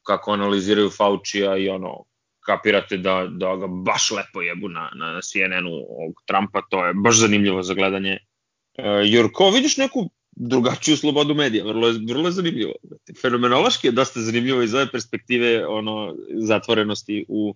kako 0.04 0.32
analiziraju 0.32 0.90
Faucija 0.90 1.58
i 1.58 1.70
ono, 1.70 2.04
kapirate 2.46 2.98
da, 2.98 3.28
da 3.30 3.56
ga 3.56 3.68
baš 3.68 4.12
lepo 4.12 4.42
jebu 4.42 4.70
na, 4.70 4.90
na, 4.96 5.20
CNN-u 5.22 5.74
ovog 5.74 6.22
Trumpa, 6.26 6.62
to 6.70 6.86
je 6.86 6.94
baš 6.94 7.18
zanimljivo 7.18 7.64
za 7.64 7.74
gledanje. 7.74 8.18
E, 8.78 8.84
jer 8.86 9.30
ko 9.34 9.50
vidiš 9.50 9.78
neku 9.78 10.10
drugačiju 10.32 10.98
slobodu 10.98 11.34
medija, 11.34 11.66
vrlo 11.66 11.88
je, 11.88 12.00
vrlo 12.10 12.28
je 12.28 12.32
zanimljivo. 12.32 12.74
Fenomenološki 13.22 13.88
je 13.88 13.92
dosta 13.92 14.20
zanimljivo 14.20 14.62
iz 14.62 14.74
ove 14.74 14.92
perspektive 14.92 15.68
ono, 15.68 16.16
zatvorenosti 16.40 17.26
u 17.30 17.56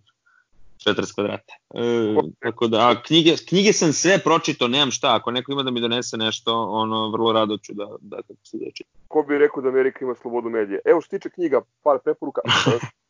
40 0.86 1.16
kvadrata. 1.16 1.54
E, 1.74 2.16
tako 2.40 2.68
da, 2.68 2.90
a 2.90 3.02
knjige, 3.02 3.36
knjige 3.50 3.74
sam 3.74 3.94
sve 3.94 4.18
pročito, 4.18 4.68
nemam 4.68 4.92
šta, 4.92 5.16
ako 5.16 5.32
neko 5.32 5.52
ima 5.52 5.64
da 5.64 5.72
mi 5.72 5.82
donese 5.82 6.18
nešto, 6.18 6.64
ono, 6.70 7.10
vrlo 7.10 7.34
rado 7.34 7.58
ću 7.58 7.74
da, 7.74 7.88
da 8.02 8.18
kako 8.18 8.40
se 8.44 8.58
da 8.58 8.72
čitam. 8.74 8.94
ko 9.08 9.26
bi 9.28 9.38
rekao 9.38 9.64
da 9.64 9.70
Amerika 9.70 10.06
ima 10.06 10.16
slobodu 10.16 10.50
medije. 10.50 10.80
Evo 10.86 11.02
što 11.02 11.18
tiče 11.18 11.30
knjiga, 11.30 11.62
par 11.84 11.98
preporuka. 12.04 12.42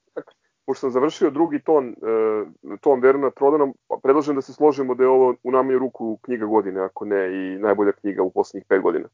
Pošto 0.65 0.79
sam 0.79 0.91
završio 0.91 1.29
drugi 1.29 1.59
ton, 1.59 1.89
e, 1.89 2.75
ton 2.81 2.99
Verona 2.99 3.31
Trodana, 3.31 3.73
predlažem 4.03 4.35
da 4.35 4.41
se 4.41 4.53
složimo 4.53 4.95
da 4.95 5.03
je 5.03 5.09
ovo 5.09 5.35
u 5.43 5.51
najmanju 5.51 5.79
ruku 5.79 6.17
knjiga 6.21 6.45
godine, 6.45 6.81
ako 6.81 7.05
ne 7.05 7.27
i 7.33 7.59
najbolja 7.59 7.91
knjiga 7.91 8.23
u 8.23 8.31
poslednjih 8.31 8.65
pet 8.67 8.81
godina. 8.81 9.07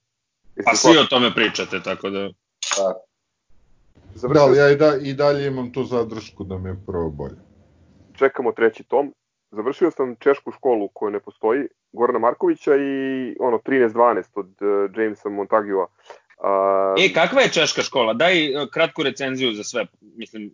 Jeste 0.56 0.72
Pa 0.72 0.76
svi 0.76 0.98
o 0.98 1.04
tome 1.04 1.34
pričate, 1.36 1.84
tako 1.84 2.10
da... 2.10 2.20
Da, 2.78 3.02
Završio 4.16 4.44
ali 4.44 4.58
ja 4.58 4.72
i, 4.72 4.76
da, 4.76 4.98
i 5.02 5.14
dalje 5.14 5.48
imam 5.48 5.74
tu 5.74 5.84
zadršku 5.84 6.44
da 6.44 6.58
mi 6.58 6.70
je 6.70 6.76
prvo 6.86 7.10
bolje. 7.10 7.36
čekamo 8.14 8.52
treći 8.52 8.84
tom. 8.84 9.14
Završio 9.52 9.92
sam 9.92 10.16
češku 10.16 10.52
školu 10.52 10.88
koja 10.88 11.12
ne 11.12 11.20
postoji, 11.20 11.68
Gorana 11.92 12.20
Markovića 12.20 12.76
i 12.76 13.36
ono 13.40 13.58
13-12 13.58 14.24
od 14.34 14.48
uh, 14.62 14.98
Jamesa 14.98 15.30
Montagiova. 15.30 15.84
Uh, 15.84 16.21
E, 16.98 17.14
kakva 17.14 17.42
je 17.42 17.50
češka 17.50 17.82
škola? 17.82 18.14
Daj 18.14 18.46
e, 18.46 18.68
kratku 18.74 19.04
recenziju 19.04 19.54
za 19.54 19.64
sve, 19.64 19.86
mislim, 20.02 20.52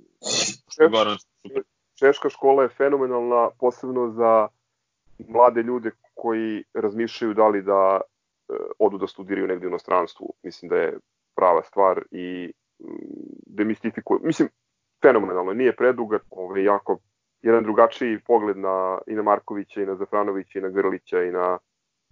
je 0.79 0.89
Goran 0.89 1.17
super. 1.19 1.63
češka 1.99 2.29
škola 2.29 2.63
je 2.63 2.69
fenomenalna, 2.69 3.49
posebno 3.59 4.11
za 4.11 4.47
mlade 5.27 5.61
ljude 5.61 5.91
koji 6.13 6.63
razmišljaju 6.73 7.33
da 7.33 7.47
li 7.47 7.61
da 7.61 8.01
e, 8.01 8.53
odu 8.79 8.97
da 8.97 9.07
studiraju 9.07 9.47
negde 9.47 9.67
u 9.67 9.69
inostranstvu. 9.69 10.33
Mislim 10.43 10.69
da 10.69 10.75
je 10.75 10.97
prava 11.35 11.63
stvar 11.63 12.03
i 12.11 12.51
mm, 12.79 12.85
demistifikuje. 13.45 14.19
Mislim, 14.23 14.49
fenomenalno, 15.01 15.53
nije 15.53 15.75
preduga, 15.75 16.19
ovaj, 16.29 16.63
jako 16.63 16.99
jedan 17.41 17.63
drugačiji 17.63 18.19
pogled 18.27 18.57
na, 18.57 18.97
i 19.07 19.13
na 19.13 19.21
Markovića, 19.21 19.81
i 19.81 19.85
na 19.85 19.95
Zafranovića, 19.95 20.59
i 20.59 20.61
na 20.61 20.69
Grlića, 20.69 21.23
i 21.23 21.31
na, 21.31 21.57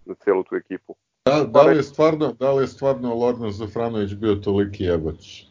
na 0.04 0.14
celu 0.14 0.42
tu 0.42 0.56
ekipu. 0.56 0.96
Da, 1.26 1.44
da 1.44 1.62
li 1.62 1.76
je 1.76 1.82
stvarno, 1.82 2.32
da 2.32 2.52
li 2.52 2.62
je 2.62 2.66
stvarno 2.66 3.14
Lordan 3.14 3.50
Zafranović 3.50 4.14
bio 4.14 4.34
toliki 4.34 4.84
jebač? 4.84 5.42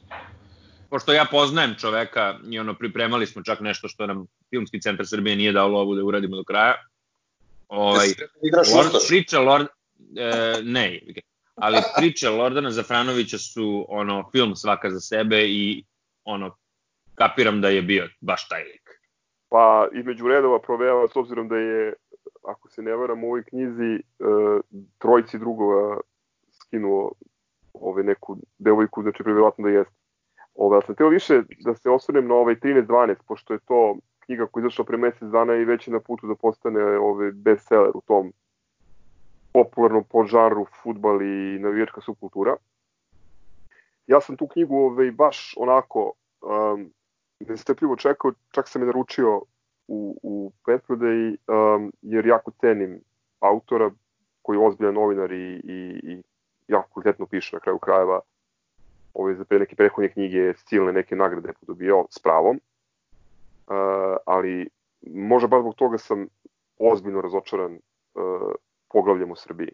Pošto 0.90 1.14
ja 1.14 1.26
poznajem 1.32 1.76
čoveka 1.80 2.36
i 2.50 2.60
ono, 2.60 2.74
pripremali 2.74 3.28
smo 3.28 3.44
čak 3.44 3.60
nešto 3.60 3.88
što 3.88 4.08
nam 4.08 4.26
Filmski 4.50 4.82
centar 4.82 5.08
Srbije 5.08 5.36
nije 5.36 5.52
dao 5.52 5.68
lovu 5.68 5.96
da 5.96 6.04
uradimo 6.04 6.36
do 6.36 6.44
kraja. 6.44 6.76
Ovaj, 7.68 8.08
Igraš 8.42 8.74
Lord, 8.74 8.90
priče 9.08 9.38
Lord, 9.38 9.68
e, 10.18 10.62
ne, 10.64 11.00
ali 11.56 11.78
priče 11.98 12.30
Lordana 12.30 12.72
Zafranovića 12.72 13.38
su 13.38 13.86
ono 13.90 14.30
film 14.32 14.56
svaka 14.56 14.90
za 14.90 15.00
sebe 15.00 15.46
i 15.48 15.84
ono 16.24 16.56
kapiram 17.16 17.62
da 17.62 17.70
je 17.70 17.82
bio 17.82 18.08
baš 18.22 18.48
taj 18.48 18.64
lik. 18.64 18.90
Pa 19.50 19.88
između 20.00 20.28
redova 20.28 20.60
provejava 20.60 21.08
s 21.08 21.16
obzirom 21.16 21.48
da 21.48 21.58
je, 21.58 21.94
ako 22.48 22.70
se 22.70 22.82
ne 22.82 22.96
varam 22.96 23.24
u 23.24 23.28
ovoj 23.28 23.44
knjizi, 23.44 23.94
e, 23.94 24.02
trojici 24.98 25.40
drugova 25.40 26.00
skinuo 26.52 27.12
ove 27.74 28.04
neku 28.04 28.38
devojku, 28.58 29.02
znači 29.02 29.24
prevjerojatno 29.24 29.64
da 29.64 29.70
jeste. 29.70 29.96
Ove, 30.56 30.82
sam 30.82 30.96
teo 30.96 31.10
više 31.10 31.44
da 31.60 31.76
se 31.76 31.90
osvrnem 31.90 32.28
na 32.28 32.36
ovaj 32.36 32.56
13-12, 32.56 33.16
pošto 33.28 33.54
je 33.54 33.60
to 33.60 33.98
knjiga 34.20 34.48
koja 34.48 34.62
je 34.62 34.68
izašla 34.68 34.86
pre 34.86 34.98
mesec 34.98 35.30
dana 35.30 35.56
i 35.56 35.66
već 35.66 35.88
je 35.88 35.94
na 35.94 36.00
putu 36.00 36.28
da 36.28 36.36
postane 36.36 36.98
ove 36.98 37.32
bestseller 37.32 37.92
u 37.94 38.02
tom 38.02 38.34
popularnom 39.54 40.04
požaru 40.04 40.66
futbal 40.84 41.22
i 41.22 41.60
navijačka 41.60 42.02
subkultura. 42.02 42.56
Ja 44.08 44.22
sam 44.22 44.38
tu 44.38 44.48
knjigu 44.48 44.78
ove, 44.78 45.12
baš 45.12 45.54
onako 45.58 46.12
um, 46.42 46.92
nestrpljivo 47.40 47.96
čekao, 47.96 48.32
čak 48.52 48.68
sam 48.68 48.82
je 48.82 48.86
naručio 48.86 49.42
u, 49.88 50.20
u 50.24 50.52
pretprodaji, 50.66 51.38
um, 51.48 51.92
jer 52.02 52.26
jako 52.26 52.52
cenim 52.52 53.02
autora 53.40 53.92
koji 54.42 54.58
je 54.58 54.68
ozbiljan 54.68 54.94
novinar 54.94 55.32
i, 55.32 55.62
i, 55.64 56.00
i 56.04 56.24
jako 56.68 56.90
kvalitetno 56.90 57.26
piše 57.26 57.56
na 57.56 57.60
kraju 57.60 57.80
krajeva 57.80 58.20
ove 59.14 59.36
za 59.36 59.46
pre 59.46 59.60
neke 59.60 59.76
prethodne 59.76 60.10
knjige 60.10 60.54
silne 60.58 60.92
neke 60.92 61.16
nagrade 61.16 61.54
podobio 61.60 62.06
s 62.10 62.20
pravom. 62.20 62.56
Uh, 63.68 63.74
ali 64.26 64.70
možda 65.02 65.48
baš 65.48 65.62
zbog 65.62 65.76
toga 65.76 65.98
sam 65.98 66.28
ozbiljno 66.80 67.22
razočaran 67.22 67.74
uh, 67.74 68.52
poglavljem 68.92 69.32
u 69.32 69.36
Srbiji. 69.36 69.72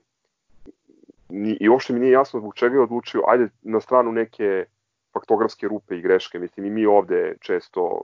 Ni, 1.29 1.57
I 1.59 1.69
uopšte 1.69 1.93
mi 1.93 1.99
nije 1.99 2.11
jasno 2.11 2.39
zbog 2.39 2.55
čega 2.55 2.75
je 2.75 2.81
odlučio, 2.81 3.23
ajde 3.27 3.49
na 3.61 3.79
stranu 3.79 4.11
neke 4.11 4.65
faktografske 5.13 5.67
rupe 5.67 5.97
i 5.97 6.01
greške, 6.01 6.39
mislim 6.39 6.65
i 6.65 6.69
mi 6.69 6.85
ovde 6.85 7.35
često 7.39 8.01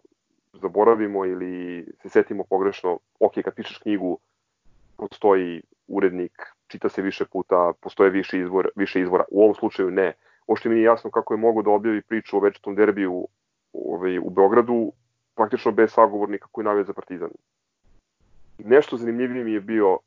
zaboravimo 0.61 1.25
ili 1.25 1.85
se 2.01 2.09
setimo 2.09 2.43
pogrešno, 2.49 2.99
ok, 3.19 3.33
kad 3.43 3.55
pišeš 3.55 3.77
knjigu, 3.77 4.19
postoji 4.97 5.61
urednik, 5.87 6.41
čita 6.67 6.89
se 6.89 7.01
više 7.01 7.25
puta, 7.25 7.73
postoje 7.81 8.09
više 8.09 8.39
izvora, 8.39 8.69
više 8.75 9.01
izvora. 9.01 9.23
U 9.31 9.43
ovom 9.43 9.55
slučaju 9.55 9.91
ne. 9.91 10.13
Ošte 10.47 10.69
mi 10.69 10.75
nije 10.75 10.85
jasno 10.85 11.11
kako 11.11 11.33
je 11.33 11.37
mogo 11.37 11.61
da 11.61 11.69
objavi 11.71 12.01
priču 12.01 12.37
o 12.37 12.39
večitom 12.39 12.75
derbiju 12.75 13.27
ovaj, 13.73 14.19
u 14.19 14.29
Beogradu, 14.29 14.91
praktično 15.35 15.71
bez 15.71 15.91
sagovornika 15.93 16.47
koji 16.51 16.65
navija 16.65 16.83
za 16.83 16.93
Partizan. 16.93 17.29
Nešto 18.57 18.97
zanimljiviji 18.97 19.43
mi 19.43 19.51
je 19.51 19.61
bio 19.61 19.93
uh, 19.93 19.99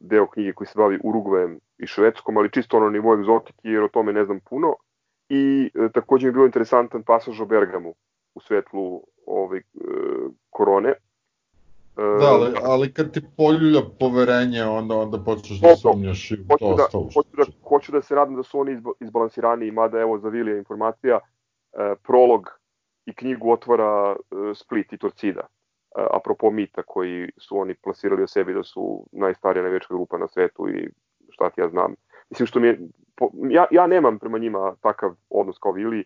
deo 0.00 0.26
knjige 0.26 0.52
koji 0.52 0.66
se 0.66 0.72
bavi 0.76 0.98
Urugvajem 1.04 1.60
i 1.78 1.86
Švedskom, 1.86 2.36
ali 2.36 2.50
čisto 2.50 2.76
ono 2.76 2.90
nivo 2.90 3.14
egzotike, 3.14 3.58
jer 3.62 3.82
o 3.82 3.88
tome 3.88 4.12
ne 4.12 4.24
znam 4.24 4.40
puno. 4.40 4.74
I 5.28 5.70
uh, 5.74 5.90
takođe 5.92 6.26
mi 6.26 6.28
je 6.28 6.32
bio 6.32 6.44
interesantan 6.44 7.02
pasaž 7.02 7.40
o 7.40 7.46
Bergamu 7.46 7.94
u 8.38 8.40
svetlu 8.40 9.02
ovaj, 9.26 9.60
uh, 9.74 10.32
korone. 10.50 10.94
Da, 11.98 12.26
ali, 12.26 12.54
ali 12.62 12.92
kad 12.92 13.12
ti 13.12 13.20
poljulja 13.36 13.80
poverenje, 14.00 14.64
onda, 14.64 14.94
onda 14.94 15.18
počneš 15.24 15.60
da 15.60 15.76
sumnjaš 15.76 16.30
i 16.30 16.36
to 16.36 16.54
hoću 16.54 16.76
da, 16.76 16.84
ostalo. 16.84 17.08
hoću 17.14 17.36
da, 17.36 17.44
hoću 17.68 17.92
da 17.92 18.02
se 18.02 18.14
nadam 18.14 18.36
da 18.36 18.42
su 18.42 18.60
oni 18.60 18.82
izbalansirani, 19.00 19.70
mada 19.70 20.00
evo 20.00 20.18
za 20.18 20.28
Vilija 20.28 20.58
informacija, 20.58 21.18
e, 21.18 21.94
prolog 22.02 22.48
i 23.06 23.14
knjigu 23.14 23.50
otvara 23.50 24.16
e, 24.16 24.54
Split 24.54 24.92
i 24.92 24.98
Torcida, 24.98 25.40
e, 25.40 25.46
apropo 26.10 26.50
mita 26.50 26.82
koji 26.82 27.30
su 27.36 27.58
oni 27.58 27.74
plasirali 27.74 28.22
o 28.22 28.26
sebi 28.26 28.54
da 28.54 28.62
su 28.62 29.06
najstarija 29.12 29.62
najveća 29.62 29.86
grupa 29.88 30.18
na 30.18 30.28
svetu 30.28 30.68
i 30.68 30.88
šta 31.30 31.50
ti 31.50 31.60
ja 31.60 31.68
znam. 31.68 31.94
Mislim 32.30 32.46
što 32.46 32.60
mi 32.60 32.66
je, 32.66 32.80
po, 33.16 33.30
ja, 33.50 33.66
ja 33.70 33.86
nemam 33.86 34.18
prema 34.18 34.38
njima 34.38 34.74
takav 34.80 35.14
odnos 35.30 35.58
kao 35.58 35.72
Vili, 35.72 36.04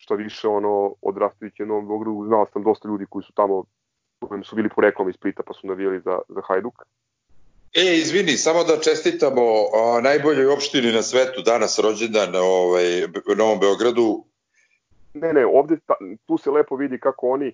što 0.00 0.14
više 0.14 0.48
ono 0.48 0.94
odrastajući 1.02 1.62
u 1.62 1.66
Novom 1.66 1.88
Beogradu, 1.88 2.24
znao 2.26 2.46
sam 2.52 2.62
dosta 2.62 2.88
ljudi 2.88 3.06
koji 3.10 3.22
su 3.22 3.32
tamo 3.32 3.64
kojem 4.28 4.44
su 4.44 4.56
bili 4.56 4.68
poreklom 4.74 5.08
iz 5.08 5.14
Splita 5.14 5.42
pa 5.46 5.52
su 5.52 5.66
navijali 5.66 6.00
za, 6.00 6.18
za 6.28 6.40
Hajduk. 6.48 6.74
E, 7.74 7.96
izvini, 7.96 8.32
samo 8.32 8.64
da 8.64 8.80
čestitamo 8.80 9.42
a, 9.42 10.00
najboljoj 10.00 10.46
opštini 10.46 10.92
na 10.92 11.02
svetu 11.02 11.42
danas 11.42 11.78
rođendan 11.78 12.34
ovaj, 12.34 13.04
u 13.04 13.34
Novom 13.36 13.58
Beogradu. 13.60 14.24
Ne, 15.14 15.32
ne, 15.32 15.46
ovde 15.46 15.76
ta, 15.86 15.94
tu 16.26 16.38
se 16.38 16.50
lepo 16.50 16.76
vidi 16.76 16.98
kako 16.98 17.28
oni 17.28 17.52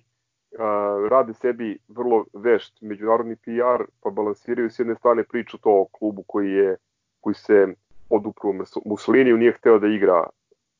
a, 0.59 1.07
rade 1.09 1.33
sebi 1.33 1.77
vrlo 1.87 2.25
vešt 2.33 2.73
međunarodni 2.81 3.35
PR, 3.35 3.83
pa 4.01 4.09
balansiraju 4.09 4.69
s 4.69 4.79
jedne 4.79 4.95
strane 4.95 5.23
priču 5.23 5.57
to 5.57 5.71
o 5.71 5.87
klubu 5.91 6.23
koji 6.27 6.51
je 6.51 6.75
koji 7.21 7.35
se 7.35 7.67
odupru 8.09 8.53
Mussoliniju, 8.85 9.37
nije 9.37 9.51
hteo 9.51 9.79
da 9.79 9.87
igra 9.87 10.23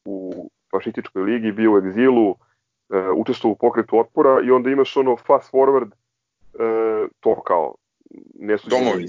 u 0.06 0.50
fašističkoj 0.72 1.24
ligi, 1.24 1.52
bio 1.52 1.74
u 1.74 1.78
egzilu, 1.78 2.36
e, 2.90 3.10
učestvovao 3.16 3.54
u 3.54 3.58
pokretu 3.58 4.00
otpora 4.00 4.42
i 4.44 4.52
onda 4.52 4.70
imaš 4.70 4.98
ono 4.98 5.18
fast 5.18 5.54
forward 5.54 5.92
e, 5.92 7.08
to 7.20 7.42
kao 7.42 7.76
nesuđeni, 8.40 9.08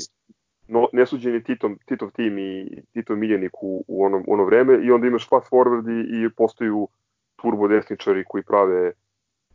no, 0.68 0.88
nesuđeni 0.92 1.44
Titom, 1.44 1.78
Titov 1.86 2.10
tim 2.10 2.38
i 2.38 2.82
Titov 2.92 3.16
miljenik 3.16 3.52
u, 3.62 3.84
u 3.88 4.04
ono, 4.04 4.22
ono 4.26 4.44
vreme 4.44 4.78
i 4.82 4.90
onda 4.90 5.06
imaš 5.06 5.28
fast 5.28 5.50
forward 5.50 5.88
i, 5.88 6.24
i 6.24 6.30
postaju 6.36 6.88
turbo 7.36 7.68
desničari 7.68 8.24
koji 8.28 8.42
prave 8.42 8.92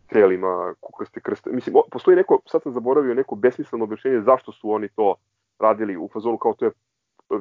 telima 0.07 0.73
kukaste 0.79 1.19
krste. 1.19 1.49
Mislim, 1.51 1.75
postoji 1.91 2.17
neko, 2.17 2.39
sad 2.45 2.63
sam 2.63 2.71
zaboravio 2.71 3.13
neko 3.13 3.35
besmisleno 3.35 3.83
objašnjenje 3.83 4.21
zašto 4.21 4.51
su 4.51 4.71
oni 4.71 4.89
to 4.95 5.15
radili 5.59 5.97
u 5.97 6.09
fazonu 6.13 6.37
kao 6.37 6.53
to 6.53 6.65
je 6.65 6.71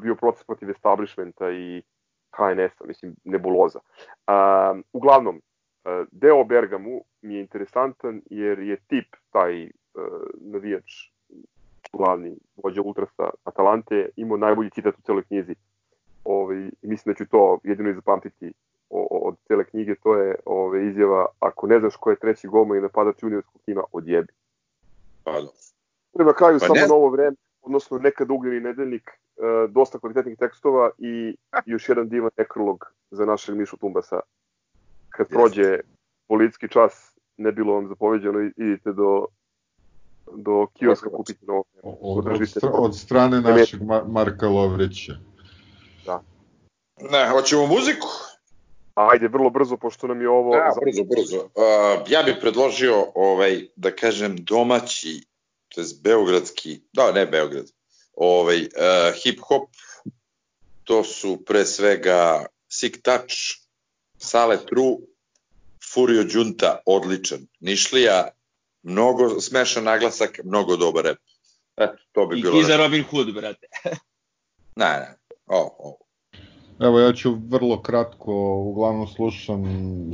bio 0.01 0.15
proces 0.15 0.45
protiv 0.45 0.71
establishmenta 0.71 1.51
i 1.51 1.83
HNS-a, 2.33 2.85
mislim, 2.87 3.15
nebuloza. 3.25 3.79
Um, 4.29 4.85
uglavnom, 4.93 5.41
E, 5.85 6.05
deo 6.13 6.41
o 6.41 6.45
Bergamu 6.45 7.05
mi 7.23 7.35
je 7.35 7.41
interesantan 7.41 8.23
jer 8.31 8.59
je 8.59 8.77
tip 8.77 9.17
taj 9.31 9.65
uh, 9.65 9.71
navijač 10.41 10.93
glavni 11.93 12.37
vođa 12.57 12.83
ultrasa 12.83 13.31
Atalante 13.45 14.09
imao 14.17 14.37
najbolji 14.37 14.71
citat 14.71 14.99
u 14.99 15.03
celoj 15.03 15.23
knjizi. 15.23 15.55
Ovaj, 16.25 16.71
mislim 16.83 17.13
da 17.13 17.17
ću 17.19 17.31
to 17.31 17.59
jedino 17.65 17.91
i 17.91 17.95
zapamtiti 17.95 18.53
od 18.91 19.37
cele 19.47 19.65
knjige, 19.65 19.95
to 19.95 20.15
je 20.17 20.35
ove, 20.45 20.87
izjava 20.87 21.27
ako 21.41 21.67
ne 21.67 21.81
znaš 21.81 21.97
ko 21.97 22.11
je 22.11 22.17
treći 22.17 22.49
golman 22.49 22.79
i 22.79 22.81
napadač 22.81 23.23
juniorskog 23.23 23.63
tima, 23.65 23.83
odjebi. 23.93 24.33
Pa 25.25 25.33
da. 25.33 25.49
Prema 26.13 26.33
kraju 26.33 26.59
pa 26.61 26.67
samo 26.67 26.75
ne... 26.75 26.87
novo 26.87 27.09
vreme, 27.09 27.37
odnosno 27.63 27.99
nekad 27.99 28.31
ugljeni 28.31 28.61
nedeljnik, 28.61 29.11
dosta 29.69 29.99
kvalitetnih 29.99 30.39
tekstova 30.39 30.91
i 30.99 31.37
još 31.67 31.89
jedan 31.89 32.09
divan 32.09 32.31
nekrolog 32.37 32.93
za 33.11 33.25
našeg 33.25 33.57
Mišu 33.57 33.77
Tumbasa 33.77 34.21
kad 35.09 35.29
prođe 35.29 35.79
policijski 36.29 36.69
čas 36.69 37.19
ne 37.37 37.53
bilo 37.53 37.75
vam 37.75 37.89
zapoveđeno, 37.89 38.41
idite 38.57 38.93
do 38.93 39.27
do 40.37 40.67
kioska 40.75 41.11
kupiti 41.11 41.47
novo. 41.47 41.65
Od, 41.83 42.27
od, 42.27 42.41
od 42.73 42.97
strane 42.97 43.41
našeg 43.41 43.81
Marka 44.07 44.49
Lovrića. 44.49 45.13
Da. 46.07 46.23
Ne, 47.11 47.29
hoćemo 47.29 47.67
muziku? 47.67 48.09
Ajde, 48.95 49.29
vrlo 49.29 49.51
brzo, 49.51 49.77
pošto 49.77 50.07
nam 50.07 50.21
je 50.21 50.29
ovo... 50.29 50.57
Da, 50.57 50.73
brzo, 50.85 51.05
brzo. 51.05 51.37
Uh, 51.39 52.03
ja 52.09 52.23
bih 52.23 52.35
predložio, 52.41 53.07
ovaj, 53.15 53.67
da 53.77 53.91
kažem, 53.91 54.37
domaći, 54.37 55.27
to 55.69 55.81
je 55.81 55.87
beogradski, 56.05 56.81
da, 56.93 57.13
ne 57.13 57.27
Beograd, 57.27 57.67
ovaj, 58.15 58.61
uh, 58.61 59.15
hip-hop, 59.25 59.69
to 60.85 61.05
su 61.05 61.45
pre 61.45 61.65
svega 61.65 62.47
Sick 62.69 63.03
Touch, 63.03 63.35
Sale 64.19 64.59
True, 64.67 64.97
Furio 65.93 66.25
Đunta, 66.25 66.79
odličan. 66.87 67.47
Nišlija, 67.61 68.29
mnogo 68.83 69.41
smešan 69.41 69.85
naglasak, 69.85 70.41
mnogo 70.45 70.77
dobar 70.77 71.05
rep. 71.05 71.19
Eto, 71.77 71.99
to 72.13 72.27
bi 72.27 72.39
I, 72.39 72.43
bilo... 72.43 72.61
I 72.61 72.65
za 72.65 72.77
Robin 72.77 73.05
Hood, 73.11 73.35
brate. 73.35 73.67
ne, 74.83 74.87
ne, 74.87 75.17
o, 75.47 75.77
o. 75.79 75.99
Evo 76.81 77.01
ja 77.01 77.13
ću 77.13 77.39
vrlo 77.49 77.83
kratko, 77.83 78.33
uglavnom 78.57 79.07
slušam 79.07 79.65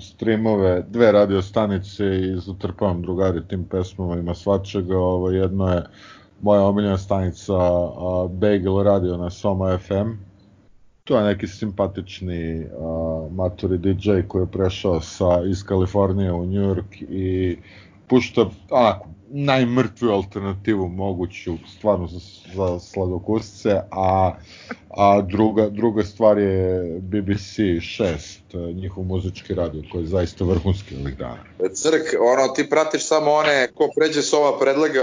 streamove, 0.00 0.84
dve 0.88 1.12
radio 1.12 1.42
stanice 1.42 2.04
i 2.04 2.40
zatrpavam 2.46 3.02
drugari 3.02 3.48
tim 3.48 3.68
pesmama, 3.68 4.16
ima 4.16 4.34
svačega, 4.34 4.98
ovo 4.98 5.30
jedno 5.30 5.72
je 5.72 5.86
moja 6.40 6.62
omiljena 6.62 6.98
stanica 6.98 7.54
Bagel 8.30 8.82
Radio 8.82 9.16
na 9.16 9.30
Soma 9.30 9.78
FM, 9.78 10.10
to 11.04 11.18
je 11.18 11.24
neki 11.24 11.46
simpatični 11.46 12.64
uh, 12.64 13.32
maturi 13.32 13.78
DJ 13.78 14.10
koji 14.28 14.42
je 14.42 14.52
prešao 14.52 15.00
sa, 15.00 15.42
iz 15.50 15.64
Kalifornije 15.64 16.32
u 16.32 16.46
New 16.46 16.62
York 16.62 17.02
i 17.10 17.56
pušta 18.06 18.46
onako 18.70 19.08
najmrtvu 19.30 20.08
alternativu 20.08 20.88
moguću 20.88 21.56
stvarno 21.76 22.06
za, 22.06 22.18
za 22.54 22.78
sladokusce, 22.78 23.80
a, 23.90 24.32
a 24.90 25.20
druga, 25.20 25.68
druga 25.68 26.04
stvar 26.04 26.38
je 26.38 26.82
BBC 27.00 27.58
6, 27.58 28.74
njihov 28.74 29.04
muzički 29.04 29.54
radio 29.54 29.82
koji 29.92 30.02
je 30.02 30.06
zaista 30.06 30.44
vrhunski 30.44 30.96
ovih 30.96 31.16
dana. 31.16 31.38
Crk, 31.74 32.20
ono, 32.20 32.48
ti 32.48 32.70
pratiš 32.70 33.06
samo 33.06 33.30
one 33.30 33.68
ko 33.74 33.88
pređe 33.96 34.22
s 34.22 34.32
ova 34.32 34.58
predlega, 34.58 35.00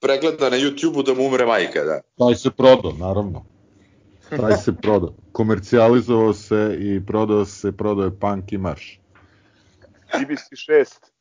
pregleda 0.00 0.50
na 0.50 0.56
YouTube-u 0.56 1.02
da 1.02 1.14
mu 1.14 1.26
umre 1.26 1.46
majka, 1.46 1.84
da? 1.84 2.00
Taj 2.18 2.34
se 2.34 2.50
prodao, 2.50 2.92
naravno. 2.92 3.44
Taj 4.30 4.56
se 4.56 4.72
prodao. 4.82 5.12
Komercijalizovao 5.32 6.34
se 6.34 6.76
i 6.80 7.06
prodao 7.06 7.44
se, 7.44 7.72
prodao 7.72 8.04
je 8.04 8.18
punk 8.20 8.52
i 8.52 8.58
marš. 8.58 9.00
BBC 10.06 10.70
6 10.70 10.98
uh, 11.02 11.15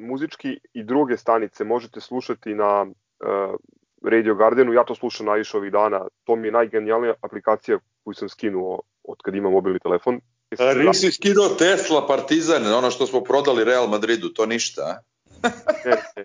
muzički 0.00 0.60
i 0.72 0.84
druge 0.84 1.16
stanice 1.16 1.64
možete 1.64 2.00
slušati 2.00 2.54
na 2.54 2.82
uh, 2.82 3.54
Radio 4.02 4.34
Gardenu, 4.34 4.72
ja 4.72 4.84
to 4.84 4.94
slušam 4.94 5.26
najviše 5.26 5.56
ovih 5.56 5.72
dana, 5.72 6.06
to 6.24 6.36
mi 6.36 6.48
je 6.48 6.52
najgenijalnija 6.52 7.14
aplikacija 7.20 7.78
koju 8.04 8.14
sam 8.14 8.28
skinuo 8.28 8.80
od 9.04 9.16
kad 9.24 9.34
imam 9.34 9.52
mobilni 9.52 9.78
telefon. 9.78 10.20
A 10.58 10.72
Rik 10.72 10.94
si 10.94 11.12
skinuo 11.12 11.48
Tesla, 11.48 12.06
Partizan, 12.06 12.66
ono 12.74 12.90
što 12.90 13.06
smo 13.06 13.20
prodali 13.20 13.64
Real 13.64 13.88
Madridu, 13.88 14.28
to 14.28 14.46
ništa, 14.46 15.02
ne, 15.42 15.50
ne. 16.16 16.24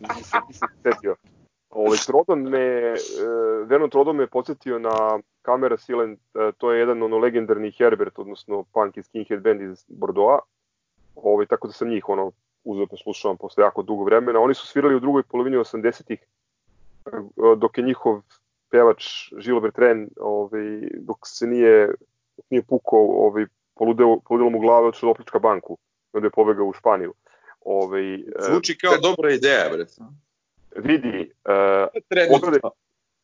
Nisam, 0.00 0.42
nisam 0.48 0.68
setio. 0.82 1.16
Ovaj, 1.70 1.98
Trodon 2.06 2.42
me, 2.42 2.94
Vernon 3.66 3.90
Trodon 3.90 4.16
me 4.16 4.26
podsjetio 4.26 4.78
na 4.78 5.20
Kamera 5.42 5.76
Silent, 5.76 6.20
to 6.58 6.72
je 6.72 6.78
jedan 6.78 7.02
ono 7.02 7.18
legendarni 7.18 7.72
Herbert, 7.78 8.18
odnosno 8.18 8.64
punk 8.72 8.96
i 8.96 9.02
skinhead 9.02 9.42
band 9.42 9.60
iz 9.60 9.84
Bordeaux. 9.88 10.40
Ovaj, 11.16 11.46
tako 11.46 11.66
da 11.66 11.72
sam 11.72 11.88
njih 11.88 12.08
ono 12.08 12.32
uzeo 12.64 12.86
pa 12.86 12.96
slušavam 12.96 13.36
posle 13.36 13.64
jako 13.64 13.82
dugo 13.82 14.04
vremena. 14.04 14.40
Oni 14.40 14.54
su 14.54 14.66
svirali 14.66 14.94
u 14.94 15.00
drugoj 15.00 15.22
polovini 15.22 15.56
80-ih, 15.56 16.26
dok 17.56 17.78
je 17.78 17.84
njihov 17.84 18.20
pevač 18.70 19.32
Gilbert 19.44 19.78
Ren, 19.78 20.08
ovaj, 20.20 20.88
dok 20.98 21.18
se 21.24 21.46
nije, 21.46 21.86
dok 22.36 22.46
nije 22.50 22.62
pukao, 22.62 23.06
ovaj, 23.26 23.46
poludelo, 23.74 24.20
poludelo 24.28 24.50
mu 24.50 24.60
glava 24.60 24.88
od 24.88 24.94
što 24.94 25.10
oplička 25.10 25.38
banku, 25.38 25.78
onda 26.12 26.26
je 26.26 26.30
pobegao 26.30 26.66
u 26.66 26.72
Španiju. 26.72 27.14
Ovaj, 27.60 28.18
Zvuči 28.38 28.78
kao 28.78 28.96
dobra 28.96 29.32
ideja, 29.32 29.68
bre. 29.72 29.84
Vidi, 30.76 31.32
uh, 31.44 32.30
pogledaj, 32.30 32.60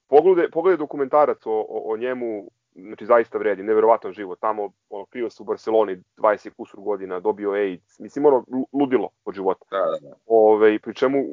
pogledaj, 0.08 0.50
pogledaj 0.50 0.76
dokumentarac 0.76 1.46
o, 1.46 1.50
o, 1.50 1.92
o 1.92 1.96
njemu, 1.96 2.50
znači 2.82 3.06
zaista 3.06 3.38
vredi, 3.38 3.62
neverovatan 3.62 4.12
život. 4.12 4.40
Tamo 4.40 4.70
ono, 4.90 5.06
krio 5.06 5.30
se 5.30 5.42
u 5.42 5.46
Barceloni 5.46 6.02
20 6.16 6.50
kusur 6.56 6.80
godina, 6.80 7.20
dobio 7.20 7.50
AIDS, 7.50 7.98
mislim 7.98 8.26
ono 8.26 8.44
ludilo 8.72 9.08
od 9.24 9.34
života. 9.34 9.64
Da, 9.70 9.78
da, 9.78 10.08
da. 10.08 10.14
Ove, 10.26 10.78
pri 10.78 10.94
čemu 10.94 11.18
e, 11.18 11.24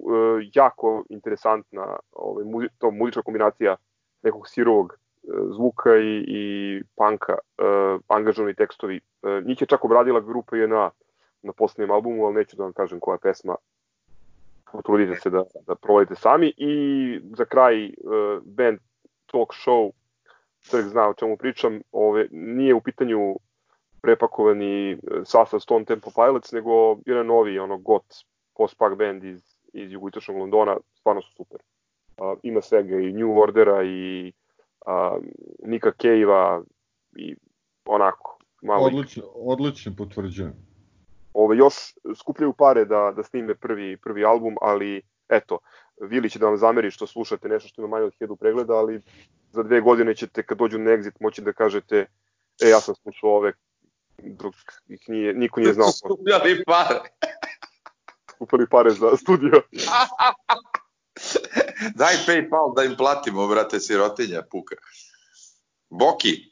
jako 0.54 1.04
interesantna 1.10 1.96
ove, 2.12 2.44
muzi, 2.44 2.68
to 2.78 2.92
muzička 2.92 3.22
kombinacija 3.22 3.76
nekog 4.24 4.48
sirovog 4.48 4.94
e, 4.94 4.98
zvuka 5.56 5.98
i, 5.98 6.24
i 6.28 6.82
panka, 6.96 7.34
e, 7.58 7.64
angažovani 8.08 8.56
tekstovi. 8.56 8.96
E, 8.98 9.42
njih 9.46 9.62
je 9.62 9.68
čak 9.68 9.86
obradila 9.86 10.20
grupa 10.20 10.58
JNA 10.58 10.90
na 11.42 11.54
posljednjem 11.54 11.92
albumu, 11.92 12.26
ali 12.26 12.36
neću 12.36 12.58
da 12.58 12.64
vam 12.64 12.74
kažem 12.74 13.00
koja 13.00 13.18
pesma. 13.18 13.56
Potrudite 14.72 15.16
se 15.16 15.30
da, 15.30 15.44
da 15.68 15.76
provodite 15.76 16.16
sami. 16.16 16.54
I 16.58 16.74
za 17.38 17.46
kraj 17.46 17.86
e, 17.86 17.92
band 18.46 18.80
Talk 19.32 19.54
Show 19.66 19.92
čovjek 20.70 20.88
zna 20.88 21.10
o 21.10 21.14
čemu 21.14 21.38
pričam, 21.38 21.82
ove, 21.92 22.28
nije 22.32 22.74
u 22.74 22.82
pitanju 22.82 23.36
prepakovani 24.02 24.92
e, 24.92 24.98
sastav 25.26 25.60
Stone 25.60 25.86
Temple 25.86 26.12
Pilots, 26.16 26.52
nego 26.52 26.98
jedan 27.06 27.26
novi, 27.26 27.60
ono, 27.60 27.78
got 27.78 28.04
post-punk 28.58 28.98
band 28.98 29.24
iz, 29.24 29.42
iz 29.74 29.92
jugoistočnog 29.92 30.38
Londona, 30.38 30.78
stvarno 30.94 31.22
su 31.22 31.32
super. 31.32 31.60
Uh, 32.18 32.40
ima 32.44 32.62
svega 32.62 33.00
i 33.00 33.14
New 33.14 33.40
Ordera 33.40 33.84
i 33.84 34.34
uh, 34.86 35.24
Nika 35.64 35.92
Cave-a 36.02 36.62
i 37.16 37.36
onako. 37.86 38.40
Malo 38.62 38.86
Odlično, 38.86 39.24
odlično 39.36 39.92
potvrđujem. 39.98 40.54
Ove, 41.34 41.58
još 41.58 41.74
skupljaju 42.20 42.54
pare 42.54 42.86
da, 42.86 43.14
da 43.16 43.24
snime 43.24 43.56
prvi, 43.56 43.98
prvi 43.98 44.26
album, 44.26 44.56
ali 44.62 45.02
eto, 45.30 45.60
Vili 46.02 46.30
će 46.30 46.40
da 46.40 46.46
vam 46.46 46.58
zameri 46.58 46.92
što 46.92 47.08
slušate 47.08 47.50
nešto 47.50 47.68
što 47.68 47.82
ima 47.82 47.88
manje 47.88 48.06
od 48.06 48.14
1000 48.20 48.36
pregleda, 48.36 48.74
ali 48.74 49.02
za 49.52 49.64
dve 49.64 49.82
godine 49.82 50.16
ćete 50.16 50.44
kad 50.44 50.58
dođu 50.58 50.78
na 50.78 50.92
exit 50.92 51.12
moći 51.20 51.42
da 51.42 51.54
kažete 51.54 52.06
e 52.62 52.70
ja 52.70 52.82
sam 52.82 52.96
slušao 52.96 53.30
ove 53.30 53.54
dok 54.18 54.56
ih 54.88 55.00
nije, 55.08 55.34
niko 55.34 55.60
nije 55.60 55.74
znao. 55.74 55.92
Skupljali 56.06 56.64
pare. 56.64 57.00
Skupili 58.36 58.68
pare 58.70 58.90
za 58.92 59.18
studio. 59.18 59.62
Daj 61.96 62.16
Paypal 62.28 62.76
da 62.76 62.84
im 62.84 62.96
platimo, 62.98 63.48
brate, 63.48 63.80
sirotinja, 63.80 64.42
puka. 64.52 64.76
Boki, 65.90 66.52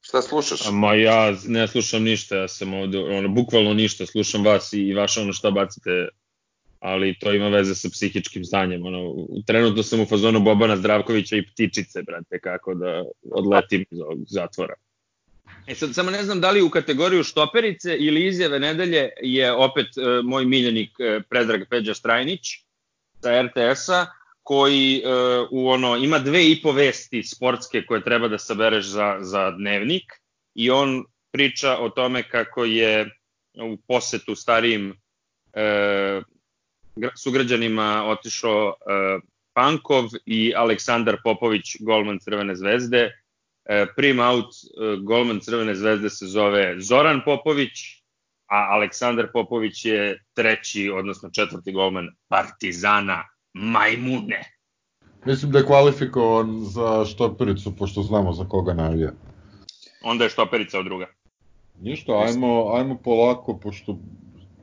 šta 0.00 0.22
slušaš? 0.22 0.60
Ma 0.72 0.94
ja 0.94 1.32
ne 1.46 1.68
slušam 1.68 2.02
ništa, 2.02 2.36
ja 2.36 2.48
sam 2.48 2.74
ovde, 2.74 2.98
ono, 2.98 3.28
bukvalno 3.28 3.74
ništa, 3.74 4.06
slušam 4.06 4.44
vas 4.44 4.72
i 4.72 4.94
vaše 4.94 5.20
ono 5.20 5.32
šta 5.32 5.50
bacite 5.50 6.08
ali 6.80 7.18
to 7.18 7.32
ima 7.32 7.48
veze 7.48 7.74
sa 7.74 7.88
psihičkim 7.88 8.44
stanjem. 8.44 8.86
Ono, 8.86 9.26
trenutno 9.46 9.82
sam 9.82 10.00
u 10.00 10.06
fazonu 10.06 10.40
Bobana 10.40 10.76
Zdravkovića 10.76 11.36
i 11.36 11.46
ptičice, 11.46 12.02
brate, 12.02 12.38
kako 12.40 12.74
da 12.74 13.04
odletim 13.30 13.84
iz 13.90 14.00
ovog 14.00 14.18
zatvora. 14.28 14.74
E 15.66 15.74
sad, 15.74 15.94
samo 15.94 16.10
ne 16.10 16.22
znam 16.22 16.40
da 16.40 16.50
li 16.50 16.62
u 16.62 16.70
kategoriju 16.70 17.24
štoperice 17.24 17.96
ili 17.96 18.26
izjave 18.26 18.58
nedelje 18.58 19.08
je 19.22 19.52
opet 19.52 19.86
e, 19.86 20.22
moj 20.22 20.44
miljenik 20.44 20.90
e, 21.00 21.20
Predrag 21.28 21.60
Peđa 21.70 21.94
Strajnić 21.94 22.40
sa 23.22 23.42
RTS-a, 23.42 24.06
koji 24.42 24.96
e, 24.96 25.08
u 25.50 25.68
ono 25.68 25.96
ima 25.96 26.18
dve 26.18 26.50
i 26.50 26.62
po 26.62 26.72
vesti 26.72 27.22
sportske 27.22 27.86
koje 27.86 28.04
treba 28.04 28.28
da 28.28 28.38
sabereš 28.38 28.86
za, 28.86 29.16
za 29.20 29.50
dnevnik 29.50 30.12
i 30.54 30.70
on 30.70 31.04
priča 31.32 31.76
o 31.78 31.88
tome 31.88 32.22
kako 32.28 32.64
je 32.64 33.10
u 33.54 33.76
posetu 33.88 34.34
starijim 34.34 34.94
e, 35.52 36.22
sugrađanima 37.16 38.04
otišao 38.06 38.66
uh, 38.66 39.22
Pankov 39.52 40.04
i 40.26 40.52
Aleksandar 40.56 41.16
Popović, 41.24 41.64
golman 41.80 42.18
Crvene 42.18 42.56
zvezde. 42.56 43.04
Uh, 43.04 43.88
prim 43.96 44.20
out 44.20 44.44
uh, 44.44 45.02
golman 45.02 45.40
Crvene 45.40 45.74
zvezde 45.74 46.10
se 46.10 46.26
zove 46.26 46.74
Zoran 46.80 47.20
Popović, 47.24 47.70
a 48.46 48.66
Aleksandar 48.70 49.26
Popović 49.32 49.84
je 49.84 50.22
treći, 50.34 50.90
odnosno 50.90 51.30
četvrti 51.30 51.72
golman 51.72 52.08
Partizana 52.28 53.24
Majmune. 53.52 54.56
Mislim 55.24 55.52
da 55.52 55.58
je 55.58 55.66
kvalifikovan 55.66 56.64
za 56.64 57.04
štopericu, 57.04 57.76
pošto 57.76 58.02
znamo 58.02 58.32
za 58.32 58.44
koga 58.44 58.74
navija. 58.74 59.12
Onda 60.02 60.24
je 60.24 60.30
štoperica 60.30 60.78
od 60.78 60.84
druga. 60.84 61.06
Ništa, 61.80 62.12
ajmo, 62.12 62.72
ajmo 62.74 62.98
polako, 63.04 63.58
pošto 63.58 63.98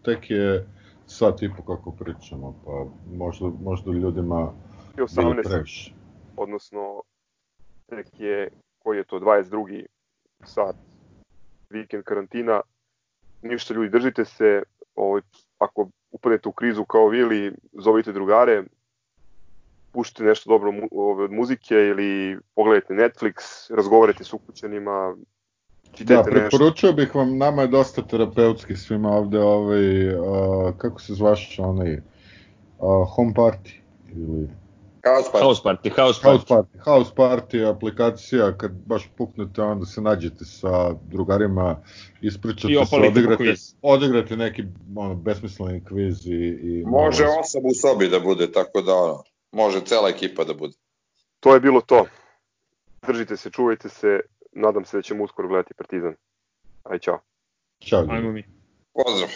tek 0.03 0.29
je 0.29 0.67
sat 1.13 1.41
i 1.41 1.49
po 1.57 1.75
kako 1.75 1.91
pričamo, 1.91 2.55
pa 2.65 2.85
možda, 3.15 3.51
možda 3.61 3.91
ljudima 3.91 4.53
je 4.97 5.03
18, 5.03 5.91
odnosno 6.37 7.01
tek 7.85 8.19
je, 8.19 8.49
koji 8.79 8.97
je 8.97 9.03
to, 9.03 9.19
22. 9.19 9.85
sat 10.43 10.75
vikend 11.69 12.03
karantina, 12.03 12.61
ništa 13.41 13.73
ljudi, 13.73 13.89
držite 13.89 14.25
se, 14.25 14.63
ovaj, 14.95 15.21
ako 15.57 15.89
upadete 16.11 16.49
u 16.49 16.51
krizu 16.51 16.85
kao 16.85 17.07
vi 17.07 17.19
ili 17.19 17.53
zovite 17.73 18.11
drugare, 18.11 18.63
puštite 19.91 20.23
nešto 20.23 20.49
dobro 20.49 20.73
od 20.91 21.31
muzike 21.31 21.75
ili 21.75 22.39
pogledajte 22.55 22.93
Netflix, 22.93 23.35
razgovarajte 23.75 24.23
s 24.23 24.33
Da, 25.99 26.23
preporučio 26.23 26.87
nešto. 26.89 26.93
bih 26.93 27.15
vam, 27.15 27.37
nama 27.37 27.61
je 27.61 27.67
dosta 27.67 28.01
terapeutski 28.01 28.75
svima 28.75 29.09
ovde, 29.09 29.39
ovaj, 29.39 30.15
uh, 30.15 30.25
kako 30.77 31.01
se 31.01 31.13
zvaš 31.13 31.59
onaj, 31.59 31.93
uh, 31.93 33.07
home 33.15 33.33
party 33.33 33.71
ili... 34.15 34.49
House 35.05 35.29
party. 35.33 35.43
House 35.43 35.61
party, 35.63 35.89
house 35.95 36.21
party. 36.21 36.29
House 36.29 36.45
party, 36.47 36.83
house 36.83 37.11
party 37.15 37.69
aplikacija, 37.69 38.57
kad 38.57 38.71
baš 38.71 39.09
puknete, 39.17 39.61
onda 39.61 39.85
se 39.85 40.01
nađete 40.01 40.45
sa 40.45 40.93
drugarima, 40.93 41.75
ispričate 42.21 42.85
se, 42.85 42.95
odigrate, 42.95 43.53
odigrate 43.81 44.37
neki 44.37 44.63
ono, 44.95 45.15
besmisleni 45.15 45.85
kviz 45.85 46.27
i... 46.27 46.59
i 46.61 46.83
može 46.85 47.25
osoba 47.25 47.67
u 47.67 47.75
sobi 47.81 48.09
da 48.09 48.19
bude, 48.19 48.51
tako 48.51 48.81
da 48.81 48.95
ono, 48.95 49.23
može 49.51 49.81
cela 49.81 50.09
ekipa 50.09 50.43
da 50.43 50.53
bude. 50.53 50.73
To 51.39 51.53
je 51.53 51.59
bilo 51.59 51.81
to. 51.81 52.05
Držite 53.07 53.37
se, 53.37 53.49
čuvajte 53.49 53.89
se, 53.89 54.19
nadam 54.55 54.85
se 54.85 54.97
da 54.97 55.01
ćemo 55.01 55.23
uskoro 55.23 55.47
gledati 55.47 55.73
Partizan. 55.73 56.15
Aj, 56.83 56.99
čao. 56.99 57.19
Ćao. 57.79 58.05
Ajmo 58.09 58.31
mi. 58.31 58.43
Pozdrav. 58.93 59.29